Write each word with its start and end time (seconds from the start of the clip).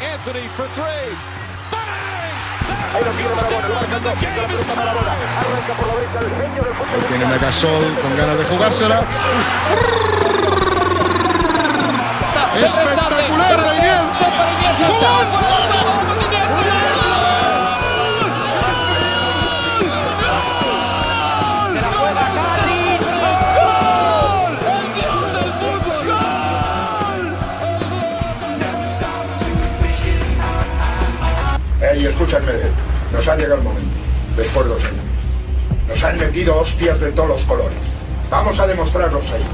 Anthony 0.00 0.46
for 0.54 0.68
three. 0.68 1.16
Bang! 1.70 2.08
Tiene 7.08 7.26
Megasol 7.26 7.94
con 8.00 8.16
ganas 8.16 8.38
de 8.38 8.44
jugársela. 8.44 9.02
Espectacular 12.62 13.60
de 13.60 13.76
Iniesta. 13.76 14.28
Escúchame, 32.08 32.52
nos 33.12 33.28
ha 33.28 33.36
llegado 33.36 33.56
el 33.56 33.62
momento, 33.62 33.90
después 34.36 34.66
de 34.66 34.74
dos 34.74 34.84
años. 34.84 35.04
Nos 35.88 36.04
han 36.04 36.18
metido 36.18 36.58
hostias 36.58 37.00
de 37.00 37.12
todos 37.12 37.28
los 37.28 37.42
colores. 37.42 37.78
Vamos 38.30 38.58
a 38.58 38.66
demostrarlos 38.66 39.22
ahí. 39.30 39.44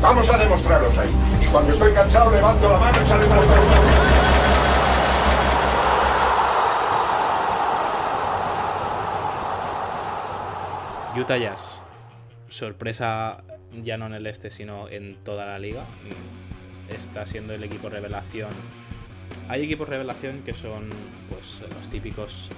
Vamos 0.00 0.28
a 0.30 0.38
demostrarlos 0.38 0.96
ahí. 0.98 1.10
Y 1.40 1.46
cuando 1.46 1.72
estoy 1.72 1.92
cansado 1.92 2.30
levanto 2.30 2.70
la 2.70 2.78
mano 2.78 2.98
y 3.04 3.08
sale 3.08 3.26
la 3.26 3.36
Utah 11.20 11.36
Jazz. 11.36 11.82
Sorpresa 12.48 13.44
ya 13.82 13.98
no 13.98 14.06
en 14.06 14.14
el 14.14 14.26
este, 14.26 14.50
sino 14.50 14.88
en 14.88 15.16
toda 15.24 15.46
la 15.46 15.58
liga. 15.58 15.84
Está 16.88 17.26
siendo 17.26 17.54
el 17.54 17.64
equipo 17.64 17.88
revelación. 17.88 18.50
Hay 19.48 19.64
equipos 19.64 19.88
revelación 19.88 20.42
que 20.42 20.54
son 20.54 20.88
pues 21.28 21.62
los 21.74 21.88
típicos 21.88 22.48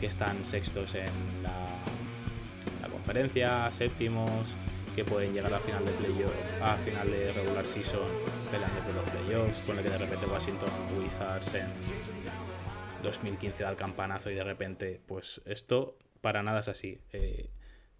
que 0.00 0.06
están 0.06 0.44
sextos 0.44 0.94
en 0.94 1.42
la, 1.42 1.66
conferencia, 2.90 3.70
séptimos, 3.72 4.48
que 4.94 5.04
pueden 5.04 5.32
llegar 5.32 5.52
a 5.54 5.60
final 5.60 5.84
de 5.84 5.92
playoff, 5.92 6.62
a 6.62 6.76
final 6.76 7.10
de 7.10 7.32
regular 7.32 7.64
season, 7.64 8.08
peleando 8.50 8.80
por 8.80 8.94
los 8.94 9.10
playoffs, 9.10 9.62
con 9.62 9.78
el 9.78 9.84
que 9.84 9.90
de 9.90 9.98
repente 9.98 10.26
Washington 10.26 10.68
Wizards 11.00 11.54
en 11.54 11.66
2015 13.02 13.62
da 13.62 13.70
el 13.70 13.76
campanazo 13.76 14.30
y 14.30 14.34
de 14.34 14.44
repente, 14.44 15.00
pues 15.06 15.40
esto 15.46 15.96
para 16.20 16.42
nada 16.42 16.60
es 16.60 16.68
así. 16.68 16.98
Eh, 17.12 17.48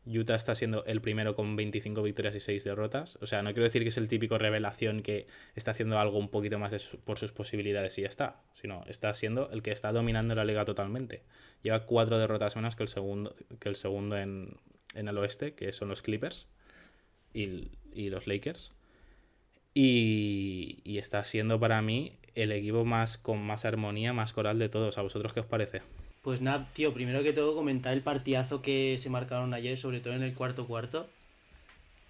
Utah 0.09 0.35
está 0.35 0.55
siendo 0.55 0.85
el 0.87 1.01
primero 1.01 1.35
con 1.35 1.57
25 1.57 2.03
victorias 2.03 2.35
y 2.35 2.41
6 2.41 2.65
derrotas. 2.65 3.19
O 3.21 3.27
sea, 3.27 3.43
no 3.43 3.51
quiero 3.51 3.65
decir 3.65 3.83
que 3.83 3.89
es 3.89 3.99
el 3.99 4.09
típico 4.09 4.39
revelación 4.39 5.03
que 5.03 5.27
está 5.55 5.73
haciendo 5.73 5.99
algo 5.99 6.19
un 6.19 6.29
poquito 6.29 6.59
más 6.59 6.75
por 7.05 7.19
sus 7.19 7.33
posibilidades 7.33 7.99
y 7.99 8.03
ya 8.03 8.09
está, 8.09 8.41
sino 8.55 8.85
está 8.87 9.13
siendo 9.15 9.51
el 9.51 9.63
que 9.63 9.71
está 9.71 9.93
dominando 9.93 10.35
la 10.35 10.45
liga 10.45 10.65
totalmente. 10.65 11.23
Lleva 11.63 11.85
cuatro 11.85 12.19
derrotas 12.19 12.57
menos 12.57 12.77
que 12.77 12.85
el 12.85 12.89
segundo, 12.89 13.35
que 13.61 13.69
el 13.69 13.77
segundo 13.77 14.17
en, 14.17 14.57
en 14.95 15.09
el 15.09 15.19
oeste, 15.19 15.55
que 15.55 15.73
son 15.73 15.89
los 15.89 16.03
Clippers 16.03 16.47
y, 17.35 17.71
y 17.93 18.11
los 18.11 18.27
Lakers. 18.27 18.73
Y, 19.75 20.79
y 20.85 20.99
está 20.99 21.23
siendo 21.25 21.61
para 21.61 21.83
mí 21.83 22.19
el 22.35 22.53
equipo 22.53 22.85
más 22.85 23.19
con 23.19 23.41
más 23.43 23.65
armonía, 23.65 24.13
más 24.13 24.33
coral 24.33 24.59
de 24.59 24.69
todos. 24.69 24.97
¿A 24.97 25.03
vosotros 25.03 25.33
qué 25.33 25.41
os 25.41 25.47
parece? 25.47 25.83
Pues 26.29 26.43
nada, 26.43 26.69
tío, 26.75 26.93
primero 26.93 27.23
que 27.23 27.33
todo 27.33 27.55
comentar 27.55 27.95
el 27.95 28.03
partidazo 28.03 28.61
que 28.61 28.97
se 28.99 29.09
marcaron 29.09 29.55
ayer, 29.55 29.79
sobre 29.79 30.01
todo 30.01 30.13
en 30.13 30.23
el 30.23 30.35
cuarto 30.35 30.67
cuarto. 30.67 31.09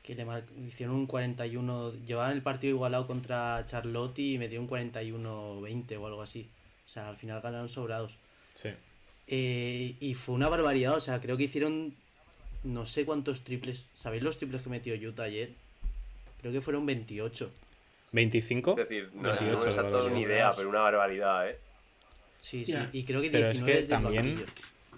Que 0.02 0.16
le 0.16 0.24
mar- 0.24 0.42
hicieron 0.66 0.96
un 0.96 1.06
41, 1.06 1.92
llevaban 2.04 2.32
el 2.32 2.42
partido 2.42 2.74
igualado 2.74 3.06
contra 3.06 3.64
Charlotte 3.64 4.18
y 4.18 4.36
metieron 4.36 4.64
un 4.64 4.70
41-20 4.70 5.96
o 6.00 6.06
algo 6.08 6.20
así. 6.20 6.48
O 6.84 6.88
sea, 6.88 7.10
al 7.10 7.16
final 7.16 7.40
ganaron 7.40 7.68
sobrados. 7.68 8.16
Sí. 8.54 8.70
Eh, 9.28 9.94
y 10.00 10.14
fue 10.14 10.34
una 10.34 10.48
barbaridad, 10.48 10.96
o 10.96 11.00
sea, 11.00 11.20
creo 11.20 11.36
que 11.36 11.44
hicieron 11.44 11.94
no 12.64 12.86
sé 12.86 13.04
cuántos 13.04 13.42
triples. 13.44 13.86
¿Sabéis 13.94 14.24
los 14.24 14.36
triples 14.36 14.62
que 14.62 14.68
metió 14.68 14.96
Utah 14.96 15.22
ayer? 15.22 15.52
Creo 16.40 16.52
que 16.52 16.60
fueron 16.60 16.86
28. 16.86 17.52
¿25? 18.12 18.70
Es 18.70 18.76
decir, 18.88 19.10
no, 19.14 19.28
28, 19.28 19.82
no 19.90 20.04
que 20.06 20.10
ni 20.10 20.22
idea, 20.22 20.50
pero 20.56 20.70
una 20.70 20.80
barbaridad, 20.80 21.48
¿eh? 21.48 21.67
Sí, 22.40 22.64
sí, 22.64 22.74
y 22.92 23.04
creo 23.04 23.20
que 23.20 23.30
Pero 23.30 23.46
es 23.48 23.52
19 23.62 23.72
que 23.72 23.78
el 23.84 23.88
también-. 23.88 24.44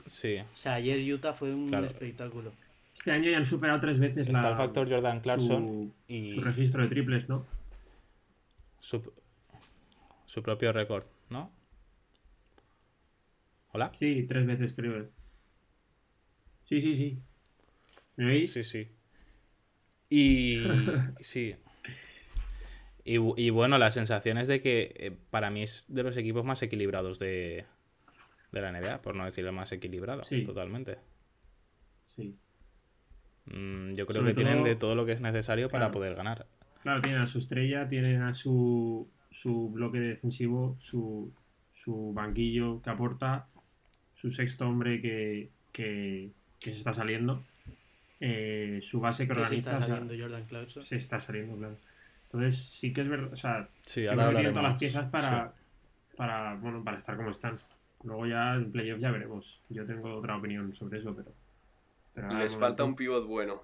Sí. 0.06 0.38
O 0.38 0.56
sea, 0.56 0.74
ayer 0.74 1.12
Utah 1.14 1.32
fue 1.32 1.54
un 1.54 1.68
Claro. 1.68 1.86
espectáculo. 1.86 2.52
Este 2.94 3.12
año 3.12 3.30
ya 3.30 3.38
han 3.38 3.46
superado 3.46 3.80
tres 3.80 3.98
veces 3.98 4.26
Está 4.28 4.42
la, 4.42 4.50
el 4.50 4.56
factor 4.56 4.88
Jordan 4.90 5.20
Clarkson 5.20 5.92
su, 6.08 6.12
y 6.12 6.34
su 6.34 6.40
registro 6.42 6.82
de 6.82 6.88
triples, 6.88 7.28
¿no? 7.28 7.46
su, 8.80 9.12
su 10.26 10.42
propio 10.42 10.72
récord, 10.72 11.06
¿no? 11.30 11.50
¿Hola? 13.72 13.90
Sí, 13.94 14.24
tres 14.28 14.46
veces 14.46 14.74
creo. 14.74 15.08
Sí, 16.64 16.80
sí, 16.80 16.94
sí. 16.94 17.18
¿Me 18.16 18.24
veis? 18.26 18.52
Sí, 18.52 18.64
sí. 18.64 18.88
Y 20.10 20.58
sí. 21.20 21.54
Y, 23.04 23.16
y 23.42 23.50
bueno, 23.50 23.78
la 23.78 23.90
sensación 23.90 24.38
es 24.38 24.48
de 24.48 24.60
que 24.60 24.92
eh, 24.96 25.16
para 25.30 25.50
mí 25.50 25.62
es 25.62 25.86
de 25.88 26.02
los 26.02 26.16
equipos 26.16 26.44
más 26.44 26.62
equilibrados 26.62 27.18
de, 27.18 27.64
de 28.52 28.60
la 28.60 28.72
NBA, 28.72 29.00
por 29.02 29.14
no 29.16 29.24
decir 29.24 29.46
el 29.46 29.52
más 29.52 29.72
equilibrado, 29.72 30.24
Sí. 30.24 30.44
totalmente. 30.44 30.98
Sí. 32.06 32.36
Mm, 33.46 33.94
yo 33.94 34.06
creo 34.06 34.20
Sobre 34.20 34.34
que 34.34 34.42
tienen 34.44 34.64
de 34.64 34.76
todo 34.76 34.94
lo 34.94 35.06
que 35.06 35.12
es 35.12 35.20
necesario 35.20 35.68
para 35.70 35.90
poder 35.90 36.14
ganar. 36.14 36.46
Claro, 36.82 37.00
tienen 37.00 37.20
a 37.22 37.26
su 37.26 37.38
estrella, 37.38 37.88
tienen 37.88 38.22
a 38.22 38.34
su, 38.34 39.08
su 39.30 39.70
bloque 39.70 39.98
defensivo, 39.98 40.76
su, 40.80 41.32
su 41.72 42.12
banquillo 42.12 42.80
que 42.82 42.90
aporta, 42.90 43.48
su 44.14 44.30
sexto 44.30 44.68
hombre 44.68 45.00
que, 45.00 45.50
que, 45.72 46.32
que 46.58 46.72
se 46.72 46.78
está 46.78 46.92
saliendo, 46.94 47.42
eh, 48.20 48.80
su 48.82 49.00
base 49.00 49.24
que 49.26 49.28
Que 49.28 49.34
se 49.36 49.40
organiza. 49.40 49.70
está 49.70 49.76
o 49.76 49.78
sea, 49.86 49.96
saliendo 49.96 50.22
Jordan 50.22 50.44
Clarkson. 50.46 50.84
se 50.84 50.96
está 50.96 51.20
saliendo, 51.20 51.56
claro. 51.56 51.76
Entonces, 52.32 52.60
sí 52.64 52.92
que 52.92 53.00
es 53.00 53.08
verdad. 53.08 53.32
O 53.32 53.36
sea, 53.36 53.68
Sí, 53.84 54.04
yo 54.04 54.12
ahora 54.12 54.40
que 54.40 54.48
todas 54.50 54.62
las 54.62 54.78
piezas 54.78 55.10
para, 55.10 55.52
para, 56.16 56.54
bueno, 56.56 56.84
para 56.84 56.96
estar 56.98 57.16
como 57.16 57.30
están. 57.30 57.58
Luego 58.04 58.26
ya 58.26 58.54
en 58.54 58.70
playoff 58.70 59.00
ya 59.00 59.10
veremos. 59.10 59.64
Yo 59.68 59.84
tengo 59.84 60.14
otra 60.16 60.36
opinión 60.36 60.72
sobre 60.74 61.00
eso, 61.00 61.10
pero. 62.14 62.32
Les 62.38 62.56
falta 62.56 62.84
un 62.84 62.94
pivot 62.94 63.26
bueno. 63.26 63.60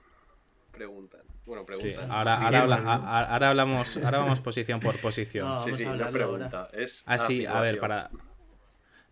Preguntan. 0.73 1.23
Bueno, 1.47 1.63
Sí, 1.63 1.67
preguntan. 1.67 2.11
ahora, 2.11 2.37
Sí, 2.39 2.45
ahora, 2.45 2.63
habla- 2.63 2.77
bueno. 2.77 2.91
a- 2.91 3.19
a- 3.21 3.25
ahora 3.35 3.49
hablamos, 3.51 3.97
ahora 3.99 4.19
vamos 4.19 4.41
posición 4.41 4.81
por 4.81 4.97
posición. 5.01 5.47
No, 5.49 5.59
sí, 5.59 5.73
sí, 5.73 5.85
a 5.85 5.89
no 5.89 5.95
es 5.95 6.01
hablarlo 6.01 6.25
ahora. 6.25 6.49
pregunta. 6.49 6.69
Es 6.73 7.05
Así, 7.09 7.47
a 7.47 7.61
ver, 7.61 7.79
para, 7.79 8.11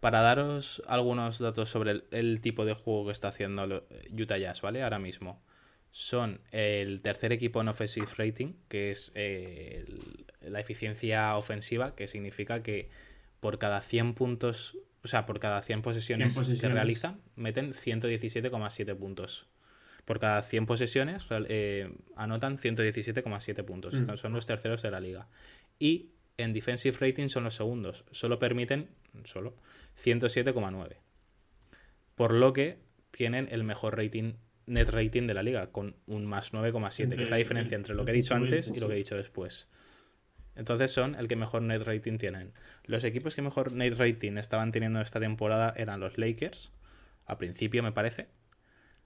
para 0.01 0.21
daros 0.21 0.83
algunos 0.89 1.39
datos 1.39 1.69
sobre 1.69 1.93
el, 1.93 2.05
el 2.11 2.41
tipo 2.41 2.65
de 2.65 2.75
juego 2.75 3.07
que 3.07 3.13
está 3.13 3.29
haciendo 3.29 3.87
Utah 4.13 4.37
Jazz, 4.37 4.61
¿vale? 4.63 4.83
Ahora 4.83 4.99
mismo. 4.99 5.41
Son 5.97 6.41
el 6.51 7.03
tercer 7.03 7.33
equipo 7.33 7.61
en 7.61 7.69
offensive 7.69 8.09
rating, 8.17 8.55
que 8.67 8.91
es 8.91 9.13
eh, 9.15 9.85
la 10.41 10.59
eficiencia 10.59 11.37
ofensiva, 11.37 11.95
que 11.95 12.09
significa 12.09 12.65
que 12.65 12.89
por 13.39 13.61
cada 13.61 13.81
100 13.81 14.15
puntos, 14.15 14.77
o 15.05 15.07
sea, 15.07 15.25
por 15.25 15.39
cada 15.39 15.63
100 15.63 15.83
posesiones, 15.83 16.35
100 16.35 16.59
que 16.59 16.69
realizan, 16.69 17.21
meten 17.37 17.75
117,7 17.75 18.97
puntos. 18.97 19.47
Por 20.05 20.19
cada 20.19 20.43
100 20.43 20.67
posesiones 20.67 21.27
eh, 21.31 21.89
anotan 22.17 22.59
117,7 22.59 23.65
puntos. 23.65 23.95
Mm. 23.95 24.17
Son 24.17 24.33
los 24.33 24.47
terceros 24.47 24.83
de 24.83 24.91
la 24.91 24.99
liga. 24.99 25.29
Y 25.79 26.11
en 26.39 26.55
defensive 26.55 26.97
rating 26.99 27.29
son 27.29 27.45
los 27.45 27.55
segundos. 27.55 28.05
Solo 28.11 28.41
permiten, 28.41 28.89
solo, 29.27 29.55
107,9. 30.03 30.97
Por 32.17 32.33
lo 32.33 32.53
que 32.53 32.81
tienen 33.13 33.47
el 33.53 33.63
mejor 33.63 33.97
rating, 33.97 34.33
net 34.67 34.89
rating 34.91 35.27
de 35.27 35.35
la 35.35 35.43
liga, 35.43 35.69
con 35.73 35.97
un 36.07 36.25
más 36.27 36.53
9,7, 36.53 37.17
que 37.17 37.23
es 37.25 37.31
la 37.31 37.37
diferencia 37.37 37.77
entre 37.77 37.95
lo 37.95 38.05
que 38.05 38.11
he 38.13 38.15
dicho 38.15 38.35
antes 38.45 38.67
y 38.77 38.81
lo 38.81 38.89
que 38.89 38.95
he 38.95 38.99
dicho 38.99 39.17
después. 39.17 39.69
Entonces 40.57 40.91
son 40.93 41.15
el 41.17 41.27
que 41.29 41.37
mejor 41.37 41.63
net 41.63 41.83
rating 41.83 42.19
tienen. 42.19 42.53
Los 42.85 43.03
equipos 43.05 43.35
que 43.35 43.43
mejor 43.43 43.73
net 43.73 43.95
rating 43.99 44.37
estaban 44.39 44.71
teniendo 44.73 45.01
esta 45.01 45.19
temporada 45.21 45.75
eran 45.77 46.01
los 46.01 46.17
Lakers, 46.19 46.71
a 47.27 47.39
principio 47.39 47.83
me 47.83 47.93
parece, 47.93 48.29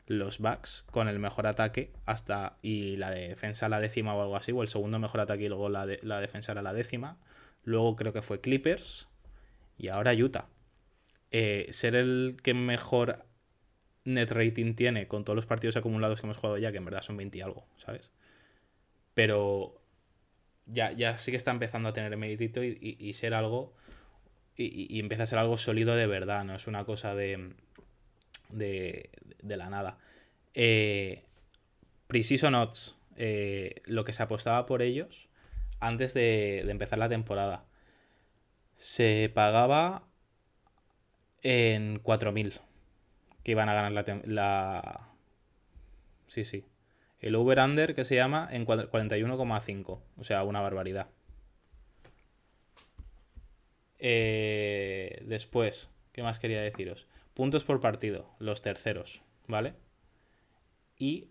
los 0.06 0.38
Bucks 0.38 0.84
con 0.90 1.08
el 1.08 1.18
mejor 1.18 1.46
ataque 1.46 1.92
hasta 2.06 2.56
y 2.62 2.96
la 2.96 3.10
defensa 3.10 3.66
a 3.66 3.68
la 3.68 3.80
décima 3.80 4.14
o 4.14 4.22
algo 4.22 4.36
así, 4.36 4.52
o 4.52 4.62
el 4.62 4.68
segundo 4.68 4.98
mejor 4.98 5.20
ataque 5.20 5.44
y 5.44 5.48
luego 5.48 5.68
la, 5.68 5.86
de- 5.86 6.00
la 6.02 6.20
defensa 6.20 6.52
era 6.52 6.62
la 6.62 6.72
décima. 6.72 7.18
Luego 7.64 7.96
creo 7.96 8.12
que 8.12 8.22
fue 8.22 8.40
Clippers 8.40 9.08
y 9.76 9.88
ahora 9.88 10.12
Utah. 10.14 10.48
Eh, 11.30 11.66
ser 11.70 11.94
el 11.94 12.36
que 12.42 12.54
mejor 12.54 13.24
net 14.14 14.30
rating 14.32 14.74
tiene 14.74 15.08
con 15.08 15.24
todos 15.24 15.36
los 15.36 15.46
partidos 15.46 15.76
acumulados 15.76 16.20
que 16.20 16.26
hemos 16.26 16.38
jugado 16.38 16.58
ya, 16.58 16.72
que 16.72 16.78
en 16.78 16.84
verdad 16.86 17.02
son 17.02 17.16
20 17.16 17.38
y 17.38 17.40
algo, 17.42 17.66
¿sabes? 17.78 18.10
Pero 19.14 19.80
ya, 20.66 20.92
ya 20.92 21.18
sí 21.18 21.30
que 21.30 21.36
está 21.36 21.50
empezando 21.52 21.88
a 21.88 21.92
tener 21.92 22.16
mérito 22.16 22.62
y, 22.64 22.78
y- 22.80 22.96
y 23.08 23.12
ser 23.14 23.34
algo. 23.34 23.74
Y, 24.56 24.88
y- 24.96 25.00
empieza 25.00 25.24
a 25.24 25.26
ser 25.26 25.38
algo 25.38 25.56
sólido 25.56 25.96
de 25.96 26.06
verdad, 26.06 26.44
no 26.44 26.54
es 26.56 26.66
una 26.68 26.84
cosa 26.84 27.14
de. 27.14 27.54
de, 28.50 29.10
de 29.42 29.56
la 29.56 29.70
nada. 29.70 29.98
Eh, 30.54 31.24
Precision 32.08 32.54
Odds, 32.54 32.96
eh, 33.16 33.82
lo 33.86 34.04
que 34.04 34.12
se 34.12 34.22
apostaba 34.24 34.66
por 34.66 34.82
ellos 34.82 35.28
antes 35.80 36.14
de, 36.14 36.62
de 36.64 36.70
empezar 36.72 36.98
la 36.98 37.08
temporada. 37.08 37.64
se 38.74 39.30
pagaba 39.34 40.04
en 41.42 41.98
4.000 42.00 42.60
que 43.48 43.52
iban 43.52 43.70
a 43.70 43.72
ganar 43.72 43.92
la, 43.92 44.04
la... 44.26 45.08
Sí, 46.26 46.44
sí. 46.44 46.66
El 47.18 47.34
over-under 47.34 47.94
que 47.94 48.04
se 48.04 48.14
llama 48.14 48.46
en 48.52 48.66
cuatro- 48.66 48.90
41,5. 48.90 50.00
O 50.18 50.22
sea, 50.24 50.44
una 50.44 50.60
barbaridad. 50.60 51.06
Eh, 53.98 55.22
después, 55.24 55.88
¿qué 56.12 56.22
más 56.22 56.38
quería 56.38 56.60
deciros? 56.60 57.06
Puntos 57.32 57.64
por 57.64 57.80
partido, 57.80 58.28
los 58.38 58.60
terceros, 58.60 59.22
¿vale? 59.46 59.72
Y 60.98 61.28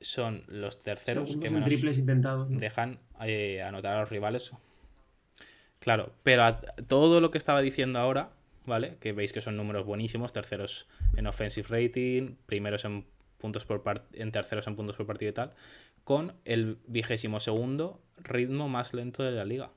son 0.00 0.42
los 0.48 0.82
terceros 0.82 1.28
Segundos 1.28 1.40
que 1.40 1.46
en 1.46 1.54
menos 1.54 1.68
triples 1.68 1.98
intentados. 1.98 2.50
¿no? 2.50 2.58
dejan 2.58 2.98
eh, 3.22 3.62
anotar 3.62 3.94
a 3.94 4.00
los 4.00 4.10
rivales. 4.10 4.50
Claro, 5.78 6.12
pero 6.24 6.42
a- 6.42 6.60
todo 6.60 7.20
lo 7.20 7.30
que 7.30 7.38
estaba 7.38 7.60
diciendo 7.60 8.00
ahora, 8.00 8.30
¿vale? 8.68 8.96
Que 9.00 9.12
veis 9.12 9.32
que 9.32 9.40
son 9.40 9.56
números 9.56 9.84
buenísimos, 9.84 10.32
terceros 10.32 10.86
en 11.16 11.26
offensive 11.26 11.66
rating, 11.68 12.36
primeros 12.46 12.84
en 12.84 13.06
puntos 13.38 13.64
por 13.64 13.82
en 14.12 14.30
terceros 14.32 14.66
en 14.66 14.76
puntos 14.76 14.96
por 14.96 15.06
partido 15.06 15.30
y 15.30 15.34
tal, 15.34 15.54
con 16.04 16.34
el 16.44 16.78
vigésimo 16.86 17.40
segundo 17.40 18.00
ritmo 18.16 18.68
más 18.68 18.94
lento 18.94 19.22
de 19.22 19.32
la 19.32 19.44
liga. 19.44 19.70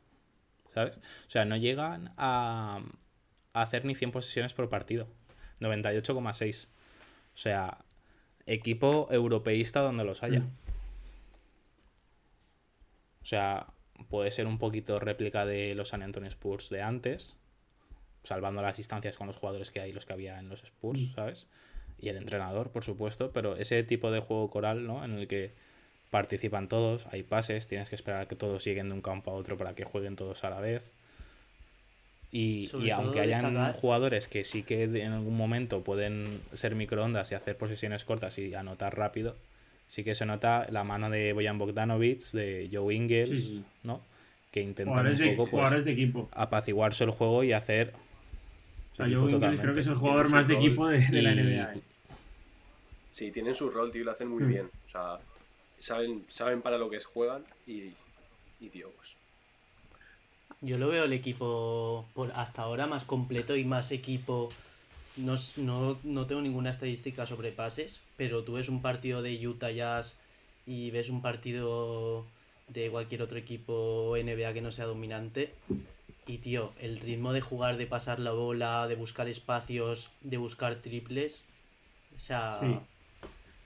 ¿Sabes? 0.73 0.97
O 0.97 1.29
sea, 1.29 1.45
no 1.45 1.57
llegan 1.57 2.13
a, 2.17 2.81
hacer 3.53 3.83
ni 3.85 3.95
100 3.95 4.11
posesiones 4.11 4.53
por 4.53 4.69
partido. 4.69 5.07
98,6. 5.59 6.67
O 7.33 7.37
sea, 7.37 7.79
equipo 8.45 9.07
europeísta 9.11 9.81
donde 9.81 10.05
los 10.05 10.23
haya. 10.23 10.43
O 13.21 13.25
sea, 13.25 13.67
puede 14.09 14.31
ser 14.31 14.47
un 14.47 14.57
poquito 14.57 14.99
réplica 14.99 15.45
de 15.45 15.75
los 15.75 15.89
San 15.89 16.01
Antonio 16.01 16.29
Spurs 16.29 16.69
de 16.69 16.81
antes, 16.81 17.35
salvando 18.23 18.61
las 18.61 18.77
distancias 18.77 19.17
con 19.17 19.27
los 19.27 19.35
jugadores 19.37 19.71
que 19.71 19.79
hay, 19.81 19.91
los 19.93 20.05
que 20.05 20.13
había 20.13 20.39
en 20.39 20.49
los 20.49 20.63
Spurs, 20.63 21.09
¿sabes? 21.15 21.47
Y 21.99 22.09
el 22.09 22.17
entrenador, 22.17 22.69
por 22.69 22.83
supuesto, 22.83 23.31
pero 23.31 23.55
ese 23.55 23.83
tipo 23.83 24.11
de 24.11 24.19
juego 24.19 24.49
coral, 24.49 24.85
¿no? 24.87 25.03
En 25.05 25.13
el 25.17 25.27
que 25.27 25.51
participan 26.09 26.67
todos, 26.67 27.05
hay 27.11 27.23
pases, 27.23 27.67
tienes 27.67 27.89
que 27.89 27.95
esperar 27.95 28.21
a 28.21 28.27
que 28.27 28.35
todos 28.35 28.63
lleguen 28.65 28.89
de 28.89 28.95
un 28.95 29.01
campo 29.01 29.31
a 29.31 29.33
otro 29.35 29.57
para 29.57 29.73
que 29.75 29.83
jueguen 29.85 30.15
todos 30.15 30.43
a 30.43 30.49
la 30.49 30.59
vez. 30.59 30.91
Y, 32.33 32.69
y 32.81 32.89
aunque 32.91 33.19
hayan 33.19 33.41
destacar- 33.53 33.73
jugadores 33.75 34.27
que 34.29 34.43
sí 34.45 34.63
que 34.63 34.83
en 34.83 35.11
algún 35.11 35.35
momento 35.35 35.83
pueden 35.83 36.41
ser 36.53 36.75
microondas 36.75 37.31
y 37.31 37.35
hacer 37.35 37.57
posesiones 37.57 38.05
cortas 38.05 38.37
y 38.37 38.53
anotar 38.55 38.97
rápido, 38.97 39.35
sí 39.87 40.03
que 40.05 40.15
se 40.15 40.25
nota 40.25 40.65
la 40.71 40.83
mano 40.85 41.09
de 41.09 41.33
Boyan 41.33 41.57
Bogdanovic, 41.57 42.21
de 42.31 42.69
Joe 42.71 42.93
Ingles, 42.95 43.29
Sí, 43.29 43.39
sí. 43.41 43.63
¿no? 43.83 44.01
Que 44.49 44.61
intentan 44.61 45.05
un 45.07 45.35
poco 45.35 45.57
pues, 45.61 45.83
de 45.85 45.91
equipo. 45.91 46.29
apaciguarse 46.31 47.03
el 47.03 47.11
juego 47.11 47.43
y 47.43 47.51
hacer 47.53 47.93
O 48.91 48.95
sea, 48.95 49.05
equipo 49.05 49.21
yo 49.21 49.29
totalmente. 49.29 49.61
creo 49.63 49.73
que 49.75 49.81
es 49.81 49.87
el 49.87 49.95
jugador 49.95 50.29
más 50.29 50.47
de 50.47 50.53
equipo 50.55 50.87
de, 50.87 50.99
de 50.99 51.21
la 51.21 51.31
NBA. 51.33 51.73
¿eh? 51.75 51.81
Sí, 53.09 53.31
tienen 53.31 53.53
su 53.53 53.69
rol, 53.69 53.91
tío, 53.91 54.01
y 54.01 54.05
lo 54.05 54.11
hacen 54.11 54.27
muy 54.29 54.43
Mm. 54.43 54.47
bien. 54.47 54.65
O 54.85 54.89
sea, 54.89 55.19
saben, 55.79 56.23
saben 56.27 56.61
para 56.61 56.77
lo 56.77 56.89
que 56.89 56.97
es 56.97 57.05
juegan 57.05 57.43
y, 57.67 57.91
y 58.59 58.69
tío, 58.69 58.89
pues. 58.95 59.17
Yo 60.61 60.77
lo 60.77 60.87
veo 60.89 61.05
el 61.05 61.13
equipo 61.13 62.05
por 62.13 62.31
hasta 62.33 62.61
ahora 62.61 62.85
más 62.85 63.03
completo 63.03 63.55
y 63.55 63.65
más 63.65 63.91
equipo. 63.91 64.49
No, 65.17 65.35
no, 65.57 65.97
no 66.03 66.25
tengo 66.27 66.41
ninguna 66.41 66.69
estadística 66.69 67.25
sobre 67.25 67.51
pases, 67.51 67.99
pero 68.15 68.43
tú 68.43 68.53
ves 68.53 68.69
un 68.69 68.81
partido 68.81 69.21
de 69.21 69.45
Utah 69.45 69.71
Jazz 69.71 70.17
y 70.65 70.91
ves 70.91 71.09
un 71.09 71.21
partido 71.21 72.25
de 72.69 72.89
cualquier 72.89 73.21
otro 73.23 73.37
equipo 73.37 74.15
NBA 74.15 74.53
que 74.53 74.61
no 74.61 74.71
sea 74.71 74.85
dominante. 74.85 75.51
Y 76.27 76.37
tío, 76.37 76.71
el 76.79 76.99
ritmo 76.99 77.33
de 77.33 77.41
jugar, 77.41 77.77
de 77.77 77.87
pasar 77.87 78.19
la 78.19 78.31
bola, 78.31 78.87
de 78.87 78.95
buscar 78.95 79.27
espacios, 79.27 80.11
de 80.21 80.37
buscar 80.37 80.75
triples. 80.75 81.45
O 82.15 82.19
sea, 82.19 82.53
Sí. 82.55 82.77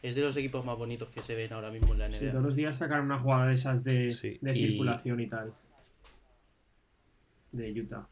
es 0.01 0.15
de 0.15 0.21
los 0.21 0.37
equipos 0.37 0.63
más 0.65 0.77
bonitos 0.77 1.09
que 1.09 1.21
se 1.21 1.35
ven 1.35 1.51
ahora 1.53 1.69
mismo 1.69 1.93
en 1.93 1.99
la 1.99 2.09
Sí, 2.11 2.17
NBA. 2.23 2.31
todos 2.31 2.43
los 2.45 2.55
días 2.55 2.77
sacar 2.77 3.01
una 3.01 3.19
jugada 3.19 3.47
de 3.47 3.53
esas 3.53 3.83
de, 3.83 4.09
Sí, 4.09 4.37
de 4.41 4.57
y- 4.57 4.67
circulación 4.69 5.19
y 5.19 5.27
tal. 5.27 5.53
De 7.51 7.71
Utah. 7.71 8.07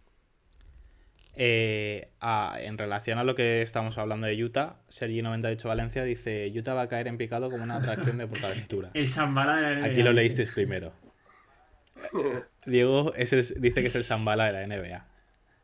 Eh, 1.36 2.12
ah, 2.22 2.58
en 2.62 2.78
relación 2.78 3.18
a 3.18 3.24
lo 3.24 3.34
que 3.36 3.62
estamos 3.64 3.98
hablando 3.98 4.28
de 4.28 4.42
Utah, 4.44 4.76
Sergi98 4.90 5.68
Valencia 5.68 6.04
dice: 6.04 6.52
Utah 6.56 6.76
va 6.76 6.84
a 6.84 6.88
caer 6.90 7.08
en 7.08 7.18
picado 7.18 7.50
como 7.50 7.64
una 7.64 7.78
atracción 7.78 8.18
de 8.20 8.28
Portaventura. 8.28 8.92
El 8.94 9.08
Shambhala 9.08 9.56
de 9.56 9.62
la 9.62 9.70
NBA. 9.80 9.86
Aquí 9.88 10.04
lo 10.04 10.14
leísteis 10.14 10.52
primero. 10.52 10.94
Diego 12.66 13.14
es 13.16 13.34
el- 13.34 13.62
dice 13.62 13.82
que 13.82 13.88
es 13.88 13.96
el 13.96 14.04
Shambhala 14.04 14.46
de 14.46 14.54
la 14.54 14.64
NBA. 14.64 15.06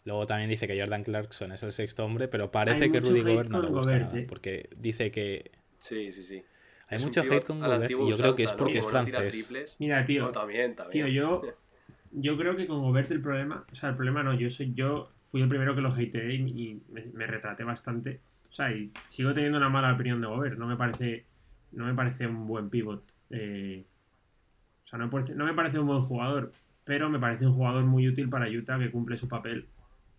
Luego 0.05 0.25
también 0.25 0.49
dice 0.49 0.67
que 0.67 0.79
Jordan 0.79 1.03
Clarkson 1.03 1.51
es 1.51 1.63
el 1.63 1.73
sexto 1.73 2.05
hombre, 2.05 2.27
pero 2.27 2.51
parece 2.51 2.85
Hay 2.85 2.91
que 2.91 2.99
Rudy 2.99 3.21
Gobert 3.21 3.49
no 3.49 3.61
le 3.61 3.67
gusta 3.67 3.91
Gobert, 3.91 4.05
nada, 4.05 4.17
eh. 4.19 4.25
porque 4.27 4.69
dice 4.77 5.11
que 5.11 5.51
Sí, 5.77 6.11
sí, 6.11 6.23
sí. 6.23 6.43
hay 6.87 6.95
Es 6.95 7.05
mucho 7.05 7.21
hate 7.21 7.43
con 7.45 7.59
Gobert 7.59 7.91
y 7.91 8.09
yo 8.09 8.17
creo 8.17 8.35
que 8.35 8.43
es 8.43 8.51
porque 8.53 8.79
es 8.79 8.85
francés. 8.85 9.77
Mira, 9.79 10.03
tío. 10.05 10.23
No, 10.23 10.31
también, 10.31 10.75
Tío, 10.91 11.07
yo, 11.07 11.41
yo 12.11 12.37
creo 12.37 12.55
que 12.55 12.65
con 12.65 12.81
Gobert 12.81 13.11
el 13.11 13.21
problema, 13.21 13.65
o 13.71 13.75
sea, 13.75 13.89
el 13.89 13.95
problema 13.95 14.23
no, 14.23 14.33
yo 14.33 14.49
soy, 14.49 14.73
yo 14.73 15.11
fui 15.21 15.41
el 15.41 15.49
primero 15.49 15.75
que 15.75 15.81
lo 15.81 15.89
hateé 15.89 16.33
y, 16.33 16.41
y 16.71 16.81
me, 16.89 17.05
me 17.13 17.27
retraté 17.27 17.63
bastante. 17.63 18.21
O 18.49 18.53
sea, 18.53 18.71
y 18.71 18.91
sigo 19.09 19.33
teniendo 19.33 19.57
una 19.59 19.69
mala 19.69 19.93
opinión 19.93 20.19
de 20.21 20.27
Gobert. 20.27 20.57
No 20.57 20.65
me 20.65 20.75
parece, 20.75 21.25
no 21.73 21.85
me 21.85 21.93
parece 21.93 22.25
un 22.25 22.47
buen 22.47 22.69
pivot. 22.69 23.03
Eh, 23.29 23.85
o 24.89 24.91
sea, 24.91 24.97
no 24.97 25.05
me, 25.05 25.11
parece, 25.11 25.35
no 25.35 25.45
me 25.45 25.53
parece 25.53 25.77
un 25.77 25.85
buen 25.85 26.01
jugador, 26.01 26.51
pero 26.83 27.11
me 27.11 27.19
parece 27.19 27.45
un 27.45 27.53
jugador 27.53 27.83
muy 27.83 28.07
útil 28.07 28.27
para 28.27 28.49
Utah 28.49 28.79
que 28.79 28.89
cumple 28.89 29.17
su 29.17 29.27
papel 29.27 29.67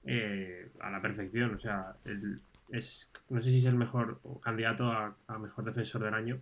eh, 0.04 0.68
a 0.78 0.90
la 0.90 1.02
perfección. 1.02 1.56
O 1.56 1.58
sea, 1.58 1.94
es, 2.70 3.10
no 3.28 3.42
sé 3.42 3.50
si 3.50 3.58
es 3.58 3.64
el 3.64 3.74
mejor 3.74 4.20
candidato 4.40 4.86
a, 4.86 5.16
a 5.26 5.38
mejor 5.40 5.64
defensor 5.64 6.04
del 6.04 6.14
año. 6.14 6.38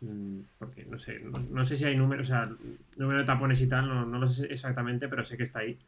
Mm, 0.00 0.40
Porque 0.58 0.84
no 0.84 0.98
sé, 0.98 1.20
no, 1.20 1.30
no 1.48 1.64
sé 1.64 1.76
si 1.76 1.84
hay 1.84 1.96
números, 1.96 2.26
o 2.28 2.32
sea, 2.32 2.50
número 2.96 3.20
de 3.20 3.24
tapones 3.24 3.60
y 3.60 3.68
tal, 3.68 3.86
no, 3.88 4.04
no 4.04 4.18
lo 4.18 4.28
sé 4.28 4.46
exactamente, 4.52 5.06
pero 5.06 5.24
sé 5.24 5.36
que 5.36 5.44
está 5.44 5.60
ahí. 5.60 5.78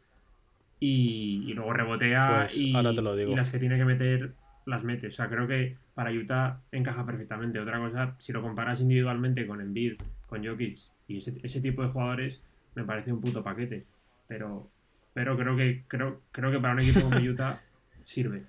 Y, 0.79 1.51
y 1.51 1.53
luego 1.55 1.73
rebotea 1.73 2.43
Pues, 2.43 2.59
y, 2.59 2.77
ahora 2.77 2.95
te 2.95 3.03
lo 3.03 3.17
digo. 3.17 3.33
y 3.33 3.35
las 3.35 3.51
que 3.51 3.59
tiene 3.59 3.77
que 3.77 3.85
meter 3.85 4.35
las 4.67 4.85
mete. 4.85 5.09
O 5.09 5.11
sea, 5.11 5.29
creo 5.29 5.49
que 5.49 5.75
para 5.95 6.13
Utah 6.13 6.61
encaja 6.71 7.05
perfectamente. 7.05 7.59
Otra 7.59 7.81
cosa, 7.81 8.15
si 8.21 8.33
lo 8.33 8.41
comparas 8.41 8.81
individualmente 8.81 9.45
con 9.49 9.61
Embiid, 9.61 9.95
con 10.29 10.47
Jokic 10.47 10.79
y 11.09 11.19
ese, 11.19 11.35
ese 11.43 11.61
tipo 11.61 11.83
de 11.83 11.89
jugadores, 11.89 12.41
me 12.75 12.85
parece 12.85 13.13
un 13.13 13.21
puto 13.21 13.43
paquete. 13.43 13.85
Pero, 14.29 14.69
pero 15.15 15.37
creo 15.37 15.57
que 15.57 15.85
creo, 15.87 16.23
creo 16.33 16.51
que 16.51 16.59
para 16.61 16.75
un 16.75 16.81
equipo 16.81 17.01
como 17.01 17.19
Utah 17.19 17.61
sirve. 18.05 18.43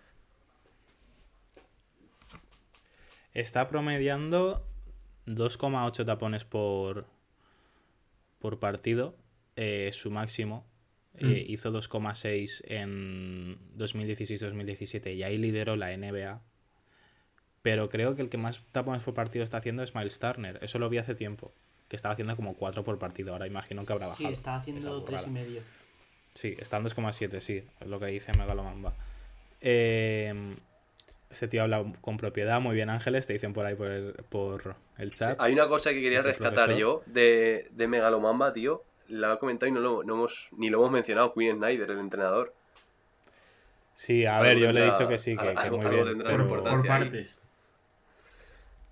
Está 3.33 3.67
promediando 3.67 4.65
2,8 5.27 6.05
tapones 6.05 6.43
por, 6.43 7.05
por 8.39 8.59
partido, 8.59 9.15
eh, 9.55 9.91
su 9.93 10.09
máximo. 10.11 10.65
Eh, 11.19 11.45
Mm. 11.47 11.51
hizo 11.51 11.71
2,6 11.71 12.63
en 12.67 13.57
2016-2017 13.75 15.15
y 15.15 15.23
ahí 15.23 15.37
lideró 15.37 15.75
la 15.75 15.91
NBA. 15.91 16.43
Pero 17.63 17.89
creo 17.89 18.15
que 18.15 18.21
el 18.21 18.29
que 18.29 18.37
más 18.37 18.63
tapones 18.71 19.01
por 19.03 19.15
partido 19.15 19.43
está 19.43 19.57
haciendo 19.57 19.81
es 19.81 19.95
Miles 19.95 20.19
Turner. 20.19 20.59
Eso 20.61 20.77
lo 20.77 20.89
vi 20.89 20.99
hace 20.99 21.15
tiempo. 21.15 21.53
Que 21.87 21.95
estaba 21.95 22.13
haciendo 22.13 22.35
como 22.35 22.53
4 22.55 22.83
por 22.83 22.99
partido. 22.99 23.33
Ahora 23.33 23.47
imagino 23.47 23.83
que 23.85 23.93
habrá 23.93 24.05
Sí, 24.07 24.23
bajado. 24.23 24.29
está 24.33 24.51
esa 24.51 24.57
haciendo 24.57 25.03
tres 25.03 25.21
y 25.21 25.29
burrada. 25.29 25.45
medio. 25.45 25.61
Sí, 26.33 26.55
está 26.59 26.77
en 26.77 26.83
2,7, 26.83 27.39
sí, 27.39 27.63
es 27.79 27.87
lo 27.87 27.99
que 27.99 28.07
dice 28.07 28.31
Megalomamba. 28.37 28.93
Eh, 29.61 30.55
este 31.31 31.47
tío 31.47 31.63
habla 31.63 31.83
con 32.01 32.17
propiedad, 32.17 32.61
muy 32.61 32.75
bien 32.75 32.89
Ángeles, 32.89 33.25
te 33.25 33.33
dicen 33.33 33.53
por 33.53 33.65
ahí 33.65 33.75
por 33.75 33.87
el, 33.87 34.13
por 34.29 34.75
el 34.97 35.09
Sí, 35.11 35.15
chat. 35.19 35.41
Hay 35.41 35.53
una 35.53 35.67
cosa 35.67 35.91
que 35.91 36.01
quería 36.01 36.21
rescatar 36.21 36.65
profesor. 36.67 36.79
yo 36.79 37.03
de, 37.07 37.67
de 37.71 37.87
Megalomamba, 37.87 38.53
tío. 38.53 38.83
La 39.09 39.33
he 39.33 39.39
comentado 39.39 39.69
y 39.69 39.71
no, 39.73 39.79
lo, 39.79 40.03
no 40.03 40.13
hemos, 40.15 40.49
ni 40.57 40.69
lo 40.69 40.77
hemos 40.79 40.91
mencionado. 40.91 41.33
Queen 41.33 41.57
Snyder, 41.57 41.89
el 41.89 41.99
entrenador. 41.99 42.53
Sí, 43.93 44.25
a 44.25 44.33
Algo 44.33 44.43
ver, 44.43 44.59
yo 44.59 44.71
le 44.73 44.81
he 44.81 44.91
dicho 44.91 45.07
que 45.07 45.17
sí, 45.17 45.35
que, 45.35 45.43
que 45.43 45.49
algo- 45.57 45.77
muy 45.77 45.85
algo 45.87 46.03
bien. 46.03 46.07
tendrá 46.09 46.31
pero- 46.31 46.43
importancia. 46.43 46.77
Por 46.77 46.87
partes. 46.87 47.41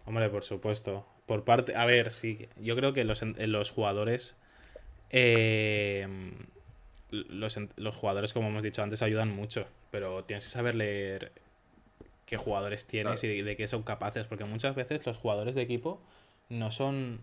Hombre, 0.05 0.29
por 0.29 0.43
supuesto. 0.43 1.05
Por 1.25 1.43
parte, 1.43 1.75
a 1.75 1.85
ver, 1.85 2.11
sí, 2.11 2.47
yo 2.59 2.75
creo 2.75 2.93
que 2.93 3.03
los, 3.03 3.21
los 3.23 3.71
jugadores, 3.71 4.35
eh, 5.09 6.07
los, 7.11 7.59
los 7.77 7.95
jugadores, 7.95 8.33
como 8.33 8.49
hemos 8.49 8.63
dicho 8.63 8.83
antes, 8.83 9.01
ayudan 9.01 9.29
mucho, 9.35 9.65
pero 9.91 10.23
tienes 10.23 10.43
que 10.45 10.51
saber 10.51 10.75
leer 10.75 11.31
qué 12.25 12.37
jugadores 12.37 12.85
tienes 12.85 13.21
Claro. 13.21 13.33
y 13.33 13.37
de, 13.37 13.43
de 13.43 13.55
qué 13.55 13.67
son 13.67 13.83
capaces, 13.83 14.25
porque 14.25 14.45
muchas 14.45 14.75
veces 14.75 15.05
los 15.05 15.17
jugadores 15.17 15.55
de 15.55 15.61
equipo 15.61 15.99
no 16.49 16.69
son, 16.71 17.21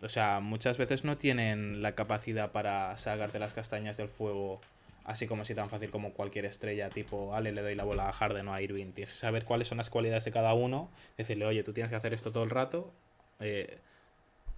o 0.00 0.08
sea, 0.08 0.40
muchas 0.40 0.78
veces 0.78 1.04
no 1.04 1.18
tienen 1.18 1.82
la 1.82 1.94
capacidad 1.94 2.50
para 2.52 2.96
sacarte 2.96 3.38
las 3.38 3.54
castañas 3.54 3.96
del 3.98 4.08
fuego. 4.08 4.60
Así 5.04 5.26
como 5.26 5.44
si 5.44 5.54
tan 5.54 5.68
fácil 5.68 5.90
como 5.90 6.12
cualquier 6.12 6.44
estrella, 6.44 6.88
tipo, 6.90 7.34
Ale, 7.34 7.50
le 7.52 7.60
doy 7.62 7.74
la 7.74 7.82
bola 7.84 8.08
a 8.08 8.12
Harden 8.12 8.46
o 8.48 8.54
a 8.54 8.62
Irving. 8.62 8.92
Tienes 8.92 9.10
que 9.10 9.18
saber 9.18 9.44
cuáles 9.44 9.66
son 9.68 9.78
las 9.78 9.90
cualidades 9.90 10.24
de 10.24 10.30
cada 10.30 10.54
uno, 10.54 10.90
decirle, 11.16 11.44
oye, 11.44 11.64
tú 11.64 11.72
tienes 11.72 11.90
que 11.90 11.96
hacer 11.96 12.14
esto 12.14 12.30
todo 12.30 12.44
el 12.44 12.50
rato. 12.50 12.92
eh, 13.40 13.78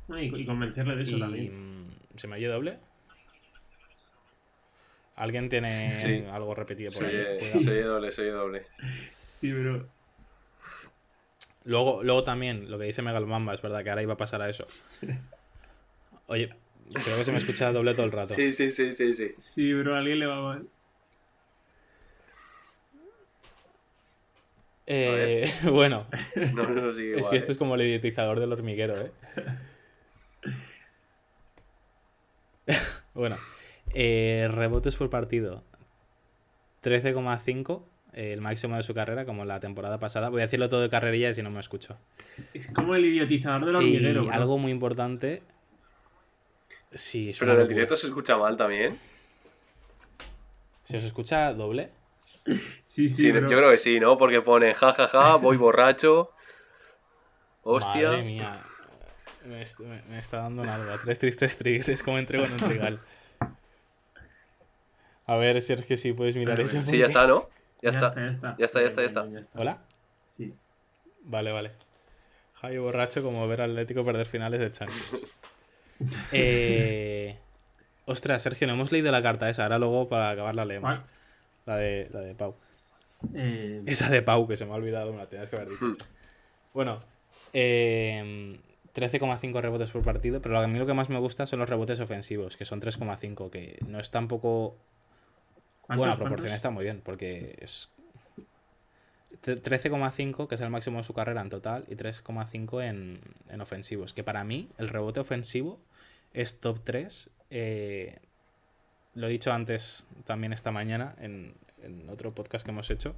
No, 0.09 0.21
y, 0.21 0.27
y 0.27 0.45
convencerle 0.45 0.97
de 0.97 1.03
eso 1.03 1.17
y 1.17 1.21
también. 1.21 1.87
mm, 1.87 1.91
¿Se 2.17 2.29
me 2.29 2.37
oye 2.37 2.49
doble? 2.49 2.79
Alguien 5.17 5.49
tiene 5.49 5.97
Sí. 5.99 6.25
algo 6.31 6.55
repetido 6.55 6.91
por 6.93 7.05
ahí. 7.07 7.15
eh, 7.15 7.37
Cuidado. 7.39 7.59
soy 7.61 7.79
doble, 7.83 8.11
soy 8.11 8.29
doble. 8.31 8.67
Sí, 9.41 9.53
pero. 9.53 9.87
Luego, 11.65 12.03
luego 12.03 12.25
también, 12.25 12.71
lo 12.71 12.79
que 12.79 12.85
dice 12.85 13.01
Megalomamba, 13.01 13.55
es 13.55 13.63
verdad 13.63 13.83
que 13.83 13.91
ahora 13.91 14.03
iba 14.03 14.15
a 14.15 14.19
pasar 14.19 14.43
a 14.43 14.51
eso. 14.51 14.67
Oye, 16.27 16.51
creo 16.93 17.17
que 17.19 17.25
se 17.25 17.33
me 17.33 17.39
escucha 17.39 17.73
doble 17.73 17.95
todo 17.95 18.07
el 18.07 18.13
rato. 18.13 18.29
Sí, 18.29 18.53
sí, 18.53 18.71
sí, 18.71 18.93
sí, 18.93 19.15
sí. 19.15 19.29
Sí, 19.55 19.73
pero 19.75 19.95
a 19.95 19.99
alguien 19.99 20.19
le 20.19 20.27
va 20.27 20.41
mal. 20.41 20.67
Eh, 24.87 25.51
bueno, 25.73 26.07
No, 26.53 26.69
no, 26.69 26.93
sigue 26.93 27.19
es 27.19 27.29
que 27.29 27.37
esto 27.37 27.51
eh. 27.51 27.53
es 27.53 27.59
como 27.59 27.75
el 27.75 27.83
idiotizador 27.83 28.39
del 28.39 28.53
hormiguero, 28.53 28.95
¿eh? 29.01 29.11
bueno, 33.15 33.37
eh, 33.95 34.49
rebotes 34.51 34.97
por 34.97 35.11
partido. 35.11 35.63
13,5, 36.83 37.83
eh, 38.13 38.33
el 38.33 38.41
máximo 38.43 38.77
de 38.77 38.83
su 38.83 38.93
carrera, 38.95 39.25
como 39.25 39.45
la 39.47 39.59
temporada 39.61 39.99
pasada. 39.99 40.29
Voy 40.29 40.41
a 40.43 40.45
decirlo 40.45 40.69
todo 40.69 40.83
de 40.83 40.91
carrerilla 40.91 41.31
y 41.31 41.35
si 41.35 41.43
no 41.43 41.51
me 41.51 41.61
escucho. 41.61 41.97
Es 42.53 42.67
como 42.69 42.95
el 42.95 43.05
idiotizador 43.07 43.65
del 43.65 43.75
Y 43.77 43.97
hormiguero. 43.97 44.25
bro. 44.25 44.33
algo 44.35 44.59
muy 44.59 44.71
importante. 44.71 45.43
Sí, 46.95 47.31
es 47.31 47.39
Pero 47.39 47.53
una 47.53 47.55
en 47.55 47.61
el 47.61 47.65
locura. 47.65 47.75
directo 47.75 47.97
se 47.97 48.07
escucha 48.07 48.37
mal 48.39 48.57
también. 48.57 48.99
¿Se 50.85 50.99
os 50.99 51.05
escucha 51.05 51.53
doble? 51.53 51.91
Sí, 52.85 53.09
sí, 53.09 53.33
yo 53.33 53.41
creo 53.47 53.71
que 53.71 53.79
sí, 53.79 53.99
¿no? 54.01 54.17
Porque 54.19 54.41
pone 54.43 54.75
jajaja, 54.75 55.37
voy 55.37 55.57
borracho. 55.57 56.31
Hostia. 57.63 58.11
Madre 58.11 58.23
mía. 58.25 58.63
Me, 59.47 59.63
est- 59.63 59.81
me- 59.81 60.03
me 60.03 60.19
está 60.19 60.39
dando 60.39 60.63
un 60.63 60.69
algo. 60.69 60.93
Tres 61.03 61.19
tristes 61.19 61.57
triggers 61.57 62.03
como 62.03 62.19
entrego 62.19 62.45
en 62.45 62.53
un 62.53 62.59
trigal. 62.59 62.99
A 65.27 65.37
ver, 65.37 65.61
Sergio, 65.63 65.97
si 65.97 66.13
puedes 66.13 66.37
mirar 66.37 66.61
eso. 66.61 66.85
Sí, 66.85 66.99
ya 66.99 67.07
está, 67.07 67.27
¿no? 67.27 67.49
Ya, 67.83 67.91
está. 67.91 68.15
ya 68.15 68.27
está. 68.31 68.57
Ya 68.59 68.65
está, 68.67 68.81
ya 68.81 68.87
está, 68.87 69.27
ya 69.27 69.43
¿Hola? 69.55 69.83
Sí. 70.37 70.55
Vale, 71.23 71.51
vale. 71.53 71.73
Javi 72.61 72.79
borracho 72.79 73.23
como 73.23 73.47
ver 73.49 73.63
al 73.63 73.71
Atlético 73.71 74.05
perder 74.05 74.27
finales 74.27 74.61
de 74.61 74.71
Champions. 74.71 75.17
Eh... 76.33 77.39
Ostras, 78.07 78.43
Sergio, 78.43 78.67
no 78.67 78.75
hemos 78.75 78.93
leído 78.93 79.11
la 79.11 79.23
carta 79.23 79.49
esa. 79.49 79.63
Ahora 79.63 79.79
luego 79.79 80.09
para 80.09 80.31
acabar 80.31 80.55
la 80.55 80.65
leemos. 80.67 80.91
¿Cuál? 80.99 81.07
La 81.65 81.77
de, 81.77 82.09
la 82.13 82.21
de 82.21 82.35
Pau. 82.35 82.55
Eh, 83.35 83.83
Esa 83.87 84.11
de 84.11 84.21
Pau, 84.21 84.47
que 84.47 84.59
se 84.59 84.67
me 84.67 84.73
ha 84.73 84.75
olvidado, 84.75 85.13
me 85.13 85.19
la 85.19 85.27
tenías 85.27 85.49
que 85.49 85.57
haber 85.57 85.69
dicho. 85.69 85.87
Hmm. 85.87 85.95
Bueno, 86.75 87.01
eh, 87.55 88.59
13,5 88.95 89.61
rebotes 89.63 89.91
por 89.91 90.03
partido, 90.03 90.43
pero 90.43 90.59
a 90.59 90.67
mí 90.67 90.79
lo 90.79 90.85
que 90.85 90.93
más 90.93 91.09
me 91.09 91.19
gusta 91.19 91.47
son 91.47 91.61
los 91.61 91.69
rebotes 91.69 92.01
ofensivos, 92.01 92.59
que 92.59 92.67
son 92.67 92.83
3,5, 92.83 93.49
que 93.49 93.79
no 93.89 93.99
es 93.99 94.11
tampoco... 94.11 94.77
¿cuántos, 95.81 95.99
Bueno, 95.99 96.13
la 96.13 96.17
cuántos? 96.19 96.19
proporción 96.19 96.55
está 96.55 96.69
muy 96.69 96.85
bien, 96.85 97.01
porque 97.03 97.57
es... 97.61 97.89
tre- 99.45 99.61
13,5, 99.61 100.49
que 100.49 100.55
es 100.55 100.61
el 100.61 100.71
máximo 100.71 100.99
de 100.99 101.05
su 101.05 101.13
carrera 101.15 101.41
en 101.41 101.51
total, 101.51 101.85
y 101.89 101.97
3,5 101.97 102.83
en, 102.83 103.21
en 103.51 103.61
ofensivos. 103.61 104.13
Que 104.15 104.25
para 104.25 104.43
mí, 104.45 104.69
el 104.79 104.89
rebote 104.89 105.21
ofensivo 105.21 105.79
es 106.33 106.61
top 106.61 106.81
3. 106.85 107.31
eh, 107.51 108.19
lo 109.15 109.29
he 109.29 109.31
dicho 109.31 109.53
antes, 109.53 110.07
también 110.25 110.53
esta 110.53 110.73
mañana, 110.73 111.15
en, 111.21 111.55
en 111.83 112.09
otro 112.09 112.33
podcast 112.35 112.65
que 112.65 112.73
hemos 112.73 112.91
hecho. 112.91 113.15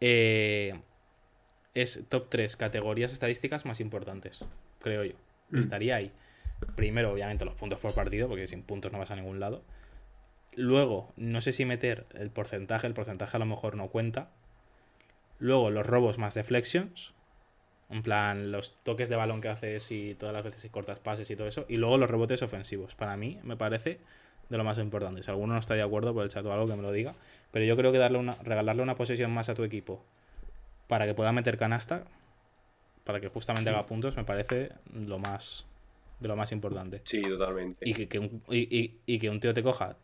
eh, 0.00 0.80
es 1.74 2.06
top 2.08 2.28
3 2.28 2.56
categorías 2.56 3.12
estadísticas 3.12 3.64
más 3.64 3.80
importantes, 3.80 4.44
creo 4.80 5.04
yo. 5.04 5.14
Mm. 5.50 5.58
Estaría 5.58 5.96
ahí. 5.96 6.10
Primero, 6.76 7.12
obviamente, 7.12 7.44
los 7.44 7.54
puntos 7.54 7.78
por 7.80 7.94
partido, 7.94 8.26
porque 8.28 8.46
sin 8.46 8.62
puntos 8.62 8.90
no 8.92 8.98
vas 8.98 9.10
a 9.12 9.16
ningún 9.16 9.38
lado. 9.38 9.62
Luego, 10.56 11.12
no 11.16 11.40
sé 11.40 11.52
si 11.52 11.64
meter 11.64 12.06
el 12.14 12.30
porcentaje, 12.30 12.86
el 12.88 12.94
porcentaje 12.94 13.36
a 13.36 13.40
lo 13.40 13.46
mejor 13.46 13.76
no 13.76 13.88
cuenta. 13.88 14.30
Luego, 15.38 15.70
los 15.70 15.86
robos 15.86 16.18
más 16.18 16.34
deflections. 16.34 17.12
En 17.90 18.02
plan, 18.02 18.52
los 18.52 18.76
toques 18.82 19.08
de 19.08 19.16
balón 19.16 19.40
que 19.40 19.48
haces 19.48 19.90
y 19.92 20.14
todas 20.14 20.34
las 20.34 20.44
veces 20.44 20.62
que 20.62 20.68
cortas 20.70 20.98
pases 20.98 21.30
y 21.30 21.36
todo 21.36 21.48
eso. 21.48 21.64
Y 21.68 21.76
luego 21.78 21.96
los 21.96 22.10
rebotes 22.10 22.42
ofensivos. 22.42 22.94
Para 22.94 23.16
mí, 23.16 23.38
me 23.44 23.56
parece 23.56 23.98
de 24.50 24.58
lo 24.58 24.64
más 24.64 24.78
importante. 24.78 25.22
Si 25.22 25.30
alguno 25.30 25.54
no 25.54 25.60
está 25.60 25.74
de 25.74 25.82
acuerdo 25.82 26.12
por 26.12 26.22
el 26.24 26.28
chat 26.30 26.44
o 26.44 26.52
algo, 26.52 26.66
que 26.66 26.76
me 26.76 26.82
lo 26.82 26.92
diga. 26.92 27.14
Pero 27.50 27.64
yo 27.64 27.76
creo 27.76 27.90
que 27.92 27.98
darle 27.98 28.18
una, 28.18 28.34
regalarle 28.42 28.82
una 28.82 28.94
posesión 28.94 29.30
más 29.32 29.48
a 29.48 29.54
tu 29.54 29.64
equipo 29.64 30.04
para 30.86 31.06
que 31.06 31.14
pueda 31.14 31.32
meter 31.32 31.56
canasta, 31.56 32.04
para 33.04 33.20
que 33.20 33.28
justamente 33.28 33.70
haga 33.70 33.86
puntos, 33.86 34.16
me 34.16 34.24
parece 34.24 34.70
lo 34.92 35.18
más 35.18 35.64
de 36.20 36.28
lo 36.28 36.36
más 36.36 36.52
importante. 36.52 37.00
Sí, 37.04 37.22
totalmente. 37.22 37.88
Y 37.88 37.94
que, 37.94 38.08
que 38.08 38.18
un, 38.18 38.42
y, 38.50 38.76
y- 38.76 39.00
y 39.06 39.18
que 39.18 39.30
un 39.30 39.40
tío 39.40 39.54
te 39.54 39.62
coja 39.62 39.96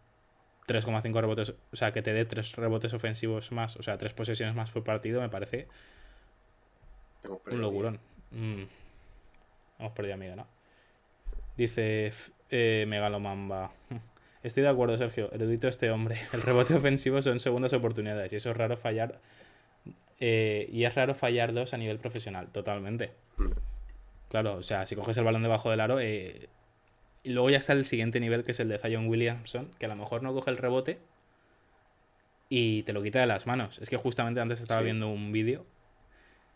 3,5 0.67 1.21
rebotes, 1.21 1.55
o 1.73 1.77
sea, 1.77 1.93
que 1.93 2.03
te 2.03 2.13
dé 2.13 2.25
3 2.25 2.57
rebotes 2.57 2.95
ofensivos 2.95 3.53
más, 3.53 3.77
o 3.77 3.83
sea, 3.83 3.99
3 3.99 4.13
posesiones 4.15 4.55
más 4.55 4.71
por 4.71 4.85
partido, 4.85 5.21
me 5.21 5.29
parece 5.29 5.69
un 7.51 7.61
locurón. 7.61 7.99
Mm. 8.31 8.63
Hemos 9.79 9.93
perdido 9.93 10.15
amiga, 10.15 10.37
¿no? 10.37 10.47
Dice 11.57 12.13
eh, 12.51 12.85
Megalomamba. 12.89 13.73
Estoy 14.43 14.63
de 14.63 14.69
acuerdo, 14.69 14.99
Sergio. 14.99 15.31
Erudito 15.33 15.69
este 15.69 15.91
hombre. 15.91 16.19
El 16.33 16.43
rebote 16.43 16.75
ofensivo 16.75 17.23
son 17.23 17.41
segundas 17.41 17.73
oportunidades. 17.73 18.33
Y 18.33 18.37
eso 18.37 18.51
es 18.51 18.57
raro 18.57 18.77
fallar. 18.77 19.21
eh, 20.21 20.69
y 20.71 20.85
es 20.85 20.95
raro 20.95 21.15
fallar 21.15 21.53
dos 21.53 21.73
a 21.75 21.79
nivel 21.79 21.99
profesional. 21.99 22.49
Totalmente. 22.49 23.13
Mm. 23.39 23.51
Claro, 24.29 24.57
o 24.57 24.63
sea, 24.63 24.85
si 24.87 24.97
coges 24.97 25.17
el 25.17 25.25
balón 25.25 25.43
debajo 25.43 25.71
del 25.71 25.81
aro. 25.81 25.99
eh, 26.01 26.49
y 27.25 27.31
luego 27.31 27.51
ya 27.51 27.59
está 27.59 27.73
el 27.73 27.85
siguiente 27.85 28.21
nivel, 28.21 28.45
que 28.45 28.53
es 28.53 28.61
el 28.61 28.69
de 28.69 28.79
Zion 28.79 29.09
Williamson, 29.09 29.71
que 29.79 29.87
a 29.87 29.89
lo 29.89 29.97
mejor 29.97 30.23
no 30.23 30.33
coge 30.33 30.51
el 30.51 30.57
rebote 30.59 30.99
y 32.49 32.83
te 32.85 32.93
lo 32.93 33.03
quita 33.03 33.21
de 33.21 33.27
las 33.27 33.47
manos. 33.47 33.79
Es 33.79 33.91
que 33.91 33.97
justamente 33.97 34.41
antes 34.41 34.61
estaba 34.61 34.81
Sí. 34.81 34.85
viendo 34.85 35.09
un 35.09 35.33
vídeo 35.33 35.67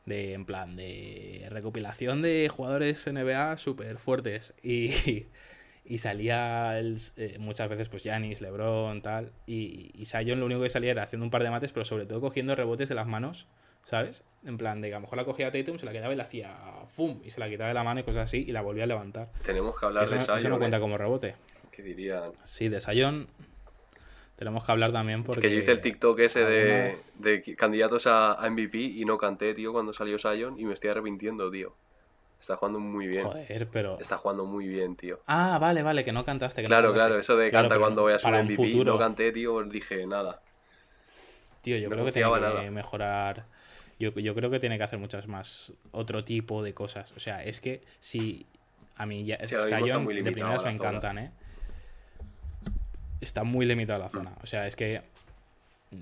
de 0.06 0.32
en 0.34 0.44
plan 0.46 0.76
de 0.76 1.46
recopilación 1.50 2.22
de 2.22 2.48
jugadores 2.50 3.06
NBA 3.06 3.56
súper 3.58 3.98
fuertes 3.98 4.54
y, 4.62 4.90
y 5.84 5.98
salía 5.98 6.78
el- 6.78 6.98
eh, 7.16 7.36
muchas 7.38 7.68
veces 7.68 7.88
pues 7.88 8.02
Giannis, 8.04 8.40
LeBron, 8.40 9.02
tal 9.02 9.32
y, 9.46 9.90
y 9.94 10.04
Zion 10.06 10.40
lo 10.40 10.46
único 10.46 10.62
que 10.62 10.70
salía 10.70 10.92
era 10.92 11.02
haciendo 11.02 11.24
un 11.24 11.30
par 11.30 11.42
de 11.42 11.50
mates 11.50 11.72
pero 11.72 11.84
sobre 11.84 12.06
todo 12.06 12.20
cogiendo 12.20 12.54
rebotes 12.54 12.88
de 12.88 12.94
las 12.94 13.06
manos 13.06 13.46
¿sabes? 13.88 14.24
En 14.44 14.56
plan 14.58 14.80
de 14.80 14.88
que 14.88 14.94
a 14.94 14.98
lo 14.98 15.02
mejor 15.02 15.16
la 15.18 15.24
cogía 15.24 15.50
Tatum, 15.50 15.78
se 15.78 15.86
la 15.86 15.92
quedaba 15.92 16.12
y 16.12 16.16
la 16.16 16.22
hacía 16.24 16.56
¡fum! 16.94 17.20
y 17.24 17.30
se 17.30 17.40
la 17.40 17.48
quitaba 17.48 17.68
de 17.68 17.74
la 17.74 17.82
mano 17.84 18.00
y 18.00 18.02
cosas 18.04 18.24
así 18.24 18.44
y 18.46 18.52
la 18.52 18.60
volvía 18.62 18.84
a 18.84 18.86
levantar. 18.86 19.30
Tenemos 19.42 19.78
que 19.78 19.86
hablar 19.86 20.04
Eso, 20.04 20.12
de 20.14 20.18
no- 20.18 20.36
eso 20.38 20.48
no 20.48 20.54
¿eh? 20.56 20.58
cuenta 20.58 20.78
como 20.80 20.96
rebote. 20.98 21.34
Que 21.72 21.82
dirían. 21.82 22.30
Sí, 22.44 22.68
de 22.68 22.80
Zion 22.80 23.28
tenemos 24.36 24.64
que 24.64 24.70
hablar 24.72 24.92
también 24.92 25.24
porque... 25.24 25.40
Que 25.48 25.50
yo 25.52 25.58
hice 25.60 25.72
el 25.72 25.80
TikTok 25.80 26.20
ese 26.20 26.44
de, 26.44 27.56
candidatos 27.56 28.06
a, 28.06 28.38
MVP 28.48 28.78
y 28.78 29.04
no 29.04 29.18
canté, 29.18 29.52
tío, 29.54 29.72
cuando 29.72 29.92
salió 29.92 30.18
Zion 30.18 30.58
y 30.60 30.64
me 30.64 30.74
estoy 30.74 30.90
arrepintiendo, 30.90 31.50
tío. 31.50 31.74
Está 32.38 32.56
jugando 32.56 32.78
muy 32.78 33.08
bien. 33.08 33.24
Joder, 33.24 33.66
pero... 33.72 33.98
Está 33.98 34.16
jugando 34.18 34.44
muy 34.44 34.68
bien, 34.68 34.94
tío. 34.94 35.18
Ah, 35.26 35.58
vale, 35.60 35.82
vale, 35.82 36.04
que 36.04 36.12
no 36.12 36.24
cantaste. 36.24 36.62
que 36.62 36.66
no 36.66 36.68
Claro, 36.68 36.88
cantaste. 36.90 37.06
claro, 37.08 37.20
eso 37.20 37.36
de 37.36 37.50
canta 37.50 37.78
cuando 37.80 38.04
vayas 38.04 38.24
a 38.24 38.28
un 38.28 38.36
MVP, 38.44 38.54
futuro. 38.54 38.92
no 38.92 38.98
canté, 38.98 39.32
tío, 39.32 39.60
dije 39.64 40.06
nada. 40.06 40.40
Tío, 41.62 41.76
yo 41.76 41.88
No 41.88 41.94
creo 41.96 42.04
que 42.04 42.10
confiaba 42.12 42.36
que 42.36 42.42
nada. 42.60 42.70
mejorar. 42.70 43.46
Yo, 43.98 44.10
yo 44.12 44.34
creo 44.34 44.50
que 44.50 44.60
tiene 44.60 44.78
que 44.78 44.84
hacer 44.84 44.98
muchas 44.98 45.26
más. 45.26 45.72
Otro 45.90 46.24
tipo 46.24 46.62
de 46.62 46.72
cosas. 46.74 47.12
O 47.16 47.20
sea, 47.20 47.42
es 47.42 47.60
que 47.60 47.82
si. 48.00 48.46
A 48.96 49.06
mí 49.06 49.24
ya. 49.24 49.38
Sí, 49.44 49.54
Zion 49.56 50.04
muy 50.04 50.14
de 50.14 50.22
primeras 50.22 50.62
me 50.62 50.72
zona. 50.72 50.88
encantan, 50.90 51.18
¿eh? 51.18 51.30
Está 53.20 53.42
muy 53.44 53.66
limitada 53.66 53.98
la 53.98 54.08
zona. 54.08 54.32
O 54.42 54.46
sea, 54.46 54.66
es 54.66 54.76
que. 54.76 55.02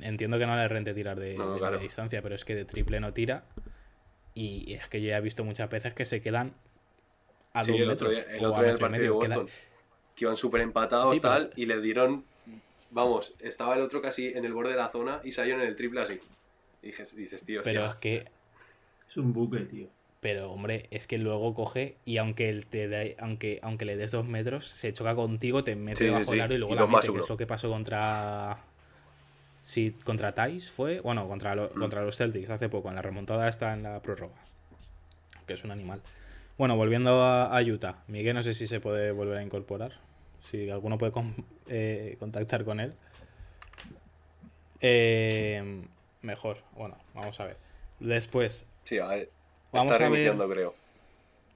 Entiendo 0.03 0.39
que 0.39 0.47
no 0.47 0.57
le 0.57 0.67
rente 0.69 0.93
tirar 0.95 1.19
de, 1.21 1.35
No, 1.35 1.55
de 1.55 1.59
claro. 1.61 1.79
distancia, 1.79 2.21
pero 2.21 2.35
es 2.35 2.45
que 2.45 2.55
de 2.55 2.65
triple 2.65 2.99
no 3.01 3.13
tira. 3.13 3.45
Y 4.35 4.75
es 4.75 4.89
que 4.89 5.01
yo 5.01 5.09
ya 5.09 5.19
he 5.19 5.21
visto 5.21 5.45
muchas 5.45 5.71
veces 5.71 5.95
que 5.95 6.05
se 6.05 6.21
quedan. 6.21 6.53
A 7.53 7.63
Sí, 7.63 7.73
dos 7.73 7.81
el 7.81 7.91
otro 7.91 8.11
día, 8.11 8.23
el 8.31 8.45
otro 8.45 8.63
día 8.65 8.73
en 8.73 8.77
el 8.77 8.83
metro 8.83 8.87
y 8.87 8.91
partido 8.91 9.03
de 9.21 9.27
queda- 9.27 9.37
Boston. 9.37 9.49
Que 10.17 10.25
iban 10.25 10.37
súper 10.37 10.61
empatados, 10.61 11.11
Sí, 11.15 11.21
pero- 11.21 11.35
tal, 11.35 11.51
y 11.57 11.67
le 11.67 11.81
dieron. 11.81 12.25
Vamos, 12.91 13.37
estaba 13.41 13.75
el 13.77 13.81
otro 13.83 14.03
casi 14.03 14.29
en 14.29 14.45
el 14.45 14.53
borde 14.53 14.71
de 14.73 14.77
la 14.77 14.89
zona 14.89 15.21
y 15.25 15.33
Zion 15.33 15.61
en 15.61 15.67
el 15.69 15.77
triple 15.77 16.01
así. 16.03 16.21
Dices, 16.87 17.17
dices 17.17 17.45
tío, 17.45 17.61
hostia. 17.61 17.73
Pero 17.73 17.87
es 17.91 17.95
que 17.97 18.25
Es 19.11 19.17
un 19.17 19.33
buque, 19.33 19.61
tío. 19.61 19.89
Pero, 20.21 20.51
hombre, 20.53 20.87
es 20.91 21.07
que 21.07 21.19
luego 21.19 21.53
coge 21.55 21.97
y 22.05 22.17
aunque 22.19 22.49
él 22.49 22.67
te 22.67 22.89
dé- 22.89 23.17
aunque, 23.19 23.59
aunque 23.63 23.85
le 23.85 23.97
des 23.97 24.11
dos 24.13 24.25
metros, 24.27 24.67
se 24.69 24.93
choca 24.93 25.15
contigo, 25.15 25.63
te 25.65 25.75
mete 25.77 26.13
Sí, 26.13 26.25
sí. 26.25 26.31
del 26.33 26.41
aro 26.41 26.55
y 26.55 26.59
luego 26.59 26.75
Y 26.75 26.77
la 26.79 26.87
mete, 26.87 27.13
que 27.13 27.19
es 27.21 27.29
lo 27.29 27.37
que 27.37 27.47
pasó 27.47 27.69
contra. 27.71 28.59
Sí, 29.63 29.95
contra 30.05 30.33
Thais 30.35 30.71
fue. 30.71 31.01
Bueno, 31.01 31.29
contra, 31.29 31.55
lo- 31.57 31.69
Mm. 31.75 31.79
contra 31.81 32.03
los 32.03 32.17
Celtics 32.17 32.51
hace 32.51 32.69
poco, 32.69 32.89
en 32.89 32.95
la 32.97 33.03
remontada 33.03 33.49
está 33.49 33.73
en 33.75 33.83
la 33.83 34.01
prórroga. 34.01 34.35
Que 35.47 35.55
es 35.55 35.65
un 35.65 35.71
animal. 35.73 36.01
Bueno, 36.59 36.77
volviendo 36.77 37.23
a, 37.23 37.57
a 37.57 37.63
Utah. 37.63 38.03
Miguel, 38.09 38.35
no 38.35 38.43
sé 38.43 38.55
si 38.55 38.67
se 38.67 38.81
puede 38.81 39.11
volver 39.13 39.39
a 39.39 39.43
incorporar. 39.43 39.93
Si 40.43 40.71
alguno 40.71 40.99
puede 40.99 41.13
con- 41.13 41.35
eh, 41.69 42.17
contactar 42.19 42.65
con 42.65 42.81
él. 42.81 42.95
Eh, 44.81 45.83
mejor. 46.27 46.59
Bueno, 46.73 46.99
vamos 47.15 47.39
a 47.41 47.47
ver. 47.47 47.57
Después, 48.01 48.67
Sí, 48.85 48.99
a 48.99 49.07
ver, 49.07 49.31
Vamos 49.73 49.85
está 49.93 49.95
a 49.95 49.99
ver- 49.99 50.11
reiniciando, 50.11 50.49
creo. 50.51 50.75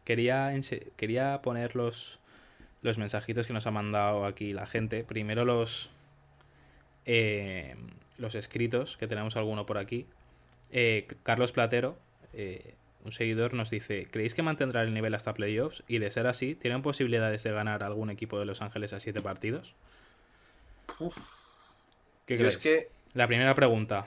quería, 0.05 0.51
quería 0.97 1.43
poner 1.43 1.77
los, 1.77 2.19
los 2.83 2.97
mensajitos 2.99 3.47
que 3.47 3.53
nos 3.53 3.67
ha 3.67 3.71
mandado 3.71 4.25
aquí 4.25 4.53
la 4.55 4.67
gente. 4.67 5.05
Primero 5.05 5.45
los, 5.45 5.91
eh, 7.07 7.77
los 8.19 8.35
escritos, 8.35 8.97
que 8.97 9.07
tenemos 9.07 9.37
alguno 9.37 9.67
por 9.67 9.77
aquí. 9.79 10.07
Eh, 10.73 11.07
Carlos 11.23 11.53
Platero, 11.53 11.97
eh, 12.33 12.75
un 13.05 13.13
seguidor, 13.13 13.55
nos 13.55 13.71
dice: 13.71 14.07
¿Creéis 14.11 14.35
que 14.35 14.43
mantendrá 14.43 14.83
el 14.83 14.93
nivel 14.95 15.15
hasta 15.15 15.35
playoffs? 15.35 15.83
Y 15.89 15.99
de 15.99 16.11
ser 16.11 16.27
así, 16.27 16.55
¿tienen 16.55 16.83
posibilidades 16.83 17.43
de 17.43 17.53
ganar 17.53 17.83
algún 17.83 18.11
equipo 18.11 18.39
de 18.39 18.45
Los 18.47 18.63
Ángeles 18.63 18.93
a 18.93 19.01
siete 19.01 19.21
partidos? 19.21 19.75
¿Qué 22.27 22.35
Yo 22.35 22.39
crees? 22.41 22.55
es 22.57 22.59
que 22.59 22.89
La 23.15 23.27
primera 23.27 23.55
pregunta. 23.55 24.07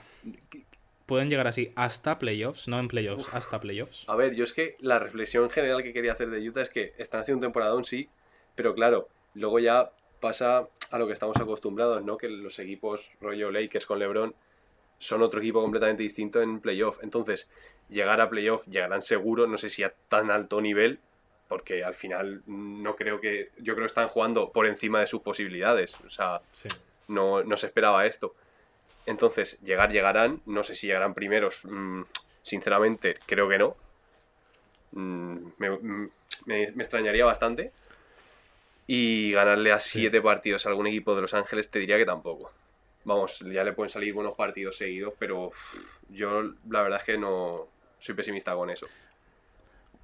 ¿Pueden 1.06 1.28
llegar 1.28 1.46
así 1.46 1.70
hasta 1.76 2.18
playoffs? 2.18 2.66
No 2.66 2.78
en 2.78 2.88
playoffs, 2.88 3.34
hasta 3.34 3.60
playoffs. 3.60 4.04
A 4.08 4.16
ver, 4.16 4.34
yo 4.34 4.44
es 4.44 4.54
que 4.54 4.74
la 4.80 4.98
reflexión 4.98 5.50
general 5.50 5.82
que 5.82 5.92
quería 5.92 6.12
hacer 6.12 6.30
de 6.30 6.46
Utah 6.48 6.62
es 6.62 6.70
que 6.70 6.94
están 6.96 7.20
haciendo 7.20 7.38
un 7.38 7.42
temporadón, 7.52 7.84
sí, 7.84 8.08
pero 8.54 8.74
claro, 8.74 9.08
luego 9.34 9.58
ya 9.58 9.90
pasa 10.20 10.66
a 10.90 10.98
lo 10.98 11.06
que 11.06 11.12
estamos 11.12 11.36
acostumbrados, 11.38 12.02
¿no? 12.02 12.16
Que 12.16 12.30
los 12.30 12.58
equipos 12.58 13.10
rollo 13.20 13.50
Lakers 13.50 13.84
con 13.84 13.98
LeBron 13.98 14.34
son 14.98 15.20
otro 15.20 15.40
equipo 15.40 15.60
completamente 15.60 16.02
distinto 16.02 16.40
en 16.40 16.60
playoff. 16.60 17.00
Entonces, 17.02 17.50
llegar 17.90 18.22
a 18.22 18.30
playoff 18.30 18.64
llegarán 18.66 19.02
seguro, 19.02 19.46
no 19.46 19.58
sé 19.58 19.68
si 19.68 19.82
a 19.82 19.92
tan 20.08 20.30
alto 20.30 20.62
nivel, 20.62 21.00
porque 21.48 21.84
al 21.84 21.92
final 21.92 22.42
no 22.46 22.96
creo 22.96 23.20
que. 23.20 23.50
Yo 23.58 23.74
creo 23.74 23.84
que 23.84 23.86
están 23.86 24.08
jugando 24.08 24.50
por 24.52 24.66
encima 24.66 25.00
de 25.00 25.06
sus 25.06 25.20
posibilidades. 25.20 25.96
O 26.06 26.08
sea, 26.08 26.40
Sí. 26.52 26.68
no, 27.08 27.44
no 27.44 27.58
se 27.58 27.66
esperaba 27.66 28.06
esto. 28.06 28.34
Entonces, 29.06 29.60
llegar 29.60 29.92
llegarán, 29.92 30.40
no 30.46 30.62
sé 30.62 30.74
si 30.74 30.86
llegarán 30.86 31.14
primeros, 31.14 31.64
mm, 31.66 32.02
sinceramente 32.42 33.16
creo 33.26 33.48
que 33.48 33.58
no. 33.58 33.76
Mm, 34.92 35.36
me, 35.58 35.70
mm, 35.70 36.10
me- 36.46 36.72
me 36.72 36.82
extrañaría 36.82 37.24
bastante. 37.24 37.72
Y 38.86 39.32
ganarle 39.32 39.72
a 39.72 39.80
siete 39.80 40.20
partidos 40.20 40.66
a 40.66 40.68
algún 40.68 40.86
equipo 40.86 41.14
de 41.14 41.22
Los 41.22 41.32
Ángeles 41.34 41.70
te 41.70 41.78
diría 41.78 41.96
que 41.96 42.04
tampoco. 42.04 42.50
Vamos, 43.04 43.40
ya 43.40 43.64
le 43.64 43.72
pueden 43.72 43.90
salir 43.90 44.12
buenos 44.14 44.34
partidos 44.34 44.76
seguidos, 44.76 45.14
pero 45.18 45.46
uff, 45.46 46.00
yo 46.10 46.42
la 46.68 46.82
verdad 46.82 46.98
es 47.00 47.04
que 47.06 47.18
no 47.18 47.66
soy 47.98 48.14
pesimista 48.14 48.54
con 48.54 48.70
eso. 48.70 48.86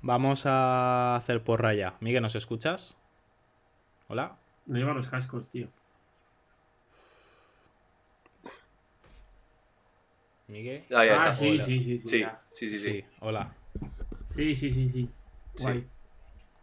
Vamos 0.02 0.44
a 0.46 1.16
hacer 1.16 1.42
porra 1.42 1.74
ya. 1.74 1.96
Miguel, 2.00 2.22
¿nos 2.22 2.34
escuchas? 2.34 2.96
Hola. 4.08 4.36
No 4.66 4.78
lleva 4.78 4.94
los 4.94 5.08
cascos, 5.08 5.48
tío. 5.48 5.68
Miguel. 10.50 10.82
Ah, 10.94 11.04
ya 11.04 11.12
ah, 11.12 11.16
está. 11.16 11.34
sí, 11.34 11.58
sí, 11.60 11.64
sí, 11.64 11.84
sí. 11.98 12.06
Sí, 12.06 12.20
ya. 12.20 12.40
sí, 12.50 12.68
sí, 12.68 12.76
sí. 12.76 13.02
Sí, 13.02 13.08
hola. 13.20 13.54
Sí, 14.34 14.54
sí, 14.54 14.70
sí, 14.70 14.88
sí. 14.88 15.10
Sí. 15.54 15.64
Guay. 15.64 15.86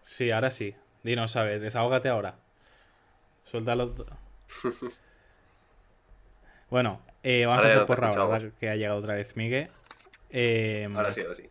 Sí, 0.02 0.32
ahora 0.32 0.52
sí. 0.52 0.76
Dinos, 1.04 1.32
¿sabes? 1.32 1.62
Desahógate 1.62 2.10
ahora. 2.10 2.36
Suéltalo. 3.44 3.94
bueno, 6.70 7.02
eh, 7.24 7.46
vamos 7.46 7.64
Ahora 7.64 7.70
a 7.70 7.76
ya 7.76 7.84
hacer 7.84 7.88
porra 7.88 8.10
ahora, 8.10 8.22
ahora 8.36 8.52
que 8.60 8.70
ha 8.70 8.76
llegado 8.76 9.00
otra 9.00 9.16
vez 9.16 9.36
Miguel. 9.36 9.68
Eh, 10.30 10.88
Ahora 10.94 11.12
sí, 11.12 11.22
ahora 11.22 11.36
sí. 11.36 11.50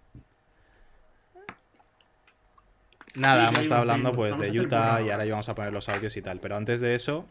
Nada, 3.16 3.48
Sí, 3.48 3.54
hemos 3.54 3.62
estado 3.62 3.80
hablando 3.80 4.12
pues 4.12 4.32
Vamos 4.32 4.52
de 4.52 4.60
Utah 4.60 5.00
y 5.00 5.04
ahora. 5.04 5.14
ahora 5.14 5.26
íbamos 5.26 5.48
a 5.48 5.54
poner 5.54 5.72
los 5.72 5.88
audios 5.88 6.16
y 6.16 6.22
tal. 6.22 6.38
Pero 6.40 6.56
antes 6.56 6.80
de 6.80 6.94
eso, 6.94 7.24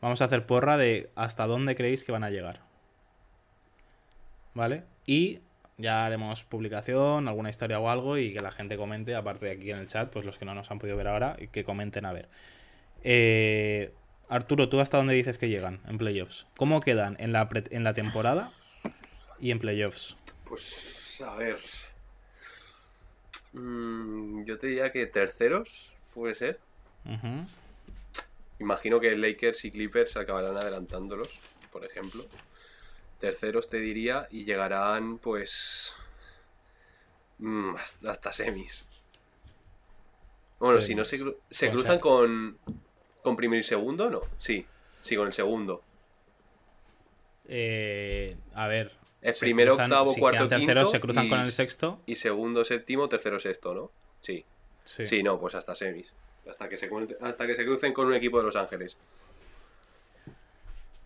vamos 0.00 0.22
a 0.22 0.24
hacer 0.24 0.46
porra 0.46 0.78
de 0.78 1.10
hasta 1.14 1.46
dónde 1.46 1.76
creéis 1.76 2.04
que 2.04 2.12
van 2.12 2.24
a 2.24 2.30
llegar. 2.30 2.60
¿Vale? 4.56 4.84
Y 5.04 5.40
ya 5.76 6.06
haremos 6.06 6.42
publicación, 6.42 7.28
alguna 7.28 7.50
historia 7.50 7.78
o 7.78 7.90
algo 7.90 8.16
y 8.16 8.32
que 8.32 8.40
la 8.40 8.50
gente 8.50 8.78
comente, 8.78 9.14
aparte 9.14 9.44
de 9.44 9.52
aquí 9.52 9.70
en 9.70 9.76
el 9.76 9.86
chat, 9.86 10.10
pues 10.10 10.24
los 10.24 10.38
que 10.38 10.46
no 10.46 10.54
nos 10.54 10.70
han 10.70 10.78
podido 10.78 10.96
ver 10.96 11.08
ahora, 11.08 11.36
y 11.38 11.48
que 11.48 11.62
comenten 11.62 12.06
a 12.06 12.12
ver. 12.14 12.30
Eh, 13.02 13.92
Arturo, 14.30 14.70
¿tú 14.70 14.80
hasta 14.80 14.96
dónde 14.96 15.12
dices 15.12 15.36
que 15.36 15.50
llegan 15.50 15.82
en 15.86 15.98
playoffs? 15.98 16.46
¿Cómo 16.56 16.80
quedan 16.80 17.16
en 17.20 17.32
la, 17.34 17.50
pre- 17.50 17.64
en 17.70 17.84
la 17.84 17.92
temporada 17.92 18.50
y 19.38 19.50
en 19.50 19.58
playoffs? 19.58 20.16
Pues, 20.46 21.22
a 21.26 21.36
ver. 21.36 21.58
Mm, 23.52 24.42
yo 24.46 24.56
te 24.56 24.68
diría 24.68 24.90
que 24.90 25.04
terceros, 25.04 25.92
puede 26.14 26.34
ser. 26.34 26.60
Imagino 28.58 29.00
que 29.00 29.14
Lakers 29.18 29.66
y 29.66 29.70
Clippers 29.70 30.16
acabarán 30.16 30.56
adelantándolos, 30.56 31.40
por 31.70 31.84
ejemplo. 31.84 32.24
Terceros 33.18 33.68
te 33.68 33.78
diría 33.78 34.28
y 34.30 34.44
llegarán 34.44 35.18
pues 35.18 35.94
mm, 37.38 37.76
hasta, 37.76 38.10
hasta 38.10 38.32
semis. 38.32 38.88
Bueno, 40.58 40.80
si 40.80 40.94
no 40.94 41.04
se, 41.04 41.22
se 41.50 41.70
cruzan 41.70 41.98
con, 41.98 42.58
con 43.22 43.36
primero 43.36 43.60
y 43.60 43.62
segundo, 43.62 44.10
¿no? 44.10 44.22
Sí, 44.38 44.66
sí, 45.02 45.16
con 45.16 45.26
el 45.26 45.32
segundo. 45.32 45.82
Eh, 47.48 48.36
a 48.54 48.66
ver. 48.66 48.92
Es 49.22 49.38
se 49.38 49.46
primero, 49.46 49.74
cruzan- 49.74 49.84
octavo, 49.92 50.12
si 50.14 50.20
cuarto, 50.20 50.48
quedan 50.48 50.60
terceros, 50.60 50.84
quinto 50.84 50.90
se 50.92 51.00
cruzan 51.00 51.26
y- 51.26 51.28
con 51.30 51.40
el 51.40 51.46
sexto. 51.46 52.00
Y 52.06 52.14
segundo, 52.16 52.64
séptimo, 52.64 53.08
tercero, 53.08 53.38
sexto, 53.40 53.74
¿no? 53.74 53.90
Sí. 54.20 54.44
Sí. 54.84 55.04
Sí, 55.06 55.22
no, 55.22 55.38
pues 55.38 55.54
hasta 55.54 55.74
semis. 55.74 56.14
Hasta 56.48 56.68
que 56.68 56.76
se, 56.76 56.88
hasta 57.22 57.46
que 57.46 57.54
se 57.56 57.64
crucen 57.64 57.92
con 57.92 58.06
un 58.06 58.14
equipo 58.14 58.38
de 58.38 58.44
Los 58.44 58.56
Ángeles. 58.56 58.98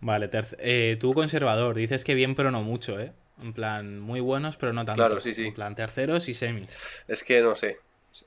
Vale, 0.00 0.30
eh, 0.58 0.96
tú 0.98 1.12
conservador, 1.14 1.74
dices 1.76 2.04
que 2.04 2.14
bien, 2.14 2.34
pero 2.34 2.50
no 2.50 2.62
mucho, 2.62 2.98
¿eh? 2.98 3.12
En 3.42 3.52
plan, 3.52 4.00
muy 4.00 4.20
buenos, 4.20 4.56
pero 4.56 4.72
no 4.72 4.84
tanto. 4.84 5.00
Claro, 5.00 5.20
sí, 5.20 5.34
sí. 5.34 5.46
En 5.48 5.54
plan, 5.54 5.74
terceros 5.74 6.28
y 6.28 6.34
semis. 6.34 7.04
Es 7.08 7.22
que 7.24 7.40
no 7.40 7.54
sé. 7.54 7.78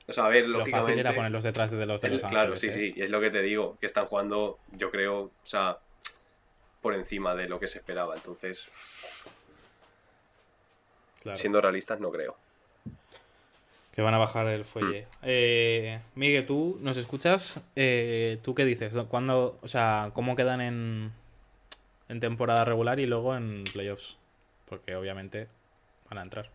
O 0.06 0.12
sea, 0.12 0.26
a 0.26 0.28
ver, 0.28 0.48
Lo 0.48 0.58
fácil 0.60 0.72
lógicamente. 0.72 1.00
era 1.00 1.12
ponerlos 1.14 1.42
detrás 1.42 1.70
de 1.70 1.84
los 1.86 2.00
de 2.00 2.06
Es- 2.08 2.12
los 2.14 2.22
claro, 2.22 2.52
Ángeles, 2.52 2.60
sí, 2.60 2.66
¿eh? 2.68 2.72
sí, 2.72 2.92
y 2.96 3.02
es 3.02 3.10
lo 3.10 3.20
que 3.20 3.30
te 3.30 3.42
digo, 3.42 3.76
que 3.80 3.86
están 3.86 4.06
jugando, 4.06 4.58
yo 4.72 4.90
creo, 4.90 5.20
o 5.24 5.30
sea, 5.42 5.78
por 6.80 6.94
encima 6.94 7.34
de 7.34 7.48
lo 7.48 7.60
que 7.60 7.66
se 7.68 7.78
esperaba. 7.78 8.14
Entonces, 8.14 8.68
Claro. 11.22 11.36
siendo 11.36 11.60
realistas, 11.60 12.00
no 12.00 12.10
creo. 12.10 12.36
Que 13.94 14.02
van 14.02 14.14
a 14.14 14.18
bajar 14.18 14.46
el 14.48 14.64
fuelle. 14.64 15.02
Hmm. 15.02 15.06
Eh, 15.22 16.00
Miguel, 16.14 16.46
¿tú 16.46 16.78
nos 16.80 16.96
escuchas? 16.96 17.60
Eh, 17.76 18.38
¿Tú 18.42 18.54
qué 18.54 18.64
dices? 18.64 18.94
¿Cuándo, 19.08 19.58
o 19.62 19.68
sea, 19.68 20.10
cómo 20.14 20.34
quedan 20.34 20.60
en, 20.60 21.12
en 22.14 22.20
temporada 22.20 22.64
regular 22.64 23.00
y 23.00 23.06
luego 23.06 23.36
en 23.36 23.64
playoffs? 23.72 24.16
Porque 24.66 24.94
obviamente 24.94 25.48
van 26.08 26.18
a 26.18 26.22
entrar. 26.22 26.50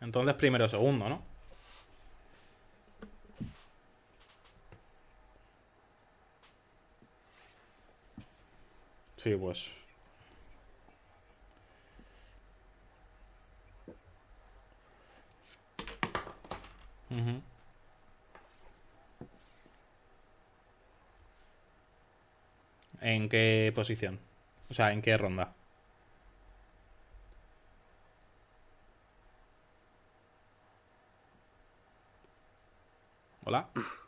Entonces 0.00 0.34
primero 0.34 0.68
segundo, 0.68 1.08
¿no? 1.08 1.29
Sí, 9.20 9.36
pues. 9.36 9.70
¿En 23.00 23.28
qué 23.28 23.72
posición? 23.74 24.18
O 24.70 24.74
sea, 24.74 24.92
¿en 24.92 25.02
qué 25.02 25.16
ronda? 25.16 25.54
Hola. 33.44 33.68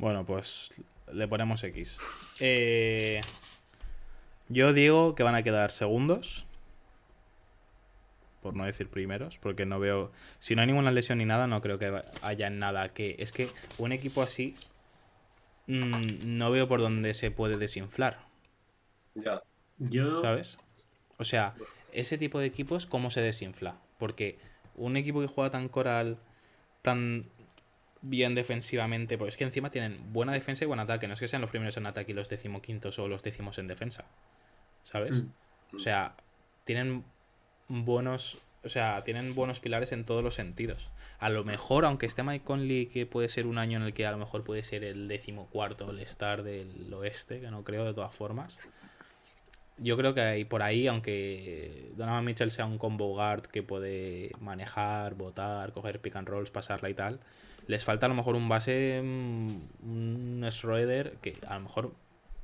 Bueno, 0.00 0.24
pues 0.24 0.70
le 1.12 1.28
ponemos 1.28 1.62
X. 1.62 1.96
Eh, 2.42 3.20
yo 4.48 4.72
digo 4.72 5.14
que 5.14 5.22
van 5.22 5.34
a 5.34 5.42
quedar 5.42 5.70
segundos. 5.70 6.46
Por 8.40 8.56
no 8.56 8.64
decir 8.64 8.88
primeros, 8.88 9.36
porque 9.36 9.66
no 9.66 9.78
veo. 9.78 10.10
Si 10.38 10.54
no 10.54 10.62
hay 10.62 10.68
ninguna 10.68 10.90
lesión 10.90 11.18
ni 11.18 11.26
nada, 11.26 11.46
no 11.46 11.60
creo 11.60 11.78
que 11.78 12.02
haya 12.22 12.48
nada 12.48 12.94
que. 12.94 13.16
Es 13.18 13.30
que 13.32 13.50
un 13.76 13.92
equipo 13.92 14.22
así. 14.22 14.54
mm, 15.66 16.38
no 16.38 16.50
veo 16.50 16.66
por 16.66 16.80
dónde 16.80 17.12
se 17.12 17.30
puede 17.30 17.58
desinflar. 17.58 18.24
Ya. 19.14 19.42
Yo. 19.76 20.16
¿Sabes? 20.16 20.56
O 21.18 21.24
sea, 21.24 21.54
ese 21.92 22.16
tipo 22.16 22.40
de 22.40 22.46
equipos, 22.46 22.86
¿cómo 22.86 23.10
se 23.10 23.20
desinfla? 23.20 23.76
Porque 23.98 24.38
un 24.76 24.96
equipo 24.96 25.20
que 25.20 25.26
juega 25.26 25.50
tan 25.50 25.68
coral, 25.68 26.16
tan 26.80 27.26
bien 28.02 28.34
defensivamente, 28.34 29.18
porque 29.18 29.30
es 29.30 29.36
que 29.36 29.44
encima 29.44 29.70
tienen 29.70 30.00
buena 30.12 30.32
defensa 30.32 30.64
y 30.64 30.66
buen 30.66 30.80
ataque, 30.80 31.06
no 31.06 31.14
es 31.14 31.20
que 31.20 31.28
sean 31.28 31.42
los 31.42 31.50
primeros 31.50 31.76
en 31.76 31.86
ataque 31.86 32.12
y 32.12 32.14
los 32.14 32.28
decimoquintos 32.28 32.98
o 32.98 33.08
los 33.08 33.22
décimos 33.22 33.58
en 33.58 33.66
defensa. 33.66 34.04
¿Sabes? 34.82 35.22
Mm. 35.22 35.76
O 35.76 35.78
sea, 35.78 36.14
tienen 36.64 37.04
buenos 37.68 38.38
O 38.62 38.68
sea, 38.68 39.04
tienen 39.04 39.34
buenos 39.34 39.60
pilares 39.60 39.92
en 39.92 40.04
todos 40.04 40.22
los 40.22 40.34
sentidos. 40.34 40.88
A 41.18 41.30
lo 41.30 41.44
mejor, 41.44 41.84
aunque 41.84 42.06
esté 42.06 42.22
Mike 42.22 42.44
Conley, 42.44 42.86
que 42.86 43.06
puede 43.06 43.28
ser 43.28 43.46
un 43.46 43.58
año 43.58 43.78
en 43.78 43.84
el 43.84 43.94
que 43.94 44.06
a 44.06 44.10
lo 44.10 44.18
mejor 44.18 44.44
puede 44.44 44.62
ser 44.62 44.84
el 44.84 45.08
decimocuarto 45.08 45.86
All-Star 45.86 46.42
del 46.42 46.92
oeste, 46.92 47.40
que 47.40 47.48
no 47.48 47.64
creo 47.64 47.84
de 47.84 47.94
todas 47.94 48.14
formas. 48.14 48.58
Yo 49.82 49.96
creo 49.96 50.12
que 50.14 50.20
hay 50.20 50.44
por 50.44 50.62
ahí, 50.62 50.86
aunque 50.86 51.90
Donovan 51.96 52.24
Mitchell 52.24 52.50
sea 52.50 52.66
un 52.66 52.76
combo 52.78 53.08
guard 53.14 53.42
que 53.46 53.62
puede 53.62 54.30
manejar, 54.38 55.14
botar, 55.14 55.72
coger 55.72 56.00
pick 56.00 56.16
and 56.16 56.28
rolls, 56.28 56.50
pasarla 56.50 56.90
y 56.90 56.94
tal, 56.94 57.18
les 57.66 57.84
falta 57.84 58.06
a 58.06 58.08
lo 58.10 58.14
mejor 58.14 58.34
un 58.36 58.48
base, 58.48 59.00
mm, 59.02 59.56
un 59.82 60.46
Schroeder, 60.50 61.12
que 61.22 61.36
a 61.46 61.54
lo 61.54 61.60
mejor 61.62 61.92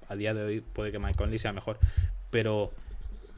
a 0.09 0.17
día 0.17 0.33
de 0.35 0.45
hoy 0.45 0.61
puede 0.61 0.93
que 0.93 0.99
Mike 0.99 1.17
Conley 1.19 1.39
sea 1.39 1.53
mejor, 1.53 1.79
pero 2.31 2.71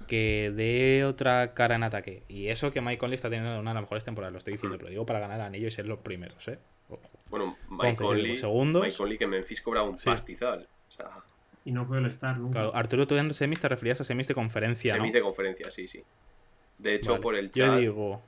que 0.06 0.52
dé 0.54 1.04
otra 1.04 1.52
cara 1.54 1.74
en 1.74 1.82
ataque. 1.82 2.22
Y 2.28 2.48
eso 2.48 2.70
que 2.72 2.80
Mike 2.80 2.98
Conley 2.98 3.16
está 3.16 3.28
teniendo 3.28 3.58
una 3.58 3.70
de 3.70 3.74
las 3.74 3.82
mejores 3.82 4.04
temporadas, 4.04 4.32
lo 4.32 4.38
estoy 4.38 4.54
diciendo, 4.54 4.78
pero 4.78 4.90
digo 4.90 5.04
para 5.06 5.18
ganar 5.18 5.38
el 5.40 5.46
anillo 5.46 5.66
y 5.68 5.70
ser 5.70 5.86
los 5.86 5.98
primeros, 5.98 6.46
¿eh? 6.48 6.58
Ojo. 6.88 7.02
Bueno, 7.30 7.56
Mike 7.68 7.96
Conley, 7.96 8.24
digo, 8.24 8.36
segundos. 8.38 8.82
Mike 8.82 8.96
Conley 8.96 9.18
que 9.18 9.26
Memphis 9.26 9.60
cobra 9.60 9.82
un 9.82 9.98
Sí. 9.98 10.06
pastizal. 10.06 10.66
O 10.88 10.90
sea, 10.92 11.10
Y 11.68 11.72
no 11.72 11.84
fue 11.84 11.98
el 11.98 12.06
estar 12.06 12.34
nunca. 12.38 12.60
Claro, 12.60 12.74
Arturo, 12.74 13.06
tú 13.06 13.14
en 13.18 13.34
semis 13.34 13.60
te 13.60 13.68
referías 13.68 14.00
a 14.00 14.04
semis 14.04 14.26
de 14.26 14.34
conferencia, 14.34 14.92
¿no? 14.94 15.00
semis 15.00 15.12
de 15.12 15.20
conferencia, 15.20 15.70
sí, 15.70 15.86
sí. 15.86 16.02
De 16.78 16.94
hecho, 16.94 17.10
Vale. 17.10 17.22
por 17.22 17.34
el 17.36 17.52
Yo 17.52 17.66
chat, 17.66 17.78
digo, 17.78 18.22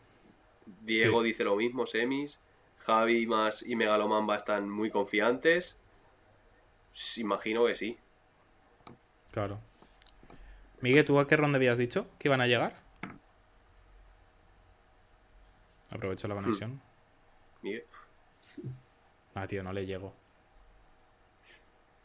Diego 0.82 1.20
sí. 1.22 1.26
dice 1.28 1.44
lo 1.44 1.56
mismo, 1.56 1.86
semis. 1.86 2.42
Javi 2.76 3.26
más 3.26 3.66
y 3.66 3.76
Megalomamba 3.76 4.36
están 4.36 4.68
muy 4.68 4.90
confiantes. 4.90 5.80
Imagino 7.16 7.64
que 7.64 7.74
sí. 7.74 7.96
claro. 9.30 9.58
Miguel, 10.82 11.06
¿tú 11.06 11.18
a 11.18 11.26
qué 11.26 11.38
ronda 11.38 11.56
habías 11.56 11.78
dicho 11.78 12.08
que 12.18 12.28
iban 12.28 12.42
a 12.42 12.46
llegar? 12.46 12.76
Aprovecho 15.88 16.28
la 16.28 16.34
conexión. 16.34 16.82
Miguel. 17.62 17.84
Ah, 19.34 19.46
tío, 19.46 19.62
no 19.62 19.72
le 19.72 19.86
llego. 19.86 20.14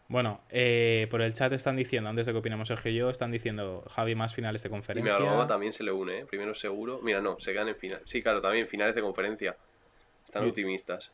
Bueno, 0.08 0.42
eh, 0.50 1.08
por 1.10 1.22
el 1.24 1.34
chat 1.34 1.52
están 1.54 1.76
diciendo, 1.76 2.10
antes 2.10 2.28
de 2.28 2.32
que 2.32 2.38
opinemos 2.38 2.68
Sergio 2.68 2.92
y 2.92 2.96
yo, 2.96 3.10
están 3.10 3.32
diciendo 3.32 3.84
Javi 3.90 4.14
más 4.14 4.34
finales 4.36 4.62
de 4.62 4.70
Y 4.70 4.72
conferencia. 4.72 5.14
Megalomamba 5.14 5.48
también 5.48 5.74
se 5.74 5.84
le 5.84 5.92
une, 5.92 6.20
¿eh? 6.20 6.26
Primero 6.26 6.54
seguro. 6.54 7.00
Mira, 7.02 7.22
no, 7.22 7.40
se 7.40 7.54
quedan 7.54 7.70
en 7.70 7.76
final. 7.76 8.02
Sí, 8.06 8.22
claro, 8.22 8.40
también 8.40 8.68
finales 8.68 8.96
de 8.96 9.02
conferencia. 9.02 9.58
Están 10.24 10.44
Sí. 10.44 10.50
optimistas. 10.50 11.12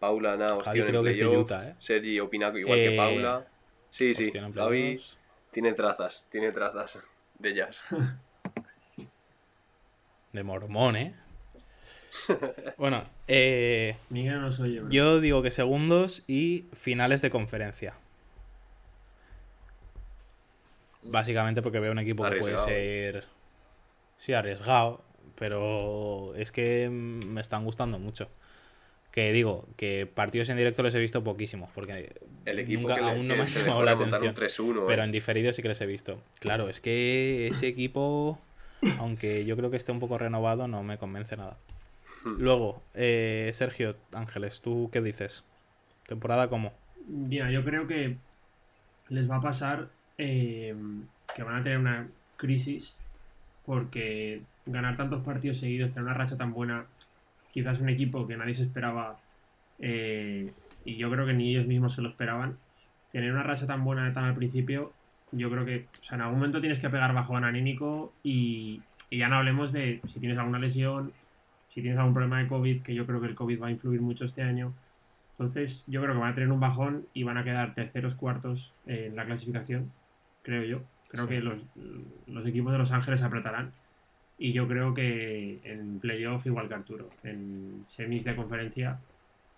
Paula, 0.00 0.36
nada, 0.36 0.56
hostia, 0.56 0.82
en 0.82 0.88
creo 0.88 1.02
que 1.04 1.10
es 1.10 1.18
de. 1.18 1.28
Utah, 1.28 1.68
¿eh? 1.68 1.74
Sergi 1.78 2.18
opina 2.18 2.48
igual 2.56 2.78
Eh, 2.78 2.90
que 2.90 2.96
Paula. 2.96 3.46
Sí, 3.90 4.12
sí. 4.14 4.24
Hostia, 4.26 4.50
Javi 4.54 5.00
tiene 5.50 5.72
trazas, 5.72 6.26
tiene 6.30 6.48
trazas 6.50 7.04
de 7.38 7.50
ellas. 7.50 7.86
De 10.32 10.44
mormón, 10.44 10.94
¿eh? 10.94 11.14
bueno, 12.76 13.04
eh, 13.26 13.96
Miguel 14.10 14.40
no 14.40 14.52
soy 14.52 14.74
yo. 14.76 14.88
yo 14.88 15.20
digo 15.20 15.42
que 15.42 15.50
segundos 15.50 16.22
y 16.28 16.66
finales 16.72 17.20
de 17.20 17.30
conferencia. 17.30 17.94
Básicamente 21.02 21.62
porque 21.62 21.80
veo 21.80 21.92
un 21.92 21.98
equipo 21.98 22.24
que 22.28 22.36
puede 22.36 22.58
ser. 22.58 23.24
Sí, 24.16 24.32
arriesgado. 24.32 25.02
Pero 25.36 26.34
es 26.36 26.52
que 26.52 26.90
me 26.90 27.40
están 27.40 27.64
gustando 27.64 27.98
mucho. 27.98 28.28
Que 29.10 29.32
digo, 29.32 29.66
que 29.76 30.06
partidos 30.06 30.50
en 30.50 30.56
directo 30.58 30.82
les 30.82 30.94
he 30.94 31.00
visto 31.00 31.24
poquísimos. 31.24 31.70
Porque 31.74 32.14
El 32.44 32.58
equipo 32.58 32.82
nunca- 32.82 32.96
que, 32.96 33.00
le- 33.00 33.10
aún 33.10 33.26
no 33.26 33.34
que 33.34 33.38
me 33.38 33.42
ha 33.42 33.46
llamado 33.46 33.82
la 33.82 33.94
un 33.96 34.02
atención. 34.14 34.34
3-1. 34.34 34.84
Pero 34.86 35.02
¿eh? 35.02 35.04
en 35.06 35.10
diferido 35.12 35.52
sí 35.52 35.62
que 35.62 35.68
les 35.68 35.80
he 35.80 35.86
visto. 35.86 36.22
Claro, 36.38 36.68
es 36.68 36.80
que 36.80 37.48
ese 37.48 37.66
equipo, 37.68 38.38
aunque 38.98 39.44
yo 39.46 39.56
creo 39.56 39.70
que 39.70 39.76
esté 39.78 39.90
un 39.92 39.98
poco 40.00 40.18
renovado, 40.18 40.68
no 40.68 40.82
me 40.82 40.98
convence 40.98 41.36
nada. 41.36 41.56
Hmm. 42.24 42.36
Luego, 42.38 42.82
eh, 42.94 43.50
Sergio 43.54 43.96
Ángeles, 44.12 44.60
¿tú 44.60 44.90
qué 44.92 45.00
dices? 45.00 45.44
¿Temporada 46.06 46.48
cómo? 46.48 46.72
Mira, 47.08 47.50
yo 47.50 47.64
creo 47.64 47.86
que 47.86 48.16
les 49.08 49.28
va 49.30 49.36
a 49.36 49.40
pasar 49.40 49.88
eh, 50.22 50.74
que 51.34 51.42
van 51.42 51.56
a 51.56 51.62
tener 51.62 51.78
una 51.78 52.06
crisis 52.36 52.98
porque 53.64 54.42
ganar 54.66 54.96
tantos 54.96 55.22
partidos 55.24 55.58
seguidos, 55.58 55.92
tener 55.92 56.04
una 56.04 56.14
racha 56.14 56.36
tan 56.36 56.52
buena, 56.52 56.84
quizás 57.52 57.80
un 57.80 57.88
equipo 57.88 58.26
que 58.26 58.36
nadie 58.36 58.54
se 58.54 58.64
esperaba 58.64 59.18
eh, 59.78 60.52
y 60.84 60.96
yo 60.96 61.10
creo 61.10 61.24
que 61.24 61.32
ni 61.32 61.50
ellos 61.50 61.66
mismos 61.66 61.94
se 61.94 62.02
lo 62.02 62.10
esperaban, 62.10 62.58
tener 63.12 63.32
una 63.32 63.42
racha 63.42 63.66
tan 63.66 63.82
buena 63.82 64.12
tan 64.12 64.24
al 64.24 64.34
principio, 64.34 64.90
yo 65.32 65.50
creo 65.50 65.64
que 65.64 65.86
o 66.00 66.04
sea, 66.04 66.16
en 66.16 66.22
algún 66.22 66.38
momento 66.38 66.60
tienes 66.60 66.78
que 66.78 66.90
pegar 66.90 67.14
bajón 67.14 67.44
anímico 67.44 68.12
y, 68.22 68.82
y 69.08 69.18
ya 69.18 69.28
no 69.28 69.36
hablemos 69.36 69.72
de 69.72 70.02
si 70.06 70.20
tienes 70.20 70.36
alguna 70.36 70.58
lesión, 70.58 71.12
si 71.68 71.80
tienes 71.80 71.98
algún 71.98 72.12
problema 72.12 72.40
de 72.40 72.48
COVID, 72.48 72.82
que 72.82 72.94
yo 72.94 73.06
creo 73.06 73.22
que 73.22 73.28
el 73.28 73.34
COVID 73.34 73.62
va 73.62 73.68
a 73.68 73.70
influir 73.70 74.02
mucho 74.02 74.26
este 74.26 74.42
año. 74.42 74.74
Entonces, 75.30 75.84
yo 75.86 76.02
creo 76.02 76.14
que 76.14 76.20
van 76.20 76.32
a 76.32 76.34
tener 76.34 76.50
un 76.50 76.60
bajón 76.60 77.06
y 77.14 77.22
van 77.22 77.38
a 77.38 77.44
quedar 77.44 77.74
terceros, 77.74 78.14
cuartos 78.14 78.74
en 78.86 79.16
la 79.16 79.24
clasificación, 79.24 79.88
creo 80.42 80.64
yo. 80.64 80.82
Creo 81.08 81.24
Sí. 81.24 81.30
que 81.30 81.40
los, 81.40 81.58
los 82.26 82.46
equipos 82.46 82.72
de 82.72 82.78
Los 82.78 82.92
Ángeles 82.92 83.22
apretarán. 83.22 83.72
Y 84.38 84.52
yo 84.52 84.66
creo 84.68 84.94
que 84.94 85.60
en 85.64 85.98
playoff 86.00 86.46
igual 86.46 86.68
que 86.68 86.74
Arturo. 86.74 87.10
En 87.24 87.84
semis 87.88 88.24
de 88.24 88.34
conferencia, 88.36 88.98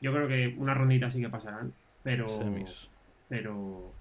yo 0.01 0.13
creo 0.13 0.27
que 0.27 0.55
una 0.59 0.75
rondita 0.75 1.09
sí 1.11 1.21
que 1.21 1.29
pasarán, 1.29 1.73
pero. 2.03 2.27
Semis. 2.27 2.91
Pero. 3.29 3.93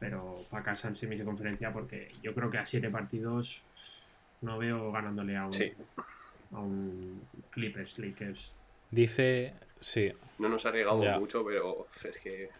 Pero 0.00 0.44
para 0.50 0.64
casa 0.64 0.88
en 0.88 0.96
semis 0.96 1.18
de 1.20 1.24
conferencia, 1.24 1.72
porque 1.72 2.10
yo 2.22 2.34
creo 2.34 2.50
que 2.50 2.58
a 2.58 2.66
siete 2.66 2.90
partidos 2.90 3.62
no 4.42 4.58
veo 4.58 4.92
ganándole 4.92 5.36
a 5.36 5.46
un, 5.46 5.52
Sí. 5.52 5.72
a 6.52 6.58
un 6.58 7.22
Clippers, 7.50 7.98
Lakers. 7.98 8.52
Dice, 8.90 9.54
sí, 9.78 10.12
No 10.38 10.48
nos 10.48 10.66
arriesgamos 10.66 11.06
mucho, 11.20 11.44
pero 11.44 11.86
es 12.04 12.18
que. 12.22 12.50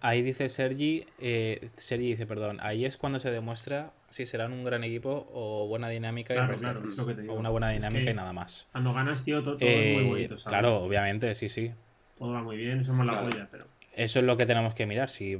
Ahí 0.00 0.22
dice 0.22 0.48
Sergi, 0.48 1.04
eh, 1.20 1.68
Sergi 1.76 2.08
dice, 2.08 2.26
perdón, 2.26 2.58
ahí 2.60 2.84
es 2.84 2.96
cuando 2.96 3.18
se 3.20 3.30
demuestra 3.30 3.92
si 4.10 4.26
serán 4.26 4.52
un 4.52 4.64
gran 4.64 4.84
equipo 4.84 5.28
o 5.32 5.66
buena 5.68 5.88
dinámica 5.88 6.34
y 6.34 6.38
Claro, 6.38 6.54
restan- 6.54 6.72
claro, 6.74 6.88
es 6.90 6.96
lo 6.96 7.06
que 7.06 7.14
te 7.14 7.22
digo. 7.22 7.34
o 7.34 7.36
una 7.38 7.50
buena 7.50 7.70
Es 7.72 7.76
dinámica 7.80 8.04
que 8.06 8.10
y 8.10 8.14
nada 8.14 8.32
más. 8.32 8.68
Cuando 8.72 8.92
ganas, 8.92 9.24
tío, 9.24 9.42
todo, 9.42 9.56
todo 9.58 9.68
Eh, 9.68 9.88
es 9.88 9.94
muy 10.02 10.12
bonito, 10.12 10.38
¿sabes? 10.38 10.48
claro, 10.48 10.76
obviamente, 10.82 11.34
sí, 11.34 11.48
sí. 11.48 11.72
Todo 12.18 12.32
va 12.32 12.42
muy 12.42 12.56
bien, 12.56 12.84
somos 12.84 13.06
la 13.06 13.20
polla, 13.20 13.48
pero. 13.50 13.66
Eso 13.94 14.18
es 14.20 14.24
lo 14.24 14.36
que 14.36 14.46
tenemos 14.46 14.74
que 14.74 14.86
mirar, 14.86 15.08
si. 15.10 15.38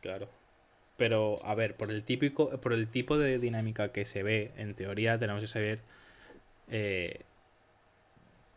Claro. 0.00 0.28
Pero, 0.96 1.36
a 1.44 1.54
ver, 1.54 1.76
por 1.76 1.90
el 1.90 2.04
típico, 2.04 2.60
por 2.60 2.72
el 2.72 2.88
tipo 2.88 3.18
de 3.18 3.38
dinámica 3.38 3.92
que 3.92 4.04
se 4.04 4.22
ve, 4.22 4.52
en 4.56 4.74
teoría, 4.74 5.18
tenemos 5.18 5.40
que 5.40 5.46
saber 5.48 5.80
eh, 6.70 7.20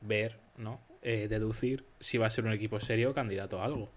ver, 0.02 0.38
¿no? 0.58 0.80
Eh, 1.02 1.28
deducir 1.30 1.86
si 2.00 2.18
va 2.18 2.28
a 2.28 2.30
ser 2.30 2.46
un 2.46 2.52
equipo 2.52 2.80
serio 2.80 3.12
o 3.12 3.14
candidato 3.14 3.62
a 3.62 3.66
algo. 3.66 3.90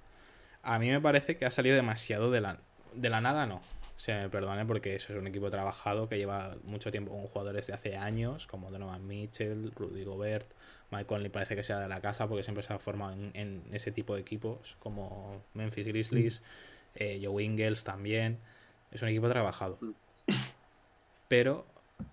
A 0.63 0.79
mí 0.79 0.91
me 0.91 1.01
parece 1.01 1.37
que 1.37 1.47
ha 1.47 1.51
salido 1.51 1.77
demasiado 1.77 2.31
de 2.31 2.41
la, 2.41 2.59
de 2.95 3.11
la 3.11 3.21
nada, 3.21 3.47
no. 3.47 3.63
Se 3.97 4.15
me 4.15 4.29
perdone 4.29 4.65
porque 4.65 4.95
eso 4.95 5.13
es 5.13 5.19
un 5.19 5.27
equipo 5.27 5.51
trabajado 5.51 6.09
que 6.09 6.19
lleva 6.19 6.55
mucho 6.63 6.91
tiempo 6.91 7.13
con 7.13 7.27
jugadores 7.27 7.67
de 7.67 7.73
hace 7.73 7.97
años, 7.97 8.47
como 8.47 8.71
Donovan 8.71 9.07
Mitchell, 9.07 9.73
Rudy 9.75 10.05
Gobert, 10.05 10.49
Mike 10.91 11.07
Conley 11.07 11.31
parece 11.31 11.57
que 11.57 11.65
sea 11.65 11.81
de 11.81 11.89
la 11.89 12.01
casa 12.01 12.29
porque 12.29 12.43
siempre 12.43 12.63
se 12.63 12.73
ha 12.73 12.79
formado 12.79 13.13
en, 13.13 13.31
en 13.35 13.65
ese 13.73 13.91
tipo 13.91 14.15
de 14.15 14.21
equipos, 14.21 14.77
como 14.79 15.43
Memphis 15.55 15.87
Grizzlies, 15.87 16.43
eh, 16.95 17.21
Joe 17.23 17.43
Ingles 17.43 17.85
también. 17.85 18.39
Es 18.91 19.03
un 19.03 19.09
equipo 19.09 19.29
trabajado. 19.29 19.79
Pero 21.29 21.67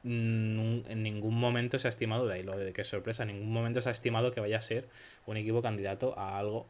en 0.04 1.04
ningún 1.04 1.36
momento 1.40 1.80
se 1.80 1.88
ha 1.88 1.90
estimado, 1.90 2.28
de 2.28 2.36
ahí 2.36 2.44
lo 2.44 2.58
de 2.58 2.74
que 2.74 2.82
es 2.82 2.88
sorpresa, 2.88 3.24
en 3.24 3.30
ningún 3.30 3.54
momento 3.54 3.82
se 3.82 3.90
ha 3.90 3.92
estimado 3.92 4.32
que 4.32 4.40
vaya 4.40 4.58
a 4.58 4.62
ser 4.62 4.90
un 5.26 5.38
equipo 5.38 5.62
candidato 5.62 6.18
a 6.18 6.38
algo 6.38 6.68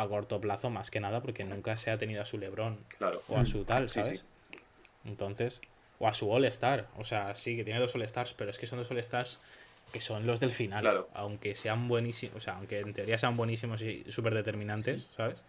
a 0.00 0.08
corto 0.08 0.40
plazo, 0.40 0.70
más 0.70 0.90
que 0.90 1.00
nada, 1.00 1.20
porque 1.20 1.44
nunca 1.44 1.76
se 1.76 1.90
ha 1.90 1.98
tenido 1.98 2.22
a 2.22 2.24
su 2.24 2.38
Lebron 2.38 2.78
Claro. 2.98 3.22
o 3.28 3.38
a 3.38 3.44
su 3.44 3.64
tal, 3.64 3.88
Sí, 3.90 4.02
¿sabes? 4.02 4.18
sí. 4.50 4.58
Entonces, 5.04 5.60
o 5.98 6.08
a 6.08 6.14
su 6.14 6.30
All-Star. 6.30 6.86
O 6.98 7.04
sea, 7.04 7.34
sí, 7.36 7.56
que 7.56 7.64
tiene 7.64 7.80
dos 7.80 7.94
All-Stars, 7.94 8.34
pero 8.34 8.50
es 8.50 8.58
que 8.58 8.66
son 8.66 8.78
dos 8.78 8.90
All-Stars 8.90 9.38
que 9.92 10.00
son 10.00 10.26
los 10.26 10.38
del 10.40 10.50
final. 10.52 10.80
Claro. 10.82 11.08
Aunque 11.14 11.54
sean 11.54 11.88
buenísimos, 11.88 12.36
o 12.36 12.40
sea, 12.40 12.56
aunque 12.56 12.78
en 12.78 12.94
teoría 12.94 13.18
sean 13.18 13.36
buenísimos 13.36 13.82
y 13.82 14.04
súper 14.10 14.34
determinantes, 14.34 15.10
¿sabes? 15.16 15.42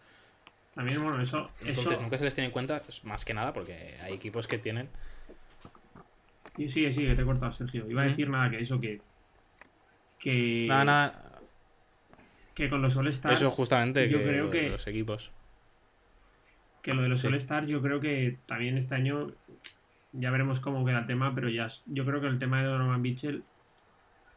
También, 0.73 1.03
bueno, 1.03 1.21
eso. 1.21 1.49
Entonces, 1.59 1.77
eso 1.85 2.01
nunca 2.01 2.17
se 2.17 2.23
les 2.23 2.33
tiene 2.33 2.45
en 2.47 2.51
cuenta, 2.51 2.81
pues, 2.81 3.03
más 3.03 3.23
que 3.25 3.33
nada, 3.33 3.53
porque 3.53 3.93
hay 4.01 4.13
equipos 4.13 4.47
que 4.47 4.57
tienen. 4.57 4.89
Sí, 6.57 6.69
sigue, 6.69 6.91
sigue, 6.91 7.13
te 7.15 7.21
he 7.21 7.25
cortado, 7.25 7.53
Sergio. 7.53 7.89
Iba 7.89 8.01
a 8.01 8.05
decir 8.05 8.29
nada 8.29 8.49
que 8.49 8.61
eso 8.61 8.79
que. 8.79 8.99
Que, 10.19 10.65
Nada, 10.67 10.85
nada. 10.85 11.31
Que 12.62 12.69
con 12.69 12.82
los 12.82 12.95
All-Stars. 12.95 13.38
Eso 13.41 13.50
justamente, 13.50 14.08
yo 14.10 14.19
que, 14.19 14.24
creo 14.28 14.45
lo 14.45 14.52
que- 14.52 14.69
los 14.69 14.86
equipos. 14.88 15.32
Que 16.82 16.93
lo 16.93 17.02
de 17.02 17.10
los 17.10 17.19
Sí. 17.19 17.28
All-Stars, 17.28 17.67
yo 17.67 17.82
creo 17.82 18.00
que 18.00 18.38
también 18.45 18.78
este 18.78 18.95
año. 18.95 19.28
Ya 20.13 20.30
veremos 20.30 20.60
cómo 20.60 20.84
queda 20.86 21.00
el 21.00 21.06
tema, 21.08 21.34
pero 21.34 21.47
ya. 21.50 21.67
Yo 21.86 22.06
creo 22.06 22.21
que 22.21 22.28
el 22.28 22.38
tema 22.39 22.62
de 22.62 22.67
Donovan 22.67 23.02
Mitchell. 23.02 23.43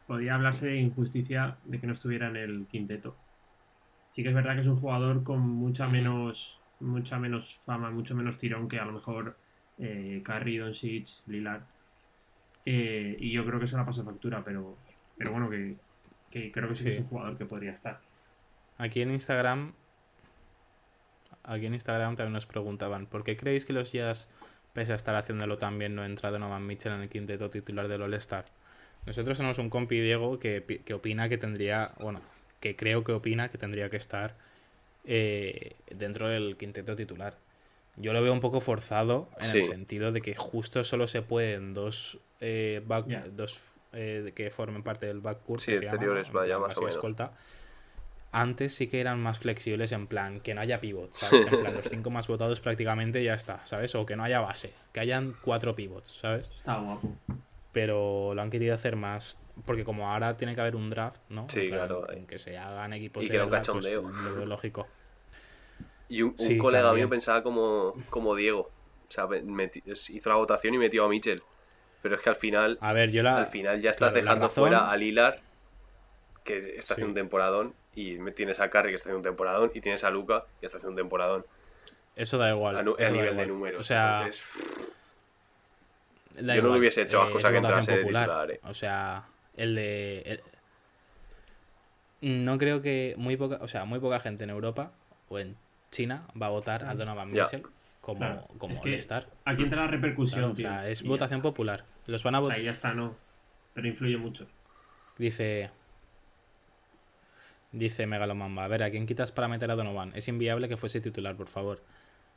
Podía 0.07 0.35
hablarse 0.35 0.67
de 0.67 0.77
injusticia 0.77 1.57
de 1.65 1.79
que 1.79 1.87
no 1.87 1.93
estuviera 1.93 2.27
en 2.29 2.35
el 2.35 2.67
quinteto. 2.67 3.15
Sí 4.11 4.21
que 4.23 4.29
es 4.29 4.35
verdad 4.35 4.53
que 4.55 4.61
es 4.61 4.67
un 4.67 4.79
jugador 4.79 5.23
con 5.23 5.39
mucha 5.41 5.87
menos. 5.87 6.61
Mucha 6.79 7.17
menos 7.17 7.57
fama, 7.65 7.89
mucho 7.89 8.15
menos 8.15 8.37
tirón 8.37 8.67
que 8.67 8.79
a 8.79 8.85
lo 8.85 8.91
mejor 8.91 9.35
eh, 9.79 10.21
Curry, 10.23 10.57
Doncic, 10.57 11.07
Lillard. 11.27 11.61
Eh, 12.65 13.15
y 13.19 13.31
yo 13.31 13.45
creo 13.45 13.59
que 13.59 13.65
eso 13.65 13.77
la 13.77 13.85
pasa 13.85 14.03
factura, 14.03 14.43
pero, 14.43 14.77
pero 15.17 15.31
bueno, 15.31 15.49
que, 15.49 15.77
que 16.29 16.51
creo 16.51 16.67
que 16.69 16.75
sí, 16.75 16.83
que 16.83 16.93
es 16.95 16.99
un 16.99 17.05
jugador 17.05 17.37
que 17.37 17.45
podría 17.45 17.71
estar. 17.71 17.99
Aquí 18.77 19.01
en 19.01 19.11
Instagram. 19.11 19.73
Aquí 21.43 21.65
en 21.67 21.73
Instagram 21.73 22.15
también 22.15 22.33
nos 22.33 22.45
preguntaban: 22.45 23.05
¿por 23.05 23.23
qué 23.23 23.37
creéis 23.37 23.65
que 23.65 23.73
los 23.73 23.91
Jazz, 23.91 24.27
pese 24.73 24.93
a 24.93 24.95
estar 24.95 25.15
haciéndolo 25.15 25.57
tan 25.57 25.77
bien, 25.77 25.95
no 25.95 26.03
entra 26.05 26.31
Donovan 26.31 26.65
Mitchell 26.65 26.93
en 26.93 27.01
el 27.01 27.09
quinteto 27.09 27.49
titular 27.49 27.87
del 27.87 28.01
All-Star? 28.01 28.45
Nosotros 29.05 29.37
tenemos 29.37 29.59
un 29.59 29.69
compi 29.69 29.99
Diego 29.99 30.39
que, 30.39 30.81
que 30.83 30.93
opina 30.93 31.29
que 31.29 31.37
tendría. 31.37 31.89
Bueno, 32.01 32.19
que 32.59 32.75
creo 32.75 33.03
que 33.03 33.11
opina 33.11 33.49
que 33.49 33.57
tendría 33.59 33.89
que 33.91 33.97
estar 33.97 34.35
eh, 35.03 35.75
dentro 35.91 36.27
del 36.27 36.57
quinteto 36.57 36.95
titular. 36.95 37.37
Yo 37.97 38.11
lo 38.11 38.21
veo 38.21 38.33
un 38.33 38.41
poco 38.41 38.59
forzado 38.59 39.29
en 39.39 39.57
el 39.57 39.63
sentido 39.63 40.11
de 40.11 40.21
que 40.21 40.35
justo 40.35 40.83
solo 40.83 41.07
se 41.07 41.21
pueden 41.21 41.73
dos, 41.73 42.17
eh, 42.41 42.81
back- 42.85 43.05
dos 43.31 43.61
eh, 43.93 44.31
que 44.35 44.49
formen 44.49 44.81
parte 44.83 45.05
del 45.05 45.21
backcourt. 45.21 45.61
Sí, 45.61 45.71
que 45.71 45.77
se 45.77 45.83
llama, 45.83 45.93
exteriores, 45.93 46.27
en 46.29 46.33
vaya, 46.33 46.57
más 46.59 46.75
o 46.75 46.81
menos. 46.81 46.95
escolta. 46.95 47.31
Antes 48.35 48.75
sí 48.75 48.87
que 48.87 48.99
eran 48.99 49.19
más 49.21 49.39
flexibles 49.39 49.91
en 49.93 50.07
plan 50.07 50.39
que 50.41 50.53
no 50.53 50.61
haya 50.61 50.81
pivots, 50.81 51.17
¿sabes? 51.19 51.47
En 51.47 51.61
plan, 51.61 51.73
los 51.73 51.85
cinco 51.89 52.09
más 52.09 52.27
votados 52.27 52.59
prácticamente 52.59 53.23
ya 53.23 53.33
está, 53.33 53.61
¿sabes? 53.65 53.95
O 53.95 54.05
que 54.05 54.15
no 54.15 54.23
haya 54.23 54.41
base, 54.41 54.73
que 54.91 54.99
hayan 54.99 55.33
cuatro 55.41 55.73
pivots, 55.75 56.09
¿sabes? 56.19 56.49
Está 56.57 56.77
guapo. 56.77 57.13
Pero 57.71 58.33
lo 58.33 58.41
han 58.41 58.49
querido 58.49 58.75
hacer 58.75 58.95
más. 58.95 59.37
Porque 59.65 59.85
como 59.85 60.09
ahora 60.11 60.35
tiene 60.35 60.53
que 60.53 60.61
haber 60.61 60.75
un 60.75 60.89
draft, 60.89 61.21
¿no? 61.29 61.47
Sí, 61.49 61.69
claro, 61.69 62.11
en 62.11 62.27
que 62.27 62.37
se 62.37 62.57
hagan 62.57 62.91
equipos 62.93 63.23
Y 63.23 63.27
de 63.27 63.29
que 63.31 63.35
era 63.37 63.43
un 63.45 63.49
pues, 63.49 63.61
cachondeo. 63.61 64.01
lo 64.01 64.35
veo 64.35 64.45
lógico. 64.45 64.87
Y 66.09 66.21
un, 66.21 66.31
un 66.31 66.37
Sí, 66.39 66.57
colega 66.57 66.83
también. 66.87 67.05
mío 67.05 67.09
pensaba 67.09 67.41
como, 67.41 67.93
como 68.09 68.35
Diego. 68.35 68.69
O 69.07 69.11
sea, 69.11 69.27
hizo 70.09 70.29
la 70.29 70.35
votación 70.35 70.73
y 70.73 70.77
metió 70.77 71.05
a 71.05 71.09
Mitchell. 71.09 71.41
Pero 72.01 72.15
es 72.15 72.21
que 72.21 72.29
al 72.29 72.35
final, 72.35 72.77
A 72.81 72.91
ver, 72.93 73.11
yo 73.11 73.23
la. 73.23 73.37
al 73.37 73.47
final 73.47 73.81
ya 73.81 73.91
estás 73.91 74.09
claro, 74.11 74.23
dejando 74.23 74.47
razón- 74.47 74.63
fuera 74.63 74.91
a 74.91 74.97
Lilar, 74.97 75.39
que 76.43 76.57
está 76.57 76.93
haciendo 76.93 77.07
Sí. 77.07 77.11
un 77.11 77.13
temporadón. 77.15 77.73
Y 77.95 78.17
tienes 78.31 78.59
a 78.59 78.69
Curry, 78.69 78.89
que 78.89 78.95
está 78.95 79.09
haciendo 79.09 79.19
un 79.19 79.23
temporadón. 79.23 79.71
Y 79.73 79.79
tienes 79.81 80.03
a 80.03 80.11
Luca, 80.11 80.45
que 80.59 80.65
está 80.65 80.77
haciendo 80.77 80.91
un 80.91 80.97
temporadón. 80.97 81.45
Eso 82.15 82.37
da 82.37 82.49
igual. 82.49 82.77
A, 82.77 82.83
nu- 82.83 82.95
a 82.99 83.09
nivel 83.09 83.25
de 83.27 83.31
igual. 83.43 83.47
números. 83.47 83.79
O 83.79 83.83
sea, 83.83 84.17
Entonces, 84.17 84.93
yo 86.35 86.41
no 86.43 86.53
igual. 86.55 86.73
le 86.73 86.79
hubiese 86.79 87.01
hecho 87.03 87.19
más 87.19 87.29
Eh, 87.29 87.31
cosa 87.31 87.47
es 87.47 87.51
que 87.53 87.57
entrase 87.57 87.91
de 87.91 87.97
popular. 87.99 88.23
titular, 88.25 88.51
eh. 88.51 88.59
O 88.63 88.73
sea, 88.73 89.25
el 89.55 89.75
de. 89.75 90.19
el- 90.21 90.41
No 92.21 92.57
creo 92.57 92.81
que 92.81 93.13
muy 93.17 93.37
poca, 93.37 93.57
o 93.61 93.67
sea, 93.67 93.85
muy 93.85 93.99
poca 93.99 94.19
gente 94.19 94.43
en 94.45 94.49
Europa 94.49 94.91
o 95.29 95.37
en 95.39 95.55
China 95.91 96.27
va 96.41 96.47
a 96.47 96.49
votar 96.49 96.85
a 96.85 96.95
Donovan 96.95 97.31
Ya. 97.33 97.43
Mitchell 97.43 97.63
como, 98.01 98.19
Claro, 98.19 98.45
como 98.57 98.73
es 98.73 98.79
que 98.79 98.89
All-Star. 98.89 99.27
Aquí 99.45 99.63
entra 99.63 99.81
la 99.85 99.87
repercusión, 99.87 100.39
Claro, 100.39 100.53
o 100.53 100.55
tío. 100.55 100.67
sea, 100.69 100.89
es 100.89 101.01
Y 101.01 101.07
votación 101.07 101.41
popular. 101.41 101.83
Los 102.07 102.23
van 102.23 102.35
a 102.35 102.39
votar. 102.39 102.57
Ahí 102.57 102.65
ya 102.65 102.71
está, 102.71 102.93
no. 102.93 103.15
Pero 103.73 103.87
influye 103.87 104.17
mucho. 104.17 104.47
Dice. 105.17 105.69
Dice 107.77 108.07
Megalomamba. 108.07 108.63
A 108.63 108.67
ver, 108.69 108.83
¿a 108.83 108.89
quién 108.89 109.05
quitas 109.05 109.31
para 109.33 109.47
meter 109.49 109.69
a 109.69 109.75
Donovan? 109.75 110.13
Es 110.15 110.27
inviable 110.29 110.69
que 110.69 110.77
fuese 110.77 111.01
titular, 111.01 111.35
por 111.35 111.47
favor. 111.49 111.81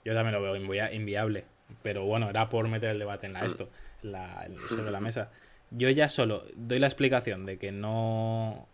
Yo 0.05 0.13
también 0.15 0.35
lo 0.35 0.43
veo 0.43 0.57
invia- 0.57 0.93
inviable. 0.93 1.45
Pero 1.83 2.05
bueno, 2.05 2.29
era 2.29 2.49
por 2.49 2.67
meter 2.67 2.91
el 2.91 2.99
debate 2.99 3.27
en 3.27 3.35
la 3.35 3.45
esto, 3.47 3.69
la, 4.03 4.43
el- 4.47 4.57
sobre 4.57 4.91
la 4.91 5.01
mesa. 5.01 5.31
Yo 5.71 5.91
ya 5.91 6.09
solo 6.09 6.43
doy 6.57 6.79
la 6.81 6.87
explicación 6.87 7.47
de 7.47 7.57
que 7.59 7.71
no. 7.73 8.67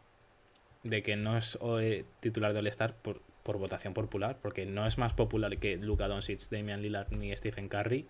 De 0.84 1.02
que 1.02 1.16
no 1.16 1.36
es 1.36 1.58
eh, 1.80 2.04
titular 2.20 2.52
de 2.52 2.60
All-Star 2.60 2.94
por, 2.94 3.20
por 3.42 3.58
votación 3.58 3.92
popular, 3.94 4.38
porque 4.40 4.64
no 4.64 4.86
es 4.86 4.96
más 4.96 5.12
popular 5.12 5.58
que 5.58 5.76
Luka 5.76 6.08
Doncic, 6.08 6.40
Damian 6.50 6.82
Lillard 6.82 7.10
ni 7.12 7.34
Stephen 7.36 7.68
Curry, 7.68 8.06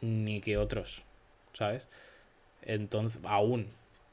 ni 0.00 0.40
que 0.40 0.56
otros, 0.56 1.02
¿sabes? 1.52 1.86
Entonces, 2.62 3.20
aún. 3.24 3.68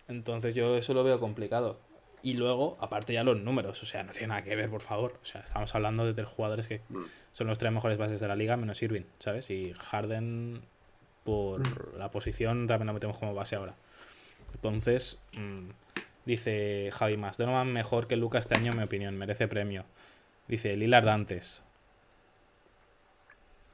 Entonces 0.08 0.54
yo 0.56 0.78
eso 0.78 0.94
lo 0.94 1.04
veo 1.04 1.20
complicado. 1.20 1.80
Y 2.26 2.34
luego, 2.34 2.76
aparte 2.80 3.14
ya 3.14 3.24
los 3.24 3.38
números, 3.40 3.84
o 3.84 3.86
sea, 3.86 4.02
no 4.02 4.12
tiene 4.12 4.30
nada 4.30 4.44
que 4.44 4.56
ver, 4.56 4.68
por 4.72 4.82
favor. 4.82 5.20
O 5.22 5.26
sea, 5.26 5.42
estamos 5.42 5.76
hablando 5.76 6.08
de 6.08 6.14
tres 6.16 6.28
jugadores 6.28 6.68
que 6.68 6.80
Mm. 6.90 7.04
son 7.32 7.46
los 7.46 7.60
tres 7.60 7.72
mejores 7.72 8.00
bases 8.00 8.20
de 8.20 8.28
la 8.28 8.36
liga, 8.36 8.58
menos 8.58 8.82
Irving, 8.82 9.04
¿sabes? 9.20 9.52
Y 9.52 9.74
Harden, 9.74 10.66
por 11.24 11.96
la 12.00 12.10
posición, 12.10 12.66
también 12.66 12.88
lo 12.88 12.94
metemos 12.94 13.20
como 13.20 13.36
base 13.36 13.56
ahora. 13.58 13.76
Entonces, 14.56 15.20
mm, 15.34 15.70
dice 16.26 16.90
Javi 16.94 17.16
Más, 17.16 17.38
Donovan 17.38 17.72
mejor 17.72 18.08
que 18.08 18.16
Luca 18.16 18.40
este 18.40 18.56
año, 18.56 18.72
en 18.72 18.78
mi 18.80 18.84
opinión, 18.86 19.16
merece 19.16 19.48
premio. 19.48 19.86
Dice 20.48 20.76
Lillard 20.76 21.08
antes. 21.10 21.62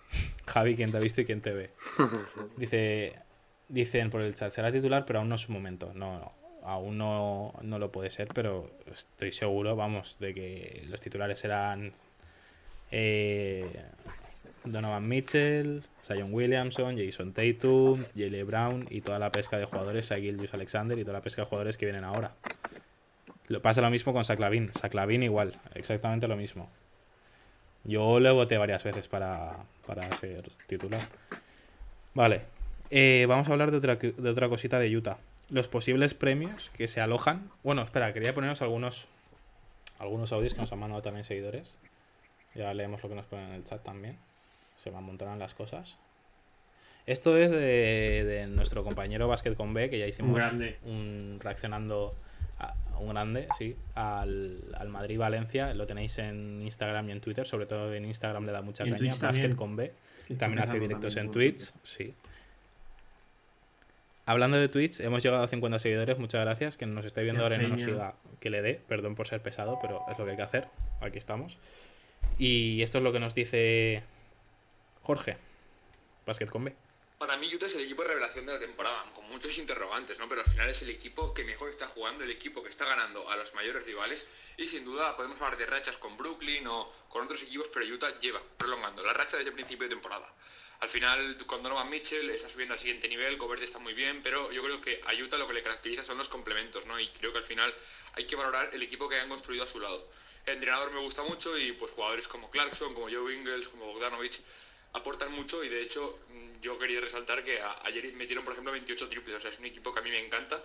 Javi, 0.45 0.75
¿quién 0.75 0.91
te 0.91 0.97
ha 0.97 0.99
visto 1.01 1.21
y 1.21 1.25
quién 1.25 1.41
te 1.41 1.53
ve? 1.53 1.71
Dice, 2.57 3.15
dicen 3.69 4.09
por 4.09 4.19
el 4.19 4.35
chat, 4.35 4.51
será 4.51 4.73
titular, 4.73 5.05
pero 5.05 5.19
aún 5.19 5.29
no 5.29 5.35
es 5.35 5.41
su 5.41 5.53
momento. 5.53 5.93
No, 5.93 6.11
no, 6.11 6.33
aún 6.63 6.97
no, 6.97 7.53
no 7.61 7.79
lo 7.79 7.91
puede 7.91 8.09
ser, 8.09 8.27
pero 8.33 8.71
estoy 8.91 9.31
seguro, 9.31 9.75
vamos, 9.75 10.17
de 10.19 10.33
que 10.33 10.83
los 10.89 11.01
titulares 11.01 11.39
serán 11.39 11.93
eh, 12.91 13.65
Donovan 14.65 15.07
Mitchell, 15.07 15.83
Zion 15.99 16.33
Williamson, 16.33 16.97
Jason 16.97 17.33
Tatum, 17.33 18.03
Jalen 18.15 18.47
Brown 18.47 18.87
y 18.89 19.01
toda 19.01 19.17
la 19.19 19.29
pesca 19.29 19.57
de 19.57 19.65
jugadores, 19.65 20.09
Gildius 20.09 20.53
Alexander 20.53 20.97
y 20.99 21.03
toda 21.03 21.13
la 21.13 21.21
pesca 21.21 21.41
de 21.41 21.47
jugadores 21.47 21.77
que 21.77 21.85
vienen 21.85 22.03
ahora. 22.03 22.33
Lo 23.47 23.61
pasa 23.61 23.81
lo 23.81 23.89
mismo 23.89 24.13
con 24.13 24.23
Saclavin. 24.23 24.69
Saclavin 24.73 25.23
igual, 25.23 25.53
exactamente 25.73 26.27
lo 26.27 26.37
mismo. 26.37 26.69
Yo 27.83 28.19
le 28.19 28.29
voté 28.31 28.57
varias 28.57 28.83
veces 28.83 29.07
para, 29.07 29.57
para 29.87 30.03
ser 30.03 30.47
titular. 30.67 31.01
Vale. 32.13 32.41
eh, 32.91 33.25
vamos 33.27 33.47
a 33.49 33.53
hablar 33.53 33.71
de 33.71 33.77
otra, 33.77 33.95
de 33.95 34.29
otra 34.29 34.47
cosita 34.47 34.77
de 34.79 34.95
Utah. 34.95 35.17
Los 35.51 35.67
posibles 35.67 36.13
premios 36.13 36.69
que 36.71 36.87
se 36.87 37.01
alojan. 37.01 37.51
Bueno, 37.63 37.81
espera, 37.81 38.13
quería 38.13 38.33
poneros 38.33 38.61
algunos, 38.61 39.07
algunos 39.99 40.31
audios 40.31 40.53
que 40.53 40.61
nos 40.61 40.71
han 40.71 40.79
mandado 40.79 41.01
también 41.01 41.25
seguidores. 41.25 41.73
Ya 42.55 42.73
leemos 42.73 43.03
lo 43.03 43.09
que 43.09 43.15
nos 43.15 43.25
ponen 43.25 43.49
en 43.49 43.55
el 43.55 43.63
chat 43.63 43.83
también. 43.83 44.17
Se 44.25 44.89
me 44.91 44.97
amontonan 44.97 45.39
las 45.39 45.53
cosas. 45.53 45.97
Esto 47.05 47.35
es 47.37 47.51
de, 47.51 48.23
de 48.25 48.47
nuestro 48.47 48.83
compañero 48.83 49.27
Basket 49.27 49.55
con 49.55 49.73
B, 49.73 49.89
que 49.89 49.99
ya 49.99 50.07
hicimos 50.07 50.29
Un 50.29 50.35
grande. 50.35 50.77
un 50.85 51.39
reaccionando 51.41 52.15
a, 52.59 52.73
un 52.99 53.09
grande, 53.09 53.47
sí, 53.57 53.75
al, 53.95 54.59
al 54.77 54.89
Madrid-Valencia. 54.89 55.73
Lo 55.73 55.87
tenéis 55.87 56.17
en 56.19 56.61
Instagram 56.61 57.09
y 57.09 57.11
en 57.11 57.21
Twitter, 57.21 57.45
sobre 57.45 57.65
todo 57.65 57.93
en 57.93 58.05
Instagram 58.05 58.45
le 58.45 58.51
da 58.51 58.61
mucha 58.61 58.83
caña. 58.83 58.97
Basket 58.97 59.19
también. 59.19 59.55
con 59.55 59.75
B. 59.75 59.93
También 60.37 60.63
hace 60.63 60.79
directos 60.79 61.15
también 61.15 61.25
en 61.27 61.31
Twitch, 61.31 61.71
sí. 61.83 62.13
Hablando 64.25 64.57
de 64.57 64.69
Twitch, 64.69 64.99
hemos 64.99 65.23
llegado 65.23 65.43
a 65.43 65.47
50 65.47 65.79
seguidores, 65.79 66.17
muchas 66.17 66.41
gracias. 66.41 66.77
Quien 66.77 66.93
nos 66.93 67.05
esté 67.05 67.23
viendo 67.23 67.43
ahora 67.43 67.55
y 67.55 67.59
no 67.59 67.69
nos 67.69 67.81
siga, 67.81 68.15
que 68.39 68.49
le 68.49 68.61
dé. 68.61 68.81
Perdón 68.87 69.15
por 69.15 69.27
ser 69.27 69.41
pesado, 69.41 69.79
pero 69.81 70.05
es 70.11 70.17
lo 70.17 70.25
que 70.25 70.31
hay 70.31 70.37
que 70.37 70.43
hacer. 70.43 70.67
Aquí 71.01 71.17
estamos. 71.17 71.57
Y 72.37 72.81
esto 72.81 72.99
es 72.99 73.03
lo 73.03 73.11
que 73.11 73.19
nos 73.19 73.33
dice 73.33 74.03
Jorge. 75.01 75.37
Basket 76.25 76.47
con 76.47 76.65
B. 76.65 76.75
Para 77.17 77.37
mí 77.37 77.53
Utah 77.53 77.67
es 77.67 77.75
el 77.75 77.83
equipo 77.83 78.01
de 78.01 78.09
revelación 78.09 78.47
de 78.47 78.53
la 78.53 78.59
temporada, 78.59 79.05
con 79.13 79.29
muchos 79.29 79.55
interrogantes, 79.59 80.17
¿no? 80.17 80.27
Pero 80.27 80.41
al 80.41 80.47
final 80.47 80.69
es 80.69 80.81
el 80.81 80.89
equipo 80.89 81.35
que 81.35 81.43
mejor 81.43 81.69
está 81.69 81.85
jugando, 81.87 82.23
el 82.23 82.31
equipo 82.31 82.63
que 82.63 82.69
está 82.69 82.85
ganando 82.85 83.29
a 83.29 83.35
los 83.35 83.53
mayores 83.53 83.85
rivales 83.85 84.27
y 84.57 84.65
sin 84.65 84.83
duda 84.85 85.15
podemos 85.15 85.39
hablar 85.39 85.57
de 85.57 85.67
rachas 85.67 85.97
con 85.97 86.17
Brooklyn 86.17 86.65
o 86.65 86.91
con 87.09 87.25
otros 87.25 87.43
equipos, 87.43 87.69
pero 87.71 87.85
Utah 87.85 88.17
lleva 88.19 88.41
prolongando 88.57 89.03
la 89.03 89.13
racha 89.13 89.37
desde 89.37 89.49
el 89.49 89.55
principio 89.55 89.87
de 89.87 89.93
temporada. 89.93 90.33
Al 90.81 90.89
final, 90.89 91.37
con 91.45 91.61
Donovan 91.61 91.89
Mitchell 91.89 92.29
está 92.31 92.49
subiendo 92.49 92.73
al 92.73 92.79
siguiente 92.79 93.07
nivel, 93.07 93.37
Gobert 93.37 93.61
está 93.61 93.77
muy 93.77 93.93
bien, 93.93 94.21
pero 94.23 94.51
yo 94.51 94.63
creo 94.63 94.81
que 94.81 94.99
a 95.05 95.13
lo 95.13 95.47
que 95.47 95.53
le 95.53 95.61
caracteriza 95.61 96.03
son 96.03 96.17
los 96.17 96.27
complementos, 96.27 96.85
¿no? 96.87 96.99
Y 96.99 97.07
creo 97.09 97.31
que 97.31 97.37
al 97.37 97.43
final 97.43 97.73
hay 98.13 98.25
que 98.25 98.35
valorar 98.35 98.69
el 98.73 98.81
equipo 98.81 99.07
que 99.07 99.19
han 99.19 99.29
construido 99.29 99.63
a 99.63 99.67
su 99.67 99.79
lado. 99.79 100.03
El 100.45 100.53
entrenador 100.55 100.89
me 100.91 100.99
gusta 100.99 101.21
mucho 101.21 101.55
y 101.57 101.71
pues 101.71 101.91
jugadores 101.91 102.27
como 102.27 102.49
Clarkson, 102.49 102.95
como 102.95 103.09
Joe 103.11 103.31
Ingles, 103.33 103.69
como 103.69 103.85
Bogdanovich 103.93 104.41
aportan 104.93 105.31
mucho 105.31 105.63
y 105.63 105.69
de 105.69 105.81
hecho 105.83 106.17
mm, 106.27 106.59
yo 106.61 106.77
quería 106.79 106.99
resaltar 106.99 107.43
que 107.43 107.61
a- 107.61 107.77
ayer 107.83 108.11
metieron 108.13 108.43
por 108.43 108.53
ejemplo 108.53 108.71
28 108.73 109.07
triples, 109.07 109.35
o 109.37 109.39
sea, 109.39 109.51
es 109.51 109.59
un 109.59 109.65
equipo 109.65 109.93
que 109.93 109.99
a 109.99 110.01
mí 110.01 110.09
me 110.09 110.17
encanta. 110.19 110.63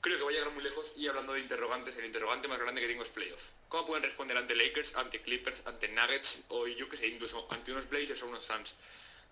Creo 0.00 0.16
que 0.16 0.24
va 0.24 0.30
a 0.30 0.32
llegar 0.32 0.50
muy 0.50 0.62
lejos 0.62 0.92
y 0.96 1.06
hablando 1.08 1.34
de 1.34 1.40
interrogantes, 1.40 1.94
el 1.96 2.06
interrogante 2.06 2.48
más 2.48 2.58
grande 2.58 2.80
que 2.80 2.86
tengo 2.88 3.02
es 3.02 3.08
playoff. 3.10 3.42
¿Cómo 3.68 3.84
pueden 3.84 4.02
responder 4.02 4.36
ante 4.38 4.54
Lakers, 4.54 4.94
ante 4.94 5.20
Clippers, 5.20 5.60
ante 5.66 5.88
Nuggets 5.88 6.40
o 6.48 6.66
yo 6.66 6.88
que 6.88 6.96
sé, 6.96 7.08
incluso 7.08 7.46
ante 7.50 7.70
unos 7.72 7.86
Blazers 7.88 8.22
o 8.22 8.26
unos 8.28 8.44
Suns? 8.46 8.74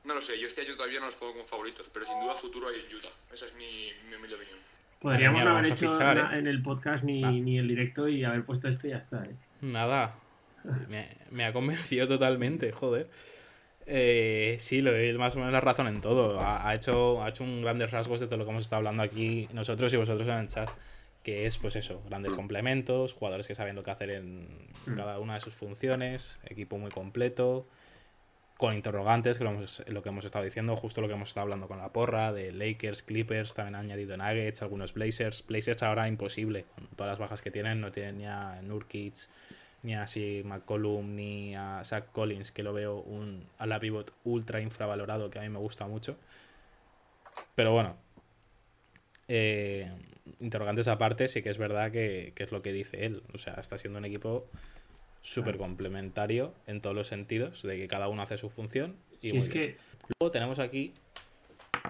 No 0.07 0.15
lo 0.15 0.23
sé, 0.23 0.39
yo 0.39 0.47
este 0.47 0.61
año 0.63 0.77
todavía 0.77 1.01
no 1.01 1.07
los 1.07 1.15
pongo 1.17 1.33
como 1.33 1.45
favoritos, 1.45 1.91
pero 1.93 2.07
sin 2.07 2.19
duda 2.21 2.35
futuro 2.35 2.69
hay 2.69 2.77
en 2.89 2.97
Utah. 2.97 3.09
Esa 3.35 3.47
es 3.47 3.55
mi, 3.55 3.91
mi 4.09 4.15
humilde 4.17 4.37
opinión. 4.37 4.59
Podríamos 5.01 5.45
no 5.45 5.51
haber 5.51 5.73
hecho 5.73 5.93
fichar, 5.93 6.17
¿eh? 6.19 6.39
en 6.39 6.47
el 6.47 6.63
podcast 6.63 7.05
ni, 7.05 7.23
Ah. 7.25 7.31
ni 7.31 7.59
el 7.59 7.69
directo 7.69 8.09
y 8.09 8.25
haber 8.25 8.45
puesto 8.45 8.69
este 8.69 8.89
y 8.89 8.91
ya 8.93 8.99
está, 8.99 9.25
¿eh? 9.25 9.35
Nada. 9.61 10.15
Me, 10.89 11.09
me 11.31 11.45
ha 11.45 11.53
convencido 11.53 12.07
totalmente, 12.09 12.73
joder. 12.73 13.09
Eh, 13.89 14.57
sí, 14.59 14.83
le 14.83 14.91
doy 14.91 15.17
más 15.19 15.35
o 15.37 15.39
menos 15.39 15.53
la 15.53 15.61
razón 15.61 15.87
en 15.87 16.01
todo. 16.01 16.41
Ha, 16.41 16.69
ha 16.69 16.75
hecho, 16.75 17.23
ha 17.23 17.29
hecho 17.29 17.45
un 17.45 17.63
grandes 17.63 17.91
rasgos 17.91 18.21
de 18.21 18.27
todo 18.27 18.39
lo 18.39 18.45
que 18.45 18.51
hemos 18.51 18.63
estado 18.65 18.79
hablando 18.79 19.03
aquí 19.03 19.49
nosotros 19.53 19.93
y 19.93 19.97
vosotros 19.97 20.27
en 20.29 20.35
el 20.39 20.49
chat. 20.49 20.71
Que 21.23 21.47
es, 21.47 21.59
pues 21.59 21.75
eso, 21.77 22.01
grandes 22.09 22.33
complementos, 22.33 23.13
jugadores 23.13 23.47
que 23.49 23.55
saben 23.57 23.75
lo 23.75 23.83
que 23.83 23.91
hacer 23.91 24.11
en 24.11 24.47
Mm. 24.87 24.95
cada 24.97 25.19
una 25.19 25.35
de 25.35 25.41
sus 25.41 25.55
funciones, 25.55 26.39
equipo 26.45 26.79
muy 26.79 26.91
completo. 26.91 27.67
Con 28.57 28.73
interrogantes, 28.75 29.39
que 29.39 29.45
lo, 29.45 29.51
hemos- 29.51 29.83
lo 29.87 30.03
que 30.03 30.09
hemos 30.09 30.25
estado 30.25 30.45
diciendo, 30.45 30.77
justo 30.77 31.01
lo 31.03 31.09
que 31.09 31.15
hemos 31.15 31.29
estado 31.29 31.43
hablando 31.43 31.69
con 31.69 31.79
la 31.79 31.93
porra, 31.93 32.33
de 32.33 32.53
Lakers, 32.53 33.03
Clippers, 33.03 33.53
también 33.55 33.75
ha 33.75 33.81
añadido 33.81 34.17
Nuggets, 34.17 34.63
algunos 34.63 34.95
Blazers. 34.95 35.45
Blazers 35.47 35.83
ahora 35.83 36.09
imposible, 36.09 36.65
con 36.75 36.87
todas 36.97 37.13
las 37.13 37.19
bajas 37.19 37.43
que 37.43 37.51
tienen, 37.51 37.81
no 37.81 37.93
tienen 37.93 38.19
ni 38.19 38.27
a 38.27 38.61
Nurkic, 38.63 39.15
ni 39.83 39.95
a 39.95 40.07
si 40.07 40.43
McCollum, 40.45 41.15
ni 41.15 41.55
a 41.55 41.83
Zach 41.85 42.07
Collins, 42.13 42.51
que 42.51 42.63
lo 42.63 42.73
veo 42.73 42.97
un 42.97 43.45
ala 43.59 43.79
pivot 43.79 44.13
ultra 44.25 44.61
infravalorado, 44.61 45.29
que 45.31 45.39
a 45.39 45.43
mí 45.43 45.49
me 45.51 45.59
gusta 45.59 45.87
mucho. 45.87 46.17
Pero 47.55 47.73
bueno, 47.73 47.97
eh, 49.29 49.91
interrogantes 50.41 50.89
aparte, 50.89 51.29
sí 51.29 51.43
que 51.43 51.51
es 51.51 51.59
verdad 51.59 51.91
que, 51.91 52.33
que 52.35 52.43
es 52.43 52.53
lo 52.53 52.63
que 52.63 52.73
dice 52.73 53.05
él. 53.05 53.23
O 53.35 53.39
sea, 53.39 53.55
está 53.55 53.79
siendo 53.79 53.99
un 53.99 54.05
equipo 54.05 54.47
súper 55.27 55.59
complementario 55.59 56.55
en 56.67 56.81
todos 56.81 56.95
los 56.95 57.09
sentidos, 57.09 57.63
de 57.63 57.77
que 57.77 57.89
cada 57.89 58.09
uno 58.09 58.23
hace 58.23 58.39
su 58.39 58.49
función. 58.49 58.95
Y 59.21 59.37
es 59.37 59.49
que, 59.49 59.77
Luego 60.21 60.31
tenemos 60.31 60.61
aquí 60.61 60.95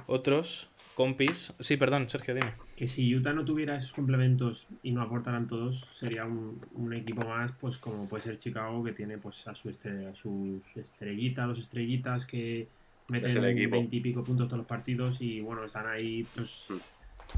otros 0.06 0.70
compis. 0.94 1.52
Sí, 1.60 1.76
perdón, 1.76 2.08
Sergio, 2.08 2.34
dime. 2.34 2.54
que 2.76 2.88
si 2.88 3.14
Utah 3.14 3.34
no 3.34 3.44
tuviera 3.44 3.76
esos 3.76 3.92
complementos 3.92 4.66
y 4.82 4.92
no 4.92 5.02
aportaran 5.02 5.46
todos, 5.46 5.86
sería 5.98 6.24
un, 6.24 6.58
un 6.76 6.94
equipo 6.94 7.28
más, 7.28 7.52
pues 7.60 7.76
como 7.76 8.08
puede 8.08 8.22
ser 8.24 8.38
Chicago, 8.38 8.82
que 8.82 8.92
tiene 8.92 9.18
pues 9.18 9.46
a 9.46 9.54
su 9.54 9.68
estrella, 9.68 10.10
a 10.10 10.14
sus 10.14 10.62
estrellitas, 10.74 11.46
los 11.46 11.58
estrellitas 11.58 12.24
que 12.24 12.68
meten 13.08 13.26
Es 13.26 13.36
el 13.36 13.44
equipo. 13.44 13.72
20 13.72 13.96
y 13.96 14.00
pico 14.00 14.24
puntos 14.24 14.48
todos 14.48 14.58
los 14.58 14.66
partidos 14.66 15.20
y 15.20 15.40
bueno, 15.42 15.62
están 15.64 15.86
ahí 15.86 16.26
pues 16.34 16.68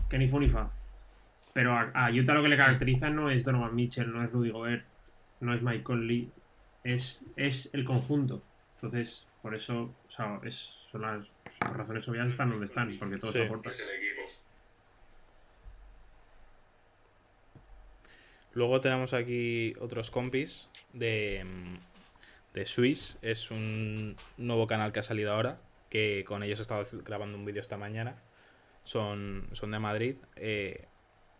que 0.08 0.16
ni 0.16 0.28
fu 0.28 0.38
ni 0.38 0.48
fa. 0.48 0.70
Pero 1.52 1.72
a, 1.72 1.90
a 1.92 2.12
Utah 2.12 2.34
lo 2.34 2.42
que 2.44 2.50
le 2.50 2.56
caracteriza 2.56 3.10
no 3.10 3.30
es 3.30 3.44
Donovan 3.44 3.74
Mitchell, 3.74 4.12
no 4.12 4.22
es 4.22 4.30
Rudy 4.30 4.50
Gobert, 4.50 4.86
no 5.40 5.54
es 5.54 5.62
Mike 5.62 5.82
Conley, 5.82 6.30
es, 6.84 7.24
es 7.36 7.70
el 7.72 7.84
conjunto. 7.84 8.42
Entonces, 8.76 9.26
por 9.42 9.54
eso, 9.54 9.94
o 10.08 10.10
sea, 10.10 10.40
es, 10.44 10.74
son 10.90 11.02
las, 11.02 11.26
las 11.60 11.76
razones 11.76 12.08
obvias 12.08 12.28
están 12.28 12.50
donde 12.50 12.66
están, 12.66 12.96
porque 12.98 13.16
todos 13.16 13.32
Sí. 13.34 13.40
aportan. 13.42 13.72
Luego 18.54 18.80
tenemos 18.80 19.12
aquí 19.12 19.74
otros 19.80 20.10
compis 20.10 20.68
de, 20.92 21.44
de 22.54 22.66
Swiss. 22.66 23.18
Es 23.22 23.50
un 23.50 24.16
nuevo 24.36 24.66
canal 24.66 24.92
que 24.92 25.00
ha 25.00 25.04
salido 25.04 25.32
ahora. 25.32 25.60
Que 25.90 26.24
con 26.26 26.42
ellos 26.42 26.58
he 26.58 26.62
estado 26.62 26.84
grabando 27.04 27.38
un 27.38 27.44
vídeo 27.44 27.60
esta 27.62 27.76
mañana. 27.76 28.16
Son, 28.84 29.48
son 29.52 29.70
de 29.70 29.78
Madrid. 29.78 30.16
Eh, 30.36 30.86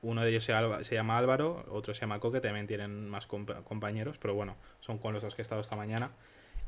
uno 0.03 0.23
de 0.23 0.31
ellos 0.31 0.45
se, 0.45 0.53
Alba- 0.53 0.83
se 0.85 0.95
llama 0.95 1.19
Álvaro, 1.19 1.65
otro 1.71 1.93
se 1.95 2.01
llama 2.03 2.21
Coque. 2.21 2.41
También 2.41 2.67
tienen 2.67 3.09
más 3.09 3.29
compa- 3.29 3.63
compañeros. 3.65 4.19
Pero 4.19 4.35
bueno, 4.35 4.57
son 4.81 4.99
con 4.99 5.13
los 5.15 5.23
dos 5.23 5.35
que 5.35 5.41
he 5.41 5.45
estado 5.45 5.61
esta 5.61 5.77
mañana. 5.77 6.11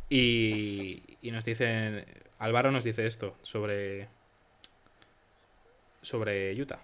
Y, 0.08 1.16
y 1.22 1.30
nos 1.30 1.44
dicen. 1.44 2.04
Álvaro 2.38 2.70
nos 2.70 2.84
dice 2.84 3.06
esto 3.06 3.36
sobre. 3.42 4.08
Sobre 6.02 6.60
Utah. 6.60 6.80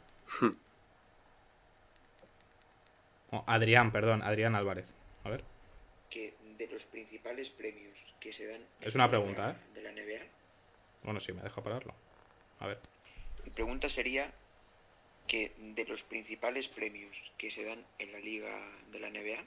Oh, 3.31 3.45
Adrián, 3.47 3.91
perdón, 3.93 4.23
Adrián 4.23 4.55
Álvarez. 4.55 4.87
A 5.25 5.31
ver. 5.31 5.43
que 6.11 6.35
de 6.57 6.69
los 6.69 6.85
principales 6.85 7.51
premios 7.51 7.97
que 8.21 8.33
se 8.33 8.47
dan 8.47 8.61
Es 8.81 8.95
una 8.95 9.05
la- 9.05 9.11
pregunta, 9.11 9.51
¿eh? 9.51 9.75
de 9.75 9.83
la 9.83 9.91
NBA, 9.91 10.25
Bueno, 11.03 11.19
sí, 11.21 11.33
me 11.33 11.43
deja 11.43 11.63
pararlo. 11.63 11.95
A 12.61 12.67
ver. 12.69 12.79
mi 13.45 13.51
pregunta 13.51 13.89
sería 13.89 14.33
que 15.27 15.53
de 15.59 15.85
los 15.87 16.03
principales 16.03 16.69
premios 16.69 17.33
que 17.37 17.51
se 17.51 17.65
dan 17.65 17.85
en 17.99 18.13
la 18.13 18.19
liga 18.19 18.55
de 18.91 19.01
la 19.01 19.11
NBA, 19.11 19.45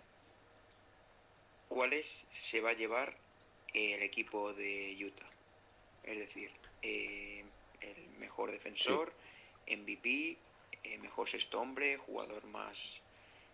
¿cuáles 1.68 2.28
se 2.32 2.62
va 2.62 2.72
a 2.72 2.74
llevar 2.74 3.16
el 3.74 4.02
equipo 4.02 4.54
de 4.54 4.98
Utah? 5.04 5.30
Es 6.04 6.18
decir, 6.18 6.52
eh, 6.82 7.44
el 7.82 8.08
mejor 8.20 8.52
defensor, 8.52 9.14
MVP, 9.68 10.38
eh, 10.84 10.98
mejor 11.00 11.30
sexto 11.30 11.60
hombre, 11.62 11.98
jugador 11.98 12.46
más 12.46 13.02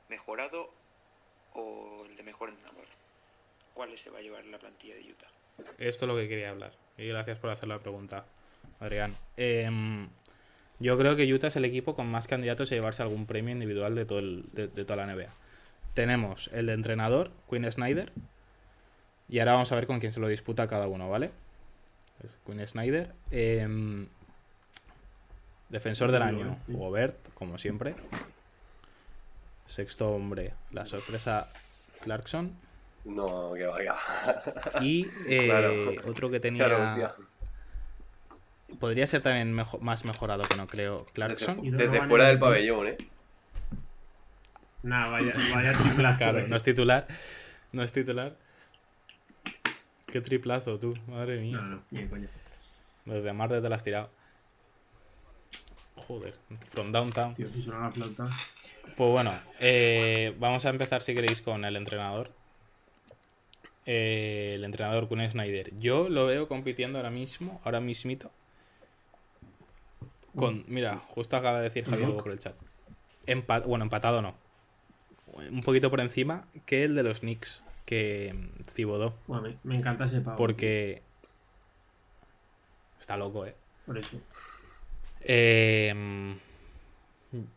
mejorado 0.09 0.71
o 1.53 2.05
el 2.05 2.15
de 2.15 2.23
mejor 2.23 2.49
entrenador. 2.49 2.85
¿Cuáles 3.73 4.01
se 4.01 4.09
va 4.09 4.19
a 4.19 4.21
llevar 4.21 4.45
la 4.45 4.57
plantilla 4.57 4.95
de 4.95 5.11
Utah? 5.11 5.27
Esto 5.77 6.05
es 6.05 6.07
lo 6.09 6.15
que 6.15 6.27
quería 6.27 6.49
hablar. 6.49 6.73
Y 6.97 7.07
gracias 7.07 7.37
por 7.39 7.49
hacer 7.49 7.67
la 7.67 7.79
pregunta, 7.79 8.25
Adrián. 8.79 9.17
Em, 9.35 10.09
yo 10.79 10.97
creo 10.97 11.15
que 11.15 11.31
Utah 11.33 11.47
es 11.47 11.55
el 11.55 11.65
equipo 11.65 11.95
con 11.95 12.07
más 12.07 12.27
candidatos 12.27 12.71
a 12.71 12.75
llevarse 12.75 13.01
algún 13.01 13.25
premio 13.25 13.53
individual 13.53 13.95
de, 13.95 14.05
todo 14.05 14.19
el- 14.19 14.45
de, 14.53 14.67
de 14.67 14.85
toda 14.85 15.05
la 15.05 15.13
NBA. 15.13 15.33
Tenemos 15.93 16.49
el 16.53 16.65
de 16.65 16.73
entrenador, 16.73 17.31
Quinn 17.49 17.69
Snyder. 17.71 18.11
Y 19.29 19.39
ahora 19.39 19.53
vamos 19.53 19.71
a 19.71 19.75
ver 19.75 19.87
con 19.87 19.99
quién 19.99 20.11
se 20.11 20.19
lo 20.19 20.27
disputa 20.27 20.67
cada 20.67 20.87
uno, 20.87 21.09
¿vale? 21.09 21.31
Es 22.23 22.35
Quinn 22.45 22.65
Snyder. 22.67 23.13
Em, 23.31 24.07
defensor 25.69 26.11
del 26.11 26.21
año, 26.21 26.57
Gobert, 26.67 27.17
como 27.33 27.57
siempre. 27.57 27.95
Sexto 29.65 30.11
hombre, 30.11 30.53
la 30.71 30.85
sorpresa 30.85 31.47
Clarkson. 32.03 32.51
No, 33.05 33.53
que 33.53 33.65
vaya. 33.65 33.95
Y 34.81 35.07
eh, 35.27 35.45
Claro. 35.45 35.73
otro 36.07 36.29
que 36.29 36.39
tenía. 36.39 36.65
Claro, 36.67 36.83
hostia. 36.83 37.13
Podría 38.79 39.07
ser 39.07 39.21
también 39.21 39.53
más 39.53 40.05
mejorado 40.05 40.43
que 40.43 40.55
no 40.55 40.67
creo. 40.67 40.97
Desde, 40.97 41.13
Clarkson. 41.13 41.77
Desde 41.77 42.01
fuera 42.01 42.27
del 42.27 42.39
pabellón, 42.39 42.87
¿eh? 42.87 42.97
Nada, 44.83 45.09
vaya, 45.09 45.33
vaya. 45.53 46.17
Claro, 46.17 46.39
eh. 46.39 46.47
no 46.47 46.55
es 46.55 46.63
titular. 46.63 47.07
No 47.71 47.83
es 47.83 47.91
titular. 47.91 48.37
Qué 50.05 50.21
triplazo 50.21 50.77
tú, 50.79 50.93
madre 51.07 51.39
mía. 51.39 51.57
No, 51.57 51.63
no, 51.63 51.83
ni 51.91 52.01
de 52.01 52.09
coña. 52.09 52.27
Desde 53.05 53.33
Marte 53.33 53.61
te 53.61 53.69
la 53.69 53.75
has 53.75 53.83
tirado. 53.83 54.09
Joder, 55.95 56.33
from 56.71 56.91
downtown. 56.91 57.33
Tío, 57.33 57.49
si 57.49 57.63
suena 57.63 57.91
la. 57.95 58.29
Pues 58.95 59.11
bueno, 59.11 59.33
eh, 59.59 60.35
vamos 60.39 60.65
a 60.65 60.69
empezar 60.69 61.01
si 61.01 61.15
queréis 61.15 61.41
con 61.41 61.65
el 61.65 61.75
entrenador. 61.75 62.29
Eh, 63.85 64.53
el 64.55 64.63
entrenador 64.63 65.07
Kun 65.07 65.27
Snyder. 65.29 65.77
Yo 65.79 66.09
lo 66.09 66.25
veo 66.25 66.47
compitiendo 66.47 66.99
ahora 66.99 67.11
mismo, 67.11 67.59
ahora 67.63 67.79
mismito. 67.79 68.31
Con, 70.35 70.65
mira, 70.67 70.97
justo 71.09 71.37
acaba 71.37 71.59
de 71.59 71.65
decir 71.65 71.85
Javier 71.85 72.07
algo 72.07 72.23
por 72.23 72.31
el 72.31 72.39
chat. 72.39 72.55
Empa- 73.25 73.63
bueno, 73.65 73.83
empatado 73.83 74.21
no. 74.21 74.35
Un 75.51 75.61
poquito 75.61 75.89
por 75.89 75.99
encima 76.01 76.47
que 76.65 76.83
el 76.83 76.95
de 76.95 77.03
los 77.03 77.19
Knicks, 77.21 77.61
que 77.85 78.33
mm, 78.33 78.63
Cibodó. 78.71 79.13
Bueno, 79.27 79.43
me, 79.43 79.57
me 79.63 79.75
encanta 79.75 80.05
ese 80.05 80.21
pavo. 80.21 80.37
Porque 80.37 81.01
está 82.99 83.17
loco, 83.17 83.45
eh. 83.45 83.55
Por 83.85 83.97
eso. 83.97 84.19
Eh, 85.21 86.35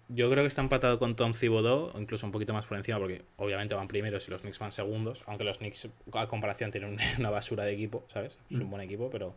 yo 0.08 0.30
creo 0.30 0.42
que 0.42 0.48
está 0.48 0.62
empatado 0.62 0.98
con 0.98 1.14
Tom 1.14 1.32
o 1.32 1.92
incluso 2.00 2.26
un 2.26 2.32
poquito 2.32 2.52
más 2.52 2.66
por 2.66 2.76
encima, 2.78 2.98
porque 2.98 3.22
obviamente 3.36 3.74
van 3.74 3.86
primeros 3.88 4.26
y 4.26 4.30
los 4.30 4.40
Knicks 4.40 4.58
van 4.58 4.72
segundos. 4.72 5.22
Aunque 5.26 5.44
los 5.44 5.58
Knicks, 5.58 5.88
a 6.14 6.26
comparación, 6.26 6.70
tienen 6.70 6.94
una- 6.94 7.04
una 7.18 7.30
basura 7.30 7.64
de 7.64 7.72
equipo, 7.72 8.04
¿sabes? 8.12 8.38
Es 8.50 8.56
un 8.56 8.70
buen 8.70 8.82
equipo, 8.82 9.10
pero 9.10 9.34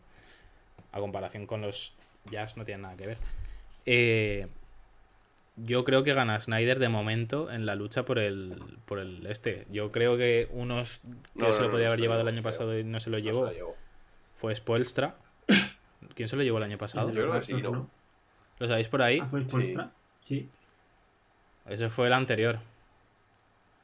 a 0.91 0.99
comparación 0.99 1.45
con 1.45 1.61
los 1.61 1.93
Jazz 2.29 2.57
no 2.57 2.65
tienen 2.65 2.83
nada 2.83 2.95
que 2.95 3.07
ver. 3.07 3.17
Eh, 3.85 4.47
yo 5.57 5.83
creo 5.83 6.03
que 6.03 6.13
gana 6.13 6.39
Snyder 6.39 6.79
de 6.79 6.89
momento 6.89 7.51
en 7.51 7.65
la 7.65 7.75
lucha 7.75 8.03
por 8.03 8.19
el, 8.19 8.61
por 8.85 8.99
el 8.99 9.25
este. 9.27 9.65
Yo 9.71 9.91
creo 9.91 10.17
que 10.17 10.47
unos 10.51 11.01
que 11.37 11.43
No, 11.43 11.53
se 11.53 11.61
lo 11.61 11.67
no, 11.67 11.71
podía 11.71 11.85
no 11.85 11.91
haber 11.93 12.01
llevado 12.01 12.21
el 12.21 12.27
año 12.27 12.41
pasado 12.41 12.77
y 12.77 12.83
no 12.83 12.99
se 12.99 13.09
lo 13.09 13.17
se 13.17 13.23
llevó 13.23 13.75
fue 14.41 14.55
Spoelstra. 14.55 15.15
¿Quién 16.15 16.27
se 16.27 16.35
lo 16.35 16.41
llevó 16.41 16.57
el 16.57 16.63
año 16.63 16.77
pasado? 16.79 17.09
Yo 17.09 17.13
creo 17.13 17.27
los 17.27 17.47
que 17.47 17.53
sí, 17.53 17.61
¿no? 17.61 17.87
¿Lo 18.57 18.67
sabéis 18.67 18.87
por 18.87 19.03
ahí? 19.03 19.19
Ah, 19.21 19.27
fue 19.27 19.47
Spolstra. 19.47 19.91
Sí. 20.21 20.49
Ese 21.67 21.89
fue 21.91 22.07
el 22.07 22.13
anterior. 22.13 22.59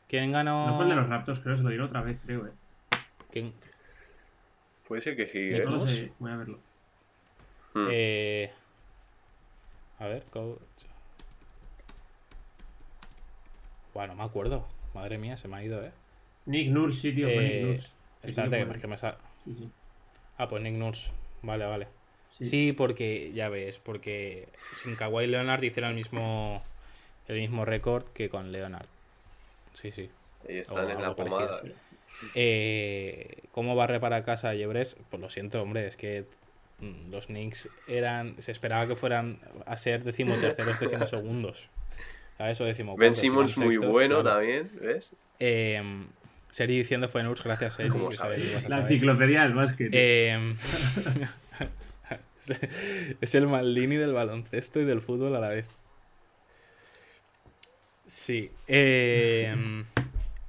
¿Quién 0.08 0.32
ganó? 0.32 0.68
No 0.68 0.76
fue 0.76 0.86
el 0.86 0.90
de 0.90 0.96
los 0.96 1.08
Raptors, 1.10 1.40
creo, 1.42 1.58
se 1.58 1.64
lo 1.64 1.70
dieron 1.70 1.88
otra 1.88 2.02
vez, 2.02 2.18
creo, 2.26 2.48
eh. 2.48 2.52
¿Quién? 3.32 3.54
Puede 4.88 5.02
ser 5.02 5.16
que 5.16 5.28
sí, 5.28 5.40
¿De 5.40 5.58
¿eh? 5.58 5.88
sé, 5.88 6.12
voy 6.18 6.32
a 6.32 6.38
verlo. 6.38 6.60
Hmm. 7.78 7.88
Eh, 7.92 8.52
A 10.00 10.08
ver, 10.08 10.24
coach. 10.30 10.60
Bueno, 13.94 14.14
no 14.14 14.24
me 14.24 14.26
acuerdo. 14.26 14.66
Madre 14.94 15.18
mía, 15.18 15.38
se 15.38 15.48
me 15.48 15.58
ha 15.58 15.64
ido, 15.64 15.84
eh. 15.84 15.92
Nick 16.46 16.70
Nurse, 16.70 17.02
sí, 17.02 17.14
tío, 17.14 17.28
Eh, 17.28 17.40
Nick 17.40 17.66
Nurse. 17.66 17.88
Espérate, 18.24 18.66
que, 18.74 18.80
que 18.82 18.88
me 18.88 18.98
sa... 18.98 19.18
Sí, 19.46 19.56
sí. 19.58 19.70
Ah, 20.38 20.48
pues 20.48 20.62
Nick 20.64 20.74
Nurse. 20.74 21.12
Vale, 21.42 21.66
vale. 21.66 21.88
Sí. 22.30 22.46
Sí, 22.46 22.74
porque, 22.74 23.32
ya 23.34 23.50
ves, 23.50 23.78
porque 23.80 24.48
sin 24.54 24.96
Kawhi 24.96 25.28
Leonard 25.28 25.64
hicieron 25.64 25.92
el 25.92 25.96
mismo, 25.96 26.62
el 27.28 27.40
mismo 27.40 27.66
récord 27.66 28.04
que 28.10 28.30
con 28.30 28.52
Leonard. 28.52 28.86
Sí, 29.74 29.92
sí. 29.92 30.10
Ahí 30.48 30.58
están 30.60 30.86
O 30.86 30.90
en 30.90 31.02
la 31.02 31.16
pomada. 31.16 31.62
Eh, 32.36 33.44
¿Cómo 33.52 33.76
barre 33.76 34.00
para 34.00 34.24
casa 34.24 34.54
Yebres? 34.54 34.96
Pues 35.10 35.22
lo 35.22 35.30
siento, 35.30 35.62
hombre, 35.62 35.88
es 35.88 35.98
que 35.98 36.22
mm, 36.22 36.47
los 37.10 37.28
Knicks 37.28 37.70
eran. 37.88 38.36
Se 38.40 38.52
esperaba 38.52 38.88
que 38.88 38.96
fueran 38.96 39.40
a 39.66 39.78
ser 39.78 40.04
decimoterceros, 40.04 40.80
decimosegundos. 40.80 41.70
¿Sabes? 42.38 42.62
O 42.62 42.66
decimocuartos. 42.66 43.02
Ben 43.02 43.14
Simmons 43.14 43.58
muy 43.58 43.76
sextos, 43.76 43.92
bueno 43.92 44.22
claro. 44.22 44.38
también, 44.38 44.70
¿ves? 44.80 45.16
Eh, 45.40 45.82
Seri 46.50 46.78
diciendo 46.78 47.10
fue 47.10 47.24
Nurs, 47.24 47.44
gracias, 47.44 47.76
Seri. 47.76 47.90
¿Cómo 47.90 48.10
que 48.10 48.16
sabes? 48.16 48.66
a 48.66 48.70
La 48.70 48.82
enciclopedia 48.82 49.42
del 49.44 49.54
básquet. 49.54 49.90
Eh, 49.92 50.56
es 53.22 53.36
el 53.36 53.48
Maldini 53.48 53.96
del 53.96 54.14
baloncesto 54.14 54.80
y 54.80 54.86
del 54.86 55.02
fútbol 55.02 55.36
a 55.36 55.40
la 55.40 55.50
vez. 55.50 55.66
Sí. 58.06 58.48
eh, 58.68 59.84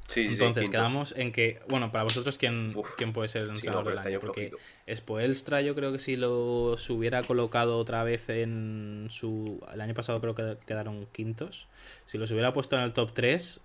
Sí, 0.08 0.26
sí, 0.26 0.36
sí, 0.36 0.42
entonces, 0.42 0.70
quedamos 0.70 1.12
en 1.18 1.32
que, 1.32 1.60
bueno, 1.68 1.92
para 1.92 2.04
vosotros, 2.04 2.38
¿quién, 2.38 2.72
Uf, 2.74 2.96
quién 2.96 3.12
puede 3.12 3.28
ser 3.28 3.42
el 3.42 3.56
sí, 3.58 3.66
no, 3.66 3.72
entrenador 3.72 3.98
del 3.98 4.14
año? 4.14 4.20
Porque. 4.20 4.50
Spoelstra 4.90 5.60
yo 5.60 5.74
creo 5.74 5.92
que 5.92 5.98
si 5.98 6.16
lo 6.16 6.78
se 6.78 6.94
hubiera 6.94 7.22
colocado 7.22 7.76
otra 7.76 8.04
vez 8.04 8.26
en 8.30 9.08
su... 9.10 9.60
El 9.70 9.82
año 9.82 9.92
pasado 9.92 10.18
creo 10.22 10.34
que 10.34 10.56
quedaron 10.66 11.06
quintos. 11.12 11.68
Si 12.06 12.16
los 12.16 12.30
hubiera 12.30 12.54
puesto 12.54 12.74
en 12.76 12.82
el 12.82 12.94
top 12.94 13.12
3, 13.12 13.60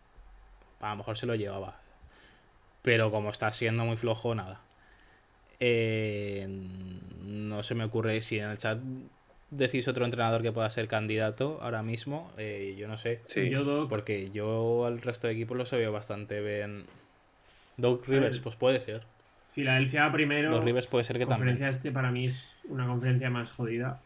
a 0.82 0.90
lo 0.90 0.98
mejor 0.98 1.18
se 1.18 1.26
lo 1.26 1.36
llevaba. 1.36 1.80
Pero 2.82 3.10
como 3.10 3.30
está 3.30 3.50
siendo 3.54 3.86
muy 3.86 3.96
flojo, 3.96 4.36
nada. 4.36 4.60
Eh, 5.62 6.46
no 7.22 7.64
se 7.64 7.74
me 7.74 7.86
ocurre 7.86 8.20
si 8.20 8.40
en 8.40 8.50
el 8.50 8.58
chat 8.58 8.80
decís 9.58 9.88
otro 9.88 10.06
entrenador 10.06 10.42
que 10.42 10.52
pueda 10.52 10.70
ser 10.70 10.88
candidato 10.88 11.60
ahora 11.62 11.84
mismo. 11.84 12.32
eh, 12.38 12.76
yo 12.78 12.88
no 12.88 12.98
sé. 12.98 13.22
Sí. 13.26 13.50
Yo, 13.50 13.64
Doc, 13.64 13.90
Porque 13.90 14.30
yo 14.32 14.86
al 14.86 15.02
resto 15.02 15.28
de 15.28 15.34
equipos 15.34 15.58
los 15.58 15.72
veo 15.72 15.92
bastante 15.92 16.42
bien. 16.42 16.86
Doug 17.78 18.04
Rivers, 18.06 18.38
ver. 18.38 18.44
pues 18.44 18.56
puede 18.56 18.80
ser. 18.80 19.04
Filadelfia 19.52 20.12
primero. 20.12 20.50
Los 20.52 20.64
Rivers 20.64 20.88
puede 20.88 21.04
ser 21.04 21.18
que 21.18 21.26
La 21.26 21.30
también. 21.30 21.56
conferencia 21.56 21.70
este 21.78 21.92
para 21.92 22.12
mí 22.12 22.26
es 22.28 22.50
una 22.70 22.88
conferencia 22.88 23.30
más 23.30 23.52
jodida. 23.52 24.02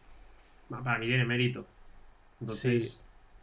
Para 0.68 0.98
mí 0.98 1.06
tiene 1.06 1.24
mérito. 1.24 1.66
Entonces, 2.40 2.92
Sí. 2.92 3.00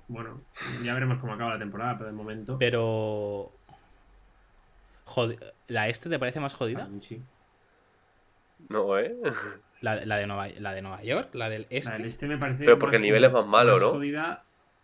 bueno, 0.08 0.42
ya 0.84 0.94
veremos 0.94 1.18
cómo 1.20 1.34
acaba 1.34 1.54
la 1.54 1.60
temporada, 1.60 1.98
pero 1.98 2.10
de 2.10 2.16
momento. 2.16 2.58
Pero. 2.60 3.52
Jodi- 5.06 5.38
¿La 5.68 5.88
este 5.90 6.10
te 6.10 6.18
parece 6.20 6.40
más 6.40 6.54
para 6.54 6.60
jodida? 6.60 6.86
mí 6.88 7.00
sí. 7.02 7.22
No, 8.70 8.98
¿eh? 9.00 9.16
¿La, 9.82 10.04
la 10.06 10.18
de 10.18 10.28
Nueva, 10.28 10.48
¿La 10.60 10.74
de 10.74 10.82
Nueva 10.82 11.04
York? 11.04 11.30
¿La 11.34 11.50
del 11.50 11.68
este? 11.70 11.92
La 11.92 11.98
del 11.98 12.08
este 12.08 12.26
me 12.28 12.38
parece. 12.38 12.64
Pero 12.64 12.80
porque 12.80 12.96
el 12.98 13.02
nivel 13.04 13.24
es 13.24 13.32
más 13.32 13.46
malo, 13.46 13.80
¿no? 13.80 14.00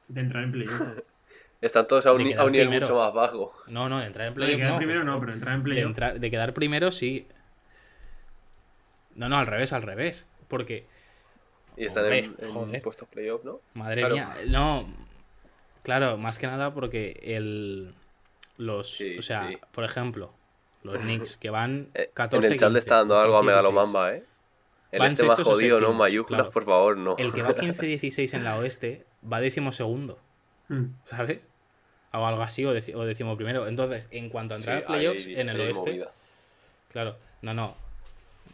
de 0.07 0.21
entrar 0.21 0.43
en 0.43 0.51
playoff. 0.51 0.81
Están 1.61 1.85
todos 1.87 2.05
a 2.07 2.11
un, 2.11 2.17
De 2.19 2.23
ni- 2.25 2.29
quedar 2.31 2.41
a 2.41 2.45
un 2.45 2.51
nivel 2.51 2.67
primero. 2.69 2.85
mucho 2.87 2.99
más 2.99 3.13
bajo. 3.13 3.53
No, 3.67 3.87
no, 3.87 3.99
de 3.99 4.07
entrar 4.07 4.27
en 4.27 4.33
de 4.33 4.35
playoff 4.35 4.57
quedar 4.57 4.71
no. 4.71 4.77
primero 4.77 4.99
por 4.99 5.05
no, 5.05 5.19
pero 5.19 5.33
entrar 5.33 5.53
en 5.55 5.59
de, 5.59 5.63
playoff. 5.63 5.89
entrar- 5.89 6.19
de 6.19 6.31
quedar 6.31 6.53
primero 6.53 6.91
sí. 6.91 7.27
No, 9.15 9.29
no, 9.29 9.37
al 9.37 9.45
revés, 9.47 9.73
al 9.73 9.81
revés. 9.83 10.27
Porque, 10.47 10.85
Y 11.77 11.85
están 11.85 12.03
Hombre, 12.05 12.19
en, 12.19 12.35
en 12.39 12.51
joder. 12.51 12.81
puestos 12.81 13.07
playoff, 13.07 13.43
¿no? 13.43 13.61
madre 13.73 14.01
Claro. 14.01 14.15
mía, 14.15 14.27
no. 14.47 14.87
Claro, 15.83 16.17
más 16.17 16.37
que 16.39 16.47
nada 16.47 16.73
porque 16.73 17.19
el. 17.23 17.93
Los. 18.57 18.93
Sí, 18.95 19.17
o 19.17 19.21
sea, 19.21 19.47
sí. 19.47 19.57
por 19.71 19.83
ejemplo, 19.83 20.33
los 20.83 20.99
Knicks 20.99 21.37
que 21.37 21.49
van 21.49 21.89
Eh, 21.93 22.09
14. 22.13 22.45
en 22.47 22.53
el 22.53 22.59
chat 22.59 22.71
le 22.71 22.79
está 22.79 22.97
dando 22.97 23.15
15, 23.15 23.23
algo 23.25 23.37
a 23.37 23.41
16. 23.41 23.45
Megalomamba, 23.55 24.13
¿eh? 24.15 24.23
El 24.91 24.99
Van 24.99 25.07
este 25.07 25.23
más 25.23 25.39
jodido, 25.41 25.79
¿no? 25.79 25.93
Mayúsculas, 25.93 26.41
claro. 26.41 26.51
por 26.51 26.63
favor, 26.65 26.97
no. 26.97 27.15
El 27.17 27.31
que 27.33 27.41
va 27.43 27.49
15-16 27.55 28.33
en 28.33 28.43
la 28.43 28.57
oeste 28.57 29.05
va 29.31 29.39
décimo 29.41 29.71
segundo, 29.71 30.19
Mm. 30.67 30.85
¿sabes? 31.05 31.47
O 32.13 32.25
algo 32.25 32.41
así, 32.41 32.65
o, 32.65 32.73
deci- 32.75 32.93
o 32.95 33.05
décimo 33.05 33.35
primero. 33.37 33.67
Entonces, 33.67 34.07
en 34.11 34.29
cuanto 34.29 34.53
a 34.53 34.57
entrar 34.57 34.79
Sí, 34.79 34.83
a 34.83 34.87
playoffs 34.87 35.27
hay- 35.27 35.39
en 35.39 35.49
el 35.49 35.59
oeste, 35.61 35.91
movida. 35.91 36.11
claro, 36.89 37.15
no, 37.41 37.53
no, 37.53 37.75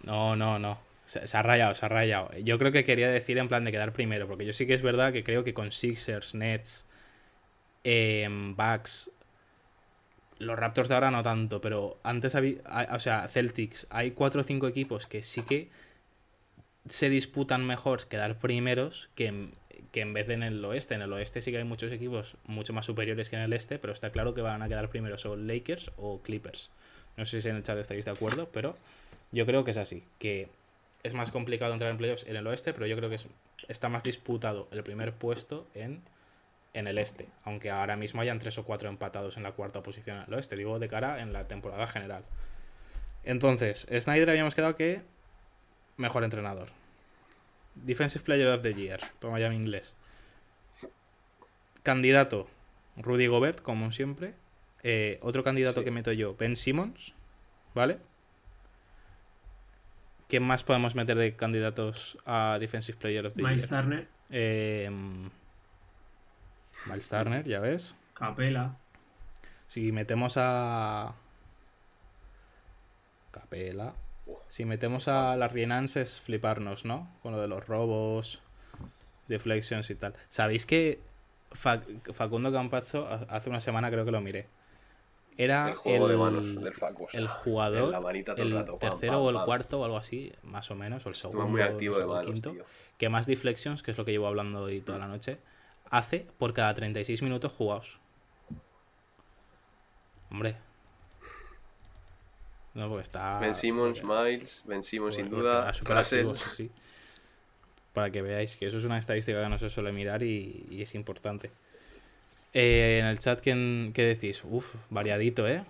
no, 0.04 0.36
no, 0.36 0.60
no. 0.60 0.80
Se, 1.06 1.26
se 1.26 1.38
ha 1.38 1.42
rayado, 1.42 1.74
se 1.74 1.86
ha 1.86 1.90
rayado. 1.90 2.30
Yo 2.44 2.60
creo 2.60 2.72
que 2.72 2.84
quería 2.84 3.10
decir 3.10 3.38
en 3.40 3.48
plan 3.48 3.64
de 3.64 3.72
quedar 3.72 3.94
primero, 3.94 4.28
porque 4.28 4.46
yo 4.46 4.54
sí 4.54 4.68
que 4.68 4.74
es 4.76 4.82
verdad 4.84 5.14
que 5.14 5.24
creo 5.24 5.44
que 5.44 5.54
con 5.56 5.72
Sixers, 5.72 6.36
Nets, 6.36 6.86
em, 7.84 8.56
Bucks, 8.56 9.10
los 10.40 10.58
Raptors 10.58 10.90
de 10.90 10.96
ahora 10.96 11.12
no 11.12 11.24
tanto, 11.24 11.62
pero 11.62 12.00
antes 12.04 12.36
había, 12.36 12.56
o 12.92 13.00
sea, 13.00 13.28
Celtics, 13.28 13.88
hay 13.90 14.12
cuatro 14.12 14.42
o 14.42 14.44
cinco 14.44 14.68
equipos 14.68 15.08
que 15.08 15.24
sí 15.24 15.46
que 15.46 15.70
se 16.88 17.10
disputan 17.10 17.66
mejor 17.66 18.06
quedar 18.08 18.38
primeros 18.40 19.10
que 19.16 19.28
en, 19.28 19.52
que 19.92 20.02
en 20.02 20.14
vez 20.14 20.28
de 20.28 20.36
en 20.36 20.44
el 20.44 20.64
oeste. 20.64 20.96
En 20.96 21.02
el 21.02 21.12
oeste 21.14 21.42
sí 21.42 21.52
que 21.52 21.58
hay 21.58 21.64
muchos 21.64 21.92
equipos 21.92 22.36
mucho 22.46 22.74
más 22.74 22.86
superiores 22.86 23.30
que 23.30 23.36
en 23.36 23.42
el 23.42 23.54
este, 23.54 23.80
pero 23.80 23.94
está 23.94 24.12
claro 24.12 24.34
que 24.34 24.42
van 24.42 24.62
a 24.62 24.68
quedar 24.68 24.90
primeros 24.90 25.26
o 25.26 25.36
Lakers 25.36 25.92
o 25.98 26.22
Clippers. 26.22 26.70
No 27.18 27.26
sé 27.26 27.42
si 27.42 27.50
en 27.50 27.56
el 27.58 27.64
chat 27.64 27.78
estáis 27.78 28.06
de 28.06 28.12
acuerdo, 28.12 28.50
pero 28.54 28.76
yo 29.32 29.46
creo 29.46 29.64
que 29.64 29.72
es 29.72 29.78
así, 29.78 30.04
que 30.20 30.48
es 31.04 31.14
más 31.14 31.32
complicado 31.32 31.74
entrar 31.74 31.92
en 31.92 31.98
playoffs 31.98 32.26
en 32.28 32.36
el 32.36 32.46
oeste, 32.48 32.74
pero 32.74 32.86
yo 32.86 32.96
creo 32.96 33.10
que 33.10 33.16
es- 33.16 33.28
está 33.68 33.90
más 33.90 34.04
disputado 34.04 34.68
el 34.72 34.84
primer 34.84 35.14
puesto 35.14 35.68
en, 35.74 36.02
en 36.78 36.88
el 36.88 36.98
este, 36.98 37.28
aunque 37.44 37.70
ahora 37.72 37.96
mismo 37.96 38.22
hayan 38.22 38.40
tres 38.40 38.58
o 38.58 38.64
cuatro 38.64 38.90
empatados 38.90 39.38
en 39.38 39.44
la 39.44 39.52
cuarta 39.54 39.82
posición 39.84 40.24
el 40.28 40.34
oeste, 40.34 40.56
digo 40.56 40.80
de 40.80 40.88
cara 40.88 41.22
en 41.22 41.34
la 41.34 41.48
temporada 41.48 41.88
general. 41.88 42.24
Entonces, 43.24 43.88
Snyder 43.92 44.30
habíamos 44.30 44.56
quedado 44.56 44.76
que 44.76 45.02
mejor 45.98 46.24
entrenador. 46.24 46.70
Defensive 47.76 48.24
Player 48.24 48.48
of 48.48 48.62
the 48.62 48.74
Year, 48.74 49.00
toma 49.20 49.40
ya 49.40 49.50
mi 49.50 49.56
inglés. 49.56 49.94
Candidato, 51.84 52.48
Rudy 52.98 53.28
Gobert, 53.28 53.62
como 53.62 53.92
siempre. 53.92 54.34
Eh, 54.84 55.20
otro 55.22 55.44
candidato 55.44 55.80
Sí. 55.82 55.86
que 55.86 55.92
meto 55.92 56.12
yo, 56.12 56.36
Ben 56.36 56.56
Simmons, 56.56 57.14
¿vale? 57.74 57.98
¿Quién 60.28 60.44
más 60.44 60.64
podemos 60.64 60.96
meter 60.96 61.18
de 61.18 61.36
candidatos 61.36 62.18
a 62.26 62.58
Defensive 62.60 62.98
Player 62.98 63.26
of 63.26 63.34
the 63.34 63.42
Miles 63.44 63.70
Year? 63.70 63.82
Turner, 63.82 64.08
Eh, 64.30 64.90
Miles 66.86 67.10
Turner, 67.10 67.46
ya 67.48 67.60
ves. 67.60 67.96
Capela. 68.14 68.78
Si 69.68 69.92
metemos 69.92 70.36
a. 70.38 71.14
Capela. 73.32 73.94
Si 74.50 74.66
metemos 74.66 75.08
a 75.08 75.36
las 75.38 75.52
Rienans 75.52 75.96
es 75.96 76.20
fliparnos, 76.20 76.86
¿no? 76.86 77.10
Con 77.22 77.32
lo 77.34 77.40
de 77.42 77.48
los 77.48 77.66
robos, 77.68 78.42
deflections 79.28 79.90
y 79.90 79.96
tal. 79.96 80.14
¿Sabéis 80.30 80.66
que 80.66 81.00
Fa- 81.52 81.82
Facundo 82.14 82.52
Campazzo 82.52 83.08
ha- 83.08 83.26
hace 83.36 83.50
una 83.50 83.62
semana 83.62 83.90
creo 83.90 84.04
que 84.04 84.12
lo 84.12 84.20
miré? 84.22 84.48
Era 85.38 85.70
El 85.70 85.76
juego 85.76 86.08
de 86.08 86.14
el- 86.16 86.20
manos 86.20 86.62
del 86.62 86.74
Facu. 86.74 87.04
o 87.06 87.08
sea, 87.08 87.20
el 87.22 87.28
jugador, 87.28 87.90
la 87.92 88.02
manita 88.02 88.34
todo 88.36 88.46
el 88.46 88.52
el 88.54 88.58
rato, 88.58 88.80
pam, 88.80 88.90
tercero 88.90 89.14
pam, 89.14 89.22
o 89.22 89.30
el 89.30 89.36
pam. 89.36 89.46
cuarto 89.46 89.80
o 89.80 89.86
algo 89.86 89.98
así, 89.98 90.34
más 90.44 90.72
o 90.72 90.76
menos, 90.76 91.06
o 91.06 91.10
el 91.10 91.16
Estuvo 91.16 91.32
segundo, 91.34 91.52
muy 91.52 91.62
activo 91.62 91.96
de 91.96 92.02
o 92.04 92.06
el 92.06 92.12
manos, 92.26 92.34
quinto, 92.34 92.52
tío. 92.52 92.66
que 92.98 93.10
más 93.10 93.28
deflections, 93.28 93.84
que 93.84 93.92
es 93.92 93.98
lo 93.98 94.04
que 94.04 94.12
llevo 94.12 94.28
hablando 94.28 94.64
hoy 94.64 94.82
toda 94.82 94.98
la 94.98 95.08
noche, 95.08 95.38
hace 95.90 96.26
por 96.38 96.54
cada 96.54 96.74
36 96.74 97.22
minutos 97.22 97.52
jugados. 97.52 98.00
Hombre. 100.30 100.56
No, 102.74 102.90
porque 102.90 103.04
está... 103.04 103.40
Ben 103.40 103.56
Simmons, 103.56 104.04
Miles, 104.04 104.64
Ben 104.68 104.84
Simmons 104.84 105.16
sin 105.16 105.30
duda, 105.30 105.72
Russell. 105.84 106.36
sí. 106.36 106.70
Para 107.94 108.12
que 108.12 108.22
veáis 108.22 108.56
que 108.58 108.68
eso 108.68 108.78
es 108.78 108.84
una 108.84 109.00
estadística 109.00 109.42
que 109.42 109.50
no 109.50 109.58
se 109.58 109.70
suele 109.70 109.92
mirar 109.92 110.22
y, 110.22 110.68
y 110.70 110.84
es 110.84 110.94
importante. 110.94 111.50
Eh, 112.54 113.00
en 113.00 113.08
el 113.08 113.18
chat, 113.18 113.42
¿quién, 113.42 113.92
¿qué 113.96 114.04
decís? 114.04 114.44
Uf, 114.44 114.76
variadito, 114.90 115.48
¿eh? 115.48 115.64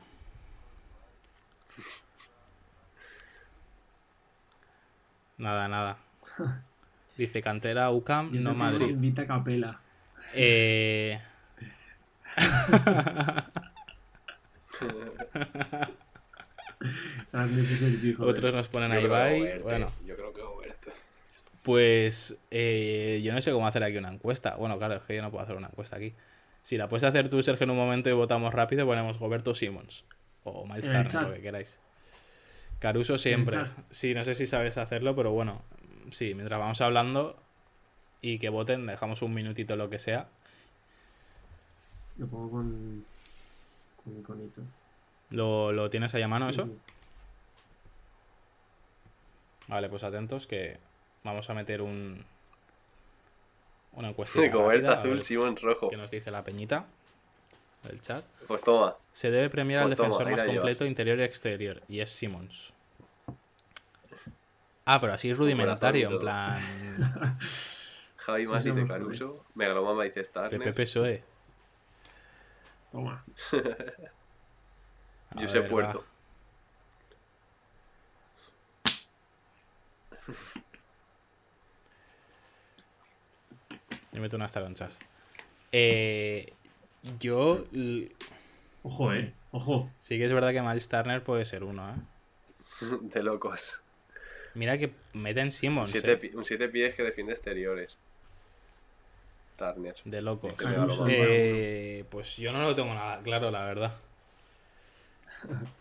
Nada, 5.37 5.67
nada. 5.67 5.97
Dice 7.17 7.41
cantera 7.41 7.89
UCAM, 7.91 8.31
no 8.43 8.53
Madrid. 8.53 8.89
Invita 8.89 9.23
a 9.23 9.25
Capela. 9.25 9.81
Eh, 10.33 11.19
joder. 18.17 18.19
otros 18.19 18.53
nos 18.53 18.67
ponen 18.69 18.91
Yo. 19.01 19.07
Gobert, 19.07 19.63
Bueno, 19.63 19.91
Yo 20.05 20.15
creo 20.15 20.33
que 20.33 20.41
Gobert. 20.41 20.87
pues 21.63 22.37
eh, 22.51 23.21
yo 23.23 23.33
no 23.33 23.41
sé 23.41 23.51
cómo 23.51 23.67
hacer 23.67 23.83
aquí 23.83 23.97
una 23.97 24.09
encuesta. 24.09 24.55
Bueno, 24.55 24.77
claro, 24.77 24.95
es 24.95 25.03
que 25.03 25.15
yo 25.15 25.21
no 25.21 25.31
puedo 25.31 25.43
hacer 25.43 25.55
una 25.55 25.67
encuesta 25.67 25.95
aquí. 25.97 26.13
Si 26.61 26.77
la 26.77 26.89
puedes 26.89 27.03
hacer 27.03 27.29
tú, 27.29 27.41
Sergio, 27.43 27.63
en 27.63 27.71
un 27.71 27.77
momento 27.77 28.09
y 28.09 28.13
votamos 28.13 28.53
rápido, 28.53 28.85
ponemos 28.85 29.17
Goberto 29.17 29.55
Simmons. 29.55 30.05
O 30.43 30.65
Miles 30.65 30.85
Turner, 30.85 31.13
lo 31.13 31.33
que 31.33 31.41
queráis. 31.41 31.77
Caruso 32.79 33.17
siempre. 33.17 33.57
Sí, 33.89 34.13
no 34.13 34.23
sé 34.25 34.35
si 34.35 34.47
sabes 34.47 34.77
hacerlo, 34.77 35.15
pero 35.15 35.31
bueno. 35.31 35.61
Sí, 36.11 36.33
mientras 36.35 36.59
vamos 36.59 36.79
hablando 36.81 37.41
y 38.21 38.39
que 38.39 38.49
voten, 38.49 38.85
dejamos 38.85 39.21
un 39.21 39.33
minutito 39.33 39.75
lo 39.75 39.89
que 39.89 39.99
sea. 39.99 40.27
Lo 42.17 42.27
pongo 42.27 42.49
con. 42.51 43.05
con 44.03 44.19
iconito. 44.19 44.61
¿Lo, 45.29 45.71
lo 45.71 45.89
tienes 45.89 46.13
ahí 46.15 46.21
a 46.21 46.27
mano 46.27 46.49
eso? 46.49 46.69
Vale, 49.67 49.89
pues 49.89 50.03
atentos 50.03 50.47
que 50.47 50.77
vamos 51.23 51.49
a 51.49 51.53
meter 51.53 51.81
un 51.81 52.23
una 53.93 54.09
encuesta. 54.09 54.47
Gobert 54.49 54.87
azul, 54.87 55.21
Simmons 55.21 55.61
rojo. 55.61 55.89
que 55.89 55.97
nos 55.97 56.09
dice 56.11 56.31
la 56.31 56.43
peñita 56.43 56.85
del 57.83 57.99
chat. 58.01 58.23
Pues 58.47 58.61
toma. 58.61 58.95
Se 59.11 59.29
debe 59.31 59.49
premiar 59.49 59.81
Pues 59.83 59.93
al 59.93 59.97
toma, 59.97 60.09
defensor 60.09 60.31
más 60.31 60.43
completo 60.43 60.79
llevas. 60.79 60.89
interior 60.89 61.19
y 61.19 61.23
exterior 61.23 61.83
y 61.89 61.99
es 61.99 62.09
Simmons. 62.11 62.73
Ah, 64.85 64.99
pero 65.01 65.13
así 65.13 65.33
rudimentario, 65.33 66.09
en 66.11 66.19
plan 66.19 66.61
Javi 68.27 68.45
más 68.45 68.61
Sí, 68.61 68.71
dice 68.71 68.85
Caruso. 68.85 69.31
Megalomama 69.55 70.03
dice 70.03 70.21
Starner. 70.21 70.73
PSOE. 70.75 71.23
Toma. 72.91 73.23
A 75.29 75.39
Josep 75.39 75.61
ver, 75.61 75.71
Puerto. 75.71 76.05
Yo 84.11 84.21
meto 84.21 84.35
unas 84.35 84.51
taronchas. 84.51 84.99
Eh, 85.71 86.51
yo 87.19 87.63
Ojo, 88.83 89.13
eh. 89.13 89.33
Ojo. 89.51 89.89
sí 89.99 90.17
que 90.17 90.25
es 90.25 90.33
verdad 90.33 90.51
que 90.51 90.61
Miles 90.61 90.89
Turner 90.89 91.23
puede 91.23 91.45
ser 91.45 91.63
uno, 91.63 91.89
¿eh? 91.91 91.95
De 93.03 93.23
locos. 93.23 93.83
Mira 94.53 94.77
que 94.77 94.93
meten 95.13 95.45
Un 95.45 95.51
Simmons, 95.51 95.91
7 95.91 96.11
eh, 96.11 96.31
un 96.35 96.43
siete 96.43 96.67
pies 96.67 96.93
que 96.95 97.03
defiende 97.03 97.31
exteriores. 97.31 97.99
Turner. 99.57 99.95
de 100.05 100.21
locos. 100.21 100.55
Que 100.55 100.65
me 100.65 100.71
da 100.71 100.77
lo 100.77 100.83
Caruso. 100.87 101.01
mal. 101.03 101.11
Eh, 101.13 102.05
pues 102.09 102.37
yo 102.37 102.51
no 102.53 102.61
lo 102.61 102.75
tengo 102.75 102.93
nada 102.93 103.19
claro, 103.21 103.51
la 103.51 103.65
verdad. 103.65 103.93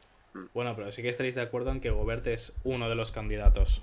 Bueno, 0.52 0.76
pero 0.76 0.92
sí 0.92 1.00
que 1.00 1.08
estaréis 1.08 1.34
de 1.34 1.40
acuerdo 1.40 1.70
en 1.70 1.80
que 1.80 1.88
Gobert 1.88 2.26
es 2.26 2.52
uno 2.64 2.90
de 2.90 2.94
los 2.94 3.10
candidatos. 3.10 3.80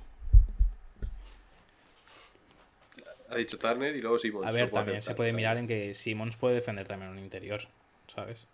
Ha 3.32 3.36
dicho 3.38 3.58
Turner 3.58 3.96
y 3.96 4.02
luego 4.02 4.20
Simons. 4.20 4.46
A 4.46 4.50
lo 4.52 4.56
ver, 4.56 4.70
también 4.70 5.02
se 5.02 5.16
puede 5.16 5.34
mirar 5.34 5.58
en 5.58 5.66
que 5.66 5.96
Simmons 5.96 6.38
puede 6.38 6.54
defender 6.54 6.88
también 6.88 7.10
un 7.10 7.18
interior, 7.18 7.62
¿sabes? 8.14 8.46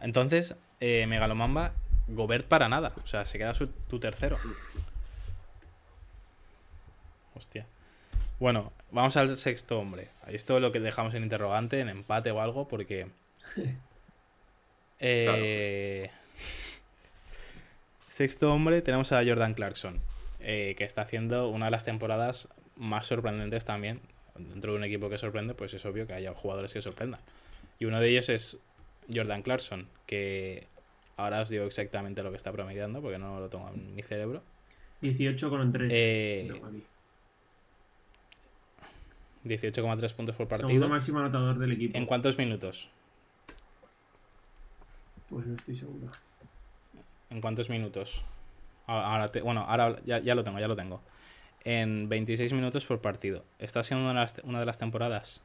Entonces, 0.00 0.54
eh, 0.80 1.04
Megalomamba, 1.08 1.72
Gobert 2.08 2.46
para 2.48 2.70
nada. 2.70 2.94
O 3.04 3.06
sea, 3.06 3.26
se 3.26 3.36
queda 3.36 3.52
su- 3.52 3.66
tu 3.68 4.00
tercero. 4.00 4.38
Hostia. 7.34 7.66
Bueno, 8.38 8.72
vamos 8.90 9.16
al 9.16 9.34
sexto 9.36 9.80
hombre. 9.80 10.02
Esto 10.28 10.56
es 10.56 10.62
lo 10.62 10.72
que 10.72 10.80
dejamos 10.80 11.14
en 11.14 11.22
interrogante, 11.22 11.80
en 11.80 11.88
empate 11.88 12.30
o 12.30 12.40
algo, 12.40 12.68
porque. 12.68 13.06
Eh, 14.98 16.08
Sexto 18.16 18.50
hombre, 18.50 18.80
tenemos 18.80 19.12
a 19.12 19.22
Jordan 19.22 19.52
Clarkson, 19.52 20.00
eh, 20.40 20.74
que 20.78 20.84
está 20.84 21.02
haciendo 21.02 21.50
una 21.50 21.66
de 21.66 21.70
las 21.70 21.84
temporadas 21.84 22.48
más 22.74 23.04
sorprendentes 23.04 23.66
también. 23.66 24.00
Dentro 24.38 24.72
de 24.72 24.78
un 24.78 24.84
equipo 24.84 25.10
que 25.10 25.18
sorprende, 25.18 25.52
pues 25.52 25.74
es 25.74 25.84
obvio 25.84 26.06
que 26.06 26.14
haya 26.14 26.32
jugadores 26.32 26.72
que 26.72 26.80
sorprendan. 26.80 27.20
Y 27.78 27.84
uno 27.84 28.00
de 28.00 28.08
ellos 28.08 28.30
es 28.30 28.56
Jordan 29.14 29.42
Clarkson, 29.42 29.86
que 30.06 30.66
ahora 31.18 31.42
os 31.42 31.50
digo 31.50 31.66
exactamente 31.66 32.22
lo 32.22 32.30
que 32.30 32.38
está 32.38 32.52
promediando, 32.52 33.02
porque 33.02 33.18
no 33.18 33.38
lo 33.38 33.50
tengo 33.50 33.68
en 33.68 33.94
mi 33.94 34.02
cerebro. 34.02 34.42
18 35.02 35.50
con 35.50 35.72
3. 35.74 35.90
Eh, 35.92 36.60
18,3 39.46 40.12
puntos 40.14 40.34
por 40.36 40.46
Segundo 40.48 40.48
partido. 40.66 40.88
máximo 40.88 41.18
anotador 41.20 41.58
del 41.58 41.72
equipo. 41.72 41.96
¿En 41.96 42.06
cuántos 42.06 42.36
minutos? 42.38 42.88
Pues 45.28 45.46
no 45.46 45.54
estoy 45.56 45.76
seguro. 45.76 46.06
¿En 47.30 47.40
cuántos 47.40 47.68
minutos? 47.70 48.24
Ah, 48.86 49.12
Ahora 49.12 49.28
te- 49.32 49.42
bueno, 49.42 49.62
ahora 49.66 49.96
ya, 50.04 50.18
ya 50.20 50.34
lo 50.34 50.44
tengo, 50.44 50.58
ya 50.60 50.68
lo 50.68 50.76
tengo. 50.76 51.00
En 51.64 52.08
26 52.08 52.52
minutos 52.52 52.86
por 52.86 53.00
partido. 53.00 53.44
Está 53.58 53.82
siendo 53.82 54.04
una 54.08 54.20
de, 54.20 54.24
las, 54.26 54.34
una 54.44 54.60
de 54.60 54.66
las 54.66 54.78
temporadas. 54.78 55.42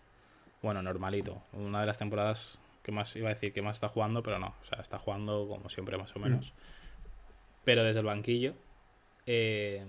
Bueno, 0.61 0.83
normalito. 0.83 1.41
Una 1.53 1.79
de 1.79 1.87
las 1.87 1.97
temporadas 1.97 2.59
que 2.83 2.91
más 2.91 3.15
iba 3.15 3.29
a 3.29 3.33
decir 3.33 3.53
que 3.53 3.61
más 3.63 3.77
está 3.77 3.89
jugando, 3.89 4.21
pero 4.21 4.37
no. 4.37 4.53
O 4.61 4.65
sea, 4.65 4.79
está 4.79 4.99
jugando 4.99 5.47
como 5.49 5.69
siempre, 5.69 5.97
más 5.97 6.15
o 6.15 6.19
menos. 6.19 6.53
Pero 7.63 7.83
desde 7.83 8.01
el 8.01 8.05
banquillo. 8.05 8.53
eh, 9.25 9.83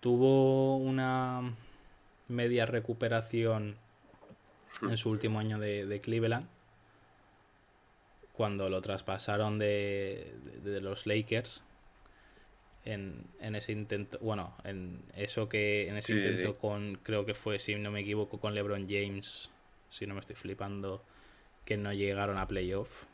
tuvo 0.00 0.76
una 0.76 1.52
media 2.28 2.66
recuperación 2.66 3.76
en 4.82 4.96
su 4.96 5.10
último 5.10 5.38
año 5.38 5.58
de, 5.58 5.86
de 5.86 6.00
Cleveland 6.00 6.46
cuando 8.32 8.68
lo 8.68 8.82
traspasaron 8.82 9.58
de, 9.58 10.34
de- 10.62 10.70
de 10.70 10.80
los 10.80 11.06
Lakers 11.06 11.62
en, 12.84 13.24
en 13.40 13.54
ese 13.56 13.72
intento 13.72 14.18
bueno 14.20 14.54
en 14.64 15.02
eso 15.16 15.48
que 15.48 15.88
en 15.88 15.96
ese 15.96 16.06
Sí, 16.14 16.18
intento 16.28 16.52
sí. 16.54 16.58
con 16.60 16.96
creo 17.02 17.24
que 17.24 17.34
fue 17.34 17.58
si 17.58 17.74
no 17.76 17.90
me 17.90 18.00
equivoco 18.00 18.38
con 18.38 18.54
LeBron 18.54 18.86
James 18.88 19.50
si 19.90 20.06
no 20.06 20.14
me 20.14 20.20
estoy 20.20 20.36
flipando 20.36 21.02
que 21.64 21.76
no 21.76 21.92
llegaron 21.92 22.38
a 22.38 22.46
playoff 22.46 23.04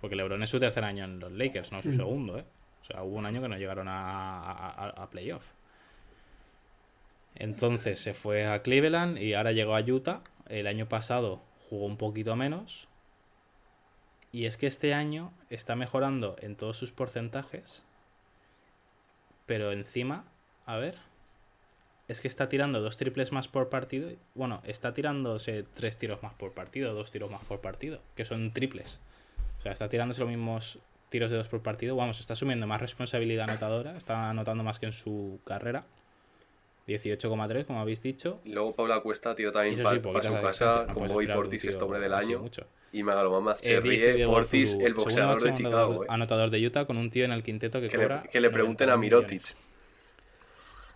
porque 0.00 0.14
LeBron 0.16 0.42
es 0.42 0.50
su 0.50 0.60
tercer 0.60 0.84
año 0.84 1.04
en 1.04 1.18
los 1.18 1.32
Lakers 1.32 1.72
no 1.72 1.82
su 1.82 1.88
Mm. 1.90 1.96
segundo 1.96 2.38
¿eh? 2.38 2.44
o 2.82 2.84
sea 2.84 3.02
hubo 3.02 3.16
un 3.18 3.26
año 3.26 3.40
que 3.40 3.48
no 3.48 3.56
llegaron 3.56 3.88
a, 3.88 4.40
a, 4.42 4.70
a- 4.70 5.02
a 5.02 5.10
playoff 5.10 5.44
entonces 7.38 8.00
se 8.00 8.14
fue 8.14 8.46
a 8.46 8.62
Cleveland 8.62 9.18
y 9.18 9.34
ahora 9.34 9.52
llegó 9.52 9.76
a 9.76 9.80
Utah. 9.80 10.22
El 10.48 10.66
año 10.66 10.88
pasado 10.88 11.40
jugó 11.70 11.86
un 11.86 11.96
poquito 11.96 12.34
menos. 12.34 12.88
Y 14.32 14.46
es 14.46 14.56
que 14.56 14.66
este 14.66 14.92
año 14.92 15.32
está 15.48 15.76
mejorando 15.76 16.36
en 16.40 16.56
todos 16.56 16.76
sus 16.76 16.90
porcentajes. 16.90 17.82
Pero 19.46 19.72
encima, 19.72 20.24
a 20.66 20.76
ver. 20.76 20.96
Es 22.08 22.20
que 22.20 22.28
está 22.28 22.48
tirando 22.48 22.80
dos 22.80 22.96
triples 22.96 23.32
más 23.32 23.48
por 23.48 23.68
partido. 23.68 24.10
Bueno, 24.34 24.60
está 24.64 24.92
tirándose 24.92 25.62
tres 25.74 25.96
tiros 25.96 26.22
más 26.22 26.34
por 26.34 26.52
partido, 26.52 26.92
dos 26.94 27.10
tiros 27.10 27.30
más 27.30 27.44
por 27.44 27.60
partido, 27.60 28.00
que 28.16 28.24
son 28.24 28.50
triples. 28.50 28.98
O 29.58 29.62
sea, 29.62 29.72
está 29.72 29.88
tirándose 29.88 30.20
los 30.20 30.28
mismos 30.28 30.78
tiros 31.08 31.30
de 31.30 31.36
dos 31.36 31.48
por 31.48 31.62
partido. 31.62 31.96
Vamos, 31.96 32.18
está 32.18 32.32
asumiendo 32.32 32.66
más 32.66 32.80
responsabilidad 32.80 33.48
anotadora. 33.48 33.96
Está 33.96 34.28
anotando 34.28 34.64
más 34.64 34.78
que 34.78 34.86
en 34.86 34.92
su 34.92 35.38
carrera. 35.44 35.84
18,3, 36.88 37.64
como 37.66 37.80
habéis 37.80 38.02
dicho. 38.02 38.40
Y 38.44 38.52
luego 38.52 38.74
Paula 38.74 39.00
Cuesta 39.00 39.34
tira 39.34 39.52
también 39.52 39.82
para 39.82 39.96
sí, 40.22 40.28
su 40.28 40.34
casa, 40.40 40.86
no 40.88 40.94
como 40.94 41.16
un 41.16 41.26
Portis, 41.28 41.64
este 41.66 41.84
hombre 41.84 42.00
del 42.00 42.14
año. 42.14 42.40
mucho. 42.40 42.66
Y 42.92 43.02
Megalomama 43.02 43.54
se 43.54 43.74
Eh, 43.74 43.80
ríe 43.80 44.24
Portis, 44.26 44.72
Zulu, 44.72 44.86
el 44.86 44.94
boxeador 44.94 45.42
de 45.42 45.52
Chicago. 45.52 46.04
eh. 46.04 46.06
Anotador 46.08 46.48
de 46.50 46.66
Utah 46.66 46.86
con 46.86 46.96
un 46.96 47.10
tío 47.10 47.24
en 47.26 47.32
el 47.32 47.42
quinteto 47.42 47.80
que, 47.80 47.88
Que, 47.88 47.98
le, 47.98 48.08
que 48.30 48.40
le 48.40 48.50
pregunten 48.50 48.88
a 48.88 48.96
91 48.96 49.00
Mirotic. 49.22 49.56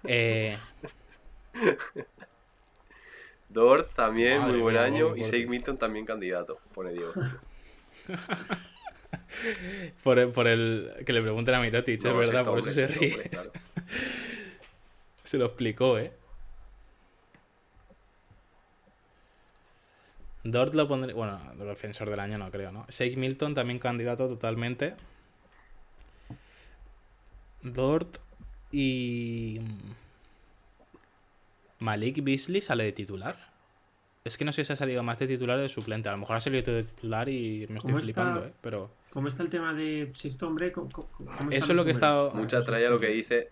Eh, 0.05 0.57
Dort 3.51 3.93
también, 3.95 4.39
Madre 4.41 4.53
muy 4.55 4.63
buen 4.63 4.75
mía, 4.75 4.85
año. 4.85 5.07
Y 5.17 5.21
Portis. 5.21 5.49
Milton 5.49 5.77
también 5.77 6.07
candidato, 6.07 6.59
pone 6.75 6.93
Diego. 6.93 7.13
Por, 10.03 10.19
el, 10.19 10.29
por 10.29 10.47
el 10.47 10.93
que 11.07 11.13
le 11.13 11.23
pregunten 11.23 11.55
a 11.55 11.61
Mirotic, 11.61 12.03
No, 12.05 12.21
es 12.21 12.31
verdad, 12.31 12.45
por 12.45 12.59
hombre, 12.59 12.73
eso 12.73 12.81
se 12.81 12.89
ríe. 12.89 13.13
hombre, 13.15 13.29
claro. 13.31 13.51
Se 15.33 15.39
lo 15.39 15.47
explicó, 15.47 15.97
¿eh? 15.99 16.13
Dort 20.45 20.75
lo 20.75 20.87
pondré. 20.87 21.15
Bueno, 21.15 21.41
defensor 21.57 22.11
del 22.11 22.21
año 22.21 22.37
no 22.37 22.51
creo, 22.51 22.71
¿no? 22.71 22.85
Shake 22.91 23.17
Milton 23.17 23.55
también 23.55 23.79
candidato 23.79 24.29
totalmente. 24.29 24.93
Dort 27.63 28.19
y. 28.73 29.59
Malik 31.79 32.23
Beasley 32.23 32.61
sale 32.61 32.85
de 32.85 32.93
titular. 32.93 33.35
Es 34.25 34.37
que 34.37 34.45
no 34.45 34.53
sé 34.53 34.67
si 34.67 34.73
ha 34.75 34.77
salido 34.77 35.03
más 35.03 35.19
de 35.19 35.29
titular 35.29 35.59
o 35.59 35.63
de 35.63 35.71
suplente. 35.71 36.11
A 36.11 36.13
lo 36.13 36.19
mejor 36.19 36.37
ha 36.37 36.41
salido 36.41 36.63
de 36.75 36.83
titular 36.85 37.31
y 37.31 37.67
me 37.71 37.79
estoy 37.79 37.93
¿Cómo 37.93 38.03
flipando, 38.05 38.41
está? 38.41 38.51
¿eh? 38.51 38.55
Pero. 38.61 38.91
¿Cómo 39.15 39.29
está 39.29 39.43
el 39.43 39.49
tema 39.49 39.73
de 39.73 40.13
sexto 40.15 40.47
hombre? 40.47 40.73
¿Cómo- 40.73 40.91
cómo- 40.91 41.09
cómo 41.17 41.31
están 41.31 41.53
Eso 41.55 41.73
es 41.73 41.77
lo 41.77 41.85
que 41.85 41.91
he 41.91 41.95
estado-? 41.95 42.33
Mucha 42.33 42.63
tralla 42.63 42.91
lo 42.91 43.01
que 43.01 43.07
dice. 43.07 43.51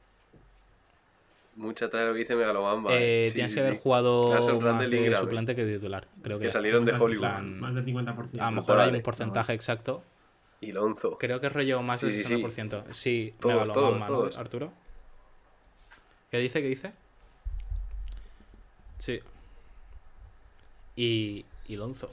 Mucha 1.56 1.90
tralla 1.90 2.06
lo 2.06 2.12
que 2.14 2.20
dice 2.20 2.36
Megalomamba. 2.36 2.92
Eh, 2.94 3.24
eh. 3.24 3.26
Sí, 3.26 3.34
tienes 3.34 3.52
sí, 3.52 3.56
que 3.56 3.62
haber 3.62 3.74
sí. 3.76 3.80
jugado 3.82 4.30
más 4.32 4.46
de 4.90 5.14
suplente 5.16 5.54
que 5.56 5.64
de 5.64 5.74
titular. 5.74 6.06
Creo 6.22 6.38
que, 6.38 6.44
Que 6.44 6.50
salieron 6.50 6.84
de 6.84 6.92
Hollywood. 6.92 7.20
plan- 7.20 7.60
Más 7.60 7.74
del 7.74 7.84
50%. 7.84 8.40
A 8.40 8.50
lo 8.50 8.56
mejor 8.56 8.80
hay 8.80 8.94
un 8.94 9.02
porcentaje 9.02 9.52
exacto. 9.52 10.02
Y 10.62 10.72
Lonzo. 10.72 11.18
Creo 11.18 11.40
que 11.40 11.48
es 11.48 11.52
rollo 11.52 11.82
más 11.82 12.00
del 12.02 12.12
Sí, 12.12 12.18
sí, 12.22 12.36
sí. 12.36 12.42
60%. 12.42 12.84
Sí, 12.92 13.32
Todos, 13.40 13.72
todos, 13.72 14.00
¿no, 14.00 14.06
todos. 14.06 14.38
Arturo. 14.38 14.72
¿Qué 16.30 16.38
dice? 16.38 16.62
¿Qué 16.62 16.68
dice? 16.68 16.92
Sí. 18.98 19.20
Y, 20.96 21.44
y 21.66 21.76
Lonzo. 21.76 22.10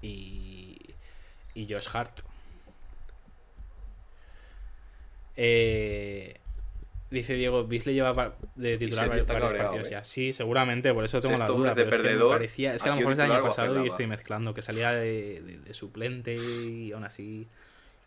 Y, 0.00 0.76
y 1.54 1.66
Josh 1.72 1.88
Hart. 1.92 2.20
Eh, 5.36 6.36
dice 7.10 7.34
Diego, 7.34 7.66
Beasley 7.66 7.94
lleva 7.94 8.36
de 8.54 8.78
titular 8.78 9.08
varios, 9.08 9.24
partidos 9.26 9.88
eh. 9.88 9.92
ya. 9.92 10.04
Sí, 10.04 10.32
seguramente, 10.32 10.92
por 10.94 11.04
eso 11.04 11.20
tengo 11.20 11.36
Sexto 11.36 11.52
la 11.54 11.58
duda. 11.58 11.74
de 11.74 11.84
pero 11.84 11.88
es 11.88 11.92
que 11.92 11.98
me 12.02 12.08
perdedor, 12.10 12.30
parecía- 12.32 12.74
es 12.74 12.82
que 12.82 12.88
a 12.88 12.92
lo 12.92 12.96
aquí 12.96 13.00
mejor 13.00 13.12
es 13.12 13.18
titular 13.18 13.38
año 13.40 13.48
pasado 13.48 13.84
y 13.84 13.88
estoy 13.88 14.06
mezclando, 14.06 14.54
que 14.54 14.62
salía 14.62 14.92
de, 14.92 15.40
de- 15.40 15.58
de 15.58 15.74
suplente 15.74 16.34
y 16.34 16.92
aún 16.92 17.04
así... 17.04 17.46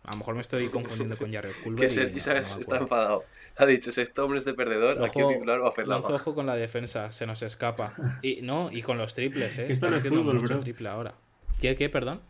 A 0.03 0.13
lo 0.13 0.17
mejor 0.17 0.33
me 0.33 0.41
estoy 0.41 0.67
confundiendo 0.69 1.15
con 1.15 1.31
Jared 1.31 1.51
Culver. 1.63 1.79
Que 1.79 1.85
y 1.85 1.89
Sergi, 1.91 2.17
no- 2.27 2.33
no 2.55 2.61
Está 2.61 2.77
enfadado. 2.77 3.23
Ha 3.57 3.65
dicho, 3.67 3.91
sexto 3.91 4.23
hombre 4.23 4.39
es 4.39 4.45
de 4.45 4.55
perdedor, 4.55 5.03
aquí 5.03 5.19
el 5.19 5.25
Ojo- 5.25 5.33
titular 5.35 5.59
o 5.59 5.67
a 5.67 5.71
Ferlama. 5.71 6.07
Ojo 6.07 6.33
con 6.33 6.47
la 6.47 6.55
defensa, 6.55 7.11
se 7.11 7.27
nos 7.27 7.43
escapa. 7.43 7.93
Y 8.23 8.41
no, 8.41 8.69
y 8.71 8.81
con 8.81 8.97
los 8.97 9.13
triples, 9.13 9.59
eh. 9.59 9.67
Está 9.69 9.89
fútbol, 10.23 10.39
mucho 10.39 10.53
bro. 10.55 10.63
triple 10.63 10.89
ahora. 10.89 11.13
¿Qué, 11.59 11.75
qué, 11.75 11.87
perdón? 11.89 12.21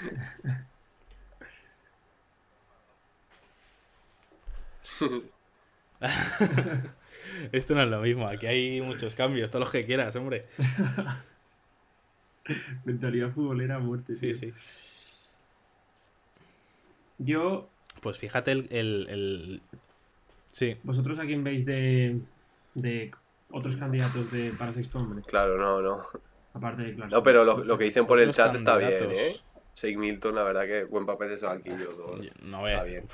Esto 7.52 7.74
no 7.74 7.82
es 7.82 7.88
lo 7.88 8.00
mismo, 8.00 8.26
aquí 8.26 8.46
hay 8.46 8.80
muchos 8.80 9.14
cambios, 9.14 9.50
todos 9.50 9.64
los 9.64 9.72
que 9.72 9.84
quieras, 9.84 10.14
hombre. 10.16 10.42
Mentalidad 12.84 13.32
futbolera 13.32 13.76
a 13.76 13.78
muerte. 13.78 14.14
Sí, 14.14 14.30
tío. 14.30 14.34
sí. 14.34 14.52
Yo, 17.18 17.68
Pues 18.00 18.18
fíjate 18.18 18.52
el. 18.52 18.68
el, 18.70 19.06
el- 19.10 19.62
Sí. 20.52 20.76
¿vosotros 20.82 21.16
a 21.20 21.26
quién 21.26 21.44
veis 21.44 21.64
de, 21.64 22.18
de 22.74 23.12
otros 23.52 23.76
candidatos 23.76 24.32
de, 24.32 24.50
para 24.58 24.72
sexto 24.72 24.98
hombre? 24.98 25.22
Claro, 25.24 25.56
no, 25.58 25.80
no. 25.80 25.98
Aparte 26.54 26.82
de 26.82 26.94
Clarkson. 26.96 27.16
No, 27.18 27.22
pero 27.22 27.44
lo, 27.44 27.62
lo 27.62 27.78
que 27.78 27.84
dicen 27.84 28.04
por 28.04 28.18
el 28.18 28.32
chat 28.32 28.52
está 28.56 28.76
bien. 28.76 29.10
¿eh? 29.12 29.36
Shake 29.76 29.96
Milton, 29.96 30.34
la 30.34 30.42
verdad 30.42 30.66
que 30.66 30.82
buen 30.84 31.06
papel 31.06 31.28
de 31.28 31.46
banquillo. 31.46 31.88
No 32.42 32.66
Está 32.66 32.82
bien. 32.82 33.04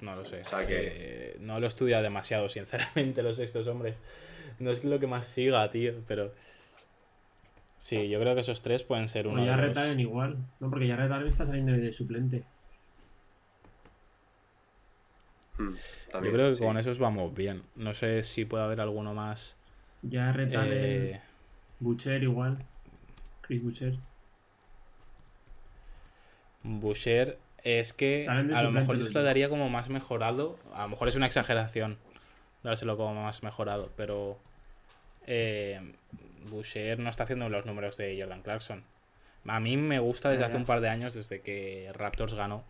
No 0.00 0.14
lo 0.14 0.24
sé. 0.24 0.40
O 0.40 0.44
sea 0.44 0.60
Eh, 0.68 1.36
no 1.40 1.58
lo 1.60 1.66
he 1.66 1.68
estudiado 1.68 2.02
demasiado, 2.02 2.48
sinceramente, 2.48 3.22
los 3.22 3.36
sextos 3.36 3.66
hombres. 3.66 3.98
No 4.58 4.70
es 4.70 4.84
lo 4.84 4.98
que 4.98 5.06
más 5.06 5.26
siga, 5.26 5.70
tío, 5.70 5.94
pero. 6.06 6.32
Sí, 7.78 8.08
yo 8.10 8.20
creo 8.20 8.34
que 8.34 8.42
esos 8.42 8.60
tres 8.62 8.82
pueden 8.84 9.08
ser 9.08 9.26
O 9.26 9.30
uno 9.30 9.44
ya 9.44 9.56
los... 9.56 9.60
retalen 9.66 9.98
igual. 10.00 10.36
No, 10.60 10.68
porque 10.70 10.86
ya 10.86 10.96
retalen 10.96 11.26
está 11.28 11.46
saliendo 11.46 11.72
de 11.72 11.92
suplente. 11.92 12.44
Hmm, 15.58 15.70
Yo 16.24 16.32
creo 16.32 16.48
que 16.48 16.54
sí. 16.54 16.64
con 16.64 16.76
esos 16.78 16.98
vamos 16.98 17.34
bien. 17.34 17.62
No 17.76 17.94
sé 17.94 18.22
si 18.22 18.44
puede 18.44 18.64
haber 18.64 18.80
alguno 18.80 19.14
más. 19.14 19.56
Ya 20.02 20.32
retalen. 20.32 20.72
eh, 20.72 21.20
Butcher 21.80 22.22
igual. 22.22 22.58
Chris 23.42 23.62
Butcher. 23.62 23.98
Boucher 26.62 27.38
es 27.64 27.92
que 27.92 28.26
a 28.28 28.62
lo 28.62 28.70
mejor 28.70 28.96
yo 28.98 29.04
se 29.04 29.12
lo 29.12 29.22
daría 29.22 29.48
como 29.48 29.68
más 29.68 29.88
mejorado. 29.88 30.58
A 30.72 30.82
lo 30.82 30.88
mejor 30.90 31.08
es 31.08 31.16
una 31.16 31.26
exageración 31.26 31.98
dárselo 32.62 32.96
como 32.96 33.22
más 33.22 33.42
mejorado, 33.42 33.90
pero 33.96 34.38
eh, 35.26 35.80
Boucher 36.50 36.98
no 36.98 37.08
está 37.10 37.24
haciendo 37.24 37.48
los 37.48 37.66
números 37.66 37.96
de 37.96 38.18
Jordan 38.18 38.42
Clarkson. 38.42 38.84
A 39.46 39.60
mí 39.60 39.76
me 39.76 39.98
gusta 39.98 40.30
desde 40.30 40.44
hace 40.44 40.56
un 40.56 40.66
par 40.66 40.80
de 40.80 40.88
años, 40.90 41.14
desde 41.14 41.40
que 41.40 41.90
Raptors 41.94 42.34
ganó, 42.34 42.62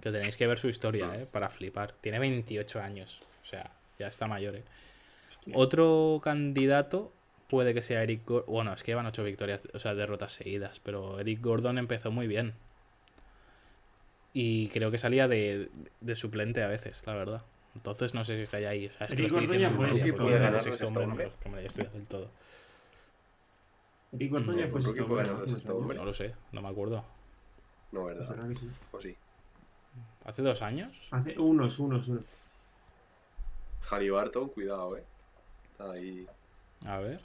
que 0.00 0.12
tenéis 0.12 0.36
que 0.36 0.46
ver 0.46 0.58
su 0.58 0.68
historia, 0.68 1.10
eh, 1.16 1.26
para 1.32 1.48
flipar. 1.48 1.94
Tiene 2.00 2.20
28 2.20 2.80
años, 2.80 3.22
o 3.42 3.46
sea, 3.46 3.72
ya 3.98 4.06
está 4.06 4.28
mayor. 4.28 4.56
eh. 4.56 4.62
Otro 5.54 6.20
candidato 6.22 7.12
puede 7.48 7.74
que 7.74 7.82
sea 7.82 8.02
Eric 8.02 8.24
Gordon. 8.24 8.52
Bueno, 8.52 8.72
es 8.72 8.84
que 8.84 8.92
llevan 8.92 9.06
8 9.06 9.24
victorias, 9.24 9.68
o 9.74 9.78
sea, 9.80 9.94
derrotas 9.94 10.32
seguidas, 10.32 10.78
pero 10.78 11.18
Eric 11.18 11.40
Gordon 11.42 11.78
empezó 11.78 12.12
muy 12.12 12.28
bien. 12.28 12.54
Y 14.34 14.68
creo 14.68 14.90
que 14.90 14.98
salía 14.98 15.28
de, 15.28 15.70
de 16.00 16.16
suplente 16.16 16.62
a 16.62 16.68
veces, 16.68 17.02
la 17.06 17.14
verdad. 17.14 17.42
Entonces 17.74 18.14
no 18.14 18.24
sé 18.24 18.34
si 18.36 18.42
está 18.42 18.60
ya 18.60 18.70
ahí. 18.70 18.86
O 18.86 18.92
sea, 18.92 19.06
es 19.06 19.14
que 19.14 19.22
lo 19.22 19.26
estoy 19.26 19.42
diciendo 19.42 19.70
fue 19.70 19.86
memoria, 19.86 20.04
porque 20.04 20.22
hombre. 20.22 20.34
de 20.34 20.40
Ganar 20.44 20.60
sexto 20.60 20.86
sexto 20.86 21.00
hombre 21.00 21.24
no, 21.26 21.30
hombre. 21.30 21.42
que 21.42 21.48
me 21.48 21.60
lo 21.60 21.66
estoy 21.66 21.84
del 21.86 22.06
todo. 22.06 22.30
Eric 24.12 24.32
No, 24.32 24.44
fue 24.68 24.82
sexto 24.82 25.04
hombre, 25.04 25.26
¿no? 25.26 25.40
de 25.40 25.48
sexto 25.48 25.76
hombre. 25.76 25.98
No 25.98 26.04
lo 26.04 26.12
sé, 26.12 26.34
no 26.52 26.62
me 26.62 26.68
acuerdo. 26.68 27.04
No, 27.92 28.04
¿verdad? 28.04 28.36
O 28.90 29.00
sí. 29.00 29.16
¿Hace 30.24 30.42
dos 30.42 30.62
años? 30.62 30.96
Hace 31.10 31.38
unos, 31.38 31.78
unos, 31.78 32.08
unos. 32.08 32.24
Halliburton, 33.90 34.48
cuidado, 34.48 34.96
eh. 34.96 35.04
Está 35.70 35.92
ahí. 35.92 36.26
A 36.86 36.98
ver. 36.98 37.20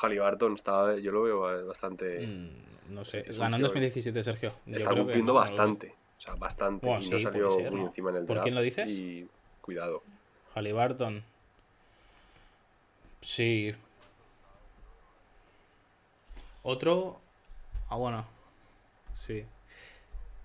Halliburton 0.00 0.54
está, 0.54 0.96
yo 0.96 1.12
lo 1.12 1.22
veo 1.22 1.66
bastante. 1.66 2.26
Mm, 2.26 2.94
no 2.94 3.04
sé. 3.04 3.22
Ganó 3.22 3.56
en 3.56 3.62
tío- 3.62 3.68
2017, 3.68 4.22
Sergio. 4.22 4.52
Yo 4.66 4.76
está 4.76 4.90
creo 4.90 5.04
cumpliendo 5.04 5.32
no 5.34 5.38
bastante. 5.40 5.94
O 6.16 6.20
sea, 6.20 6.34
bastante. 6.34 6.86
Bueno, 6.88 7.04
y 7.04 7.10
no 7.10 7.18
salió 7.18 7.50
ser, 7.50 7.70
muy 7.70 7.80
¿no? 7.80 7.86
encima 7.86 8.10
en 8.10 8.16
el 8.16 8.24
¿Por 8.24 8.36
draft. 8.36 8.44
quién 8.44 8.54
lo 8.54 8.60
dices? 8.62 8.90
Y 8.90 9.28
cuidado. 9.62 10.02
Halliburton. 10.54 11.22
Sí. 13.22 13.74
Otro. 16.62 17.20
Ah, 17.88 17.96
bueno. 17.96 18.24
Sí. 19.14 19.44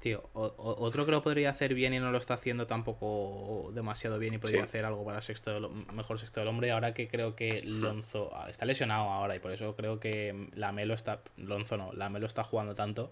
Tío, 0.06 0.30
o- 0.34 0.46
o- 0.46 0.84
otro 0.84 1.04
que 1.04 1.12
lo 1.12 1.24
podría 1.24 1.50
hacer 1.50 1.74
bien 1.74 1.92
y 1.96 2.00
no 2.00 2.12
lo 2.12 2.20
está 2.20 2.36
haciendo 2.36 2.68
tampoco 2.68 3.72
demasiado 3.74 4.20
bien 4.20 4.36
y 4.36 4.38
podría 4.38 4.60
Sí. 4.62 4.66
hacer 4.66 4.86
algo 4.86 5.04
para 5.04 5.20
sexto 5.20 5.52
del- 5.52 5.68
mejor 5.96 6.20
sexto 6.20 6.42
del 6.42 6.48
hombre. 6.48 6.70
Ahora 6.70 6.94
que 6.94 7.08
creo 7.08 7.36
que 7.36 7.64
Lonzo 7.64 8.30
ah, 8.36 8.48
está 8.48 8.66
lesionado 8.66 9.10
ahora 9.10 9.36
y 9.36 9.40
por 9.40 9.52
eso 9.52 9.76
creo 9.76 10.00
que 10.00 10.48
la 10.54 10.72
Melo 10.72 10.94
está. 10.94 11.22
Lonzo 11.38 11.78
no, 11.78 11.92
está 12.24 12.44
jugando 12.44 12.76
tanto. 12.76 13.12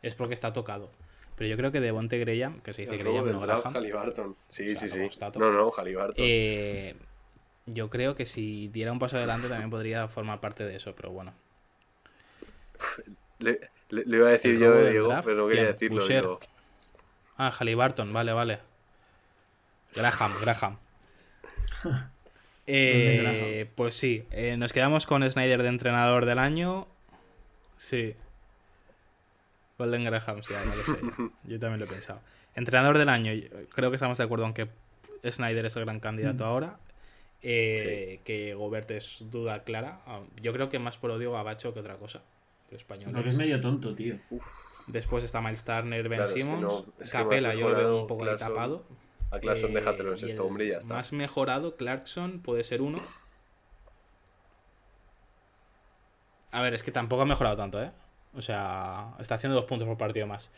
Es 0.00 0.14
porque 0.14 0.34
está 0.34 0.52
tocado. 0.52 0.92
Pero 1.34 1.50
yo 1.50 1.56
creo 1.56 1.72
que 1.72 1.80
Devonte 1.80 2.20
Graham, 2.20 2.60
que 2.60 2.72
se 2.72 2.82
dice 2.82 2.98
Graham, 2.98 3.32
no 3.32 3.40
Graham, 3.40 3.74
Halliburton. 3.74 4.36
Sí, 4.46 4.70
O 4.70 4.76
sea, 4.76 4.88
sí, 4.88 5.08
sí. 5.10 5.18
No, 5.40 5.50
no, 5.50 5.72
Halliburton. 5.72 6.14
eh, 6.20 6.94
yo 7.66 7.90
creo 7.90 8.14
que 8.14 8.26
si 8.26 8.68
diera 8.68 8.92
un 8.92 9.00
paso 9.00 9.16
adelante 9.16 9.48
también 9.48 9.70
podría 9.70 10.06
formar 10.06 10.38
parte 10.38 10.62
de 10.64 10.76
eso, 10.76 10.94
pero 10.94 11.10
bueno. 11.10 11.34
Le, 13.40 13.58
le- 13.90 14.04
le 14.04 14.16
iba 14.16 14.28
a 14.28 14.30
decir 14.32 14.58
yo, 14.58 14.74
Diego, 14.88 15.08
draft, 15.08 15.24
pero 15.26 15.36
no 15.38 15.46
quería 15.48 15.62
¿quién? 15.62 15.72
decirlo. 15.72 15.98
Boucher. 16.00 16.20
digo. 16.22 16.40
Ah, 17.36 17.50
Halliburton, 17.58 18.12
vale, 18.12 18.32
vale. 18.32 18.58
Graham, 19.94 20.32
Graham. 20.42 20.76
Eh, 22.66 23.70
pues 23.74 23.94
sí, 23.94 24.24
eh, 24.30 24.56
nos 24.56 24.72
quedamos 24.72 25.06
con 25.06 25.28
Snyder 25.28 25.62
de 25.62 25.68
entrenador 25.68 26.26
del 26.26 26.38
año. 26.38 26.86
Sí. 27.76 28.14
Golden 29.78 30.04
Graham, 30.04 30.42
sí, 30.42 30.52
lo 30.54 30.72
sé. 30.72 31.22
Yo, 31.44 31.58
también 31.60 31.78
lo 31.80 31.86
he 31.86 31.88
pensado. 31.88 32.20
Entrenador 32.54 32.98
del 32.98 33.08
año, 33.08 33.32
yo- 33.32 33.48
creo 33.72 33.90
que 33.90 33.96
estamos 33.96 34.18
de 34.18 34.24
acuerdo 34.24 34.44
en 34.46 34.52
que 34.54 34.68
Snyder 35.30 35.64
es 35.66 35.76
el 35.76 35.84
gran 35.84 36.00
candidato 36.00 36.44
ahora. 36.44 36.78
Eh, 37.40 38.20
Que 38.24 38.54
Gobert 38.54 38.90
es 38.90 39.18
duda 39.30 39.62
clara. 39.62 40.00
Ah, 40.06 40.20
Yo 40.42 40.52
creo 40.52 40.68
que 40.68 40.80
más 40.80 40.96
por 40.96 41.12
odio 41.12 41.34
a 41.34 41.38
Gabacho 41.38 41.72
que 41.72 41.80
otra 41.80 41.96
cosa. 41.96 42.20
De 42.70 42.76
españoles. 42.76 43.14
Porque 43.14 43.30
es 43.30 43.34
medio 43.36 43.60
tonto, 43.60 43.94
tío. 43.94 44.18
Después 44.88 45.24
está 45.24 45.40
Miles 45.40 45.64
Turner, 45.64 46.02
Ben 46.08 46.18
Claro, 46.18 46.24
es 46.24 46.34
que 46.34 46.40
Simmons. 46.40 46.60
no- 46.62 46.84
es 47.00 47.12
que 47.12 47.18
Capela, 47.18 47.54
yo 47.54 47.68
lo 47.70 47.76
veo 47.76 48.00
un 48.02 48.06
poco 48.06 48.22
ahí 48.22 48.26
Clarkson. 48.28 48.48
tapado. 48.54 48.84
A 49.30 49.38
Clarkson 49.40 49.70
Eh, 49.70 49.74
déjatelo 49.74 50.10
en 50.10 50.16
sexto 50.18 50.44
hombre 50.46 50.64
y 50.66 50.68
ya 50.70 50.76
está. 50.78 50.94
Más 50.94 51.12
mejorado, 51.12 51.76
Clarkson 51.76 52.40
puede 52.40 52.64
ser 52.64 52.80
uno. 52.82 52.98
A 56.50 56.62
ver, 56.62 56.74
es 56.74 56.82
que 56.82 56.90
tampoco 56.92 57.22
ha 57.22 57.26
mejorado 57.26 57.56
tanto, 57.56 57.82
¿eh? 57.82 57.90
O 58.34 58.42
sea, 58.42 59.14
está 59.18 59.34
haciendo 59.34 59.56
dos 59.56 59.66
puntos 59.66 59.86
por 59.86 59.98
partido 59.98 60.26
más. 60.26 60.50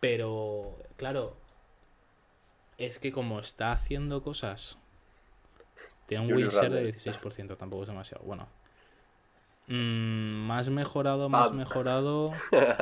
Pero, 0.00 0.78
claro, 0.96 1.36
es 2.78 2.98
que 2.98 3.12
como 3.12 3.40
está 3.40 3.72
haciendo 3.72 4.22
cosas, 4.22 4.78
tiene 6.06 6.24
un 6.24 6.30
share 6.48 6.70
de 6.70 6.76
Randle. 6.82 6.92
16%, 6.92 7.56
tampoco 7.56 7.82
es 7.84 7.88
demasiado. 7.88 8.24
Bueno, 8.24 8.48
Mm, 9.68 10.46
más 10.46 10.68
mejorado, 10.68 11.28
más 11.28 11.52
mejorado. 11.52 12.32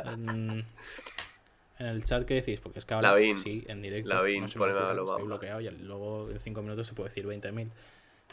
en, 0.05 0.65
en 1.79 1.85
el 1.85 2.03
chat, 2.03 2.25
¿qué 2.25 2.35
decís? 2.35 2.59
Porque 2.59 2.79
es 2.79 2.85
que 2.85 2.93
ahora 2.93 3.11
Lavín. 3.11 3.37
sí, 3.37 3.63
en 3.67 3.81
directo. 3.81 4.09
Lavín, 4.09 4.41
no 4.41 4.47
se 4.47 4.57
estoy 4.57 5.25
bloqueado 5.25 5.61
y 5.61 5.69
luego 5.69 6.29
en 6.29 6.39
5 6.39 6.61
minutos 6.61 6.87
se 6.87 6.93
puede 6.93 7.09
decir 7.09 7.25
20.000. 7.25 7.69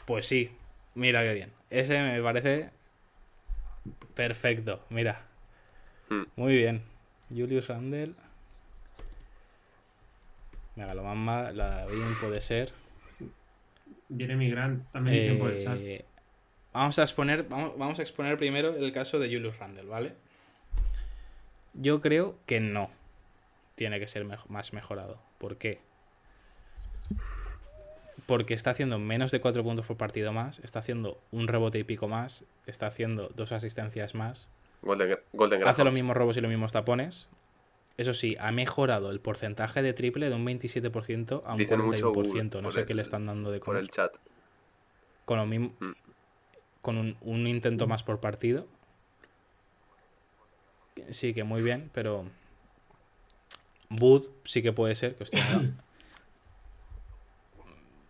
Pues 0.06 0.26
sí, 0.26 0.50
mira 0.94 1.22
qué 1.22 1.34
bien. 1.34 1.52
Ese 1.70 2.00
me 2.00 2.20
parece 2.22 2.70
perfecto, 4.14 4.84
mira. 4.90 5.22
Hmm. 6.08 6.24
Muy 6.36 6.56
bien. 6.56 6.82
Julius 7.30 7.68
Randle. 7.68 8.12
Megalomamba, 10.76 11.52
la 11.52 11.84
bien 11.86 12.14
puede 12.20 12.40
ser. 12.40 12.72
Jeremy 14.14 14.50
Grant 14.50 14.90
también 14.90 15.22
dicen 15.22 15.38
por 15.38 15.50
el 15.50 15.64
chat. 15.64 15.78
Vamos 16.72 16.98
a 16.98 17.02
exponer, 17.02 17.44
vamos, 17.48 17.76
vamos 17.76 17.98
a 17.98 18.02
exponer 18.02 18.36
primero 18.38 18.74
el 18.74 18.92
caso 18.92 19.18
de 19.18 19.26
Julius 19.28 19.58
Randle, 19.58 19.84
¿vale? 19.84 20.14
Yo 21.74 22.00
creo 22.00 22.36
que 22.46 22.60
no 22.60 22.90
tiene 23.74 23.98
que 24.00 24.08
ser 24.08 24.24
mejo- 24.24 24.48
más 24.48 24.72
mejorado. 24.72 25.20
¿Por 25.38 25.56
qué? 25.56 25.80
Porque 28.26 28.54
está 28.54 28.70
haciendo 28.70 28.98
menos 28.98 29.30
de 29.30 29.40
4 29.40 29.62
puntos 29.62 29.86
por 29.86 29.96
partido 29.96 30.32
más, 30.32 30.60
está 30.60 30.78
haciendo 30.78 31.20
un 31.30 31.48
rebote 31.48 31.78
y 31.78 31.84
pico 31.84 32.08
más, 32.08 32.44
está 32.66 32.86
haciendo 32.86 33.28
dos 33.34 33.52
asistencias 33.52 34.14
más, 34.14 34.48
Golden, 34.82 35.18
Golden 35.32 35.66
hace 35.66 35.84
los 35.84 35.92
mismos 35.92 36.16
robos 36.16 36.36
y 36.36 36.40
los 36.40 36.50
mismos 36.50 36.72
tapones. 36.72 37.28
Eso 37.98 38.14
sí, 38.14 38.36
ha 38.40 38.50
mejorado 38.52 39.10
el 39.10 39.20
porcentaje 39.20 39.82
de 39.82 39.92
triple 39.92 40.28
de 40.28 40.34
un 40.34 40.44
27% 40.46 41.42
a 41.44 41.52
un 41.52 41.58
Dicen 41.58 41.80
mucho 41.80 42.12
41%. 42.12 42.12
bull 42.14 42.62
no 42.62 42.68
por 42.68 42.72
sé 42.72 42.86
qué 42.86 42.92
el- 42.92 42.96
le 42.96 43.02
están 43.02 43.26
dando 43.26 43.50
de 43.50 43.58
Por 43.58 43.66
comer 43.66 43.82
el 43.82 43.90
chat. 43.90 44.16
con 45.24 45.38
lo 45.38 45.46
mismo 45.46 45.72
Mm. 45.78 45.92
Con 46.82 46.98
un, 46.98 47.16
un 47.22 47.46
intento 47.46 47.86
más 47.86 48.02
por 48.02 48.20
partido 48.20 48.66
sí 51.10 51.32
que 51.32 51.44
muy 51.44 51.62
bien 51.62 51.90
pero 51.94 52.26
Bud 53.88 54.28
sí 54.44 54.62
que 54.62 54.72
puede 54.72 54.94
ser 54.94 55.16
que 55.16 55.22
hostia, 55.24 55.42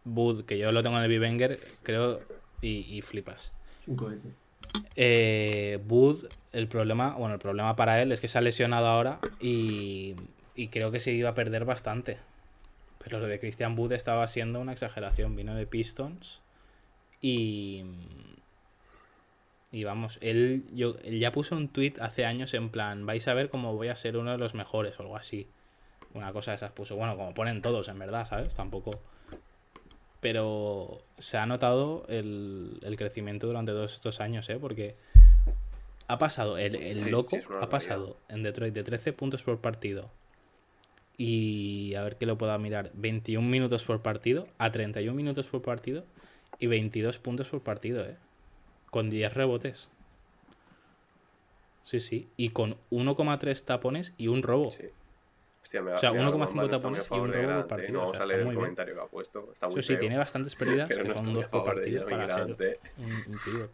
Bud 0.05 0.45
que 0.45 0.59
yo 0.59 0.73
lo 0.73 0.83
tengo 0.83 0.97
en 0.97 1.05
el 1.05 1.09
Bivenger 1.09 1.57
creo 1.83 2.19
y, 2.61 2.79
y 2.97 3.03
flipas 3.03 3.53
Un 3.87 3.97
cohete. 3.97 4.29
eh, 4.97 5.79
Bud, 5.85 6.27
el 6.53 6.69
problema, 6.69 7.15
bueno, 7.17 7.35
el 7.35 7.41
problema 7.41 7.77
para 7.77 8.01
él 8.03 8.13
es 8.13 8.21
que 8.21 8.29
se 8.29 8.39
ha 8.39 8.41
lesionado 8.41 8.87
ahora 8.87 9.19
y, 9.41 10.15
y 10.55 10.69
creo 10.69 10.91
que 10.91 11.01
se 11.01 11.13
iba 11.13 11.31
a 11.31 11.35
perder 11.35 11.65
bastante. 11.65 12.19
Pero 13.03 13.19
lo 13.19 13.27
de 13.27 13.41
Christian 13.41 13.75
Bud 13.75 13.93
estaba 13.93 14.27
siendo 14.29 14.61
una 14.61 14.71
exageración. 14.73 15.35
Vino 15.35 15.55
de 15.57 15.67
Pistons 15.67 16.41
y. 17.21 17.85
Y 19.73 19.85
vamos, 19.85 20.19
él, 20.21 20.65
yo, 20.73 20.95
él 21.03 21.19
ya 21.19 21.33
puso 21.33 21.57
un 21.57 21.69
tweet 21.69 21.95
hace 22.01 22.27
años 22.27 22.53
en 22.53 22.69
plan: 22.69 23.07
vais 23.07 23.27
a 23.27 23.35
ver 23.35 23.49
cómo 23.49 23.75
voy 23.75 23.89
a 23.89 23.97
ser 23.97 24.19
uno 24.19 24.31
de 24.31 24.39
los 24.39 24.55
mejores 24.55 24.99
o 24.99 25.03
algo 25.03 25.17
así. 25.17 25.49
Una 26.13 26.31
cosa 26.33 26.51
de 26.51 26.57
esas 26.57 26.73
puso. 26.73 26.95
Bueno, 26.95 27.17
como 27.17 27.33
ponen 27.33 27.63
todos, 27.63 27.89
en 27.89 27.99
verdad, 27.99 28.27
¿sabes? 28.27 28.55
Tampoco. 28.55 29.01
Pero 30.21 31.03
se 31.19 31.39
ha 31.39 31.47
notado 31.47 32.05
el, 32.09 32.79
el 32.83 32.97
crecimiento 32.97 33.47
durante 33.47 33.73
todos 33.73 33.95
estos 33.95 34.21
años, 34.21 34.49
¿eh? 34.51 34.59
Porque 34.61 34.95
ha 36.07 36.19
pasado, 36.19 36.59
el, 36.59 36.77
el 36.77 36.99
Sí, 36.99 37.11
loco 37.11 37.29
sí, 37.29 37.39
ha 37.61 37.69
pasado 37.71 38.19
en 38.29 38.43
Detroit 38.43 38.75
de 38.75 38.85
13 38.85 39.15
puntos 39.15 39.43
por 39.43 39.61
partido. 39.61 40.11
Y 41.17 41.95
a 41.95 42.03
ver 42.03 42.17
que 42.19 42.27
lo 42.27 42.37
pueda 42.37 42.59
mirar. 42.59 42.91
21 42.95 43.49
minutos 43.49 43.85
por 43.85 44.03
partido 44.03 44.47
a 44.59 44.71
31 44.71 45.15
minutos 45.17 45.47
por 45.47 45.63
partido 45.63 46.05
y 46.59 46.67
22 46.67 47.19
puntos 47.19 47.49
por 47.49 47.63
partido, 47.63 48.05
¿eh? 48.05 48.17
Con 48.93 49.11
10 49.11 49.35
rebotes. 49.35 49.89
Sí, 51.83 51.99
sí. 51.99 52.29
Y 52.37 52.51
con 52.51 52.77
1,3 52.93 53.65
tapones 53.65 54.15
y 54.19 54.29
un 54.29 54.43
robo. 54.45 54.71
Sí. 54.71 54.85
Hostia, 55.63 55.81
me 55.83 55.93
O 55.95 55.99
sea, 55.99 56.13
me 56.13 56.19
va 56.19 56.27
1,5 56.27 56.31
normal, 56.31 56.49
está 56.49 56.55
muy 56.55 56.67
a 56.67 56.71
tapones 56.71 57.11
y 57.11 57.15
un 57.15 57.33
robo 57.33 57.59
por 57.61 57.67
partido, 57.69 57.93
No 57.93 57.99
o 57.99 58.03
vamos 58.03 58.17
sea, 58.17 58.21
a 58.21 58.23
está 58.23 58.27
leer 58.29 58.41
el 58.41 58.45
muy 58.47 58.53
bien. 58.55 58.61
comentario 58.65 58.95
que 58.95 59.01
ha 59.01 59.07
puesto. 59.07 59.49
Está 59.53 59.67
muy 59.69 59.75
Eso 59.81 59.83
sí, 59.87 59.93
feo. 59.95 59.99
tiene 60.01 60.19
bastantes 60.19 60.55
pérdidas, 60.55 60.89
Pero 60.93 61.03
que 61.05 61.09
no 61.09 61.17
son 61.17 61.35
dos 61.35 61.47
a 61.47 61.49
por 61.51 61.65
partido 61.65 62.05
para 62.09 62.35
ser 62.35 62.51
¿eh? 62.61 62.81
un, 62.99 63.05
un 63.05 63.39
pivot. 63.45 63.71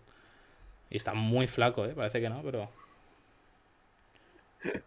Y 0.90 0.96
está 0.96 1.12
muy 1.14 1.48
flaco, 1.48 1.84
¿eh? 1.84 1.94
Parece 1.94 2.20
que 2.20 2.28
no, 2.30 2.40
pero... 2.42 2.70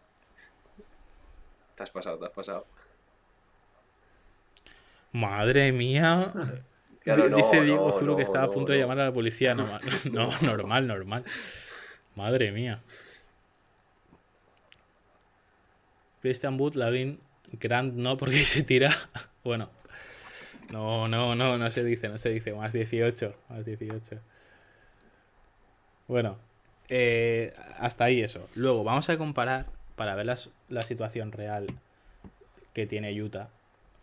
Te 1.76 1.84
has 1.84 1.92
pasado, 1.92 2.18
te 2.20 2.26
has 2.26 2.34
pasado. 2.34 2.66
Madre 5.12 5.72
mía. 5.72 6.32
Claro, 7.04 7.30
Dice 7.36 7.62
Diego 7.64 7.88
no, 7.88 7.92
Zulu 7.92 8.16
que 8.16 8.24
estaba 8.24 8.46
a 8.46 8.50
punto 8.50 8.72
de 8.74 8.80
llamar 8.80 9.00
a 9.00 9.06
la 9.06 9.14
policía. 9.14 9.56
No, 9.56 9.66
no, 10.12 10.32
normal, 10.42 10.86
normal. 10.88 11.24
Madre 12.16 12.52
mía. 12.52 12.82
Christian 16.22 16.60
Wood, 16.60 16.76
Lavin, 16.76 17.20
Grant 17.54 17.94
no, 17.96 18.18
porque 18.18 18.44
se 18.46 18.64
tira. 18.64 18.96
Bueno. 19.44 19.70
No, 20.72 21.08
no, 21.08 21.36
no, 21.36 21.58
no 21.58 21.72
se 21.72 21.84
dice, 21.84 22.08
no 22.08 22.18
se 22.18 22.30
dice. 22.30 22.54
Más 22.54 22.72
18. 22.74 23.36
Más 23.50 23.66
18. 23.66 24.20
Bueno. 26.08 26.38
eh, 26.90 27.54
hasta 27.78 28.06
ahí 28.06 28.22
eso. 28.22 28.48
Luego 28.56 28.84
vamos 28.84 29.10
a 29.10 29.18
comparar 29.18 29.66
para 29.96 30.14
ver 30.16 30.26
las- 30.26 30.50
la 30.70 30.82
situación 30.84 31.32
real 31.32 31.68
que 32.74 32.86
tiene 32.86 33.20
Utah 33.22 33.50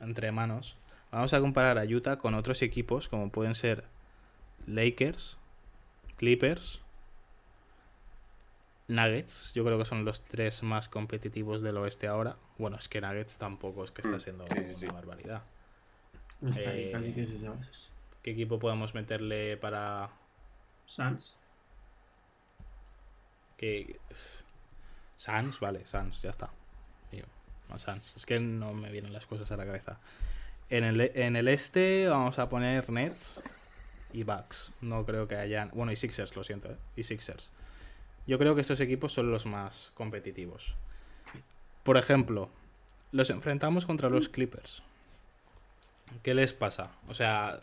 entre 0.00 0.32
manos. 0.32 0.76
Vamos 1.10 1.32
a 1.32 1.40
comparar 1.40 1.78
a 1.78 1.84
Utah 1.84 2.18
con 2.18 2.34
otros 2.34 2.60
equipos 2.62 3.08
como 3.08 3.30
pueden 3.30 3.54
ser 3.54 3.84
Lakers, 4.66 5.38
Clippers, 6.16 6.80
Nuggets. 8.88 9.52
Yo 9.54 9.64
creo 9.64 9.78
que 9.78 9.84
son 9.84 10.04
los 10.04 10.22
tres 10.24 10.62
más 10.62 10.88
competitivos 10.88 11.62
del 11.62 11.76
oeste 11.78 12.06
ahora. 12.08 12.36
Bueno, 12.58 12.76
es 12.76 12.88
que 12.88 13.00
Nuggets 13.00 13.38
tampoco 13.38 13.84
es 13.84 13.90
que 13.90 14.02
está 14.02 14.16
Mm, 14.16 14.20
siendo 14.20 14.44
sí, 14.48 14.58
sí, 14.66 14.74
sí. 14.74 14.86
una 14.86 14.94
barbaridad. 14.96 15.42
Eh, 16.56 16.90
casi. 16.92 17.12
¿Qué 18.22 18.30
equipo 18.32 18.58
podemos 18.58 18.94
meterle 18.94 19.56
para 19.56 20.10
Suns. 20.86 21.36
que 23.56 23.98
Sans? 25.16 25.58
Vale, 25.60 25.86
Sans, 25.86 26.20
ya 26.22 26.30
está. 26.30 26.50
Suns. 27.76 28.16
Es 28.16 28.24
que 28.24 28.40
no 28.40 28.72
me 28.72 28.90
vienen 28.90 29.12
las 29.12 29.26
cosas 29.26 29.50
a 29.52 29.56
la 29.56 29.66
cabeza. 29.66 29.98
En 30.70 30.84
el, 30.84 31.48
este 31.48 32.08
vamos 32.08 32.38
a 32.38 32.48
poner 32.48 32.90
Nets 32.90 34.10
y 34.12 34.22
Bucks. 34.22 34.72
No 34.82 35.06
creo 35.06 35.26
que 35.26 35.36
hayan. 35.36 35.70
Bueno, 35.72 35.92
y 35.92 35.96
Sixers, 35.96 36.36
lo 36.36 36.44
siento, 36.44 36.70
¿eh? 36.70 36.76
Y 36.96 37.04
Sixers. 37.04 37.50
Yo 38.26 38.38
creo 38.38 38.54
que 38.54 38.60
estos 38.60 38.80
equipos 38.80 39.12
son 39.12 39.30
los 39.30 39.46
más 39.46 39.90
competitivos. 39.94 40.74
Por 41.84 41.96
ejemplo, 41.96 42.50
los 43.12 43.30
enfrentamos 43.30 43.86
contra 43.86 44.10
los 44.10 44.28
Clippers. 44.28 44.82
¿Qué 46.22 46.34
les 46.34 46.52
pasa? 46.52 46.90
O 47.08 47.14
sea, 47.14 47.60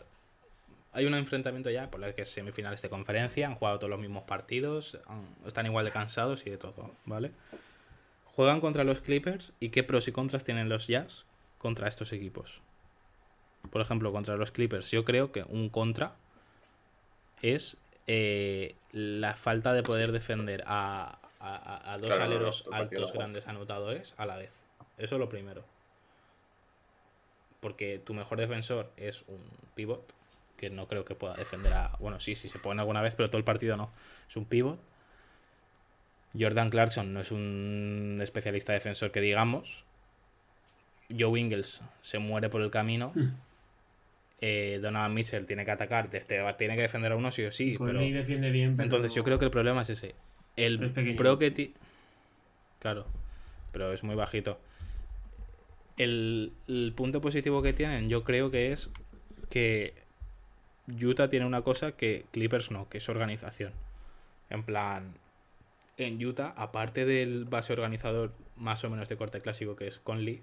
hay 0.92 1.06
un 1.06 1.14
enfrentamiento 1.14 1.70
ya 1.70 1.90
por 1.90 2.02
el 2.02 2.14
que 2.14 2.22
es 2.22 2.30
semifinales 2.30 2.82
de 2.82 2.88
conferencia, 2.88 3.46
han 3.46 3.54
jugado 3.54 3.78
todos 3.78 3.90
los 3.90 4.00
mismos 4.00 4.24
partidos, 4.24 4.98
están 5.46 5.66
igual 5.66 5.84
de 5.84 5.92
cansados 5.92 6.46
y 6.46 6.50
de 6.50 6.58
todo, 6.58 6.90
¿vale? 7.04 7.30
Juegan 8.34 8.60
contra 8.60 8.82
los 8.82 9.00
Clippers 9.00 9.52
y 9.60 9.68
qué 9.68 9.84
pros 9.84 10.08
y 10.08 10.12
contras 10.12 10.42
tienen 10.42 10.68
los 10.68 10.88
Jazz 10.88 11.24
contra 11.58 11.88
estos 11.88 12.12
equipos. 12.12 12.60
Por 13.70 13.80
ejemplo, 13.80 14.12
contra 14.12 14.36
los 14.36 14.50
Clippers, 14.50 14.90
yo 14.90 15.04
creo 15.04 15.32
que 15.32 15.42
un 15.44 15.68
contra 15.68 16.12
es 17.42 17.76
eh, 18.06 18.74
la 18.92 19.34
falta 19.36 19.72
de 19.72 19.82
poder 19.82 20.12
defender 20.12 20.62
a, 20.66 21.18
a- 21.40 21.98
dos 21.98 22.08
Claro, 22.08 22.24
no, 22.24 22.28
no, 22.30 22.36
aleros 22.36 22.64
altos, 22.72 23.12
grandes 23.12 23.48
anotadores 23.48 24.14
a 24.16 24.26
la 24.26 24.36
vez. 24.36 24.52
Eso 24.98 25.16
es 25.16 25.18
lo 25.18 25.28
primero. 25.28 25.64
Porque 27.60 27.98
tu 27.98 28.14
mejor 28.14 28.38
defensor 28.38 28.90
es 28.96 29.24
un 29.28 29.40
pivot, 29.74 30.12
que 30.56 30.70
no 30.70 30.86
creo 30.88 31.04
que 31.04 31.14
pueda 31.14 31.34
defender 31.34 31.72
a. 31.72 31.96
Bueno, 31.98 32.20
sí, 32.20 32.34
sí 32.36 32.48
se 32.48 32.58
pone 32.58 32.80
alguna 32.80 33.02
vez, 33.02 33.14
pero 33.14 33.28
todo 33.28 33.38
el 33.38 33.44
partido 33.44 33.76
no. 33.76 33.90
Es 34.28 34.36
un 34.36 34.44
pivot. 34.44 34.78
Jordan 36.38 36.70
Clarkson 36.70 37.12
no 37.12 37.20
es 37.20 37.32
un 37.32 38.18
especialista 38.22 38.72
defensor 38.72 39.10
que 39.10 39.20
digamos. 39.20 39.84
Joe 41.18 41.38
Ingles 41.40 41.82
se 42.02 42.18
muere 42.18 42.48
por 42.48 42.62
el 42.62 42.70
camino. 42.70 43.12
Hmm. 43.14 43.30
Eh, 44.40 44.78
Donovan 44.82 45.14
Mitchell 45.14 45.46
tiene 45.46 45.64
que 45.64 45.70
atacar, 45.70 46.10
desde- 46.10 46.52
tiene 46.54 46.76
que 46.76 46.82
defender 46.82 47.12
a 47.12 47.16
uno 47.16 47.30
sí 47.30 47.42
o 47.44 47.50
sí. 47.52 47.76
Pero... 47.78 47.92
Conley 47.92 48.12
defiende 48.12 48.50
bien, 48.50 48.76
pero 48.76 48.84
Entonces 48.84 49.14
yo 49.14 49.24
creo 49.24 49.38
que 49.38 49.46
el 49.46 49.50
problema 49.50 49.82
es 49.82 49.90
ese. 49.90 50.14
El 50.56 50.76
Pero 50.76 50.86
es 50.88 50.92
pequeño. 50.94 51.16
pro 51.16 51.38
que 51.38 51.50
ti- 51.50 51.74
Claro, 52.80 53.06
pero 53.72 53.92
es 53.92 54.02
muy 54.04 54.14
bajito. 54.14 54.58
El, 55.96 56.52
el 56.68 56.92
punto 56.94 57.20
positivo 57.22 57.62
que 57.62 57.72
tienen 57.72 58.08
yo 58.10 58.22
creo 58.24 58.50
que 58.50 58.72
es 58.72 58.90
que 59.48 59.94
Utah 61.02 61.28
tiene 61.30 61.46
una 61.46 61.62
cosa 61.62 61.92
que 61.92 62.26
Clippers 62.32 62.70
no, 62.70 62.88
que 62.90 62.98
es 62.98 63.08
organización. 63.08 63.72
En 64.50 64.62
plan, 64.62 65.14
en 65.96 66.24
Utah, 66.24 66.52
aparte 66.56 67.06
del 67.06 67.46
base 67.46 67.72
organizador 67.72 68.32
más 68.56 68.84
o 68.84 68.90
menos 68.90 69.08
de 69.08 69.16
corte 69.16 69.40
clásico 69.40 69.74
que 69.76 69.86
es 69.86 69.98
Conley, 69.98 70.42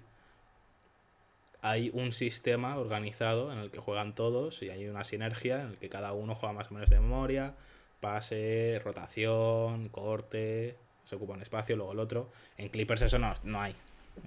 hay 1.64 1.90
un 1.94 2.12
sistema 2.12 2.76
organizado 2.76 3.50
en 3.50 3.58
el 3.58 3.70
que 3.70 3.78
juegan 3.78 4.14
todos 4.14 4.62
y 4.62 4.68
hay 4.68 4.86
una 4.86 5.02
sinergia 5.02 5.62
en 5.62 5.70
el 5.70 5.78
que 5.78 5.88
cada 5.88 6.12
uno 6.12 6.34
juega 6.34 6.52
más 6.52 6.70
o 6.70 6.74
menos 6.74 6.90
de 6.90 7.00
memoria, 7.00 7.54
pase, 8.00 8.82
rotación, 8.84 9.88
corte, 9.88 10.76
se 11.06 11.16
ocupa 11.16 11.32
un 11.32 11.40
espacio, 11.40 11.74
luego 11.74 11.92
el 11.92 12.00
otro. 12.00 12.28
En 12.58 12.68
Clippers 12.68 13.00
eso 13.00 13.18
no, 13.18 13.32
no 13.44 13.62
hay. 13.62 13.74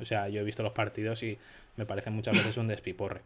O 0.01 0.05
sea, 0.05 0.29
yo 0.29 0.41
he 0.41 0.43
visto 0.43 0.63
los 0.63 0.73
partidos 0.73 1.21
y 1.21 1.38
me 1.75 1.85
parece 1.85 2.09
muchas 2.09 2.35
veces 2.35 2.57
un 2.57 2.69
despiporre, 2.69 3.21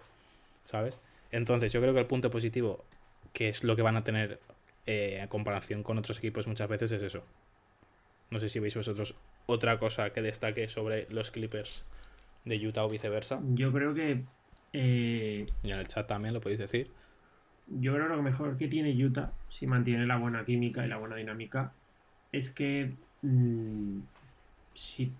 ¿sabes? 0.65 0.99
Entonces 1.31 1.71
yo 1.71 1.79
creo 1.79 1.93
que 1.93 2.01
el 2.01 2.05
punto 2.05 2.29
positivo, 2.29 2.83
que 3.31 3.47
es 3.47 3.63
lo 3.63 3.77
que 3.77 3.81
van 3.81 3.95
a 3.95 4.03
tener 4.03 4.41
eh, 4.87 5.19
en 5.21 5.27
comparación 5.29 5.83
con 5.83 5.97
otros 5.97 6.17
equipos 6.17 6.47
muchas 6.47 6.67
veces, 6.67 6.91
es 6.91 7.01
eso. 7.01 7.23
No 8.29 8.41
sé 8.41 8.49
si 8.49 8.59
veis 8.59 8.75
vosotros 8.75 9.15
otra 9.45 9.79
cosa 9.79 10.09
que 10.11 10.21
destaque 10.21 10.67
sobre 10.67 11.07
los 11.09 11.31
Clippers 11.31 11.85
de 12.45 12.67
Utah 12.67 12.85
o 12.85 12.89
viceversa. 12.89 13.39
yo 13.53 13.71
creo 13.71 13.93
que 13.93 14.23
eh, 14.73 15.47
Y 15.63 15.71
en 15.71 15.79
el 15.79 15.87
chat 15.87 16.07
también 16.07 16.33
lo 16.33 16.41
podéis 16.41 16.59
decir. 16.59 16.89
yo 17.67 17.93
creo 17.93 18.07
que 18.07 18.15
lo 18.15 18.23
mejor 18.23 18.57
que 18.57 18.67
tiene 18.67 18.91
Utah, 19.05 19.29
si 19.49 19.67
mantiene 19.67 20.05
la 20.05 20.17
buena 20.17 20.45
química 20.45 20.85
y 20.85 20.89
la 20.89 20.97
buena 20.97 21.15
dinámica, 21.15 21.73
es 22.31 22.49
que 22.49 22.93
mm, 23.21 23.99
si 24.73 25.11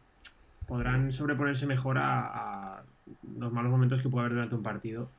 podrán 0.68 1.12
sobreponerse 1.12 1.66
mejor 1.66 1.98
a, 1.98 2.78
a 2.78 2.84
los 3.38 3.52
malos 3.52 3.72
momentos 3.72 4.02
que 4.02 4.10
puede 4.10 4.26
haber 4.26 4.36
durante 4.36 4.56
un 4.56 4.64
partido, 4.64 5.10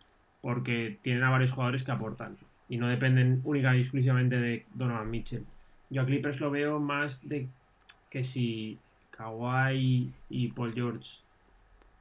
porque 0.41 0.99
tienen 1.03 1.23
a 1.25 1.31
varios 1.31 1.53
jugadores 1.53 1.85
que 1.85 1.93
aportan 1.93 2.37
y 2.69 2.79
no 2.79 2.89
dependen 2.89 3.41
única 3.45 3.77
y 3.77 3.81
exclusivamente 3.81 4.37
de 4.37 4.65
Donovan 4.75 5.11
Mitchell. 5.11 5.45
Yo 5.91 6.03
a 6.03 6.07
Clippers 6.07 6.41
lo 6.41 6.51
veo 6.51 6.81
más 6.81 7.29
de 7.29 7.49
que 8.09 8.23
si 8.25 8.79
Kawhi 9.11 10.11
y 10.31 10.49
Paul 10.53 10.73
George 10.73 11.21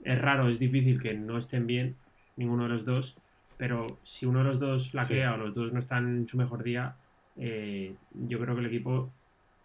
es 0.04 0.22
raro, 0.22 0.50
es 0.50 0.60
difícil 0.60 1.02
que 1.02 1.14
no 1.14 1.38
estén 1.38 1.68
bien, 1.68 1.96
ninguno 2.36 2.64
de 2.64 2.70
los 2.70 2.86
dos, 2.86 3.16
pero 3.58 3.86
si 4.04 4.26
uno 4.26 4.40
de 4.40 4.46
los 4.46 4.60
dos 4.60 4.90
flaquea 4.92 5.30
Sí. 5.30 5.34
o 5.36 5.38
los 5.38 5.54
dos 5.54 5.72
no 5.72 5.80
están 5.80 6.08
en 6.18 6.28
su 6.28 6.38
mejor 6.38 6.64
día, 6.64 6.96
eh, 7.38 7.96
yo 8.14 8.40
creo 8.40 8.56
que 8.56 8.62
el 8.62 8.68
equipo 8.68 9.12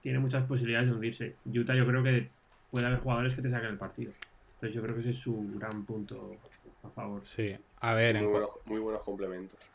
tiene 0.03 0.18
muchas 0.18 0.45
posibilidades 0.45 0.89
de 0.89 0.95
hundirse. 0.95 1.37
Utah 1.47 1.74
yo 1.74 1.87
creo 1.87 2.03
que 2.03 2.28
puede 2.70 2.87
haber 2.87 3.01
jugadores 3.01 3.34
que 3.34 3.43
te 3.43 3.51
saquen 3.51 3.70
el 3.70 3.78
partido. 3.78 4.12
Entonces 4.55 4.74
yo 4.74 4.82
creo 4.82 4.95
que 4.95 5.01
ese 5.01 5.11
es 5.11 5.16
su 5.16 5.51
gran 5.55 5.84
punto 5.84 6.37
a 6.82 6.89
favor. 6.91 7.22
Sí. 7.24 7.57
A 7.80 7.95
ver, 7.95 8.16
en 8.16 8.22
Muy 8.24 8.32
buenos, 8.32 8.51
muy 8.66 8.80
buenos 8.80 9.03
complementos. 9.03 9.70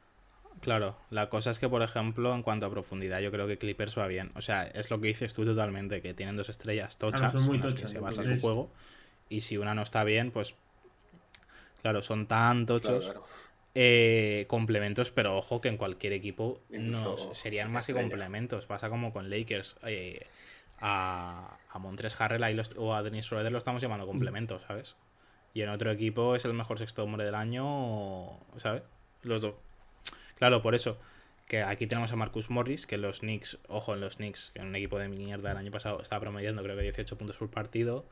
Claro, 0.59 0.95
la 1.09 1.29
cosa 1.29 1.51
es 1.51 1.59
que, 1.59 1.67
por 1.69 1.81
ejemplo, 1.81 2.33
en 2.35 2.43
cuanto 2.43 2.65
a 2.65 2.69
profundidad, 2.69 3.19
yo 3.19 3.31
creo 3.31 3.47
que 3.47 3.57
Clippers 3.57 3.97
va 3.97 4.07
bien. 4.07 4.31
O 4.35 4.41
sea, 4.41 4.63
es 4.63 4.91
lo 4.91 4.99
que 5.01 5.07
dices 5.07 5.33
tú 5.33 5.43
totalmente, 5.45 6.01
que 6.01 6.13
tienen 6.13 6.35
dos 6.35 6.49
estrellas 6.49 6.97
tochas 6.97 7.33
son 7.33 7.45
muy 7.45 7.57
en 7.57 7.63
las 7.63 7.73
que 7.73 7.87
se 7.87 7.99
basa 7.99 8.23
su 8.23 8.39
juego. 8.39 8.71
Y 9.31 9.41
si 9.41 9.57
una 9.57 9.73
no 9.73 9.81
está 9.81 10.03
bien, 10.03 10.29
pues. 10.31 10.55
Claro, 11.81 12.01
son 12.03 12.27
tan 12.27 12.65
Claro, 12.65 13.23
eh, 13.73 14.45
complementos, 14.47 15.09
pero 15.09 15.37
ojo 15.37 15.61
que 15.61 15.69
en 15.69 15.77
cualquier 15.77 16.13
equipo 16.13 16.59
Incluso 16.69 17.15
no, 17.29 17.33
serían 17.33 17.71
más 17.71 17.87
que 17.87 17.93
complementos. 17.93 18.65
Pasa 18.67 18.89
como 18.89 19.13
con 19.13 19.29
Lakers. 19.29 19.77
eh, 19.83 20.23
a, 20.83 21.57
a 21.69 21.79
Montres 21.79 22.19
Harrell 22.19 22.43
ahí 22.43 22.53
los- 22.55 22.75
o 22.77 22.93
a 22.95 23.03
Dennis 23.03 23.25
Schroeder 23.25 23.51
lo 23.51 23.57
estamos 23.59 23.81
llamando 23.81 24.05
complementos, 24.07 24.61
¿sabes? 24.61 24.95
Y 25.53 25.61
en 25.61 25.69
otro 25.69 25.91
equipo 25.91 26.35
es 26.35 26.43
el 26.45 26.53
mejor 26.53 26.79
sexto 26.79 27.03
hombre 27.03 27.23
del 27.23 27.35
año, 27.35 28.39
¿sabes? 28.57 28.83
Los 29.23 29.41
dos. 29.41 29.55
Claro, 30.37 30.61
por 30.61 30.75
eso. 30.75 30.97
Que 31.47 31.61
aquí 31.63 31.85
tenemos 31.85 32.11
a 32.13 32.15
Marcus 32.15 32.49
Morris, 32.49 32.87
que 32.87 32.97
los 32.97 33.19
Knicks, 33.19 33.57
ojo 33.67 33.93
en 33.93 33.99
los 34.01 34.15
Knicks, 34.15 34.51
que 34.53 34.61
en 34.61 34.67
un 34.67 34.75
equipo 34.75 34.97
de 34.97 35.07
mierda 35.09 35.51
el 35.51 35.57
año 35.57 35.71
pasado 35.71 36.01
estaba 36.01 36.21
promediando 36.21 36.63
creo 36.63 36.75
que 36.77 36.83
18 36.83 37.17
puntos 37.17 37.37
por 37.37 37.49
partido. 37.51 38.05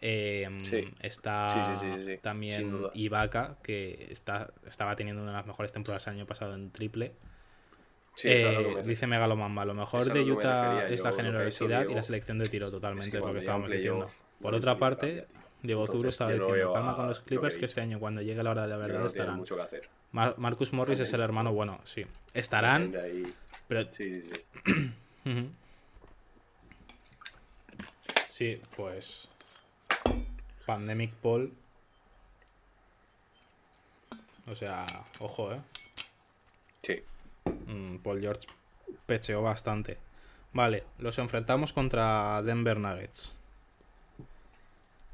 Eh, 0.00 0.48
Sí. 0.62 0.92
Está 1.00 1.76
Sí, 1.76 2.04
sí, 2.06 2.18
también. 2.20 2.86
Ibaka, 2.94 3.56
que 3.62 4.08
está, 4.10 4.52
estaba 4.66 4.96
teniendo 4.96 5.22
una 5.22 5.32
de 5.32 5.36
las 5.38 5.46
mejores 5.46 5.72
temporadas 5.72 6.06
el 6.08 6.14
año 6.14 6.26
pasado 6.26 6.54
en 6.54 6.70
triple. 6.70 7.14
Sí, 8.14 8.30
eso 8.30 8.48
es 8.50 8.56
a 8.56 8.60
lo 8.60 8.68
Eh, 8.68 8.74
que 8.76 8.82
me- 8.82 8.88
dice 8.88 9.06
Megalomamba, 9.06 9.64
lo 9.64 9.74
mejor 9.74 10.02
de 10.02 10.08
lo 10.10 10.14
que 10.14 10.24
me 10.24 10.32
Utah 10.32 10.88
es 10.88 11.00
la 11.00 11.10
hecho 11.10 11.16
generosidad 11.16 11.88
y 11.88 11.94
la 11.94 12.02
selección 12.02 12.38
de 12.38 12.48
tiro, 12.48 12.70
totalmente, 12.70 13.06
Es 13.06 13.12
que 13.12 13.18
lo 13.18 13.32
que 13.32 13.38
estábamos 13.38 13.70
diciendo. 13.70 14.00
playoff, 14.00 14.22
Por 14.40 14.54
otra 14.54 14.78
parte. 14.78 15.26
Diego 15.62 15.84
Entonces, 15.86 16.12
estaba 16.12 16.30
diciendo, 16.32 16.72
calma 16.74 16.92
a 16.92 16.96
con 16.96 17.06
los 17.08 17.20
que 17.20 17.24
Clippers 17.26 17.56
que 17.56 17.64
este 17.64 17.80
año 17.80 17.98
cuando 17.98 18.20
llegue 18.20 18.42
la 18.42 18.50
hora 18.50 18.62
de 18.62 18.68
la 18.68 18.76
verdad 18.76 19.00
no 19.00 19.06
estarán. 19.06 19.36
mucho 19.36 19.56
que 19.56 19.62
hacer. 19.62 19.88
Mar- 20.12 20.34
Marcus 20.36 20.72
Morris 20.74 21.00
es 21.00 21.12
el 21.14 21.22
hermano 21.22 21.52
bueno, 21.54 21.80
sí. 21.84 22.04
Estarán, 22.34 22.92
pero 23.66 23.90
Sí, 23.90 24.20
sí, 24.20 24.30
sí. 24.30 24.92
Sí, 28.28 28.60
pues. 28.76 29.28
Pandemic 30.66 31.14
Paul. 31.14 31.52
O 34.46 34.54
sea, 34.54 34.86
ojo, 35.20 35.52
eh. 35.52 35.60
Sí. 36.82 37.02
Mm, 37.66 37.98
Paul 37.98 38.20
George 38.20 38.46
pecheó 39.06 39.42
bastante. 39.42 39.98
Vale, 40.52 40.84
los 40.98 41.18
enfrentamos 41.18 41.72
contra 41.72 42.42
Denver 42.42 42.78
Nuggets. 42.78 43.34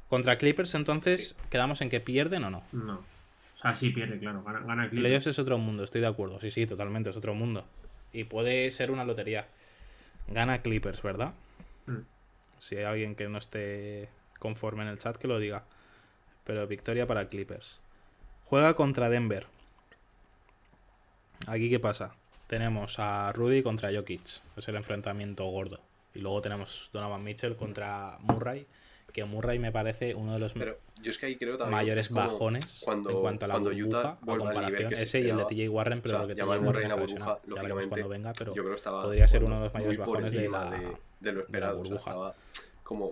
Contra 0.09 0.37
Clippers, 0.37 0.75
entonces, 0.75 1.37
¿quedamos 1.49 1.81
en 1.81 1.89
que 1.89 2.01
pierden 2.01 2.43
o 2.43 2.49
no? 2.49 2.63
No. 2.73 2.95
O 2.95 3.57
sea, 3.57 3.75
sí 3.75 3.91
pierde, 3.91 4.19
claro. 4.19 4.43
Gana, 4.43 4.59
gana 4.59 4.89
Clippers. 4.89 5.01
Playoffs 5.01 5.27
es 5.27 5.39
otro 5.39 5.57
mundo, 5.57 5.83
estoy 5.83 6.01
de 6.01 6.07
acuerdo. 6.07 6.39
Sí, 6.41 6.51
sí, 6.51 6.65
totalmente, 6.65 7.09
es 7.09 7.15
otro 7.15 7.33
mundo. 7.33 7.65
Y 8.11 8.25
puede 8.25 8.69
ser 8.71 8.91
una 8.91 9.05
lotería. 9.05 9.47
Gana 10.27 10.61
Clippers, 10.61 11.01
¿verdad? 11.01 11.33
Mm. 11.87 11.99
Si 12.59 12.75
hay 12.75 12.83
alguien 12.83 13.15
que 13.15 13.29
no 13.29 13.37
esté 13.37 14.09
conforme 14.41 14.81
en 14.81 14.89
el 14.89 14.99
chat, 14.99 15.15
que 15.15 15.27
lo 15.27 15.39
diga. 15.39 15.63
Pero 16.43 16.67
victoria 16.67 17.05
para 17.05 17.29
Clippers. 17.29 17.79
Juega 18.45 18.73
contra 18.73 19.09
Denver. 19.09 19.45
Aquí, 21.47 21.69
¿qué 21.69 21.79
pasa? 21.79 22.15
Tenemos 22.47 22.99
a 22.99 23.31
Rudy 23.31 23.61
contra 23.61 23.93
Jokic. 23.93 24.41
Es 24.57 24.67
el 24.67 24.75
enfrentamiento 24.75 25.45
gordo. 25.45 25.79
Y 26.13 26.19
luego 26.19 26.41
tenemos 26.41 26.89
Donovan 26.91 27.23
Mitchell 27.23 27.55
contra 27.55 28.17
Murray. 28.21 28.67
Que 29.13 29.25
Murray 29.25 29.59
me 29.59 29.71
parece 29.71 30.15
uno 30.15 30.33
de 30.33 30.39
los 30.39 30.53
Pero 30.53 30.77
yo 31.01 31.09
es 31.09 31.17
que 31.17 31.27
ahí 31.27 31.35
creo 31.35 31.57
mayores 31.67 32.11
bajones 32.11 32.81
cuando, 32.83 33.09
en 33.09 33.21
cuanto 33.21 33.45
a 33.45 33.47
la 33.49 33.53
cuando 33.55 33.69
burbuja 33.71 33.99
Utah 33.99 34.17
a 34.21 34.37
comparación. 34.37 34.89
que 34.89 34.95
Ese 34.95 35.19
y 35.19 35.29
el 35.29 35.37
de. 35.37 35.45
TJ 35.45 35.69
Warren, 35.69 36.01
pero 36.01 36.15
o 36.15 36.17
sea, 36.17 36.21
lo 36.21 36.27
que 36.27 36.35
TJ 36.35 36.45
Murray 36.45 36.65
Warren 36.65 36.83
en 36.83 36.89
la 36.89 36.95
está 36.95 37.13
burbuja. 37.13 37.41
Ya 37.55 37.61
veremos 37.61 37.87
cuando 37.87 38.09
venga, 38.09 38.33
pero 38.37 38.55
yo 38.55 38.63
creo 38.63 39.01
podría 39.01 39.27
ser 39.27 39.43
uno 39.43 39.55
de 39.57 39.63
los 39.65 39.73
mayores 39.73 39.97
bajones 39.97 40.33
de 40.33 40.49
la, 40.49 40.71
de, 40.71 40.97
de 41.19 41.31
lo 41.31 41.39
la 41.39 41.43
esperado. 41.45 41.81
o 41.81 41.85
sea, 41.85 41.91
burbuja. 41.91 42.09
estaba 42.11 42.35
como 42.83 43.11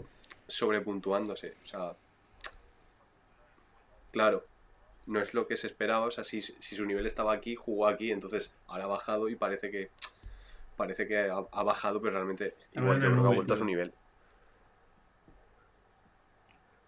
sobrepuntuándose. 0.50 1.56
O 1.62 1.66
sea, 1.66 1.96
claro, 4.12 4.44
no 5.06 5.22
es 5.22 5.34
lo 5.34 5.48
que 5.48 5.56
se 5.56 5.68
esperaba. 5.68 6.06
O 6.06 6.12
sea, 6.12 6.24
si, 6.24 6.42
si 6.42 6.76
su 6.76 6.86
nivel 6.86 7.06
estaba 7.06 7.34
aquí, 7.34 7.56
jugó 7.56 7.88
aquí, 7.88 8.12
entonces 8.12 8.56
ahora 8.68 8.86
ha 8.86 8.88
bajado 8.88 9.30
y 9.30 9.36
parece 9.36 9.72
que 9.72 9.90
parece 10.76 11.08
que 11.08 11.18
ha, 11.18 11.36
ha 11.52 11.64
bajado, 11.64 12.02
pero 12.02 12.14
realmente 12.14 12.54
igual 12.74 13.02
yo 13.02 13.12
creo 13.12 13.24
que 13.24 13.30
ha 13.30 13.36
vuelto 13.36 13.54
a 13.54 13.58
su 13.58 13.66
nivel. 13.66 13.94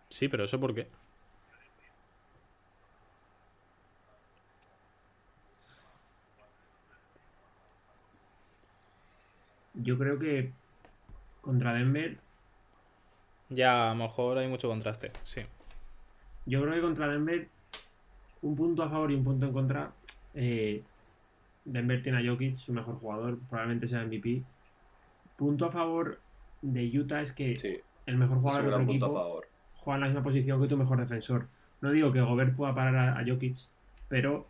Sí, 0.09 0.27
pero 0.27 0.45
eso 0.45 0.59
por 0.59 0.75
qué? 0.75 0.87
Yo 9.73 9.97
creo 9.97 10.19
que 10.19 10.51
contra 11.41 11.73
Denver. 11.73 12.17
Ya, 13.51 13.91
a 13.91 13.93
lo 13.93 14.03
mejor 14.03 14.37
hay 14.37 14.47
mucho 14.47 14.67
contraste, 14.69 15.11
sí. 15.23 15.41
Yo 16.45 16.61
creo 16.61 16.73
que 16.73 16.81
contra 16.81 17.07
Denver. 17.07 17.47
Un 18.41 18.55
punto 18.55 18.81
a 18.81 18.89
favor 18.89 19.11
y 19.11 19.15
un 19.15 19.23
punto 19.23 19.45
en 19.45 19.53
contra. 19.53 19.91
Eh, 20.33 20.83
Denver 21.65 22.01
tiene 22.01 22.17
a 22.27 22.31
Jokic, 22.31 22.57
su 22.57 22.73
mejor 22.73 22.95
jugador, 22.99 23.37
probablemente 23.49 23.87
sea 23.87 24.03
MVP. 24.03 24.41
Punto 25.37 25.65
a 25.65 25.71
favor 25.71 26.19
de 26.61 26.97
Utah 26.97 27.21
es 27.21 27.33
que 27.33 27.55
Sí, 27.55 27.79
el 28.05 28.17
mejor 28.17 28.39
jugador 28.39 28.61
un 28.61 28.65
de 28.65 28.71
gran 28.71 28.85
tu 28.85 28.91
punto 28.91 29.05
a 29.05 29.09
equipo 29.09 29.23
favor. 29.23 29.47
juega 29.75 29.95
en 29.97 30.01
la 30.01 30.07
misma 30.07 30.23
posición 30.23 30.61
que 30.61 30.67
tu 30.67 30.77
mejor 30.77 30.99
defensor. 30.99 31.47
No 31.81 31.91
digo 31.91 32.11
que 32.11 32.21
Gobert 32.21 32.55
pueda 32.55 32.73
parar 32.73 32.95
a, 32.95 33.19
a 33.19 33.25
Jokic, 33.25 33.57
pero 34.09 34.47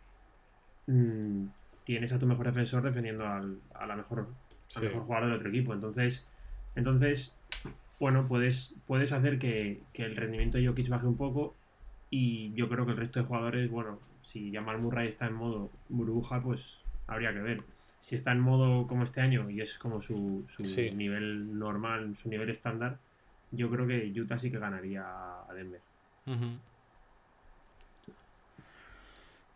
mm, 0.86 1.46
tienes 1.84 2.12
a 2.12 2.18
tu 2.18 2.26
mejor 2.26 2.46
defensor 2.46 2.82
defendiendo 2.82 3.26
al, 3.26 3.58
a 3.74 3.86
la 3.86 3.96
mejor, 3.96 4.28
al 4.76 4.82
mejor 4.82 5.02
jugador 5.02 5.28
del 5.28 5.36
otro 5.36 5.48
equipo. 5.48 5.74
Entonces, 5.74 6.26
entonces 6.76 7.36
bueno, 8.02 8.26
puedes, 8.28 8.74
puedes 8.88 9.12
hacer 9.12 9.38
que, 9.38 9.80
que 9.92 10.02
el 10.04 10.16
rendimiento 10.16 10.58
de 10.58 10.66
Jokic 10.66 10.88
baje 10.88 11.06
un 11.06 11.16
poco 11.16 11.54
y 12.10 12.52
yo 12.54 12.68
creo 12.68 12.84
que 12.84 12.90
el 12.90 12.96
resto 12.98 13.20
de 13.20 13.26
jugadores, 13.26 13.70
bueno, 13.70 14.00
si 14.22 14.52
Jamal 14.52 14.78
Murray 14.80 15.08
está 15.08 15.26
en 15.28 15.34
modo 15.34 15.70
burbuja, 15.88 16.42
pues 16.42 16.78
habría 17.06 17.32
que 17.32 17.38
ver. 17.38 17.62
Si 18.00 18.16
está 18.16 18.32
en 18.32 18.40
modo 18.40 18.88
como 18.88 19.04
este 19.04 19.20
año 19.20 19.48
y 19.48 19.60
es 19.60 19.78
como 19.78 20.02
su, 20.02 20.44
su 20.56 20.64
Sí. 20.64 20.90
nivel 20.90 21.56
normal, 21.56 22.16
su 22.20 22.28
nivel 22.28 22.50
estándar, 22.50 22.98
yo 23.52 23.70
creo 23.70 23.86
que 23.86 24.12
Utah 24.20 24.36
sí 24.36 24.50
que 24.50 24.58
ganaría 24.58 25.04
a 25.48 25.54
Denver. 25.54 25.80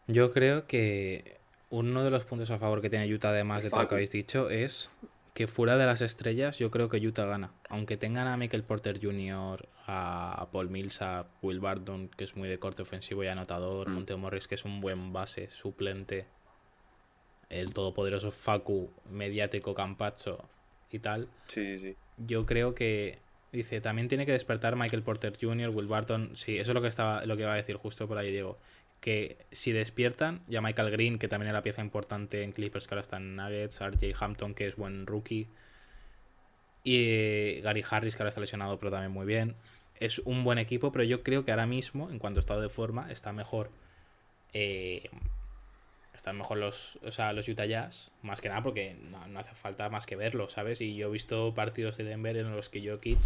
Yo 0.07 0.33
creo 0.33 0.69
que 0.69 1.39
uno 1.71 2.05
de 2.05 2.11
los 2.13 2.25
puntos 2.25 2.53
a 2.53 2.59
favor 2.59 2.81
que 2.81 2.91
tiene 2.91 3.13
Utah, 3.13 3.31
además 3.31 3.65
de 3.65 3.71
todo 3.71 3.83
lo 3.83 3.89
que 3.89 3.95
habéis 3.97 4.13
dicho, 4.13 4.51
es 4.51 4.89
que 5.37 5.47
fuera 5.47 5.77
de 5.77 5.85
las 5.85 6.01
estrellas, 6.01 6.59
yo 6.59 6.71
creo 6.71 6.89
que 6.89 6.97
Utah 6.97 7.27
gana. 7.27 7.53
Aunque 7.69 7.99
tengan 7.99 8.27
a 8.27 8.39
Michael 8.39 8.65
Porter 8.65 8.99
Jr., 8.99 9.69
a 9.87 10.49
Paul 10.51 10.71
Millsap, 10.71 11.29
Will 11.43 11.61
Barton, 11.61 12.09
que 12.09 12.25
es 12.25 12.37
muy 12.37 12.49
de 12.49 12.59
corte 12.59 12.81
ofensivo 12.81 13.23
y 13.23 13.27
anotador, 13.27 13.91
Mm. 13.91 13.93
Monte 13.93 14.17
Morris, 14.17 14.49
que 14.49 14.55
es 14.55 14.65
un 14.65 14.81
buen 14.81 15.13
base, 15.13 15.51
suplente, 15.51 16.25
el 17.51 17.75
todopoderoso 17.75 18.31
Facu, 18.31 18.91
mediático 19.11 19.75
Campacho 19.75 20.43
y 20.91 21.01
tal. 21.01 21.29
Sí, 21.49 21.67
sí, 21.67 21.79
sí. 21.79 21.97
Yo 22.17 22.47
creo 22.47 22.75
que 22.75 23.19
dice, 23.53 23.83
también 23.83 24.09
tiene 24.09 24.25
que 24.25 24.33
despertar 24.33 24.75
Michael 24.75 25.03
Porter 25.03 25.37
Jr., 25.39 25.69
Will 25.69 25.87
Barton. 25.87 26.31
Sí, 26.35 26.57
eso 26.57 26.71
es 26.71 26.75
lo 26.75 26.81
que 26.81 26.89
estaba 26.89 27.27
lo 27.27 27.37
que 27.37 27.43
iba 27.43 27.53
a 27.53 27.57
decir 27.57 27.77
justo 27.77 28.09
por 28.09 28.17
ahí, 28.17 28.31
Diego. 28.31 28.57
Que 29.07 29.39
si 29.53 29.71
despiertan, 29.71 30.43
ya 30.49 30.61
Michael 30.61 30.91
Green, 30.91 31.19
que 31.21 31.29
también 31.29 31.51
era 31.51 31.63
pieza 31.63 31.81
importante 31.81 32.43
en 32.43 32.51
Clippers, 32.51 32.89
que 32.89 32.95
ahora 32.95 33.03
está 33.03 33.19
en 33.19 33.37
Nuggets, 33.37 33.81
RJ 33.81 34.15
Hampton, 34.19 34.53
que 34.53 34.67
es 34.67 34.75
buen 34.75 35.07
rookie. 35.07 35.47
Y 36.83 36.97
eh, 36.97 37.61
Gary 37.63 37.85
Harris, 37.89 38.17
que 38.17 38.23
ahora 38.23 38.31
está 38.31 38.41
lesionado, 38.41 38.79
pero 38.81 38.91
también 38.91 39.13
muy 39.13 39.25
bien. 39.27 39.55
Es 40.01 40.19
un 40.19 40.43
buen 40.43 40.59
equipo, 40.59 40.91
pero 40.91 41.05
yo 41.05 41.23
creo 41.23 41.45
que 41.45 41.53
ahora 41.53 41.67
mismo, 41.67 42.11
en 42.11 42.19
cuanto 42.19 42.41
a 42.41 42.43
estado 42.43 42.61
de 42.61 42.69
forma, 42.69 43.11
está 43.11 43.33
mejor. 43.33 43.71
eh, 44.53 45.09
están 46.15 46.37
mejor 46.39 46.57
los, 46.59 46.99
o 47.05 47.11
sea, 47.13 47.33
los 47.35 47.47
Utah 47.47 47.67
Jazz, 47.67 48.11
más 48.23 48.41
que 48.41 48.49
nada 48.49 48.63
porque 48.63 48.97
no, 49.11 49.27
no 49.29 49.39
hace 49.39 49.55
falta 49.55 49.89
más 49.91 50.07
que 50.07 50.17
verlo, 50.17 50.49
¿sabes? 50.49 50.81
Y 50.81 50.97
yo 50.97 51.09
he 51.09 51.11
visto 51.11 51.55
partidos 51.55 51.99
de 51.99 52.05
Denver 52.05 52.37
en 52.39 52.51
los 52.57 52.71
que 52.71 52.81
Jokic, 52.89 53.21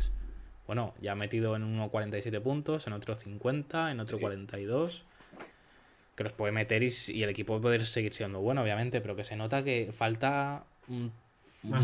bueno, 0.66 0.92
ya 1.00 1.12
ha 1.12 1.14
metido 1.14 1.54
en 1.56 1.62
uno 1.62 1.88
47 1.88 2.40
puntos, 2.40 2.86
en 2.88 2.92
otro 2.92 3.14
50, 3.14 3.92
en 3.92 4.00
otro 4.00 4.16
Sí. 4.18 4.20
42, 4.20 5.04
que 6.14 6.24
los 6.24 6.32
puede 6.32 6.52
meter 6.52 6.82
y, 6.82 7.22
el 7.22 7.28
equipo 7.28 7.60
puede 7.60 7.84
seguir 7.84 8.12
siendo 8.12 8.40
bueno, 8.40 8.62
obviamente, 8.62 9.00
pero 9.00 9.16
que 9.16 9.24
se 9.24 9.36
nota 9.36 9.64
que 9.64 9.90
falta 9.92 10.64
un, 10.88 11.12
un 11.62 11.74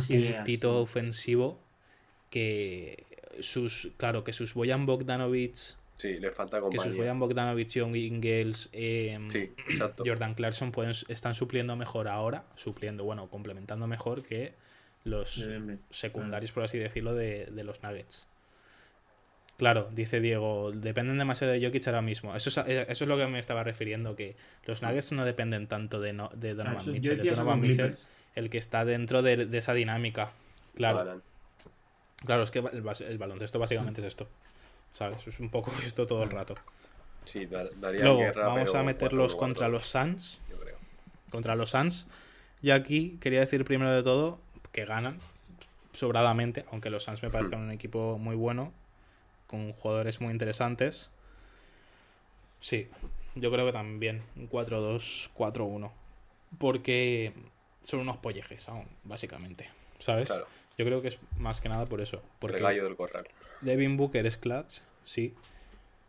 ofensivo 0.64 1.58
que 2.30 3.04
sus, 3.40 3.90
claro, 3.96 4.24
que 4.24 4.32
sus 4.32 4.54
Boyan 4.54 4.86
Bogdanovic, 4.86 5.76
Sí, 5.94 6.18
le 6.18 6.28
falta 6.28 6.60
que 6.70 6.78
sus. 6.78 6.94
Boyan 6.94 7.18
Bogdanovic, 7.18 7.70
John 7.74 7.96
Ingles, 7.96 8.68
em, 8.72 9.30
Sí, 9.30 9.50
exacto. 9.66 10.04
Jordan 10.06 10.34
Clarkson 10.34 10.70
pueden, 10.70 10.92
están 11.08 11.34
supliendo 11.34 11.74
mejor 11.74 12.08
ahora, 12.08 12.44
supliendo, 12.54 13.04
bueno, 13.04 13.30
complementando 13.30 13.86
mejor 13.86 14.22
que 14.22 14.52
los 15.04 15.42
secundarios, 15.90 16.52
por 16.52 16.64
así 16.64 16.76
decirlo, 16.76 17.14
de, 17.14 17.46
de 17.46 17.64
los 17.64 17.82
Nuggets. 17.82 18.26
Claro, 19.56 19.86
dice 19.94 20.20
Diego, 20.20 20.70
dependen 20.72 21.16
demasiado 21.16 21.52
de 21.54 21.64
Jokic 21.64 21.86
ahora 21.86 22.02
mismo. 22.02 22.36
Eso 22.36 22.50
es, 22.50 22.58
a- 22.58 22.62
eso 22.70 23.04
es 23.04 23.08
lo 23.08 23.16
que 23.16 23.26
me 23.26 23.38
estaba 23.38 23.64
refiriendo, 23.64 24.14
que 24.14 24.36
los 24.66 24.82
Nuggets 24.82 25.12
no 25.12 25.24
dependen 25.24 25.66
tanto 25.66 26.00
de, 26.00 26.12
no- 26.12 26.28
de 26.34 26.54
Donovan 26.54 26.76
Eso- 26.76 26.86
yo 26.86 26.92
Mitchell. 26.92 27.20
Es 27.20 27.36
Donovan 27.36 27.60
Mitchell 27.60 27.86
Clippers. 27.86 28.08
el 28.34 28.50
que 28.50 28.58
está 28.58 28.84
dentro 28.84 29.22
de, 29.22 29.46
de 29.46 29.58
esa 29.58 29.72
dinámica. 29.72 30.32
Claro, 30.74 31.22
claro, 32.24 32.42
es 32.42 32.50
que 32.50 32.58
el, 32.58 33.16
baloncesto 33.18 33.58
básicamente 33.58 34.02
es 34.02 34.08
esto. 34.08 34.28
¿Sabes? 34.92 35.26
Es 35.26 35.40
un 35.40 35.48
poco 35.50 35.72
esto 35.86 36.06
todo 36.06 36.22
el 36.22 36.30
rato. 36.30 36.54
Sí, 37.24 37.46
dar- 37.46 37.70
daría 37.80 38.02
Luego, 38.02 38.18
guerra, 38.18 38.48
vamos 38.48 38.74
a 38.74 38.82
meterlos 38.82 39.34
4-1, 39.34 39.38
contra 39.38 39.68
4-2, 39.68 39.70
los 39.70 39.82
Suns. 39.82 40.40
Yo 40.50 40.58
creo. 40.58 40.76
contra 41.30 41.56
los 41.56 41.70
Suns. 41.70 42.06
Y 42.60 42.70
aquí 42.70 43.16
quería 43.22 43.40
decir 43.40 43.64
primero 43.64 43.90
de 43.92 44.02
todo 44.02 44.38
que 44.72 44.84
ganan 44.84 45.16
sobradamente, 45.94 46.66
aunque 46.72 46.90
los 46.90 47.04
Suns 47.04 47.22
me 47.22 47.30
parezcan 47.30 47.60
un 47.60 47.70
equipo 47.70 48.18
muy 48.18 48.36
bueno, 48.36 48.72
con 49.56 49.72
jugadores 49.72 50.20
muy 50.20 50.32
interesantes. 50.32 51.10
Sí, 52.60 52.88
yo 53.34 53.50
creo 53.50 53.66
que 53.66 53.72
también. 53.72 54.22
Un 54.36 54.50
4-2-4-1. 54.50 55.90
Porque 56.58 57.32
son 57.82 58.00
unos 58.00 58.18
pollejes 58.18 58.68
aún, 58.68 58.86
básicamente. 59.04 59.68
¿Sabes? 59.98 60.26
Claro. 60.26 60.46
Yo 60.76 60.84
creo 60.84 61.00
que 61.00 61.08
es 61.08 61.18
más 61.38 61.60
que 61.60 61.68
nada 61.68 61.86
por 61.86 62.00
eso. 62.00 62.22
Porque 62.38 62.58
El 62.58 62.62
gallo 62.62 62.84
del 62.84 62.96
corral. 62.96 63.26
Devin 63.62 63.96
Booker 63.96 64.26
es 64.26 64.36
clutch, 64.36 64.80
sí. 65.04 65.34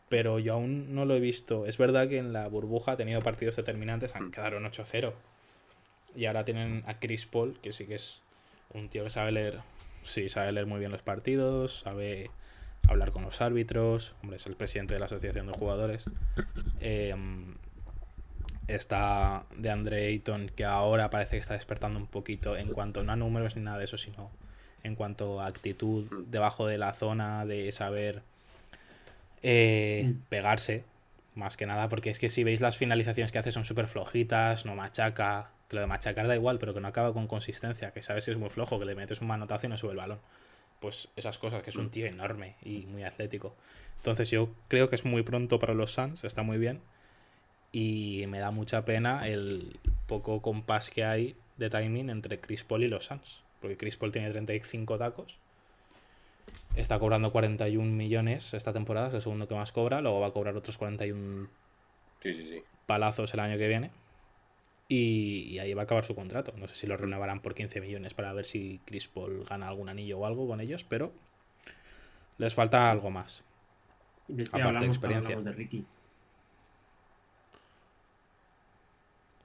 Pero 0.10 0.40
yo 0.40 0.54
aún 0.54 0.94
no 0.94 1.06
lo 1.06 1.16
he 1.16 1.20
visto. 1.20 1.66
Es 1.66 1.78
verdad 1.78 2.10
que 2.10 2.18
en 2.18 2.34
la 2.34 2.48
burbuja 2.50 2.94
ha 2.94 2.98
tenido 2.98 3.22
partidos 3.22 3.56
determinantes, 3.56 4.16
han 4.16 4.32
quedaron 4.32 4.66
8-0. 4.66 5.14
Y 6.16 6.26
ahora 6.26 6.44
tienen 6.44 6.84
a 6.86 7.00
Chris 7.00 7.26
Paul, 7.26 7.58
que 7.62 7.72
sí 7.72 7.86
que 7.86 7.96
es 7.96 8.22
un 8.74 8.90
tío 8.90 9.04
que 9.04 9.10
sabe 9.10 9.32
leer. 9.32 9.62
Sí, 10.04 10.30
sabe 10.30 10.52
leer 10.52 10.66
muy 10.66 10.80
bien 10.80 10.92
los 10.92 11.02
partidos, 11.02 11.80
sabe 11.80 12.30
hablar 12.88 13.12
con 13.12 13.24
los 13.24 13.42
árbitros. 13.42 14.16
Hombre, 14.22 14.38
es 14.38 14.46
el 14.46 14.56
presidente 14.56 14.94
de 14.94 15.00
la 15.00 15.08
Asociación 15.08 15.48
de 15.48 15.54
Jugadores. 15.54 16.06
Eh, 16.80 17.16
está 18.68 19.46
de 19.56 19.70
Andre 19.70 20.08
Ayton, 20.08 20.50
que 20.56 20.66
ahora 20.66 21.10
parece 21.10 21.32
que 21.32 21.40
está 21.40 21.54
despertando 21.54 22.00
un 22.00 22.08
poquito 22.08 22.58
en 22.58 22.72
cuanto 22.74 23.04
no 23.04 23.14
a 23.14 23.16
números 23.16 23.56
ni 23.56 23.62
nada 23.62 23.78
de 23.78 23.86
eso, 23.86 23.98
sino 23.98 24.30
en 24.84 24.96
cuanto 24.96 25.42
a 25.42 25.48
actitud 25.48 26.06
debajo 26.28 26.68
de 26.68 26.78
la 26.78 26.94
zona, 26.94 27.46
de 27.46 27.72
saber 27.72 28.22
eh, 29.44 30.14
pegarse, 30.30 30.84
más 31.36 31.58
que 31.58 31.66
nada, 31.66 31.90
porque 31.90 32.10
es 32.10 32.20
que 32.20 32.30
si 32.30 32.44
veis 32.44 32.62
las 32.62 32.78
finalizaciones 32.78 33.32
que 33.32 33.40
hace 33.40 33.52
son 33.52 33.66
súper 33.66 33.88
flojitas, 33.88 34.66
no 34.66 34.76
machaca, 34.76 35.52
que 35.68 35.76
lo 35.76 35.82
de 35.82 35.88
machacar 35.88 36.28
da 36.28 36.36
igual, 36.36 36.58
pero 36.60 36.74
que 36.74 36.80
no 36.80 36.88
acaba 36.88 37.14
con 37.14 37.28
consistencia, 37.28 37.92
que 37.92 38.02
sabes 38.02 38.26
que 38.26 38.32
es 38.32 38.38
muy 38.38 38.50
flojo, 38.50 38.80
que 38.80 38.86
le 38.86 38.96
metes 38.96 39.22
un 39.22 39.28
manotazo 39.28 39.68
y 39.68 39.70
no 39.70 39.78
sube 39.78 39.92
el 39.92 39.98
balón. 39.98 40.20
Pues 40.80 41.08
esas 41.16 41.38
cosas, 41.38 41.64
que 41.64 41.72
es 41.72 41.76
un 41.76 41.90
tío 41.90 42.06
enorme 42.06 42.56
y 42.64 42.86
muy 42.86 43.04
atlético. 43.04 43.56
Entonces 43.98 44.30
yo 44.30 44.50
creo 44.68 44.90
que 44.90 44.96
es 44.96 45.06
muy 45.06 45.24
pronto 45.24 45.60
para 45.60 45.74
los 45.74 45.92
Suns, 45.92 46.24
está 46.24 46.44
muy 46.44 46.58
bien. 46.58 46.82
Y 47.72 48.26
me 48.28 48.40
da 48.40 48.52
mucha 48.52 48.84
pena 48.84 49.28
el 49.28 49.76
poco 50.08 50.42
compás 50.42 50.90
que 50.90 51.04
hay 51.04 51.36
de 51.58 51.70
timing 51.70 52.10
entre 52.10 52.40
Chris 52.40 52.64
Paul 52.64 52.84
y 52.84 52.88
los 52.88 53.06
Suns. 53.06 53.42
Porque 53.62 53.76
Chris 53.76 53.98
Paul 53.98 54.12
tiene 54.12 54.30
35 54.30 54.98
tacos. 54.98 55.38
Está 56.76 57.00
cobrando 57.00 57.32
41 57.32 57.92
millones 57.92 58.54
esta 58.54 58.72
temporada, 58.72 59.08
es 59.08 59.16
el 59.16 59.22
segundo 59.22 59.48
que 59.48 59.56
más 59.56 59.72
cobra. 59.72 60.00
Luego 60.00 60.20
va 60.20 60.28
a 60.28 60.32
cobrar 60.32 60.56
otros 60.56 60.78
41 60.78 61.48
Sí, 62.20 62.34
sí, 62.34 62.48
sí. 62.48 62.64
palazos 62.86 63.34
el 63.34 63.40
año 63.40 63.58
que 63.58 63.68
viene. 63.68 63.90
Y, 64.90 65.48
y 65.50 65.60
ahí 65.60 65.74
va 65.74 65.82
a 65.82 65.86
acabar 65.86 66.06
su 66.06 66.16
contrato. 66.16 66.54
No 66.58 66.68
sé 66.68 66.76
si 66.76 66.88
lo 66.88 66.96
renovarán 66.98 67.42
por 67.42 67.54
15 67.56 67.82
millones 67.82 68.14
para 68.14 68.32
ver 68.34 68.46
si 68.46 68.80
Chris 68.86 69.08
Paul 69.08 69.44
gana 69.44 69.68
algún 69.68 69.90
anillo 69.90 70.20
o 70.20 70.26
algo 70.26 70.48
con 70.48 70.62
ellos, 70.62 70.84
pero 70.86 71.12
les 72.38 72.54
falta 72.54 72.90
algo 72.90 73.10
más. 73.12 73.44
De 74.28 74.44
este 74.44 74.56
Aparte 74.58 74.72
de 74.72 74.78
hablamos 74.78 74.98
experiencia. 74.98 75.36
de 75.42 75.52
Ricky. 75.52 75.86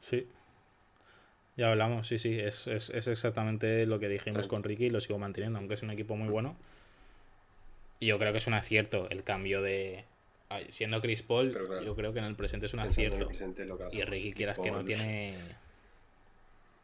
Sí. 0.00 0.26
Ya 1.56 1.70
hablamos, 1.70 2.06
sí, 2.06 2.18
sí. 2.18 2.38
Es, 2.38 2.66
es, 2.66 2.90
es 2.90 3.06
exactamente 3.08 3.84
lo 3.86 3.98
que 3.98 4.08
dijimos 4.08 4.44
Sí. 4.44 4.48
con 4.48 4.62
Ricky 4.62 4.86
y 4.86 4.90
lo 4.90 5.00
sigo 5.00 5.18
manteniendo, 5.18 5.58
aunque 5.58 5.74
es 5.74 5.82
un 5.82 5.90
equipo 5.90 6.16
muy 6.16 6.28
bueno. 6.28 6.56
Y 8.00 8.06
yo 8.06 8.18
creo 8.18 8.32
que 8.32 8.38
es 8.38 8.46
un 8.46 8.54
acierto 8.54 9.08
el 9.10 9.22
cambio 9.22 9.62
de. 9.62 10.04
Siendo 10.68 11.00
Chris 11.00 11.22
Paul, 11.22 11.50
claro, 11.50 11.82
yo 11.82 11.94
creo 11.94 12.12
que 12.12 12.18
en 12.18 12.24
el 12.26 12.34
presente 12.34 12.66
es 12.66 12.74
un 12.74 12.80
acierto. 12.80 13.26
presente, 13.26 13.64
lo 13.64 13.78
que 13.78 13.88
Y 13.92 14.02
Ricky, 14.02 14.32
quieras 14.32 14.58
que 14.58 14.70
no, 14.70 14.84
tiene 14.84 15.34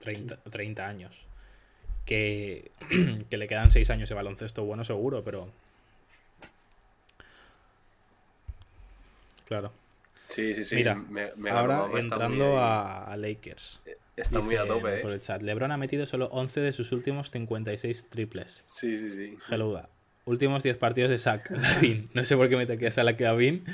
30, 0.01 0.37
30 0.45 0.87
años. 0.87 1.15
Que, 2.05 2.71
que 3.31 3.37
le 3.37 3.49
quedan 3.49 3.71
6 3.71 3.91
años 3.91 4.09
de 4.09 4.15
baloncesto 4.15 4.65
bueno, 4.65 4.85
seguro, 4.85 5.23
pero. 5.25 5.51
Claro. 9.47 9.73
Sí, 10.29 10.55
sí, 10.55 10.63
sí. 10.63 10.77
Mira, 10.77 10.95
me, 10.95 11.29
me 11.37 11.51
ahora 11.51 11.87
entrando 11.95 12.47
muy 12.47 12.59
a, 12.59 13.15
Lakers. 13.17 13.81
Está 14.17 14.41
muy 14.41 14.57
a 14.57 14.67
tope, 14.67 14.99
Por 14.99 15.13
¿eh? 15.13 15.15
el 15.15 15.21
chat. 15.21 15.43
LeBron 15.43 15.73
ha 15.73 15.77
metido 15.77 16.07
solo 16.07 16.27
11 16.33 16.61
de 16.61 16.73
sus 16.73 16.93
últimos 16.93 17.31
56 17.31 18.09
triples. 18.11 18.63
Sí, 18.67 18.97
sí, 18.97 19.11
sí. 19.13 19.39
Hello. 19.51 19.89
Últimos 20.29 20.63
10 20.63 20.77
partidos 20.77 21.11
de 21.11 21.17
Zach 21.17 21.51
Lavin. 21.51 22.11
No 22.15 22.23
sé 22.23 22.37
por 22.37 22.51
qué 22.51 22.57
me 22.59 22.67
taqueas 22.67 22.99
a 22.99 23.03
la 23.03 23.17
Lavin. 23.19 23.65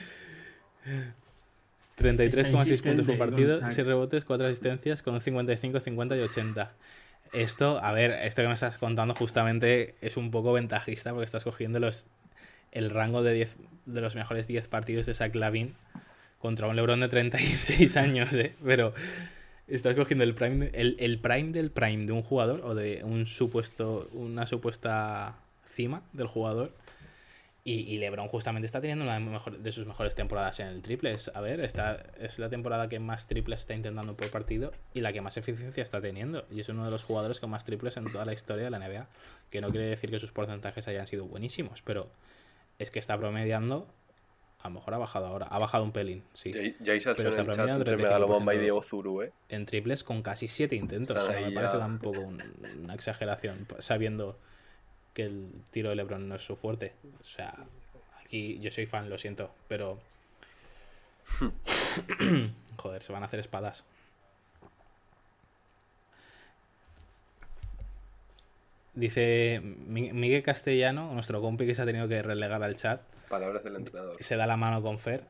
33,6 1.99 2.83
puntos 2.83 3.07
por 3.07 3.19
partido, 3.19 3.59
Don 3.59 3.73
6 3.73 3.85
rebotes, 3.85 4.25
4 4.25 4.47
asistencias 4.47 5.03
con 5.03 5.21
55, 5.21 5.81
50 5.81 6.17
y 6.17 6.21
80. 6.21 6.73
Esto, 7.33 7.81
a 7.83 7.93
ver, 7.93 8.13
esto 8.13 8.43
que 8.43 8.49
me 8.49 8.55
estás 8.55 8.79
contando 8.79 9.15
justamente 9.15 9.97
es 10.01 10.17
un 10.17 10.31
poco 10.31 10.53
ventajista 10.53 11.11
porque 11.11 11.25
estás 11.25 11.43
cogiendo 11.43 11.81
los, 11.81 12.07
el 12.71 12.91
rango 12.91 13.25
de 13.25 13.33
10 13.33 13.57
de 13.87 14.01
los 14.01 14.15
mejores 14.15 14.47
10 14.47 14.69
partidos 14.69 15.07
de 15.07 15.15
Zach 15.15 15.35
Lavin 15.35 15.75
contra 16.39 16.69
un 16.69 16.77
LeBron 16.77 17.01
de 17.01 17.09
36 17.09 17.97
años, 17.97 18.33
¿eh? 18.33 18.55
Pero 18.65 18.95
estás 19.67 19.97
cogiendo 19.97 20.23
el 20.23 20.37
prime, 20.37 20.71
el, 20.73 20.95
el 21.01 21.19
prime 21.19 21.51
del 21.51 21.73
prime 21.73 22.07
de 22.07 22.13
un 22.13 22.23
jugador 22.23 22.61
o 22.63 22.77
de 22.77 23.03
un 23.03 23.27
supuesto, 23.27 24.07
una 24.13 24.47
supuesta 24.47 25.41
cima 25.75 26.03
del 26.13 26.27
jugador. 26.29 26.73
Y, 27.67 27.77
y 27.81 27.97
LeBron 27.97 28.29
justamente 28.29 28.67
está 28.67 28.83
teniendo 28.83 29.05
una 29.07 29.15
de, 29.15 29.21
mejor- 29.21 29.59
de 29.59 29.73
sus 29.73 29.87
mejores 29.87 30.15
temporadas 30.15 30.61
en 30.61 30.67
el 30.67 30.83
triple. 30.83 31.15
Es- 31.15 31.31
A 31.35 31.41
ver, 31.41 31.61
esta 31.61 31.97
es 32.21 32.39
la 32.39 32.51
temporada 32.51 32.91
que 32.91 33.01
más 33.01 33.27
triples 33.27 33.61
está 33.61 33.73
intentando 33.75 34.15
por 34.15 34.31
partido 34.31 34.71
y 34.93 35.01
la 35.01 35.15
que 35.15 35.23
más 35.23 35.39
eficiencia 35.39 35.83
está 35.83 36.03
teniendo. 36.03 36.45
Y 36.51 36.61
es 36.61 36.69
uno 36.69 36.85
de 36.85 36.91
los 36.91 37.05
jugadores 37.05 37.41
con 37.41 37.49
más 37.49 37.65
triples 37.65 37.97
en 37.97 38.05
toda 38.05 38.27
la 38.27 38.35
historia 38.35 38.65
de 38.65 38.71
la 38.71 38.79
NBA. 38.79 39.07
Que 39.51 39.63
no 39.63 39.71
quiere 39.71 39.87
decir 39.87 40.11
que 40.11 40.19
sus 40.19 40.31
porcentajes 40.31 40.87
hayan 40.89 41.07
sido 41.07 41.25
buenísimos, 41.25 41.81
pero 41.81 42.11
es 42.79 42.91
que 42.91 42.99
está 42.99 43.17
promediando. 43.17 43.87
A 44.61 44.69
lo 44.69 44.75
mejor 44.75 44.93
ha 44.95 44.99
bajado 44.99 45.27
ahora. 45.27 45.47
Ha 45.47 45.59
bajado 45.59 45.85
un 45.85 45.93
pelín, 45.93 46.23
sí. 46.35 46.51
Pero 46.53 46.65
está 46.67 46.83
en 46.83 46.97
el 46.97 47.01
chat 47.01 47.17
promediando 47.17 47.77
entre 47.79 47.95
y 47.95 47.99
35% 47.99 48.61
Diego 48.61 48.83
Zuru, 48.83 49.23
¿eh? 49.23 49.33
en 49.49 49.65
triples 49.65 50.05
con 50.05 50.21
casi 50.23 50.49
7 50.49 50.77
intentos. 50.77 51.17
O 51.17 51.21
sea, 51.27 51.41
me 51.41 51.51
parece 51.53 51.75
ya. 51.75 51.79
tampoco 51.79 52.21
un- 52.21 52.43
una 52.83 52.93
exageración, 52.95 53.67
sabiendo 53.79 54.39
que 55.15 55.23
el 55.23 55.51
tiro 55.71 55.89
de 55.91 55.97
LeBron 55.97 56.29
no 56.29 56.35
es 56.35 56.43
su 56.43 56.57
fuerte. 56.57 56.93
O 57.21 57.25
sea, 57.25 57.55
aquí 58.25 58.59
yo 58.61 58.71
soy 58.71 58.87
fan, 58.87 59.09
lo 59.09 59.17
siento, 59.17 59.51
pero. 59.69 59.99
Joder, 62.77 63.03
se 63.03 63.13
van 63.13 63.23
a 63.23 63.27
hacer 63.27 63.41
espadas. 63.41 63.85
Dice 68.95 69.61
Mi- 69.63 70.13
Miguel 70.13 70.43
Castellano, 70.43 71.13
nuestro 71.15 71.41
compi 71.41 71.67
que 71.67 71.75
se 71.75 71.83
ha 71.83 71.87
tenido 71.87 72.07
que 72.09 72.23
relegar 72.23 72.63
al 72.63 72.77
chat, 72.77 73.01
Palabras 73.29 73.65
del 73.65 73.77
entrenador. 73.77 74.17
se 74.21 74.37
da 74.37 74.47
la 74.47 74.57
mano 74.57 74.83
con 74.83 74.99
Fer, 75.01 75.25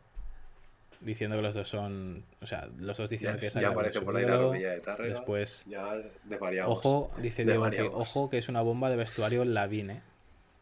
diciendo 1.04 1.36
que 1.36 1.42
los 1.42 1.54
dos 1.54 1.68
son. 1.68 2.24
O 2.40 2.46
sea, 2.46 2.68
los 2.78 2.96
dos 2.96 3.10
diciendo 3.10 3.36
Ya, 3.36 3.40
que 3.40 3.46
es 3.46 3.54
ya 3.54 3.68
aparece 3.68 4.00
por 4.00 4.16
ahí 4.16 4.24
la 4.24 4.36
rodilla 4.36 4.70
de 4.70 4.80
Tárrega. 4.80 5.14
Después, 5.14 5.64
Ya 5.66 5.92
desvariamos. 6.24 6.78
ojo, 6.78 7.12
dice 7.18 7.44
Diego 7.44 7.70
que 7.70 7.82
ojo 7.82 8.30
que 8.30 8.38
es 8.38 8.48
una 8.48 8.62
bomba 8.62 8.90
de 8.90 8.96
vestuario 8.96 9.44
la 9.44 9.66
Vine. 9.66 10.02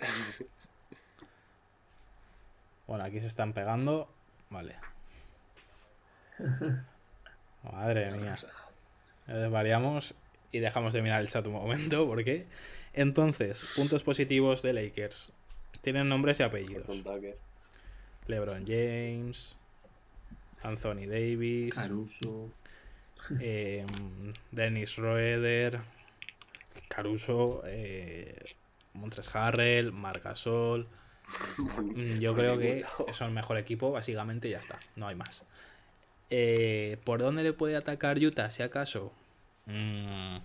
Bueno, 2.84 3.04
aquí 3.04 3.20
se 3.20 3.26
están 3.26 3.54
pegando. 3.54 4.06
Vale. 4.50 4.74
Madre 7.62 8.10
mía. 8.10 8.34
Ya 9.26 9.34
Desvariamos 9.34 10.14
y 10.50 10.58
dejamos 10.58 10.92
de 10.92 11.00
mirar 11.00 11.22
el 11.22 11.28
chat 11.28 11.46
un 11.46 11.54
momento, 11.54 12.06
porque 12.08 12.46
entonces, 12.92 13.74
puntos 13.76 14.02
positivos 14.02 14.62
de 14.62 14.72
Lakers. 14.74 15.32
Tienen 15.80 16.08
nombres 16.08 16.40
y 16.40 16.42
apellidos. 16.42 16.84
LeBron 18.26 18.64
James, 18.66 19.56
Anthony 20.64 21.06
Davis, 21.06 21.74
Caruso. 21.74 22.50
eh, 23.40 23.86
Dennis 24.50 24.96
Roeder, 24.96 25.80
Caruso, 26.88 27.62
eh, 27.66 28.54
Montres 28.94 29.34
Harrell, 29.34 29.92
Marc 29.92 30.24
Gasol. 30.24 30.86
Mm, 31.94 32.18
Yo 32.20 32.34
creo 32.34 32.58
que 32.58 32.84
son 33.12 33.28
el 33.28 33.34
mejor 33.34 33.58
equipo, 33.58 33.92
básicamente 33.92 34.48
ya 34.50 34.58
está, 34.58 34.78
no 34.96 35.06
hay 35.08 35.14
más. 35.14 35.44
Eh, 36.30 36.98
¿Por 37.04 37.20
dónde 37.20 37.42
le 37.42 37.52
puede 37.52 37.76
atacar 37.76 38.18
Utah, 38.18 38.50
si 38.50 38.62
acaso? 38.62 39.12
Mm, 39.66 40.38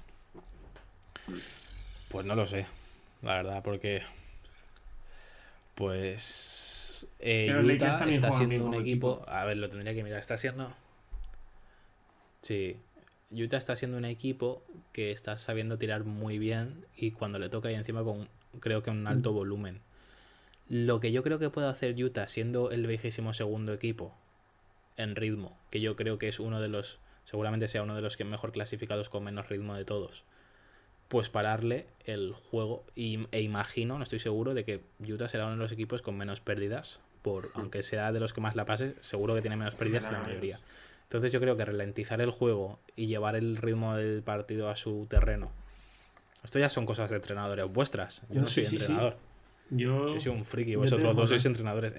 pues 2.09 2.26
no 2.26 2.36
lo 2.36 2.45
sé, 2.45 2.65
la 3.22 3.36
verdad, 3.36 3.63
porque 3.63 4.03
pues 5.76 6.86
eh, 7.19 7.47
los 7.51 7.65
Lakers 7.65 7.81
Utah 7.81 7.97
también 7.99 8.13
está 8.15 8.31
siendo 8.31 8.65
un 8.65 8.73
equipo, 8.73 9.13
equipo. 9.15 9.25
a 9.29 9.45
ver, 9.45 9.57
lo 9.57 9.69
tendría 9.69 9.93
que 9.93 10.03
mirar, 10.03 10.19
está 10.19 10.37
siendo 10.37 10.73
Sí, 12.41 12.77
Utah 13.31 13.57
está 13.57 13.75
siendo 13.75 13.97
un 13.97 14.05
equipo 14.05 14.63
que 14.93 15.11
está 15.11 15.35
sabiendo 15.35 15.77
tirar 15.77 16.05
muy 16.05 16.39
bien 16.39 16.85
y 16.95 17.11
cuando 17.11 17.39
le 17.39 17.49
toca 17.49 17.71
y 17.71 17.75
encima 17.75 18.03
con 18.03 18.29
creo 18.59 18.81
que 18.81 18.89
un 18.89 19.05
alto 19.05 19.33
volumen. 19.33 19.81
Lo 20.69 20.99
que 20.99 21.11
yo 21.11 21.23
creo 21.23 21.39
que 21.39 21.49
puede 21.49 21.67
hacer 21.67 22.01
Utah 22.01 22.27
siendo 22.27 22.71
el 22.71 22.87
vigésimo 22.87 23.33
segundo 23.33 23.73
equipo 23.73 24.15
en 24.95 25.15
ritmo, 25.15 25.57
que 25.69 25.81
yo 25.81 25.95
creo 25.95 26.17
que 26.17 26.27
es 26.27 26.39
uno 26.39 26.61
de 26.61 26.69
los, 26.69 26.99
seguramente 27.25 27.67
sea 27.67 27.83
uno 27.83 27.95
de 27.95 28.01
los 28.01 28.17
que 28.17 28.23
mejor 28.23 28.51
clasificados 28.51 29.09
con 29.09 29.23
menos 29.23 29.49
ritmo 29.49 29.75
de 29.75 29.85
todos, 29.85 30.23
pues 31.07 31.29
pararle 31.29 31.87
el 32.05 32.33
juego 32.33 32.85
y, 32.95 33.27
e 33.31 33.41
imagino, 33.41 33.97
no 33.97 34.03
estoy 34.03 34.19
seguro, 34.19 34.53
de 34.53 34.65
que 34.65 34.83
Utah 34.99 35.27
será 35.29 35.45
uno 35.45 35.53
de 35.53 35.59
los 35.59 35.71
equipos 35.71 36.01
con 36.01 36.17
menos 36.17 36.41
pérdidas 36.41 36.99
por 37.21 37.45
aunque 37.55 37.83
sea 37.83 38.11
de 38.11 38.19
los 38.19 38.31
que 38.31 38.41
más 38.41 38.55
la 38.55 38.65
pase, 38.65 38.93
seguro 39.01 39.35
que 39.35 39.41
tiene 39.41 39.57
menos 39.57 39.75
pérdidas 39.75 40.05
que 40.05 40.13
la 40.13 40.19
mayoría. 40.19 40.59
Entonces 41.03 41.31
yo 41.31 41.39
creo 41.39 41.57
que 41.57 41.65
ralentizar 41.65 42.21
el 42.21 42.31
juego 42.31 42.79
y 42.95 43.07
llevar 43.07 43.35
el 43.35 43.57
ritmo 43.57 43.95
del 43.95 44.23
partido 44.23 44.69
a 44.69 44.75
su 44.75 45.07
terreno. 45.09 45.51
Esto 46.43 46.59
ya 46.59 46.69
son 46.69 46.85
cosas 46.85 47.09
de 47.09 47.17
entrenadores 47.17 47.73
vuestras. 47.73 48.23
Yo 48.29 48.41
no 48.41 48.47
soy 48.47 48.65
entrenador. 48.65 49.17
Yo, 49.69 50.19
soy 50.19 50.31
un 50.31 50.45
friki, 50.45 50.75
vosotros 50.75 51.15
dos 51.15 51.29
sois 51.29 51.45
entrenadores. 51.45 51.95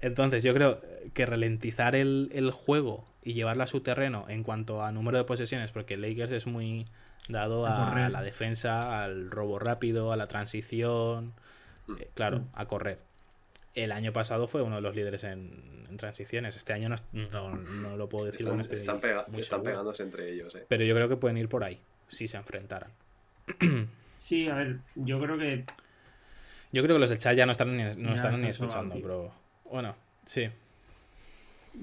Entonces 0.00 0.42
yo 0.42 0.54
creo 0.54 0.80
que 1.12 1.26
ralentizar 1.26 1.94
el, 1.94 2.30
el 2.32 2.50
juego 2.50 3.06
y 3.22 3.34
llevarlo 3.34 3.64
a 3.64 3.66
su 3.66 3.80
terreno 3.80 4.24
en 4.28 4.42
cuanto 4.42 4.82
a 4.82 4.92
número 4.92 5.18
de 5.18 5.24
posesiones, 5.24 5.72
porque 5.72 5.96
Lakers 5.96 6.32
es 6.32 6.46
muy 6.46 6.86
dado 7.28 7.66
A 7.66 8.08
la 8.08 8.22
defensa, 8.22 9.02
al 9.04 9.30
robo 9.30 9.58
rápido, 9.58 10.12
a 10.12 10.16
la 10.16 10.26
transición, 10.28 11.32
eh, 11.98 12.08
claro, 12.14 12.44
a 12.54 12.66
correr. 12.66 12.98
El 13.74 13.92
año 13.92 14.12
pasado 14.12 14.48
fue 14.48 14.62
uno 14.62 14.76
de 14.76 14.82
los 14.82 14.94
líderes 14.96 15.24
en, 15.24 15.86
en 15.88 15.96
transiciones. 15.98 16.56
Este 16.56 16.72
año 16.72 16.88
no, 16.88 16.96
no- 17.12 17.56
no 17.56 17.96
lo 17.96 18.08
puedo 18.08 18.24
decir. 18.26 18.40
Están, 18.40 18.52
con 18.54 18.60
este 18.62 18.76
están 18.76 19.00
pega- 19.00 19.24
están 19.38 19.62
pegándose 19.62 20.02
entre 20.02 20.32
ellos, 20.32 20.54
eh. 20.54 20.64
Pero 20.68 20.84
yo 20.84 20.94
creo 20.94 21.08
que 21.08 21.16
pueden 21.16 21.36
ir 21.36 21.48
por 21.48 21.62
ahí, 21.64 21.78
si 22.08 22.26
se 22.28 22.36
enfrentaran. 22.36 22.90
Sí, 24.18 24.48
a 24.48 24.54
ver, 24.54 24.78
yo 24.94 25.20
creo 25.20 25.36
que 25.38 25.64
Yo 26.72 26.82
creo 26.82 26.96
que 26.96 27.00
los 27.00 27.10
del 27.10 27.18
chat 27.18 27.36
ya 27.36 27.44
no 27.44 27.52
están 27.52 27.76
ni, 27.76 27.82
no 27.82 28.14
están 28.14 28.40
ni 28.40 28.48
escuchando, 28.48 28.94
pero 29.02 29.32
bueno, 29.70 29.94
sí. 30.24 30.48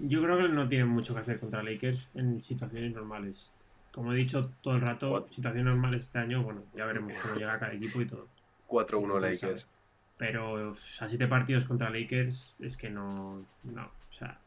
Yo 0.07 0.23
creo 0.23 0.37
que 0.37 0.49
no 0.49 0.67
tienen 0.67 0.87
mucho 0.87 1.13
que 1.13 1.21
hacer 1.21 1.39
contra 1.39 1.61
Lakers 1.61 2.09
en 2.15 2.41
situaciones 2.41 2.91
normales. 2.93 3.53
Como 3.93 4.11
he 4.11 4.15
dicho 4.17 4.51
todo 4.61 4.75
el 4.75 4.81
rato, 4.81 5.09
Cuatro. 5.11 5.33
situaciones 5.33 5.65
normales 5.73 6.03
este 6.03 6.17
año, 6.19 6.41
bueno, 6.43 6.63
ya 6.75 6.85
veremos 6.85 7.13
cómo 7.21 7.35
llega 7.39 7.59
cada 7.59 7.73
equipo 7.73 8.01
y 8.01 8.05
todo. 8.07 8.27
4-1 8.67 9.07
No 9.07 9.21
se 9.21 9.31
Lakers. 9.31 9.69
Pero 10.17 10.71
o 10.71 10.75
sea, 10.75 11.07
siete 11.09 11.27
partidos 11.27 11.65
contra 11.65 11.89
Lakers 11.89 12.55
es 12.59 12.75
que 12.77 12.89
no, 12.89 13.45
no, 13.63 13.83
o 13.85 14.13
sea, 14.13 14.39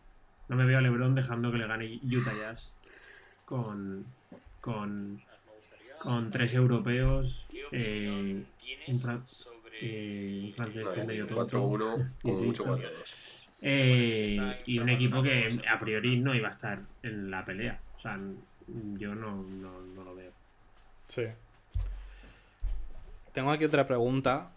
no 0.49 0.57
me 0.57 0.65
veo 0.65 0.79
a 0.79 0.81
LeBron 0.81 1.15
dejando 1.15 1.51
que 1.53 1.59
le 1.59 1.67
gane 1.67 2.01
Utah 2.05 2.33
Jazz 2.41 2.75
con 3.45 4.05
con 4.61 5.21
con 6.01 6.31
tres 6.31 6.55
europeos, 6.55 7.47
eh, 7.73 8.45
un, 8.89 8.99
fra- 9.01 9.21
eh, 9.81 10.43
un 10.47 10.53
francés 10.53 10.85
No, 10.85 10.93
que 10.93 11.01
es 11.01 11.07
medio 11.07 11.27
ya, 11.27 11.35
tonto. 11.35 11.59
4-1, 11.69 12.13
como 12.23 12.37
Sí, 12.39 12.45
mucho 12.47 12.63
sí. 12.65 12.69
4-2. 12.71 13.47
Eh, 13.63 14.63
y 14.67 14.79
un 14.79 14.89
equipo 14.89 15.23
que 15.23 15.47
a 15.69 15.81
priori 15.81 16.21
no 16.21 16.35
iba 16.35 16.49
a 16.49 16.51
estar 16.51 16.81
en 17.03 17.31
la 17.31 17.45
pelea. 17.45 17.81
O 17.97 18.01
sea, 18.01 18.19
yo 18.67 19.15
no, 19.15 19.43
no, 19.43 19.81
no 19.81 20.05
lo 20.05 20.15
veo. 20.15 20.33
Sí. 21.09 21.25
Tengo 23.33 23.51
aquí 23.51 23.65
otra 23.65 23.87
pregunta. 23.87 24.51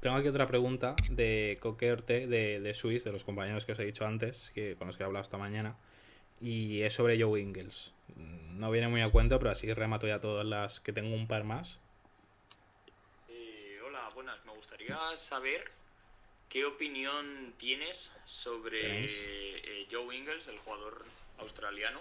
Tengo 0.00 0.16
aquí 0.16 0.28
otra 0.28 0.46
pregunta 0.46 0.96
de 1.10 1.56
Coque 1.60 1.92
Orte, 1.92 2.26
de, 2.26 2.60
de 2.60 2.74
Swiss, 2.74 3.04
de 3.04 3.12
los 3.12 3.24
compañeros 3.24 3.64
que 3.64 3.72
os 3.72 3.78
he 3.78 3.84
dicho 3.84 4.04
antes, 4.04 4.50
que, 4.54 4.76
con 4.76 4.86
los 4.86 4.96
que 4.96 5.02
he 5.02 5.06
hablado 5.06 5.22
esta 5.22 5.38
mañana. 5.38 5.76
Y 6.40 6.82
es 6.82 6.92
sobre 6.92 7.20
Joe 7.20 7.40
Ingles. 7.40 7.92
No 8.16 8.70
viene 8.70 8.88
muy 8.88 9.00
a 9.00 9.10
cuento, 9.10 9.38
pero 9.38 9.50
así 9.50 9.72
remato 9.72 10.06
ya 10.06 10.20
todas 10.20 10.44
las 10.44 10.80
que 10.80 10.92
tengo 10.92 11.14
un 11.14 11.26
par 11.26 11.44
más. 11.44 11.78
Eh, 13.28 13.78
hola, 13.86 14.10
buenas. 14.14 14.44
Me 14.44 14.52
gustaría 14.52 14.98
saber 15.16 15.64
qué 16.50 16.66
opinión 16.66 17.54
tienes 17.56 18.14
sobre 18.26 19.06
eh, 19.06 19.86
Joe 19.90 20.14
Ingles, 20.14 20.48
el 20.48 20.58
jugador 20.58 21.04
australiano. 21.38 22.00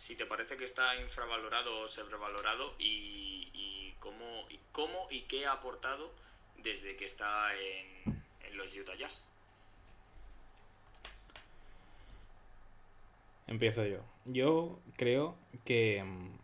Si 0.00 0.14
te 0.16 0.26
parece 0.26 0.58
que 0.58 0.64
está 0.64 0.86
infravalorado 1.00 1.70
o 1.80 1.88
sobrevalorado 1.88 2.74
y, 2.78 3.48
y 3.54 3.94
cómo, 3.98 4.46
y 4.50 4.58
cómo 4.72 5.06
y 5.10 5.22
qué 5.22 5.46
ha 5.46 5.52
aportado 5.52 6.12
desde 6.58 6.96
que 6.96 7.06
está 7.06 7.54
en, 7.58 7.86
en 8.46 8.56
los 8.58 8.76
Utah 8.76 8.94
Jazz. 8.96 9.22
Empiezo 13.46 13.84
yo. 13.86 14.00
Yo 14.26 14.80
creo 14.96 15.36
que. 15.64 16.02
mm, 16.04 16.38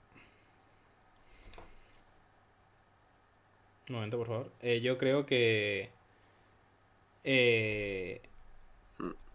Un 3.88 3.94
momento, 3.96 4.16
por 4.18 4.26
favor. 4.28 4.52
Eh, 4.62 4.80
yo 4.80 4.96
creo 4.98 5.26
que. 5.26 5.90
eh, 7.24 8.22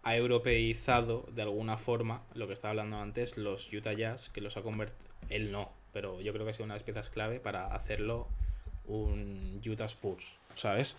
ha 0.06 0.16
europeizado 0.16 1.26
de 1.32 1.42
alguna 1.42 1.78
forma 1.78 2.22
lo 2.32 2.46
que 2.46 2.52
estaba 2.52 2.70
hablando 2.70 2.98
antes, 2.98 3.36
los 3.36 3.72
Utah 3.72 3.92
Jazz, 3.92 4.28
que 4.28 4.40
los 4.40 4.56
ha 4.56 4.62
convertido. 4.62 5.10
Él 5.30 5.50
no, 5.50 5.72
pero 5.92 6.20
yo 6.20 6.32
creo 6.32 6.44
que 6.44 6.50
ha 6.50 6.52
sido 6.52 6.66
una 6.66 6.74
de 6.74 6.78
las 6.78 6.84
piezas 6.84 7.10
clave 7.10 7.40
para 7.40 7.66
hacerlo 7.74 8.28
un 8.84 9.60
Utah 9.66 9.86
Spurs, 9.86 10.24
¿sabes? 10.54 10.96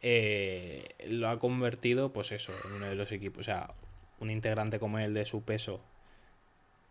Eh, 0.00 0.88
lo 1.06 1.28
ha 1.28 1.38
convertido, 1.38 2.14
pues 2.14 2.32
eso, 2.32 2.50
en 2.66 2.76
uno 2.76 2.86
de 2.86 2.94
los 2.94 3.12
equipos. 3.12 3.40
O 3.40 3.44
sea, 3.44 3.74
un 4.20 4.30
integrante 4.30 4.78
como 4.78 4.98
él 5.00 5.12
de 5.12 5.26
su 5.26 5.42
peso 5.42 5.82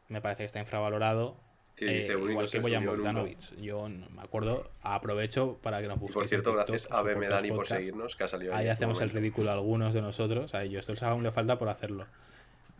me 0.07 0.22
parece 0.22 0.43
que 0.43 0.45
está 0.45 0.59
infravalorado. 0.59 1.36
Sí, 1.76 1.86
Eh, 1.86 1.93
dice, 1.95 2.15
"Uy, 2.15 2.23
no 2.23 2.32
igual 2.32 2.49
que 2.49 2.59
Boyan 2.59 2.82
subió 2.84 2.95
nunca". 2.95 3.11
Bogdanovic. 3.11 3.55
Yo 3.61 3.89
no- 3.89 4.09
me 4.09 4.21
acuerdo, 4.21 4.71
aprovecho 4.82 5.59
para 5.61 5.82
que 5.82 5.88
nos 5.89 5.97
Y 5.97 5.99
busquéis. 5.99 6.13
por 6.15 6.28
cierto, 6.28 6.49
TikTok 6.51 6.67
gracias 6.69 6.91
a 6.91 7.01
BM 7.01 7.28
Dani 7.28 7.49
por 7.51 7.67
seguirnos, 7.67 8.15
que 8.15 8.23
ha 8.23 8.28
salido 8.30 8.55
Ahí 8.55 8.65
en 8.65 8.71
este 8.71 8.84
hacemos 8.86 9.01
el 9.01 9.09
ridículo 9.09 9.49
a 9.49 9.53
algunos 9.53 9.93
de 9.93 10.01
nosotros. 10.01 10.55
A 10.55 10.63
ellos 10.63 10.88
esto 10.89 11.05
aún 11.05 11.23
le 11.23 11.32
falta 11.34 11.59
por 11.59 11.67
hacerlo. 11.67 12.07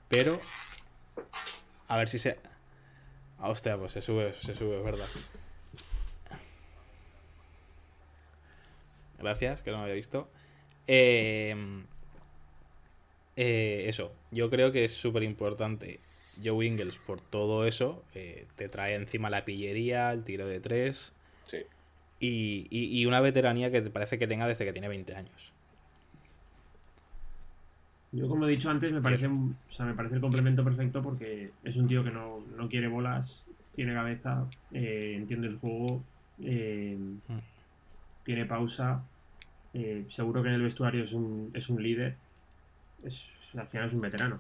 Pero. 0.08 0.40
A 1.90 1.98
ver 1.98 2.08
si 2.08 2.18
se. 2.18 2.40
Ah, 3.38 3.50
hostia, 3.50 3.78
pues 3.78 3.92
se 3.92 4.02
sube, 4.02 4.32
se 4.32 4.56
sube, 4.56 4.78
es 4.78 4.84
verdad. 4.84 5.08
Gracias, 9.20 9.62
que 9.62 9.72
no 9.72 9.78
lo 9.78 9.84
había 9.84 9.96
visto. 9.96 10.30
Eh, 10.88 11.56
eh, 13.36 13.86
eso, 13.88 14.14
yo 14.32 14.50
creo 14.50 14.72
que 14.72 14.86
es 14.86 14.94
súper 14.94 15.24
importante. 15.24 16.00
Joe 16.44 16.66
Ingles, 16.66 16.98
por 16.98 17.22
todo 17.22 17.66
eso, 17.66 18.04
eh, 18.14 18.46
te 18.56 18.70
trae 18.70 18.96
encima 18.96 19.30
la 19.30 19.46
pillería, 19.46 20.12
el 20.12 20.24
tiro 20.24 20.48
de 20.48 20.60
tres. 20.60 21.14
Sí. 21.44 21.60
Y, 22.20 22.68
y- 22.70 23.00
y 23.02 23.06
una 23.06 23.22
veteranía 23.22 23.72
que 23.72 23.82
te 23.82 23.90
parece 23.90 24.18
que 24.20 24.28
tenga 24.28 24.48
desde 24.48 24.66
que 24.66 24.74
tiene 24.74 24.88
20 24.88 25.16
años. 25.16 25.52
Yo, 28.12 28.30
como 28.30 28.48
he 28.48 28.52
dicho 28.52 28.70
antes, 28.70 28.92
me 28.94 29.02
parece, 29.02 29.28
un- 29.28 29.58
o 29.68 29.72
sea, 29.72 29.86
me 29.86 29.94
parece 29.94 30.16
el 30.16 30.22
complemento 30.22 30.64
perfecto 30.64 31.02
porque 31.04 31.52
es 31.64 31.76
un 31.76 31.88
tío 31.88 32.04
que 32.04 32.12
no, 32.12 32.40
no 32.56 32.70
quiere 32.70 32.88
bolas, 32.88 33.46
tiene 33.74 33.94
cabeza, 33.94 34.46
eh, 34.72 35.16
entiende 35.18 35.48
el 35.48 35.58
juego, 35.58 36.02
eh, 36.42 36.98
tiene 38.24 38.46
pausa. 38.46 39.04
eh, 39.74 40.06
seguro 40.10 40.42
que 40.42 40.48
en 40.48 40.56
el 40.56 40.62
vestuario 40.62 41.04
es 41.04 41.12
un, 41.12 41.52
es 41.54 41.68
un 41.68 41.84
líder. 41.84 42.16
Es, 43.04 43.28
al 43.58 43.68
final 43.68 43.88
es 43.90 43.94
un 43.94 44.00
veterano. 44.00 44.40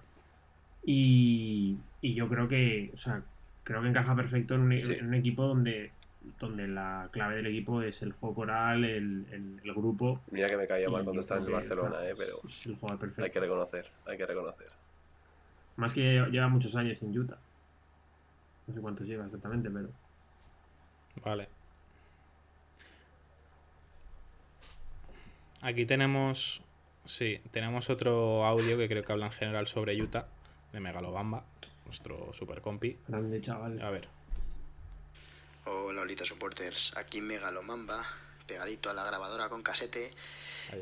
Y, 0.87 1.77
y 2.01 2.13
yo 2.13 2.29
creo 2.29 2.47
que, 2.47 2.91
o 2.93 2.97
sea, 2.97 3.23
creo 3.63 3.81
que 3.81 3.87
encaja 3.89 4.15
perfecto 4.15 4.53
en 4.55 4.61
un, 4.61 4.71
en 4.73 5.07
un 5.07 5.13
equipo 5.15 5.43
donde, 5.47 5.91
donde 6.39 6.67
la 6.67 7.09
clave 7.11 7.37
del 7.37 7.47
equipo 7.47 7.81
es 7.81 8.01
el 8.03 8.13
juego 8.13 8.35
coral, 8.35 8.83
el, 8.85 9.25
el- 9.31 9.59
el 9.63 9.73
grupo. 9.73 10.15
Mira 10.31 10.47
que 10.47 10.57
me 10.57 10.67
caía 10.67 10.89
mal 10.89 11.03
cuando 11.03 11.19
estaba 11.21 11.41
en 11.41 11.47
el 11.47 11.53
Barcelona, 11.53 12.05
eh, 12.07 12.13
pero 12.15 12.39
es 12.47 12.65
el 12.67 12.75
jugador 12.75 12.99
perfecto. 12.99 13.23
hay 13.23 13.31
que 13.31 13.39
reconocer, 13.39 13.85
hay 14.05 14.17
que 14.17 14.25
reconocer. 14.27 14.67
Más 15.77 15.91
que 15.91 16.01
lleva, 16.01 16.27
lleva 16.29 16.47
muchos 16.49 16.75
años 16.75 17.01
en 17.01 17.17
Utah. 17.17 17.37
No 18.67 18.73
sé 18.73 18.79
cuántos 18.81 19.07
lleva 19.07 19.25
exactamente, 19.25 19.69
pero. 19.71 19.89
Vale. 21.23 21.49
Aquí 25.61 25.85
tenemos. 25.85 26.61
Sí, 27.05 27.39
tenemos 27.51 27.89
otro 27.89 28.45
audio 28.45 28.77
que 28.77 28.87
creo 28.87 29.03
que 29.03 29.11
habla 29.11 29.27
en 29.27 29.31
general 29.31 29.67
sobre 29.67 29.99
Utah, 30.01 30.27
de 30.75 30.81
Megalobamba, 30.81 31.45
nuestro 31.85 32.33
super 32.33 32.61
compi. 32.61 32.99
Grande 33.07 33.39
chaval. 33.39 33.81
A 33.81 33.89
ver. 33.91 34.09
Hola, 35.63 36.01
Olita 36.01 36.25
Supporters. 36.25 36.97
Aquí 36.97 37.21
Megalomamba, 37.21 38.05
pegadito 38.45 38.89
a 38.89 38.93
la 38.93 39.05
grabadora 39.05 39.47
con 39.47 39.63
casete. 39.63 40.13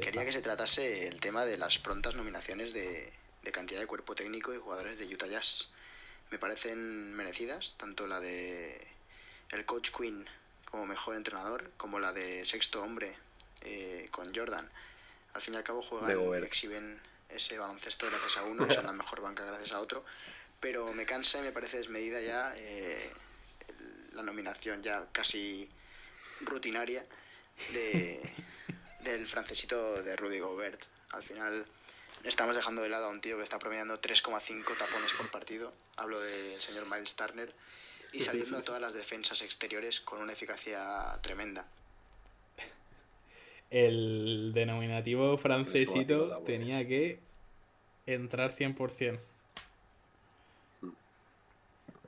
Quería 0.02 0.26
que 0.26 0.32
se 0.32 0.42
tratase 0.42 1.08
el 1.08 1.20
tema 1.20 1.46
de 1.46 1.60
las 1.60 1.78
prontas 1.78 2.16
nominaciones 2.16 2.74
de, 2.74 3.14
de 3.44 3.52
cantidad 3.52 3.80
de 3.80 3.86
cuerpo 3.86 4.16
técnico 4.16 4.52
y 4.54 4.58
jugadores 4.58 4.98
de 4.98 5.06
Utah 5.06 5.28
Jazz. 5.28 5.70
Me 6.32 6.40
parecen 6.40 7.14
merecidas, 7.14 7.76
tanto 7.78 8.08
la 8.08 8.20
de 8.20 8.88
el 9.52 9.66
coach 9.66 9.92
Quinn 9.96 10.26
como 10.66 10.88
mejor 10.88 11.16
entrenador, 11.16 11.70
como 11.78 12.00
la 12.00 12.14
de 12.14 12.46
sexto 12.46 12.82
hombre 12.82 13.14
eh, 13.62 14.08
con 14.10 14.34
Jordan. 14.34 14.68
Al 15.36 15.42
fin 15.42 15.54
y 15.54 15.58
al 15.58 15.64
cabo 15.64 15.84
juegan 15.84 16.44
exhiben 16.44 17.00
ese 17.36 17.58
baloncesto 17.58 18.06
gracias 18.08 18.38
a 18.38 18.44
uno, 18.44 18.70
son 18.72 18.86
la 18.86 18.94
mejor 18.94 19.22
banca 19.22 19.44
gracias 19.44 19.72
a 19.72 19.80
otro. 19.80 20.04
Pero 20.60 20.94
me 20.94 21.06
cansa 21.06 21.40
y 21.40 21.42
me 21.42 21.52
parece 21.52 21.78
desmedida 21.78 22.22
ya 22.22 22.54
eh, 22.56 23.12
la 24.14 24.24
nominación 24.24 24.82
ya 24.82 25.08
casi 25.12 25.70
rutinaria 26.46 27.06
de, 27.74 28.22
del 29.02 29.28
francesito 29.28 30.02
de 30.02 30.16
Rudy 30.16 30.40
Gobert. 30.40 30.82
Al 31.12 31.24
final 31.24 31.66
estamos 32.24 32.56
dejando 32.56 32.82
de 32.82 32.90
lado 32.90 33.06
a 33.06 33.10
un 33.10 33.22
tío 33.22 33.38
que 33.38 33.44
está 33.44 33.60
promediando 33.60 34.00
3,5 34.00 34.78
tapones 34.78 35.14
por 35.18 35.32
partido. 35.32 35.74
Hablo 35.98 36.20
del 36.20 36.60
señor 36.60 36.90
Miles 36.90 37.16
Turner. 37.16 37.54
Y 38.12 38.22
saliendo 38.22 38.60
a 38.60 38.62
todas 38.62 38.80
las 38.80 38.94
defensas 38.94 39.42
exteriores 39.42 40.00
con 40.00 40.22
una 40.22 40.34
eficacia 40.34 41.18
tremenda. 41.22 41.66
El 43.74 44.52
denominativo 44.54 45.36
francesito 45.38 46.44
tenía 46.46 46.88
que 46.88 47.18
entrar 48.06 48.56
100%. 48.56 49.18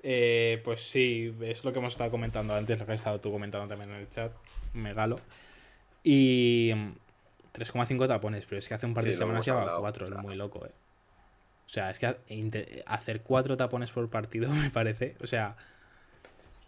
Eh, 0.04 0.62
pues 0.64 0.82
sí, 0.82 1.34
es 1.42 1.66
lo 1.66 1.74
que 1.74 1.80
hemos 1.80 1.94
estado 1.94 2.12
comentando 2.12 2.54
antes, 2.54 2.78
lo 2.78 2.86
que 2.86 2.92
has 2.92 3.00
estado 3.00 3.20
tú 3.20 3.32
comentando 3.32 3.68
también 3.68 3.92
en 3.92 4.02
el 4.02 4.10
chat, 4.12 4.32
Megalo. 4.76 5.20
Y 6.04 6.70
3,5 7.56 8.08
tapones, 8.08 8.46
pero 8.46 8.60
es 8.60 8.68
que 8.68 8.76
hace 8.76 8.86
un 8.86 8.94
par 8.94 9.04
de 9.04 9.14
Sí, 9.14 9.18
semanas 9.18 9.44
llevaba 9.44 9.64
hablado, 9.64 9.82
4, 9.82 10.06
es 10.06 10.12
claro. 10.12 10.28
muy 10.28 10.36
loco, 10.36 10.64
eh. 10.68 10.72
O 11.66 11.70
sea, 11.70 11.90
es 11.90 11.98
que 11.98 12.16
hacer 12.86 13.22
4 13.22 13.58
tapones 13.58 13.92
por 13.92 14.08
partido 14.08 14.48
me 14.52 14.70
parece, 14.70 15.16
o 15.20 15.26
sea, 15.26 15.56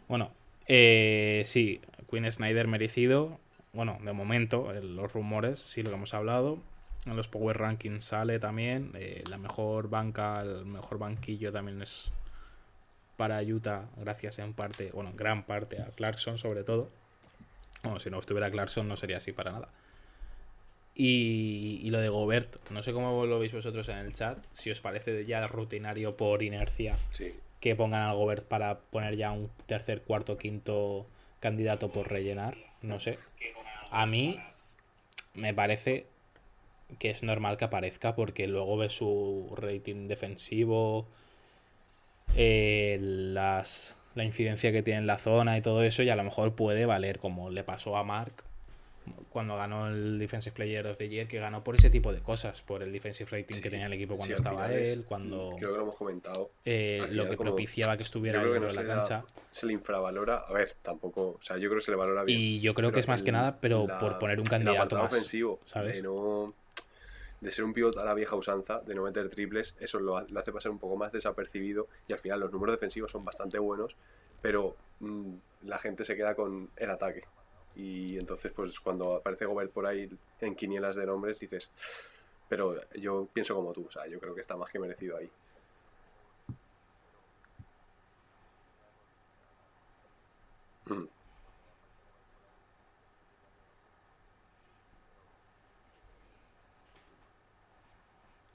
bueno, 0.08 0.32
eh, 0.68 1.44
sí, 1.46 1.82
Queen 2.10 2.32
Snyder 2.32 2.68
merecido, 2.68 3.40
bueno, 3.78 4.00
de 4.04 4.12
momento, 4.12 4.74
eh, 4.74 4.82
los 4.84 5.14
rumores, 5.14 5.60
sí, 5.60 5.84
lo 5.84 5.90
que 5.92 5.96
hemos 5.96 6.14
hablado. 6.16 6.58
En 7.06 7.16
los 7.16 7.28
Power 7.28 7.58
Rankings 7.58 8.04
sale 8.04 8.40
también. 8.40 8.92
eh, 8.96 9.24
la 9.30 9.38
mejor 9.38 9.88
banca, 9.88 10.42
el 10.42 10.66
mejor 10.66 10.98
banquillo 10.98 11.52
también 11.54 11.80
es 11.84 12.12
para 13.18 13.40
Utah, 13.44 13.86
gracias 13.98 14.40
en 14.40 14.54
parte, 14.54 14.90
bueno, 14.94 15.12
en 15.12 15.16
gran 15.16 15.44
parte 15.46 15.80
a 15.82 15.86
Clarkson 15.92 16.38
sobre 16.40 16.64
todo. 16.64 16.90
Bueno, 17.84 18.00
si 18.00 18.10
no 18.10 18.20
estuviera 18.20 18.50
Clarkson 18.50 18.88
no 18.88 18.98
sería 18.98 19.18
así 19.18 19.32
para 19.32 19.52
nada. 19.52 19.70
Y, 20.96 21.80
y 21.84 21.90
lo 21.92 22.00
de 22.02 22.10
Gobert, 22.10 22.58
no 22.72 22.82
sé 22.82 22.92
cómo 22.94 23.28
lo 23.28 23.38
veis 23.38 23.54
vosotros 23.54 23.88
en 23.90 23.98
el 23.98 24.14
chat, 24.14 24.40
si 24.52 24.72
os 24.72 24.82
parece 24.82 25.24
ya 25.28 25.46
rutinario 25.46 26.18
por 26.18 26.42
inercia 26.42 26.98
Sí. 27.10 27.36
que 27.60 27.76
pongan 27.76 28.02
al 28.02 28.16
Gobert 28.16 28.48
para 28.48 28.80
poner 28.80 29.16
ya 29.16 29.32
un 29.32 29.52
tercer, 29.68 30.02
cuarto, 30.02 30.40
quinto 30.40 31.06
candidato 31.40 31.92
por 31.92 32.10
rellenar, 32.10 32.58
no 32.82 33.00
sé. 33.00 33.18
A 33.92 34.06
mí 34.06 34.40
me 35.34 35.54
parece 35.54 36.08
que 37.00 37.10
es 37.10 37.24
normal 37.24 37.58
que 37.58 37.66
aparezca 37.66 38.16
porque 38.16 38.48
luego 38.48 38.78
ves 38.78 38.94
su 38.94 39.54
rating 39.56 40.08
defensivo, 40.08 41.08
eh, 42.36 42.98
las, 43.02 43.96
la 44.16 44.24
incidencia 44.24 44.72
que 44.72 44.84
tiene 44.84 45.00
en 45.00 45.08
la 45.08 45.18
zona 45.18 45.58
y 45.58 45.62
todo 45.62 45.84
eso, 45.84 46.04
y 46.04 46.10
a 46.10 46.16
lo 46.16 46.24
mejor 46.24 46.56
puede 46.56 46.86
valer, 46.86 47.20
como 47.20 47.50
le 47.50 47.64
pasó 47.64 47.98
a 47.98 48.04
Mark 48.04 48.47
cuando 49.30 49.56
ganó 49.58 49.88
el 49.88 50.18
Defensive 50.20 50.54
Player 50.56 50.86
of 50.88 50.98
the 50.98 51.08
Year, 51.10 51.28
que 51.28 51.40
ganó 51.40 51.64
por 51.64 51.76
ese 51.76 51.90
tipo 51.90 52.12
de 52.14 52.22
cosas, 52.22 52.62
por 52.62 52.82
el 52.84 52.92
defensive 52.92 53.30
rating 53.30 53.62
que 53.62 53.70
tenía 53.70 53.86
el 53.88 53.94
equipo 53.94 54.16
cuando 54.16 54.26
Sí, 54.26 54.34
estaba 54.34 54.72
él, 54.74 55.06
cuando 55.08 55.56
Creo 55.58 55.72
que 55.72 55.78
lo 55.78 55.84
hemos 55.84 55.98
comentado. 55.98 56.52
eh, 56.66 57.06
lo 57.12 57.30
que 57.30 57.38
propiciaba 57.38 57.96
que 57.98 58.04
estuviera 58.04 58.40
dentro 58.44 58.62
no 58.62 58.68
de 58.68 58.74
la 58.76 58.84
da- 58.84 58.96
cancha. 58.96 59.26
Se 59.52 59.66
le 59.66 59.74
infravalora. 59.74 60.38
A 60.48 60.54
ver, 60.54 60.72
tampoco. 60.82 61.30
O 61.38 61.42
sea, 61.42 61.58
yo 61.58 61.70
creo 61.70 61.80
que 61.80 61.86
se 61.86 61.92
le 61.92 61.98
valora 61.98 62.24
bien. 62.24 62.40
Y 62.40 62.60
yo 62.60 62.74
creo 62.74 62.92
que 62.92 63.00
es 63.00 63.08
más 63.08 63.24
que 63.24 63.32
nada, 63.32 63.60
pero 63.62 63.86
la- 63.88 64.00
por 64.00 64.20
poner 64.20 64.40
un 64.40 64.46
candidato 64.46 64.96
más. 64.98 65.12
ofensivo, 65.12 65.60
¿sabes? 65.66 65.94
de 65.94 66.02
no. 66.02 66.54
De 67.40 67.52
ser 67.52 67.66
un 67.66 67.72
pivot 67.74 67.96
a 68.00 68.04
la 68.04 68.16
vieja 68.16 68.36
usanza, 68.36 68.80
de 68.80 68.96
no 68.96 69.04
meter 69.04 69.30
triples, 69.30 69.76
eso 69.80 70.00
lo, 70.00 70.18
ha- 70.18 70.26
lo 70.28 70.40
hace 70.40 70.52
pasar 70.52 70.72
un 70.72 70.80
poco 70.80 70.96
más 70.96 71.12
desapercibido. 71.12 71.88
Y 72.08 72.14
al 72.14 72.20
final 72.20 72.40
los 72.40 72.52
números 72.52 72.74
defensivos 72.76 73.12
son 73.12 73.24
bastante 73.24 73.60
buenos, 73.60 73.96
pero 74.42 74.76
mm, 75.02 75.34
la 75.66 75.78
gente 75.78 76.04
se 76.04 76.16
queda 76.16 76.34
con 76.34 76.72
el 76.78 76.90
ataque. 76.90 77.22
Y 77.78 78.18
entonces, 78.18 78.52
pues 78.56 78.80
cuando 78.80 79.16
aparece 79.16 79.46
Gobert 79.46 79.72
por 79.72 79.86
ahí 79.86 80.08
en 80.42 80.56
quinielas 80.56 80.96
de 80.96 81.06
nombres, 81.06 81.40
dices. 81.40 81.72
Pero 82.50 82.76
yo 82.96 83.28
pienso 83.34 83.56
como 83.56 83.74
tú, 83.74 83.86
o 83.86 83.90
sea, 83.92 84.08
yo 84.08 84.20
creo 84.20 84.34
que 84.34 84.40
está 84.42 84.58
más 84.58 84.72
que 84.72 84.80
merecido 84.80 85.18
ahí. 85.18 85.30
Mm. 90.90 91.08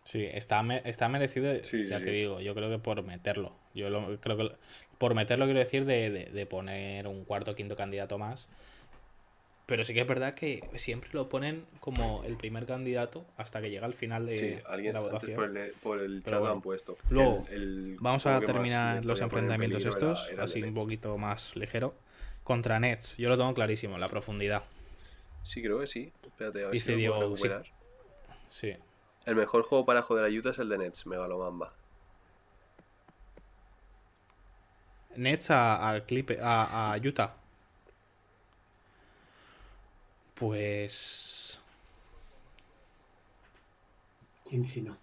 Sí, 0.04 0.24
está, 0.32 0.62
me- 0.62 0.82
está 0.84 1.08
merecido, 1.08 1.52
Sí, 1.62 1.84
ya 1.86 1.98
sí, 1.98 2.04
te 2.04 2.10
sí. 2.10 2.16
digo, 2.16 2.40
yo 2.40 2.54
creo 2.54 2.70
que 2.70 2.78
por 2.78 3.02
meterlo. 3.04 3.52
Yo 3.74 3.88
lo- 3.88 4.20
creo 4.20 4.36
que 4.36 4.44
lo- 4.44 4.58
por 4.98 5.14
meterlo 5.14 5.44
quiero 5.46 5.60
decir 5.60 5.84
de, 5.84 6.10
de- 6.10 6.24
de 6.26 6.46
poner 6.46 7.06
un 7.06 7.24
cuarto 7.24 7.52
o 7.52 7.54
quinto 7.54 7.76
candidato 7.76 8.18
más. 8.18 8.48
Pero 9.66 9.84
sí 9.84 9.94
que 9.94 10.00
es 10.00 10.06
verdad 10.06 10.34
que 10.34 10.68
siempre 10.74 11.10
lo 11.12 11.28
ponen 11.28 11.64
como 11.80 12.24
el 12.24 12.36
primer 12.36 12.66
candidato 12.66 13.24
hasta 13.36 13.60
que 13.62 13.70
llega 13.70 13.86
al 13.86 13.94
final 13.94 14.26
de, 14.26 14.36
Sí, 14.36 14.46
de 14.48 14.62
alguien 14.68 14.92
la 14.94 14.98
antes 15.00 15.12
votación. 15.12 15.34
por 15.36 15.56
el, 15.56 15.72
por 15.74 15.98
el 16.00 16.22
chat 16.24 16.34
lo 16.34 16.40
bueno. 16.40 16.54
han 16.54 16.60
puesto. 16.60 16.98
Luego, 17.10 17.44
el- 17.50 17.62
el 17.62 17.96
vamos 18.00 18.26
a 18.26 18.40
terminar 18.40 19.04
los 19.04 19.20
enfrentamientos 19.20 19.82
era- 19.82 19.90
estos, 19.90 20.28
era 20.30 20.44
así 20.44 20.62
un 20.62 20.74
poquito 20.74 21.16
más 21.16 21.54
ligero. 21.56 21.94
Contra 22.44 22.80
Nets, 22.80 23.16
yo 23.18 23.28
lo 23.28 23.38
tengo 23.38 23.54
clarísimo, 23.54 23.98
la 23.98 24.08
profundidad. 24.08 24.64
Sí, 25.44 25.62
creo 25.62 25.78
que 25.78 25.86
sí. 25.86 26.12
Espérate, 26.26 26.60
a 26.60 26.64
ver 26.66 26.72
Dice 26.72 26.96
si 26.96 27.02
lo 27.06 27.14
puedo 27.14 27.36
Diego, 27.36 27.60
sí. 28.48 28.74
El 29.24 29.36
mejor 29.36 29.62
juego 29.62 29.86
para 29.86 30.02
joder 30.02 30.24
a 30.24 30.28
Utah 30.28 30.50
es 30.50 30.58
el 30.58 30.68
de 30.68 30.78
Nets, 30.78 31.06
Megalomamba. 31.06 31.72
Nets 35.16 35.50
a, 35.50 35.90
a, 35.90 36.00
Clip- 36.06 36.38
a, 36.40 36.92
a 36.94 36.96
Utah. 36.98 37.34
Pues. 40.42 41.60
¿Quién 44.44 44.64
si 44.64 44.82
no? 44.82 44.98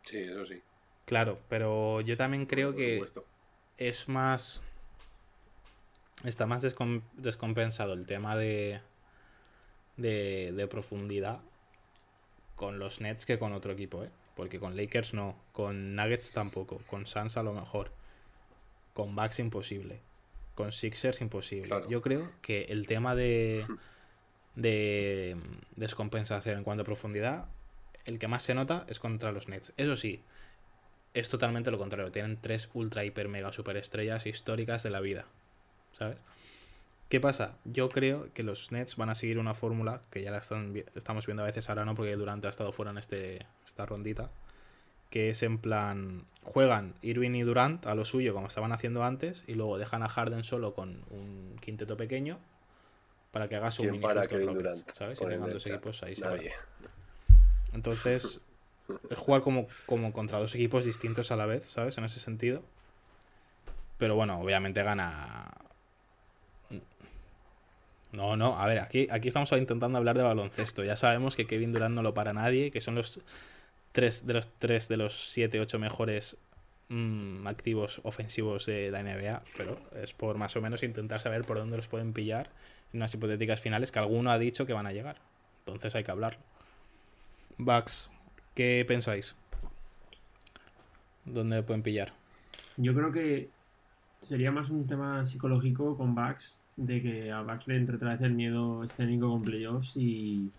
Sí, 0.00 0.22
eso 0.22 0.42
sí. 0.42 0.62
Claro, 1.04 1.38
pero 1.50 2.00
yo 2.00 2.16
también 2.16 2.46
creo 2.46 2.70
por 2.70 2.78
que 2.80 2.94
supuesto. 2.94 3.26
es 3.76 4.08
más. 4.08 4.62
Está 6.24 6.46
más 6.46 6.64
descom- 6.64 7.02
descompensado 7.12 7.92
el 7.92 8.06
tema 8.06 8.34
de, 8.36 8.80
de. 9.98 10.54
de 10.56 10.66
profundidad 10.66 11.40
con 12.54 12.78
los 12.78 13.02
Nets 13.02 13.26
que 13.26 13.38
con 13.38 13.52
otro 13.52 13.72
equipo, 13.74 14.02
¿eh? 14.02 14.10
Porque 14.34 14.58
con 14.58 14.78
Lakers 14.78 15.12
no, 15.12 15.36
con 15.52 15.94
Nuggets 15.94 16.32
tampoco, 16.32 16.80
con 16.88 17.04
Suns 17.04 17.36
a 17.36 17.42
lo 17.42 17.52
mejor, 17.52 17.92
con 18.94 19.14
Bucks 19.14 19.40
imposible, 19.40 20.00
con 20.56 20.72
Sixers 20.72 21.20
imposible. 21.20 21.68
Claro. 21.68 21.88
Yo 21.88 22.02
creo 22.02 22.22
que 22.42 22.62
el 22.62 22.88
tema 22.88 23.14
de. 23.14 23.64
de 24.56 25.36
descompensación 25.76 26.58
en 26.58 26.64
cuanto 26.64 26.82
a 26.82 26.84
profundidad, 26.84 27.46
el 28.06 28.18
que 28.18 28.26
más 28.26 28.42
se 28.42 28.54
nota 28.54 28.84
es 28.88 28.98
contra 28.98 29.30
los 29.30 29.48
Nets. 29.48 29.74
Eso 29.76 29.96
sí, 29.96 30.22
es 31.14 31.28
totalmente 31.28 31.70
lo 31.70 31.78
contrario. 31.78 32.10
Tienen 32.10 32.38
tres 32.40 32.70
ultra, 32.74 33.04
hiper, 33.04 33.28
mega 33.28 33.52
superestrellas 33.52 34.26
históricas 34.26 34.82
de 34.82 34.90
la 34.90 35.00
vida. 35.00 35.26
¿Sabes? 35.92 36.18
¿Qué 37.08 37.20
pasa? 37.20 37.56
Yo 37.64 37.88
creo 37.88 38.32
que 38.32 38.42
los 38.42 38.72
Nets 38.72 38.96
van 38.96 39.10
a 39.10 39.14
seguir 39.14 39.38
una 39.38 39.54
fórmula 39.54 40.00
que 40.10 40.22
ya 40.22 40.32
la 40.32 40.38
están 40.38 40.74
estamos 40.94 41.26
viendo 41.26 41.42
a 41.42 41.46
veces 41.46 41.68
ahora 41.68 41.84
no, 41.84 41.94
porque 41.94 42.16
Durante 42.16 42.48
ha 42.48 42.50
estado 42.50 42.72
fuera 42.72 42.90
en 42.90 42.98
este, 42.98 43.46
esta 43.64 43.86
rondita. 43.86 44.30
Que 45.10 45.30
es 45.30 45.42
en 45.42 45.58
plan. 45.58 46.24
Juegan 46.42 46.94
Irving 47.02 47.32
y 47.32 47.42
Durant 47.42 47.86
a 47.86 47.94
lo 47.94 48.04
suyo, 48.04 48.32
como 48.32 48.46
estaban 48.46 48.70
haciendo 48.70 49.02
antes, 49.02 49.42
y 49.48 49.54
luego 49.54 49.78
dejan 49.78 50.04
a 50.04 50.08
Harden 50.08 50.44
solo 50.44 50.74
con 50.74 51.02
un 51.10 51.56
quinteto 51.60 51.96
pequeño 51.96 52.38
para 53.32 53.48
que 53.48 53.56
haga 53.56 53.70
su 53.70 53.82
¿Quién 53.82 53.92
mini 53.92 54.02
para 54.02 54.26
Kevin 54.26 54.46
Rockets, 54.46 54.62
Durant? 54.62 54.90
¿Sabes? 54.90 55.20
Y 55.20 55.24
tengan 55.24 55.42
en 55.42 55.50
dos 55.50 55.66
equipos 55.66 56.02
ahí 56.04 56.14
separados. 56.14 56.52
Entonces, 57.72 58.40
es 59.10 59.18
jugar 59.18 59.42
como, 59.42 59.66
como 59.86 60.12
contra 60.12 60.38
dos 60.38 60.54
equipos 60.54 60.84
distintos 60.84 61.30
a 61.32 61.36
la 61.36 61.46
vez, 61.46 61.64
¿sabes? 61.64 61.98
En 61.98 62.04
ese 62.04 62.20
sentido. 62.20 62.62
Pero 63.98 64.14
bueno, 64.14 64.40
obviamente 64.40 64.82
gana. 64.82 65.52
No, 68.12 68.36
no, 68.36 68.58
a 68.58 68.66
ver, 68.66 68.78
aquí, 68.78 69.08
aquí 69.10 69.28
estamos 69.28 69.52
intentando 69.52 69.98
hablar 69.98 70.16
de 70.16 70.22
baloncesto. 70.22 70.84
Ya 70.84 70.96
sabemos 70.96 71.36
que 71.36 71.46
Kevin 71.46 71.72
Durant 71.72 71.94
no 71.94 72.02
lo 72.02 72.14
para 72.14 72.32
nadie, 72.32 72.70
que 72.70 72.80
son 72.80 72.94
los 72.94 73.20
tres 73.96 74.26
de 74.26 74.34
los 74.34 74.46
tres 74.58 74.88
de 74.88 74.98
los 74.98 75.30
siete, 75.30 75.58
ocho 75.58 75.78
mejores 75.78 76.36
mm, 76.90 77.46
activos 77.46 78.02
ofensivos 78.04 78.66
de 78.66 78.90
la 78.90 79.02
NBA, 79.02 79.42
pero 79.56 79.80
es 80.02 80.12
por 80.12 80.36
más 80.36 80.54
o 80.54 80.60
menos 80.60 80.82
intentar 80.82 81.18
saber 81.18 81.44
por 81.44 81.56
dónde 81.56 81.76
los 81.76 81.88
pueden 81.88 82.12
pillar 82.12 82.50
en 82.92 82.98
unas 82.98 83.14
hipotéticas 83.14 83.58
finales 83.58 83.90
que 83.90 83.98
alguno 83.98 84.30
ha 84.30 84.38
dicho 84.38 84.66
que 84.66 84.74
van 84.74 84.86
a 84.86 84.92
llegar. 84.92 85.16
Entonces 85.60 85.94
hay 85.94 86.04
que 86.04 86.10
hablarlo. 86.10 86.40
Bucks, 87.56 88.10
¿qué 88.54 88.84
pensáis? 88.86 89.34
¿Dónde 91.24 91.62
pueden 91.62 91.82
pillar? 91.82 92.12
Yo 92.76 92.94
creo 92.94 93.10
que 93.10 93.48
sería 94.20 94.52
más 94.52 94.68
un 94.68 94.86
tema 94.86 95.24
psicológico 95.24 95.96
con 95.96 96.14
Bucks, 96.14 96.60
de 96.76 97.00
que 97.00 97.32
a 97.32 97.40
Bucks 97.40 97.66
le 97.66 97.76
entre 97.76 97.96
otra 97.96 98.12
el 98.12 98.34
miedo 98.34 98.84
escénico 98.84 99.30
con 99.30 99.42
playoffs 99.42 99.96
y, 99.96 100.50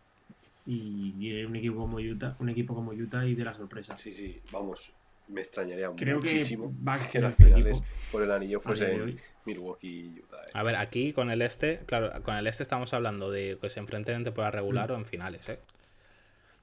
y, 0.68 1.16
y 1.18 1.44
un 1.46 1.56
equipo 1.56 1.78
como 1.78 1.98
Utah, 1.98 2.36
un 2.40 2.50
equipo 2.50 2.76
como 2.76 2.92
Utah 2.92 3.26
y 3.26 3.34
de 3.34 3.44
la 3.46 3.56
sorpresa. 3.56 3.98
Sí, 3.98 4.12
sí, 4.12 4.40
vamos. 4.52 4.94
Me 5.30 5.42
extrañaría 5.42 5.90
Creo 5.96 6.16
que 6.22 6.22
muchísimo 6.22 6.72
que 7.12 7.18
es 7.18 7.24
las 7.24 7.36
finales 7.36 7.80
equipo 7.80 7.92
por 8.12 8.24
el 8.24 8.32
anillo 8.32 8.60
fuesen. 8.62 9.16
Milwaukee 9.46 9.88
y 10.16 10.20
Utah. 10.20 10.38
eh. 10.44 10.52
A 10.54 10.64
ver, 10.64 10.76
aquí 10.76 11.12
con 11.14 11.32
el 11.32 11.42
este, 11.42 11.80
claro, 11.86 12.22
con 12.24 12.36
el 12.36 12.48
este 12.48 12.64
estamos 12.64 12.94
hablando 12.94 13.30
de 13.32 13.58
que 13.60 13.70
se 13.70 13.80
enfrenten 13.80 14.16
en 14.16 14.24
temporada 14.26 14.52
regular 14.52 14.90
Mm. 14.90 14.94
o 14.94 14.98
en 14.98 15.06
finales, 15.06 15.50
¿eh? 15.50 15.60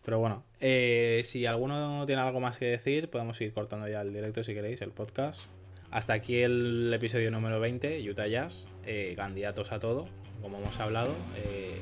Pero 0.05 0.19
bueno, 0.19 0.45
eh, 0.61 1.23
si 1.25 1.47
alguno 1.47 2.05
tiene 2.07 2.21
algo 2.23 2.41
más 2.41 2.59
que 2.59 2.67
decir, 2.67 3.09
podemos 3.09 3.41
ir 3.41 3.53
cortando 3.55 3.89
ya 3.89 4.03
el 4.03 4.13
directo 4.13 4.43
si 4.45 4.53
queréis, 4.55 4.81
el 4.83 4.91
podcast. 4.91 5.51
Hasta 5.91 6.13
aquí 6.13 6.41
el 6.41 6.93
episodio 6.95 7.31
número 7.31 7.59
20, 7.61 8.01
Utah 8.11 8.27
Jazz, 8.27 8.67
eh, 8.85 9.15
candidatos 9.17 9.73
a 9.73 9.79
todo, 9.79 10.07
como 10.43 10.59
hemos 10.59 10.79
hablado. 10.81 11.15
Eh, 11.37 11.81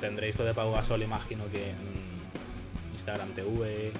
tendréis 0.00 0.38
lo 0.38 0.44
de 0.44 0.54
Pau 0.54 0.72
Gasol, 0.72 1.02
imagino 1.02 1.44
que 1.50 1.72
Instagram 2.92 3.30
TV 3.34 3.92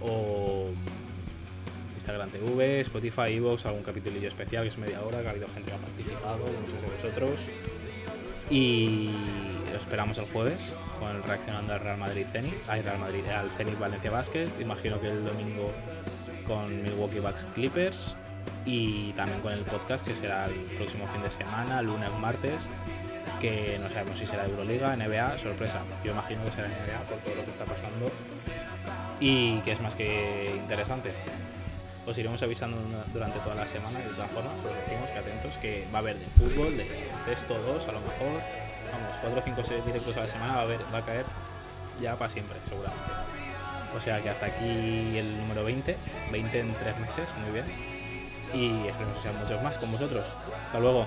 o 0.00 0.70
Instagram 1.94 2.30
TV, 2.30 2.80
Spotify, 2.80 3.32
Evox, 3.34 3.66
algún 3.66 3.82
capítulo 3.82 4.16
especial 4.26 4.62
que 4.62 4.68
es 4.68 4.78
media 4.78 5.02
hora, 5.02 5.22
que 5.22 5.28
ha 5.28 5.30
habido 5.30 5.48
gente 5.48 5.70
que 5.70 5.76
ha 5.76 5.78
participado, 5.78 6.44
muchos 6.62 6.82
de 6.82 6.88
vosotros. 6.88 7.40
Y 8.50 9.10
lo 9.72 9.76
esperamos 9.76 10.18
el 10.18 10.26
jueves 10.26 10.76
con 11.00 11.16
el 11.16 11.22
reaccionando 11.22 11.72
al 11.72 11.80
Real 11.80 11.98
Madrid 11.98 12.26
Zenit, 12.30 12.54
ay, 12.68 12.82
Real 12.82 12.98
Madrid, 12.98 13.26
al 13.26 13.50
Zenit 13.50 13.78
Valencia 13.78 14.10
Basket. 14.10 14.48
Imagino 14.60 15.00
que 15.00 15.08
el 15.08 15.24
domingo 15.24 15.72
con 16.46 16.82
Milwaukee 16.82 17.18
Bucks 17.18 17.44
Clippers 17.54 18.16
y 18.64 19.12
también 19.12 19.40
con 19.40 19.52
el 19.52 19.64
podcast 19.64 20.06
que 20.06 20.14
será 20.14 20.46
el 20.46 20.54
próximo 20.76 21.06
fin 21.08 21.22
de 21.22 21.30
semana, 21.30 21.82
lunes 21.82 22.10
martes, 22.20 22.70
que 23.40 23.78
no 23.80 23.88
sabemos 23.88 24.18
si 24.18 24.26
será 24.26 24.44
Euroliga, 24.44 24.96
NBA, 24.96 25.38
sorpresa. 25.38 25.82
Yo 26.04 26.12
imagino 26.12 26.44
que 26.44 26.50
será 26.50 26.68
NBA 26.68 27.08
por 27.08 27.18
todo 27.18 27.34
lo 27.36 27.44
que 27.44 27.50
está 27.50 27.64
pasando 27.64 28.10
y 29.20 29.58
que 29.60 29.72
es 29.72 29.80
más 29.80 29.94
que 29.94 30.54
interesante. 30.56 31.12
Os 32.06 32.16
iremos 32.18 32.42
avisando 32.42 32.78
durante 33.12 33.38
toda 33.40 33.56
la 33.56 33.66
semana 33.66 33.98
de 33.98 34.10
todas 34.10 34.30
formas, 34.30 34.52
os 34.64 34.88
decimos 34.88 35.10
que 35.10 35.18
atentos, 35.18 35.56
que 35.56 35.88
va 35.92 35.98
a 35.98 36.02
haber 36.02 36.16
de 36.16 36.26
fútbol, 36.26 36.76
de 36.76 36.86
cesto 37.24 37.58
2 37.58 37.88
a 37.88 37.92
lo 37.92 38.00
mejor, 38.00 38.40
vamos, 38.92 39.16
4 39.20 39.38
o 39.38 39.42
5 39.42 39.64
6 39.64 39.86
directos 39.86 40.16
a 40.16 40.20
la 40.20 40.28
semana 40.28 40.54
va 40.54 40.60
a, 40.60 40.62
haber, 40.62 40.80
va 40.94 40.98
a 40.98 41.04
caer 41.04 41.24
ya 42.00 42.14
para 42.16 42.30
siempre, 42.30 42.56
seguramente. 42.62 43.10
O 43.96 44.00
sea 44.00 44.20
que 44.20 44.30
hasta 44.30 44.46
aquí 44.46 45.18
el 45.18 45.36
número 45.38 45.64
20, 45.64 45.96
20 46.30 46.60
en 46.60 46.74
3 46.74 46.98
meses, 46.98 47.28
muy 47.42 47.50
bien. 47.50 47.66
Y 48.54 48.86
esperemos 48.86 49.16
que 49.16 49.22
sean 49.24 49.38
muchos 49.40 49.60
más 49.62 49.76
con 49.76 49.90
vosotros. 49.90 50.24
Hasta 50.66 50.78
luego. 50.78 51.06